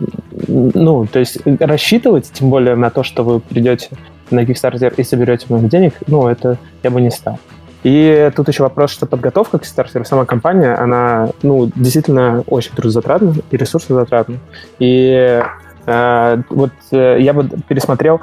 ну, 0.49 1.07
то 1.07 1.19
есть 1.19 1.39
рассчитывать, 1.61 2.31
тем 2.33 2.51
более 2.51 2.77
на 2.77 2.91
то, 2.91 3.03
что 3.03 3.23
вы 3.23 3.41
придете 3.41 3.91
на 4.31 4.41
Kickstarter 4.45 4.95
и 4.97 5.03
соберете 5.03 5.47
много 5.49 5.69
денег, 5.69 5.95
ну, 6.07 6.29
это 6.29 6.59
я 6.83 6.91
бы 6.91 7.01
не 7.01 7.11
стал. 7.11 7.39
И 7.83 8.31
тут 8.37 8.49
еще 8.49 8.63
вопрос, 8.63 8.91
что 8.91 9.07
подготовка 9.07 9.59
к 9.59 9.63
Kickstarter, 9.63 10.05
сама 10.05 10.25
компания, 10.25 10.75
она, 10.75 11.31
ну, 11.43 11.71
действительно 11.75 12.45
очень 12.47 12.73
трудозатратна 12.75 13.35
и 13.51 13.57
ресурсозатратна. 13.57 14.37
И 14.79 15.43
э, 15.87 16.43
вот 16.49 16.73
э, 16.93 17.17
я 17.21 17.33
бы 17.33 17.49
пересмотрел 17.69 18.21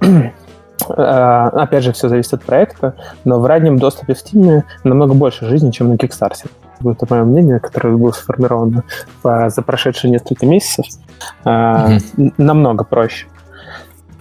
Э, 0.88 1.50
опять 1.52 1.84
же, 1.84 1.92
все 1.92 2.08
зависит 2.08 2.34
от 2.34 2.42
проекта, 2.42 2.94
но 3.24 3.40
в 3.40 3.46
раннем 3.46 3.78
доступе 3.78 4.14
в 4.14 4.18
Steam 4.18 4.62
намного 4.84 5.14
больше 5.14 5.46
жизни, 5.46 5.70
чем 5.70 5.88
на 5.88 5.94
Kickstarter. 5.94 6.50
Это 6.84 7.06
мое 7.10 7.24
мнение, 7.24 7.60
которое 7.60 7.96
было 7.96 8.12
сформировано 8.12 8.84
за 9.22 9.62
прошедшие 9.62 10.10
несколько 10.10 10.46
месяцев. 10.46 10.86
Mm-hmm. 11.44 12.34
Намного 12.38 12.84
проще. 12.84 13.26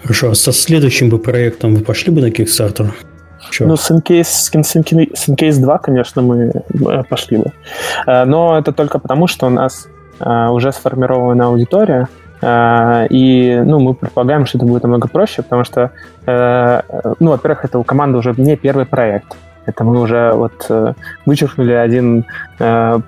Хорошо, 0.03 0.32
а 0.32 0.36
со 0.36 0.52
следующим 0.52 1.10
бы 1.10 1.20
проектом 1.20 1.76
вы 1.76 1.82
пошли 1.82 2.14
бы 2.14 2.22
на 2.22 2.28
Kickstarter? 2.28 2.91
Че? 3.49 3.65
Ну, 3.65 3.76
с 3.76 3.91
Incase, 3.91 4.23
с 4.23 5.30
Incase 5.30 5.59
2, 5.59 5.77
конечно, 5.77 6.21
мы 6.21 6.51
пошли 7.09 7.38
бы. 7.38 7.51
Э, 8.07 8.26
но 8.26 8.57
это 8.57 8.71
только 8.71 8.99
потому, 8.99 9.27
что 9.27 9.47
у 9.47 9.49
нас 9.49 9.88
уже 10.21 10.73
сформирована 10.73 11.45
аудитория, 11.45 12.09
Э, 12.41 13.07
и 13.09 13.61
ну, 13.65 13.80
мы 13.80 13.93
предполагаем, 13.93 14.45
что 14.45 14.57
это 14.57 14.67
будет 14.67 14.84
намного 14.84 15.07
проще, 15.07 15.41
потому 15.41 15.63
что, 15.63 15.91
э, 16.26 16.81
ну, 17.19 17.31
во-первых, 17.31 17.65
это 17.65 17.80
у 17.80 17.84
команды 17.84 18.17
уже 18.17 18.34
не 18.38 18.55
первый 18.55 18.85
проект. 18.85 19.35
Это 19.65 19.84
мы 19.84 19.99
уже 19.99 20.31
вот 20.34 20.65
э, 20.69 20.93
вычеркнули 21.26 21.73
один 21.73 22.26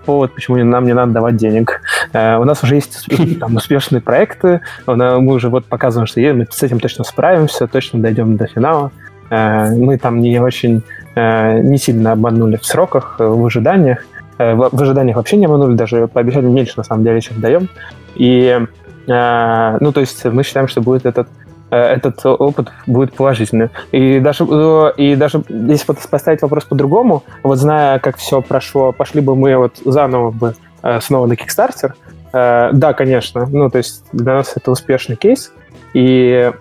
повод, 0.06 0.36
почему 0.36 0.58
нам 0.58 0.86
не 0.86 0.94
надо 0.94 1.12
давать 1.12 1.36
денег. 1.36 1.82
у 2.14 2.44
нас 2.44 2.64
уже 2.64 2.76
есть 2.76 3.08
там, 3.40 3.56
успешные 3.56 4.02
проекты, 4.02 4.62
мы 4.86 5.34
уже 5.34 5.50
вот 5.50 5.66
показываем, 5.66 6.08
что 6.08 6.22
мы 6.22 6.48
с 6.50 6.64
этим 6.64 6.80
точно 6.80 7.04
справимся, 7.04 7.68
точно 7.68 8.00
дойдем 8.00 8.38
до 8.38 8.48
финала. 8.48 8.92
Мы 9.32 9.98
там 9.98 10.20
не 10.20 10.40
очень, 10.40 10.84
не 11.16 11.78
сильно 11.78 12.12
обманули 12.12 12.58
в 12.58 12.66
сроках, 12.66 13.16
в 13.18 13.46
ожиданиях. 13.46 14.06
в 14.38 14.82
ожиданиях 14.82 15.16
вообще 15.16 15.38
не 15.38 15.46
обманули, 15.46 15.76
даже 15.76 16.08
пообещали 16.08 16.46
меньше, 16.46 16.74
на 16.78 16.84
самом 16.84 17.04
деле, 17.04 17.22
чем 17.22 17.40
даем. 17.40 17.70
И 18.16 18.60
Э, 19.08 19.78
ну, 19.80 19.92
то 19.92 20.00
есть 20.00 20.24
мы 20.26 20.44
считаем, 20.44 20.68
что 20.68 20.82
будет 20.82 21.06
этот 21.06 21.28
э, 21.70 21.78
этот 21.78 22.26
опыт 22.26 22.70
будет 22.86 23.14
положительный. 23.14 23.70
И 23.92 24.20
даже, 24.20 24.46
э, 24.50 24.92
и 24.98 25.16
даже 25.16 25.44
если 25.50 25.94
поставить 26.10 26.42
вопрос 26.42 26.66
по-другому, 26.66 27.24
вот 27.44 27.58
зная, 27.58 28.00
как 28.00 28.18
все 28.18 28.42
прошло, 28.42 28.92
пошли 28.92 29.22
бы 29.22 29.36
мы 29.36 29.56
вот 29.58 29.78
заново 29.84 30.32
бы 30.32 30.56
снова 31.00 31.28
на 31.28 31.34
Kickstarter, 31.34 31.94
да, 32.34 32.94
конечно, 32.98 33.46
ну, 33.46 33.70
то 33.70 33.78
есть 33.78 34.04
для 34.14 34.34
нас 34.34 34.54
это 34.56 34.72
успешный 34.72 35.16
кейс, 35.16 35.54
и, 35.94 36.52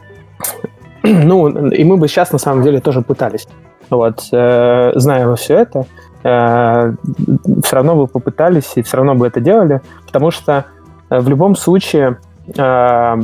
ну, 1.03 1.69
и 1.69 1.85
мы 1.85 1.97
бы 1.97 2.09
сейчас 2.09 2.33
на 2.33 2.39
самом 2.39 2.63
деле 2.63 2.81
тоже 2.81 3.03
пытались, 3.03 3.49
вот, 3.91 4.23
зная 4.23 5.35
все 5.35 5.59
это, 5.59 5.87
э, 6.23 6.95
все 7.65 7.77
равно 7.77 7.97
бы 7.97 8.07
попытались 8.07 8.73
и 8.77 8.83
все 8.83 8.99
равно 8.99 9.15
бы 9.15 9.27
это 9.27 9.41
делали, 9.41 9.81
потому 10.07 10.31
что 10.31 10.67
э, 11.09 11.21
в 11.21 11.29
любом 11.29 11.57
случае 11.57 12.19
э, 12.57 13.23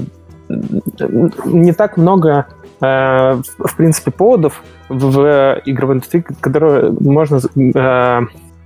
не 0.49 1.73
так 1.73 1.97
много, 1.97 2.47
э, 2.81 3.41
в 3.59 3.77
принципе, 3.77 4.11
поводов 4.11 4.63
в 4.89 5.61
игровой 5.67 5.97
индустрии, 5.97 6.25
которые 6.41 6.93
можно, 6.93 7.41
э, 7.57 8.21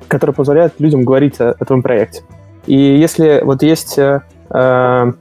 которые 0.09 0.35
позволяют 0.35 0.75
людям 0.79 1.05
говорить 1.05 1.41
о, 1.41 1.55
о 1.59 1.65
твоем 1.65 1.83
проекте. 1.83 2.23
И 2.67 2.77
если 2.77 3.41
вот 3.43 3.63
есть 3.63 3.99
э, 3.99 4.21
э 4.51 5.13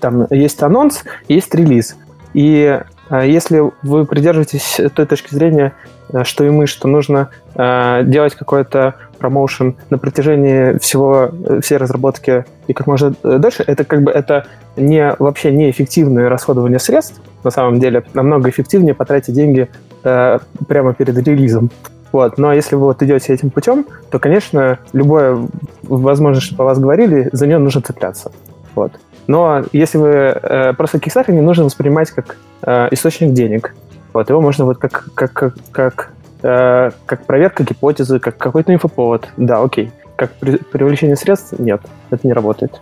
там 0.00 0.26
есть 0.30 0.60
анонс, 0.64 1.04
есть 1.28 1.54
релиз, 1.54 1.96
и 2.34 2.80
э, 2.80 2.84
если 3.20 3.62
вы 3.82 4.06
придерживаетесь 4.06 4.80
той 4.94 5.06
точки 5.06 5.34
зрения, 5.34 5.74
э, 6.12 6.24
что 6.24 6.44
и 6.44 6.50
мы, 6.50 6.66
что 6.66 6.88
нужно 6.88 7.28
э, 7.54 8.02
делать 8.04 8.34
какой-то 8.34 8.94
промоушен 9.18 9.76
на 9.90 9.98
протяжении 9.98 10.78
всего 10.78 11.30
э, 11.30 11.60
всей 11.62 11.76
разработки 11.76 12.44
и 12.66 12.72
как 12.72 12.86
можно 12.86 13.14
дальше, 13.22 13.64
это 13.66 13.84
как 13.84 14.02
бы 14.02 14.10
это 14.10 14.46
не 14.76 15.14
вообще 15.18 15.52
неэффективное 15.52 16.28
расходование 16.28 16.78
средств, 16.78 17.20
на 17.44 17.50
самом 17.50 17.80
деле 17.80 18.04
намного 18.14 18.48
эффективнее 18.48 18.94
потратить 18.94 19.34
деньги 19.34 19.68
прямо 20.02 20.94
перед 20.94 21.16
релизом. 21.16 21.70
Вот. 22.10 22.38
Но 22.38 22.52
если 22.52 22.76
вы 22.76 22.86
вот 22.86 23.02
идете 23.02 23.32
этим 23.32 23.50
путем, 23.50 23.86
то, 24.10 24.18
конечно, 24.18 24.78
любое 24.92 25.48
возможность, 25.82 26.46
что 26.46 26.56
по 26.56 26.64
вас 26.64 26.78
говорили, 26.78 27.28
за 27.32 27.46
нее 27.46 27.58
нужно 27.58 27.80
цепляться. 27.80 28.32
Вот. 28.74 28.92
Но 29.26 29.64
если 29.72 29.98
вы 29.98 30.08
э, 30.08 30.72
просто 30.74 30.98
Kickstarter 30.98 31.32
не 31.32 31.40
нужно 31.40 31.64
воспринимать 31.64 32.10
как 32.10 32.36
э, 32.62 32.88
источник 32.90 33.32
денег. 33.32 33.74
Вот, 34.12 34.28
его 34.28 34.40
можно 34.40 34.64
вот 34.64 34.78
как, 34.78 35.08
как, 35.14 35.32
как, 35.32 35.54
как, 35.72 36.10
э, 36.42 36.90
как 37.06 37.26
проверка 37.26 37.64
гипотезы, 37.64 38.18
как 38.18 38.36
какой-то 38.36 38.72
инфоповод. 38.74 39.28
Да, 39.36 39.62
окей. 39.62 39.90
Как 40.16 40.32
при, 40.34 40.56
привлечение 40.56 41.16
средств, 41.16 41.58
нет, 41.58 41.80
это 42.10 42.26
не 42.26 42.32
работает. 42.32 42.80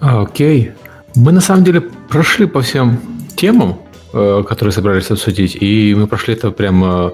Окей. 0.00 0.72
Мы 1.16 1.32
на 1.32 1.40
самом 1.40 1.64
деле 1.64 1.80
прошли 1.80 2.46
по 2.46 2.60
всем 2.60 3.00
темам, 3.36 3.78
э, 4.12 4.42
которые 4.46 4.72
собрались 4.72 5.10
обсудить, 5.10 5.56
и 5.60 5.94
мы 5.94 6.06
прошли 6.06 6.34
это 6.34 6.50
прямо 6.50 7.12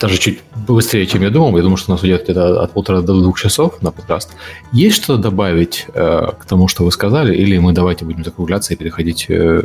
даже 0.00 0.18
чуть 0.18 0.40
быстрее, 0.54 1.06
чем 1.06 1.22
я 1.22 1.30
думал. 1.30 1.56
Я 1.56 1.62
думал, 1.62 1.76
что 1.76 1.92
у 1.92 1.94
нас 1.94 2.02
уйдет 2.02 2.24
где-то 2.24 2.62
от 2.62 2.72
полутора 2.72 3.00
до 3.00 3.20
двух 3.20 3.38
часов 3.38 3.82
на 3.82 3.90
подкаст. 3.90 4.30
Есть 4.72 4.96
что 4.96 5.16
добавить 5.16 5.86
э, 5.92 6.26
к 6.38 6.44
тому, 6.44 6.68
что 6.68 6.84
вы 6.84 6.92
сказали, 6.92 7.34
или 7.34 7.58
мы 7.58 7.72
давайте 7.72 8.04
будем 8.04 8.24
закругляться 8.24 8.74
и 8.74 8.76
переходить 8.76 9.26
э, 9.28 9.62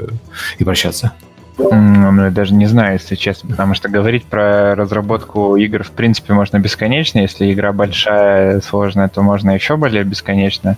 и 0.57 0.63
прощаться? 0.63 1.13
Ну, 1.57 2.23
я 2.23 2.31
даже 2.31 2.53
не 2.55 2.65
знаю, 2.65 2.93
если 2.93 3.15
честно, 3.15 3.49
потому 3.49 3.75
что 3.75 3.87
говорить 3.87 4.25
про 4.25 4.73
разработку 4.73 5.55
игр, 5.55 5.83
в 5.83 5.91
принципе, 5.91 6.33
можно 6.33 6.57
бесконечно. 6.57 7.19
Если 7.19 7.51
игра 7.53 7.71
большая, 7.71 8.59
сложная, 8.61 9.07
то 9.07 9.21
можно 9.21 9.51
еще 9.51 9.77
более 9.77 10.03
бесконечно. 10.03 10.77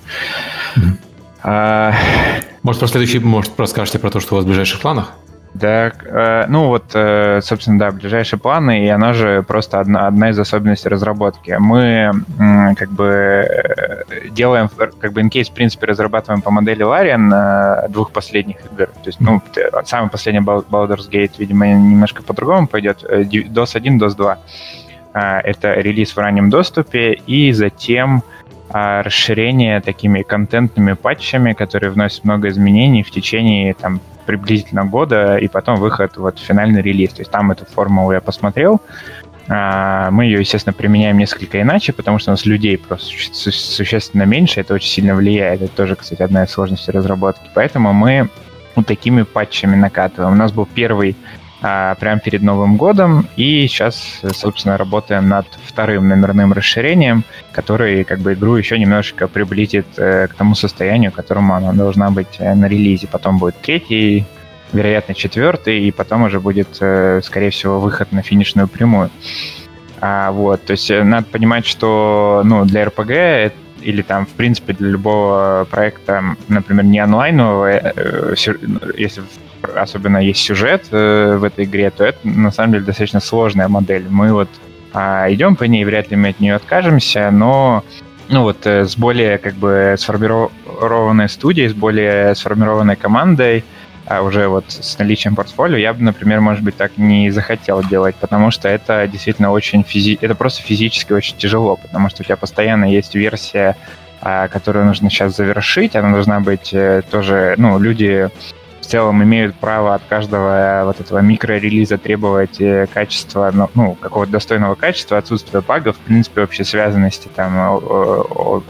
Mm-hmm. 0.76 0.98
А... 1.44 1.94
Может, 2.64 2.80
про 2.80 2.88
следующий, 2.88 3.20
может, 3.20 3.54
расскажете 3.58 4.00
про 4.00 4.10
то, 4.10 4.20
что 4.20 4.34
у 4.34 4.38
вас 4.38 4.46
в 4.46 4.48
ближайших 4.48 4.82
планах? 4.82 5.14
Да, 5.56 5.94
э, 6.04 6.46
ну 6.50 6.68
вот, 6.68 6.92
э, 6.94 7.40
собственно, 7.42 7.80
да, 7.80 7.92
ближайшие 7.92 8.38
планы, 8.38 8.86
и 8.86 8.90
она 8.90 9.14
же 9.14 9.42
просто 9.42 9.80
одна, 9.80 10.06
одна 10.06 10.32
из 10.32 10.38
особенностей 10.38 10.90
разработки. 10.90 11.56
Мы 11.58 12.12
э, 12.12 12.76
как 12.76 12.92
бы 12.92 13.06
э, 13.06 14.30
делаем, 14.32 14.70
как 15.00 15.14
бы 15.14 15.22
инкейс, 15.22 15.48
в 15.48 15.54
принципе, 15.54 15.86
разрабатываем 15.86 16.42
по 16.42 16.52
модели 16.52 16.86
Larian 16.86 17.86
э, 17.86 17.88
двух 17.88 18.12
последних 18.12 18.58
игр. 18.66 18.88
То 18.88 19.06
есть, 19.06 19.22
ну, 19.22 19.42
самый 19.86 20.10
последний 20.10 20.42
Baldur's 20.42 21.10
Gate, 21.10 21.36
видимо, 21.38 21.68
немножко 21.68 22.22
по-другому 22.22 22.68
пойдет. 22.68 23.06
DOS 23.10 23.78
1, 23.78 23.98
DOS 23.98 24.16
2. 24.18 24.38
Э, 25.14 25.40
это 25.40 25.74
релиз 25.76 26.12
в 26.12 26.18
раннем 26.18 26.50
доступе, 26.50 27.14
и 27.14 27.54
затем 27.54 28.24
э, 28.74 29.02
расширение 29.04 29.80
такими 29.80 30.22
контентными 30.22 30.94
патчами, 30.94 31.54
которые 31.54 31.92
вносят 31.92 32.26
много 32.26 32.50
изменений 32.50 33.04
в 33.04 33.12
течение 33.12 33.74
там, 33.74 34.02
приблизительно 34.26 34.86
года, 34.86 35.38
и 35.38 35.48
потом 35.48 35.78
выход, 35.78 36.18
вот 36.18 36.40
финальный 36.40 36.82
релиз. 36.82 37.14
То 37.14 37.22
есть 37.22 37.32
там 37.32 37.52
эту 37.52 37.66
формулу 37.66 38.12
я 38.12 38.22
посмотрел. 38.22 38.82
А, 39.48 40.10
мы 40.12 40.26
ее, 40.26 40.40
естественно, 40.40 40.74
применяем 40.74 41.18
несколько 41.18 41.62
иначе, 41.62 41.94
потому 41.94 42.18
что 42.20 42.32
у 42.32 42.34
нас 42.34 42.46
людей 42.46 42.78
просто 42.78 43.12
существенно 43.34 44.24
меньше, 44.24 44.62
это 44.62 44.74
очень 44.74 44.90
сильно 44.90 45.16
влияет. 45.16 45.62
Это 45.62 45.76
тоже, 45.76 45.96
кстати, 45.96 46.22
одна 46.22 46.44
из 46.44 46.52
сложностей 46.52 46.92
разработки. 46.92 47.50
Поэтому 47.54 47.94
мы 47.94 48.30
вот 48.76 48.88
такими 48.88 49.22
патчами 49.22 49.76
накатываем. 49.76 50.34
У 50.34 50.38
нас 50.38 50.52
был 50.52 50.66
первый 50.66 51.16
прямо 52.00 52.20
перед 52.20 52.42
Новым 52.44 52.78
годом. 52.78 53.28
И 53.36 53.68
сейчас, 53.68 54.22
собственно, 54.34 54.78
работаем 54.78 55.28
над 55.28 55.48
вторым 55.66 56.08
номерным 56.08 56.54
расширением, 56.54 57.24
который 57.52 58.04
как 58.04 58.20
бы 58.20 58.34
игру 58.34 58.56
еще 58.56 58.78
немножечко 58.78 59.28
приблизит 59.28 59.88
э, 59.98 60.28
к 60.28 60.36
тому 60.36 60.56
состоянию, 60.56 61.12
к 61.12 61.16
которому 61.16 61.56
она 61.56 61.74
должна 61.74 62.12
быть 62.12 62.38
э, 62.40 62.54
на 62.54 62.68
релизе. 62.68 63.08
Потом 63.08 63.40
будет 63.40 63.56
третий, 63.62 64.26
вероятно, 64.74 65.16
четвертый, 65.16 65.88
и 65.88 65.92
потом 65.92 66.24
уже 66.24 66.40
будет, 66.40 66.78
э, 66.82 67.22
скорее 67.24 67.50
всего, 67.50 67.80
выход 67.80 68.12
на 68.12 68.22
финишную 68.22 68.68
прямую. 68.68 69.10
А, 70.02 70.32
вот, 70.32 70.64
то 70.66 70.72
есть 70.72 70.90
надо 70.90 71.26
понимать, 71.26 71.66
что 71.66 72.42
ну, 72.46 72.66
для 72.66 72.84
RPG 72.84 73.54
или 73.86 74.02
там, 74.02 74.26
в 74.26 74.30
принципе, 74.30 74.74
для 74.74 74.90
любого 74.90 75.68
проекта, 75.70 76.36
например, 76.48 76.86
не 76.86 77.00
онлайнового, 77.00 77.70
э, 77.70 78.36
если 78.98 79.22
особенно 79.76 80.18
есть 80.18 80.40
сюжет 80.40 80.88
э, 80.92 81.38
в 81.38 81.44
этой 81.44 81.66
игре, 81.66 81.92
то 81.92 82.04
это 82.04 82.18
на 82.24 82.52
самом 82.52 82.74
деле 82.74 82.86
достаточно 82.86 83.20
сложная 83.20 83.68
модель. 83.68 84.06
Мы 84.10 84.34
вот 84.34 84.50
а, 84.94 85.28
идем 85.30 85.56
по 85.56 85.66
ней, 85.66 85.86
вряд 85.86 86.10
ли 86.12 86.18
мы 86.18 86.30
от 86.30 86.40
нее 86.40 86.56
откажемся, 86.56 87.30
но 87.32 87.84
ну 88.30 88.42
вот 88.42 88.66
э, 88.66 88.86
с 88.86 88.98
более 88.98 89.38
как 89.38 89.54
бы 89.54 89.96
сформированной 90.00 91.30
студией, 91.30 91.70
с 91.70 91.74
более 91.74 92.34
сформированной 92.34 92.96
командой, 92.96 93.64
а 94.08 94.22
уже 94.22 94.48
вот 94.48 94.66
с 94.68 94.98
наличием 95.00 95.36
портфолио, 95.36 95.78
я 95.78 95.94
бы, 95.94 96.04
например, 96.04 96.42
может 96.42 96.64
быть, 96.64 96.76
так 96.76 96.98
не 96.98 97.32
захотел 97.32 97.84
делать, 97.84 98.16
потому 98.16 98.52
что 98.52 98.68
это 98.70 99.08
действительно 99.08 99.52
очень 99.52 99.84
физи... 99.84 100.18
это 100.22 100.36
просто 100.36 100.62
физически 100.62 101.14
очень 101.14 101.38
тяжело, 101.38 101.76
потому 101.76 102.10
что 102.10 102.22
у 102.22 102.26
тебя 102.26 102.38
постоянно 102.38 102.86
есть 102.86 103.16
версия, 103.16 103.76
а, 104.22 104.48
которую 104.48 104.86
нужно 104.86 105.10
сейчас 105.10 105.36
завершить, 105.36 105.96
она 105.96 106.12
должна 106.12 106.40
быть 106.40 106.74
э, 106.74 107.02
тоже, 107.10 107.56
ну, 107.58 107.80
люди 107.80 108.30
в 108.86 108.88
целом 108.88 109.24
имеют 109.24 109.56
право 109.56 109.96
от 109.96 110.04
каждого 110.08 110.84
вот 110.86 111.00
этого 111.00 111.20
микрорелиза 111.20 111.98
требовать 111.98 112.62
э, 112.62 112.86
качества, 112.94 113.50
ну, 113.52 113.70
ну 113.74 113.96
какого-то 113.96 114.32
достойного 114.32 114.76
качества, 114.76 115.18
отсутствия 115.18 115.62
багов, 115.62 115.96
в 115.98 116.00
принципе, 116.02 116.44
общей 116.44 116.64
связанности, 116.64 117.28
там, 117.36 117.82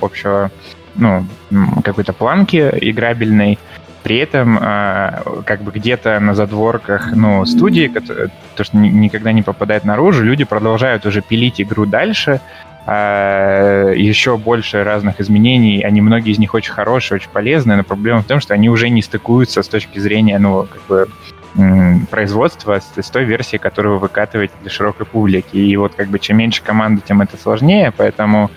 общего, 0.01 0.51
ну, 0.95 1.25
какой-то 1.83 2.13
планки 2.13 2.69
играбельной. 2.81 3.59
При 4.05 4.17
этом 4.17 4.59
э, 4.61 5.41
как 5.47 5.63
бы 5.63 5.71
где-то 5.71 6.19
на 6.19 6.35
задворках 6.35 7.15
ну, 7.15 7.43
студии, 7.47 7.91
то, 8.55 8.63
что 8.63 8.77
никогда 8.77 9.31
не 9.31 9.41
попадает 9.41 9.83
наружу, 9.83 10.23
люди 10.23 10.43
продолжают 10.43 11.07
уже 11.07 11.23
пилить 11.23 11.59
игру 11.59 11.87
дальше, 11.87 12.39
э, 12.85 13.93
еще 13.97 14.37
больше 14.37 14.83
разных 14.83 15.19
изменений. 15.19 15.81
Они, 15.81 16.01
многие 16.01 16.33
из 16.33 16.37
них 16.37 16.53
очень 16.53 16.71
хорошие, 16.71 17.15
очень 17.15 17.31
полезные, 17.31 17.77
но 17.77 17.83
проблема 17.83 18.21
в 18.21 18.25
том, 18.25 18.39
что 18.41 18.53
они 18.53 18.69
уже 18.69 18.89
не 18.89 19.01
стыкуются 19.01 19.63
с 19.63 19.67
точки 19.67 19.97
зрения, 19.97 20.37
ну, 20.37 20.67
как 20.71 20.81
бы 20.87 21.07
производства 22.11 22.79
с, 22.79 23.01
с 23.01 23.09
той 23.09 23.23
версией, 23.23 23.59
которую 23.59 23.95
вы 23.95 24.01
выкатываете 24.01 24.53
для 24.61 24.69
широкой 24.69 25.07
публики. 25.07 25.57
И 25.57 25.75
вот 25.77 25.95
как 25.95 26.09
бы 26.09 26.19
чем 26.19 26.37
меньше 26.37 26.61
команды, 26.61 27.01
тем 27.03 27.21
это 27.21 27.37
сложнее, 27.37 27.91
поэтому 27.97 28.51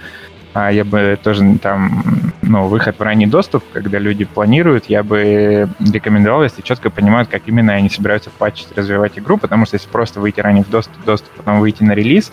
а 0.54 0.72
я 0.72 0.84
бы 0.84 1.18
тоже 1.22 1.58
там, 1.58 2.32
ну, 2.42 2.66
выход 2.66 2.98
в 2.98 3.02
ранний 3.02 3.26
доступ, 3.26 3.64
когда 3.72 3.98
люди 3.98 4.24
планируют, 4.24 4.86
я 4.86 5.02
бы 5.02 5.68
рекомендовал, 5.78 6.42
если 6.42 6.62
четко 6.62 6.90
понимают, 6.90 7.28
как 7.28 7.42
именно 7.46 7.74
они 7.74 7.90
собираются 7.90 8.30
патчить, 8.30 8.68
развивать 8.74 9.18
игру, 9.18 9.38
потому 9.38 9.66
что 9.66 9.76
если 9.76 9.88
просто 9.88 10.20
выйти 10.20 10.40
ранний 10.40 10.62
в 10.62 10.70
доступ, 10.70 11.04
доступ, 11.04 11.30
потом 11.32 11.60
выйти 11.60 11.82
на 11.82 11.92
релиз, 11.92 12.32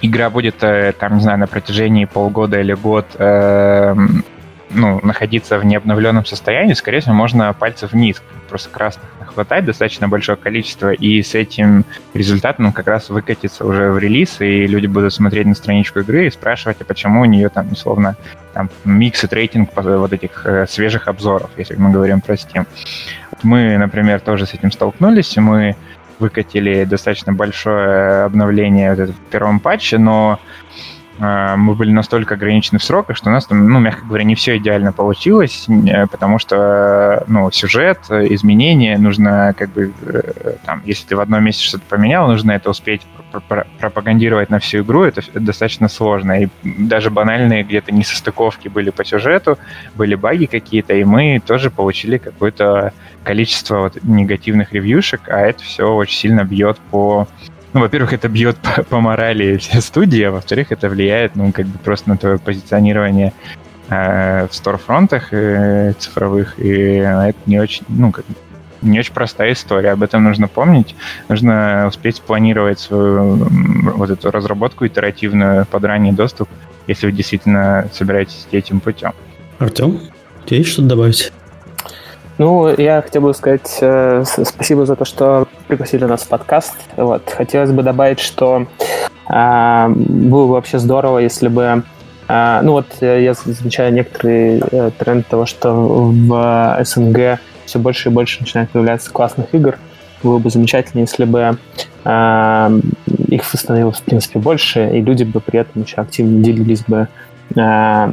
игра 0.00 0.30
будет, 0.30 0.62
э, 0.62 0.92
там, 0.98 1.16
не 1.16 1.22
знаю, 1.22 1.38
на 1.38 1.46
протяжении 1.46 2.04
полгода 2.04 2.60
или 2.60 2.74
год 2.74 3.06
э, 3.18 3.94
ну, 4.72 5.00
находиться 5.02 5.58
в 5.58 5.64
необновленном 5.64 6.24
состоянии, 6.24 6.74
скорее 6.74 7.00
всего, 7.00 7.14
можно 7.14 7.52
пальцев 7.52 7.92
вниз, 7.92 8.22
просто 8.48 8.70
красных 8.70 9.04
хватать 9.32 9.64
достаточно 9.64 10.08
большое 10.08 10.36
количество, 10.36 10.92
и 10.92 11.22
с 11.22 11.34
этим 11.34 11.84
результатом 12.14 12.72
как 12.72 12.86
раз 12.86 13.08
выкатится 13.10 13.64
уже 13.64 13.90
в 13.90 13.98
релиз, 13.98 14.40
и 14.40 14.66
люди 14.66 14.86
будут 14.86 15.12
смотреть 15.12 15.46
на 15.46 15.54
страничку 15.54 16.00
игры 16.00 16.26
и 16.26 16.30
спрашивать, 16.30 16.80
а 16.80 16.84
почему 16.84 17.22
у 17.22 17.24
нее 17.24 17.48
там, 17.48 17.72
условно, 17.72 18.16
там 18.52 18.70
микс 18.84 19.24
и 19.24 19.28
рейтинг 19.30 19.70
вот 19.74 20.12
этих 20.12 20.46
э, 20.46 20.66
свежих 20.68 21.08
обзоров, 21.08 21.50
если 21.56 21.76
мы 21.76 21.90
говорим 21.90 22.20
про 22.20 22.34
Steam. 22.34 22.66
Мы, 23.42 23.76
например, 23.78 24.20
тоже 24.20 24.46
с 24.46 24.54
этим 24.54 24.70
столкнулись, 24.70 25.36
и 25.36 25.40
мы 25.40 25.76
выкатили 26.18 26.84
достаточно 26.84 27.32
большое 27.32 28.24
обновление 28.24 28.94
вот 28.94 29.10
в 29.10 29.14
первом 29.30 29.58
патче, 29.58 29.98
но 29.98 30.38
мы 31.18 31.74
были 31.74 31.90
настолько 31.92 32.34
ограничены 32.34 32.78
в 32.78 32.84
сроках, 32.84 33.16
что 33.16 33.28
у 33.28 33.32
нас 33.32 33.46
там, 33.46 33.68
ну, 33.68 33.78
мягко 33.78 34.04
говоря, 34.06 34.24
не 34.24 34.34
все 34.34 34.56
идеально 34.56 34.92
получилось, 34.92 35.66
э, 35.68 36.06
потому 36.06 36.38
что, 36.38 37.24
ну, 37.28 37.50
сюжет, 37.50 37.98
изменения, 38.10 38.98
нужно 38.98 39.54
как 39.56 39.70
бы, 39.70 39.92
там, 40.64 40.82
если 40.84 41.08
ты 41.08 41.16
в 41.16 41.20
одном 41.20 41.44
месте 41.44 41.64
что-то 41.64 41.84
поменял, 41.88 42.26
нужно 42.28 42.52
это 42.52 42.70
успеть 42.70 43.02
пропагандировать 43.78 44.50
на 44.50 44.58
всю 44.58 44.82
игру, 44.82 45.04
это 45.04 45.22
достаточно 45.34 45.88
сложно. 45.88 46.42
И 46.42 46.48
даже 46.62 47.10
банальные 47.10 47.62
где-то 47.62 47.92
несостыковки 47.92 48.68
были 48.68 48.90
по 48.90 49.04
сюжету, 49.04 49.58
были 49.94 50.14
баги 50.14 50.46
какие-то, 50.46 50.94
и 50.94 51.04
мы 51.04 51.40
тоже 51.44 51.70
получили 51.70 52.18
какое-то 52.18 52.92
количество 53.24 53.78
вот 53.78 53.98
негативных 54.02 54.72
ревьюшек, 54.72 55.22
а 55.28 55.40
это 55.40 55.62
все 55.62 55.92
очень 55.92 56.18
сильно 56.18 56.44
бьет 56.44 56.78
по 56.90 57.28
ну, 57.72 57.80
во-первых, 57.80 58.12
это 58.12 58.28
бьет 58.28 58.56
по, 58.58 58.82
по 58.82 59.00
морали 59.00 59.56
все 59.56 59.80
студии, 59.80 60.22
а 60.22 60.30
во-вторых, 60.30 60.72
это 60.72 60.88
влияет, 60.88 61.36
ну, 61.36 61.52
как 61.52 61.66
бы 61.66 61.78
просто 61.78 62.10
на 62.10 62.16
твое 62.16 62.38
позиционирование 62.38 63.32
э, 63.88 64.46
в 64.46 64.54
сторфронтах 64.54 65.32
э, 65.32 65.94
цифровых, 65.98 66.58
и 66.58 66.70
это 66.70 67.38
не 67.46 67.58
очень, 67.58 67.84
ну, 67.88 68.12
как 68.12 68.24
не 68.82 68.98
очень 68.98 69.14
простая 69.14 69.52
история. 69.52 69.90
Об 69.90 70.02
этом 70.02 70.24
нужно 70.24 70.48
помнить. 70.48 70.96
Нужно 71.28 71.86
успеть 71.88 72.16
спланировать 72.16 72.80
свою 72.80 73.36
вот 73.36 74.10
эту 74.10 74.30
разработку 74.30 74.86
итеративную 74.86 75.66
под 75.66 75.84
ранний 75.84 76.12
доступ, 76.12 76.48
если 76.88 77.06
вы 77.06 77.12
действительно 77.12 77.88
собираетесь 77.92 78.44
идти 78.48 78.58
этим 78.58 78.80
путем. 78.80 79.12
Артем, 79.58 80.00
у 80.42 80.48
тебя 80.48 80.58
есть 80.58 80.70
что 80.70 80.82
добавить? 80.82 81.32
Ну, 82.38 82.74
я 82.76 83.02
хотел 83.02 83.22
бы 83.22 83.34
сказать 83.34 83.78
э, 83.80 84.24
спасибо 84.26 84.86
за 84.86 84.96
то, 84.96 85.04
что 85.04 85.46
пригласили 85.68 86.04
нас 86.04 86.22
в 86.22 86.28
подкаст. 86.28 86.74
Вот. 86.96 87.28
Хотелось 87.30 87.70
бы 87.70 87.82
добавить, 87.82 88.20
что 88.20 88.66
э, 89.28 89.88
было 89.88 90.46
бы 90.46 90.52
вообще 90.52 90.78
здорово, 90.78 91.18
если 91.18 91.48
бы 91.48 91.82
э, 92.28 92.60
ну 92.62 92.72
вот 92.72 92.86
э, 93.00 93.22
я 93.22 93.34
замечаю 93.34 93.92
некоторый 93.92 94.62
э, 94.70 94.90
тренд 94.98 95.26
того, 95.26 95.44
что 95.44 95.72
в 95.74 96.78
СНГ 96.82 97.38
все 97.66 97.78
больше 97.78 98.08
и 98.08 98.12
больше 98.12 98.40
начинает 98.40 98.70
появляться 98.70 99.10
классных 99.10 99.54
игр. 99.54 99.78
Было 100.22 100.38
бы 100.38 100.50
замечательно, 100.50 101.00
если 101.00 101.24
бы 101.24 101.58
э, 102.04 102.80
их 103.28 103.44
становилось, 103.44 103.98
в 103.98 104.02
принципе, 104.02 104.38
больше, 104.38 104.88
и 104.90 105.02
люди 105.02 105.24
бы 105.24 105.40
при 105.40 105.60
этом 105.60 105.82
еще 105.82 105.96
активно 105.96 106.42
делились 106.42 106.82
бы 106.82 107.08
э, 107.56 108.12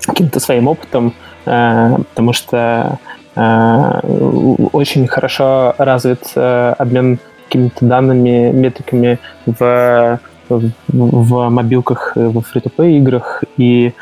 каким-то 0.00 0.40
своим 0.40 0.68
опытом, 0.68 1.14
э, 1.44 1.96
потому 2.10 2.32
что 2.32 2.98
э, 3.02 3.14
очень 3.36 5.06
хорошо 5.06 5.74
развит 5.78 6.22
э, 6.36 6.74
обмен 6.78 7.18
какими-то 7.46 7.84
данными, 7.84 8.50
метриками 8.52 9.18
в, 9.46 10.20
в, 10.48 10.70
в 10.88 11.48
мобилках, 11.50 12.12
в 12.16 12.40
фри 12.42 12.96
играх, 12.96 13.44
и 13.56 13.92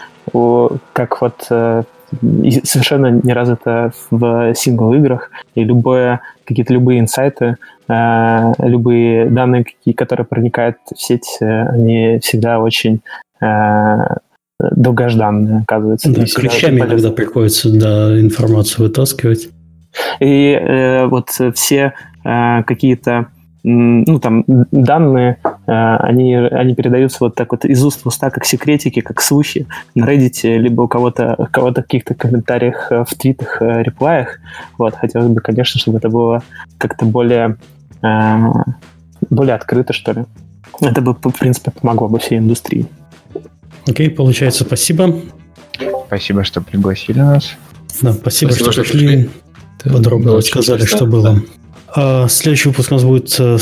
как 0.92 1.20
вот 1.20 1.46
э, 1.50 1.82
совершенно 2.64 3.10
не 3.10 3.32
развито 3.32 3.92
в 4.10 4.54
сингл-играх, 4.54 5.30
и 5.54 5.64
любое, 5.64 6.20
какие-то 6.44 6.72
любые 6.72 7.00
инсайты, 7.00 7.56
э, 7.88 8.52
любые 8.58 9.26
данные, 9.26 9.66
которые 9.96 10.26
проникают 10.26 10.76
в 10.94 11.00
сеть, 11.00 11.38
э, 11.40 11.68
они 11.68 12.18
всегда 12.20 12.60
очень 12.60 13.00
э, 14.72 14.80
долгожданные, 14.80 15.60
оказывается. 15.60 16.12
Да, 16.12 16.24
ключами 16.24 16.80
иногда 16.80 17.10
приходится 17.10 17.70
да, 17.70 18.18
информацию 18.18 18.86
вытаскивать. 18.86 19.48
И 20.20 20.52
э, 20.52 21.06
вот 21.06 21.28
все 21.54 21.94
э, 22.24 22.62
какие-то 22.64 23.28
ну, 23.64 24.18
там, 24.18 24.44
данные, 24.72 25.38
э, 25.44 25.72
они, 25.72 26.34
они 26.34 26.74
передаются 26.74 27.18
вот 27.20 27.36
так 27.36 27.52
вот 27.52 27.64
из 27.64 27.84
уст 27.84 28.02
в 28.02 28.06
уста, 28.08 28.30
как 28.30 28.44
секретики, 28.44 29.00
как 29.00 29.20
слухи 29.20 29.66
на 29.94 30.04
Reddit, 30.04 30.58
либо 30.58 30.82
у 30.82 30.88
кого-то 30.88 31.36
у 31.38 31.46
кого-то 31.46 31.82
каких-то 31.82 32.14
комментариях 32.14 32.90
э, 32.90 33.04
в 33.04 33.14
твитах, 33.14 33.62
э, 33.62 33.82
реплаях. 33.82 34.38
Вот, 34.78 34.94
хотелось 34.96 35.28
бы, 35.28 35.40
конечно, 35.40 35.80
чтобы 35.80 35.98
это 35.98 36.08
было 36.08 36.42
как-то 36.78 37.04
более, 37.04 37.56
более 39.30 39.54
открыто, 39.54 39.92
что 39.92 40.12
ли. 40.12 40.24
Это 40.80 41.00
бы, 41.00 41.12
в 41.12 41.38
принципе, 41.38 41.70
помогло 41.70 42.08
бы 42.08 42.18
всей 42.18 42.38
индустрии. 42.38 42.86
Окей, 43.86 44.08
okay, 44.08 44.10
получается, 44.10 44.64
спасибо. 44.64 45.20
Спасибо, 46.06 46.44
что 46.44 46.60
пригласили 46.60 47.18
нас. 47.18 47.52
Да, 48.00 48.12
спасибо, 48.12 48.50
спасибо 48.50 48.72
что, 48.72 48.84
что 48.84 48.92
пришли. 48.92 49.30
Подробно 49.84 50.36
рассказали, 50.36 50.84
что 50.84 51.06
было. 51.06 51.42
А, 51.94 52.28
следующий 52.28 52.68
выпуск 52.68 52.90
у 52.92 52.94
нас 52.94 53.04
будет 53.04 53.34
э, 53.38 53.58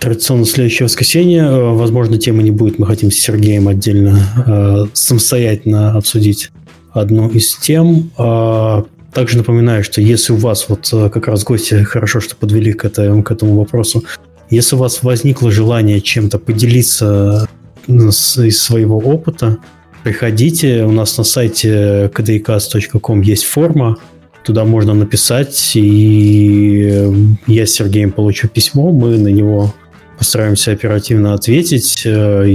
традиционно 0.00 0.44
следующее 0.44 0.84
воскресенье. 0.84 1.42
Э, 1.42 1.70
возможно, 1.70 2.18
темы 2.18 2.42
не 2.42 2.50
будет. 2.50 2.78
Мы 2.78 2.86
хотим 2.86 3.10
с 3.10 3.14
Сергеем 3.14 3.68
отдельно 3.68 4.18
э, 4.46 4.86
самостоятельно 4.92 5.92
обсудить 5.92 6.50
одну 6.92 7.28
из 7.28 7.56
тем. 7.56 8.10
А, 8.18 8.84
также 9.12 9.38
напоминаю, 9.38 9.84
что 9.84 10.00
если 10.00 10.32
у 10.32 10.36
вас, 10.36 10.68
вот 10.68 10.88
как 10.90 11.28
раз 11.28 11.44
гости 11.44 11.74
хорошо, 11.84 12.20
что 12.20 12.34
подвели 12.34 12.72
к, 12.72 12.84
это, 12.84 13.22
к 13.22 13.30
этому 13.30 13.56
вопросу, 13.56 14.04
если 14.50 14.76
у 14.76 14.78
вас 14.78 15.02
возникло 15.02 15.50
желание 15.50 16.00
чем-то 16.00 16.38
поделиться 16.38 17.48
из 17.86 18.62
своего 18.62 18.98
опыта, 18.98 19.58
приходите. 20.02 20.84
У 20.84 20.92
нас 20.92 21.16
на 21.18 21.24
сайте 21.24 22.10
kdcast.com 22.14 23.20
есть 23.22 23.44
форма, 23.44 23.98
Туда 24.44 24.66
можно 24.66 24.92
написать, 24.92 25.72
и 25.74 26.86
э, 26.86 27.12
я 27.46 27.66
с 27.66 27.70
Сергеем 27.70 28.12
получу 28.12 28.46
письмо, 28.46 28.92
мы 28.92 29.16
на 29.16 29.28
него 29.28 29.74
постараемся 30.18 30.72
оперативно 30.72 31.32
ответить. 31.32 32.02
Э, 32.04 32.54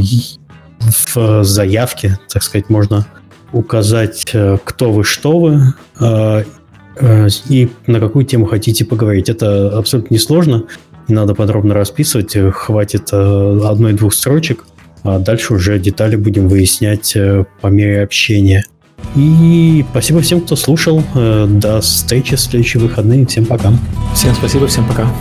в 0.80 1.44
заявке, 1.44 2.18
так 2.32 2.42
сказать, 2.44 2.70
можно 2.70 3.08
указать, 3.52 4.24
э, 4.34 4.60
кто 4.64 4.92
вы, 4.92 5.04
что 5.04 5.40
вы, 5.40 5.74
и 7.50 7.70
на 7.88 8.00
какую 8.00 8.26
тему 8.26 8.46
хотите 8.46 8.86
поговорить. 8.86 9.30
Это 9.30 9.78
абсолютно 9.78 10.14
несложно, 10.14 10.66
не 11.08 11.16
надо 11.16 11.34
подробно 11.34 11.74
расписывать, 11.74 12.38
хватит 12.54 13.12
одной-двух 13.12 14.14
строчек, 14.14 14.64
а 15.04 15.20
дальше 15.20 15.54
уже 15.54 15.80
детали 15.80 16.16
будем 16.16 16.48
выяснять 16.48 17.16
по 17.62 17.68
мере 17.68 18.04
общения. 18.04 18.64
И 19.16 19.86
спасибо 19.92 20.22
всем, 20.22 20.42
кто 20.42 20.56
слушал. 20.56 21.04
Э, 21.16 21.48
до 21.50 21.82
встречи 21.82 22.36
в 22.36 22.40
следующие 22.40 22.82
выходные. 22.82 23.26
Всем 23.26 23.46
пока. 23.46 23.74
Всем 24.14 24.34
спасибо, 24.36 24.68
всем 24.68 24.86
пока. 24.86 25.12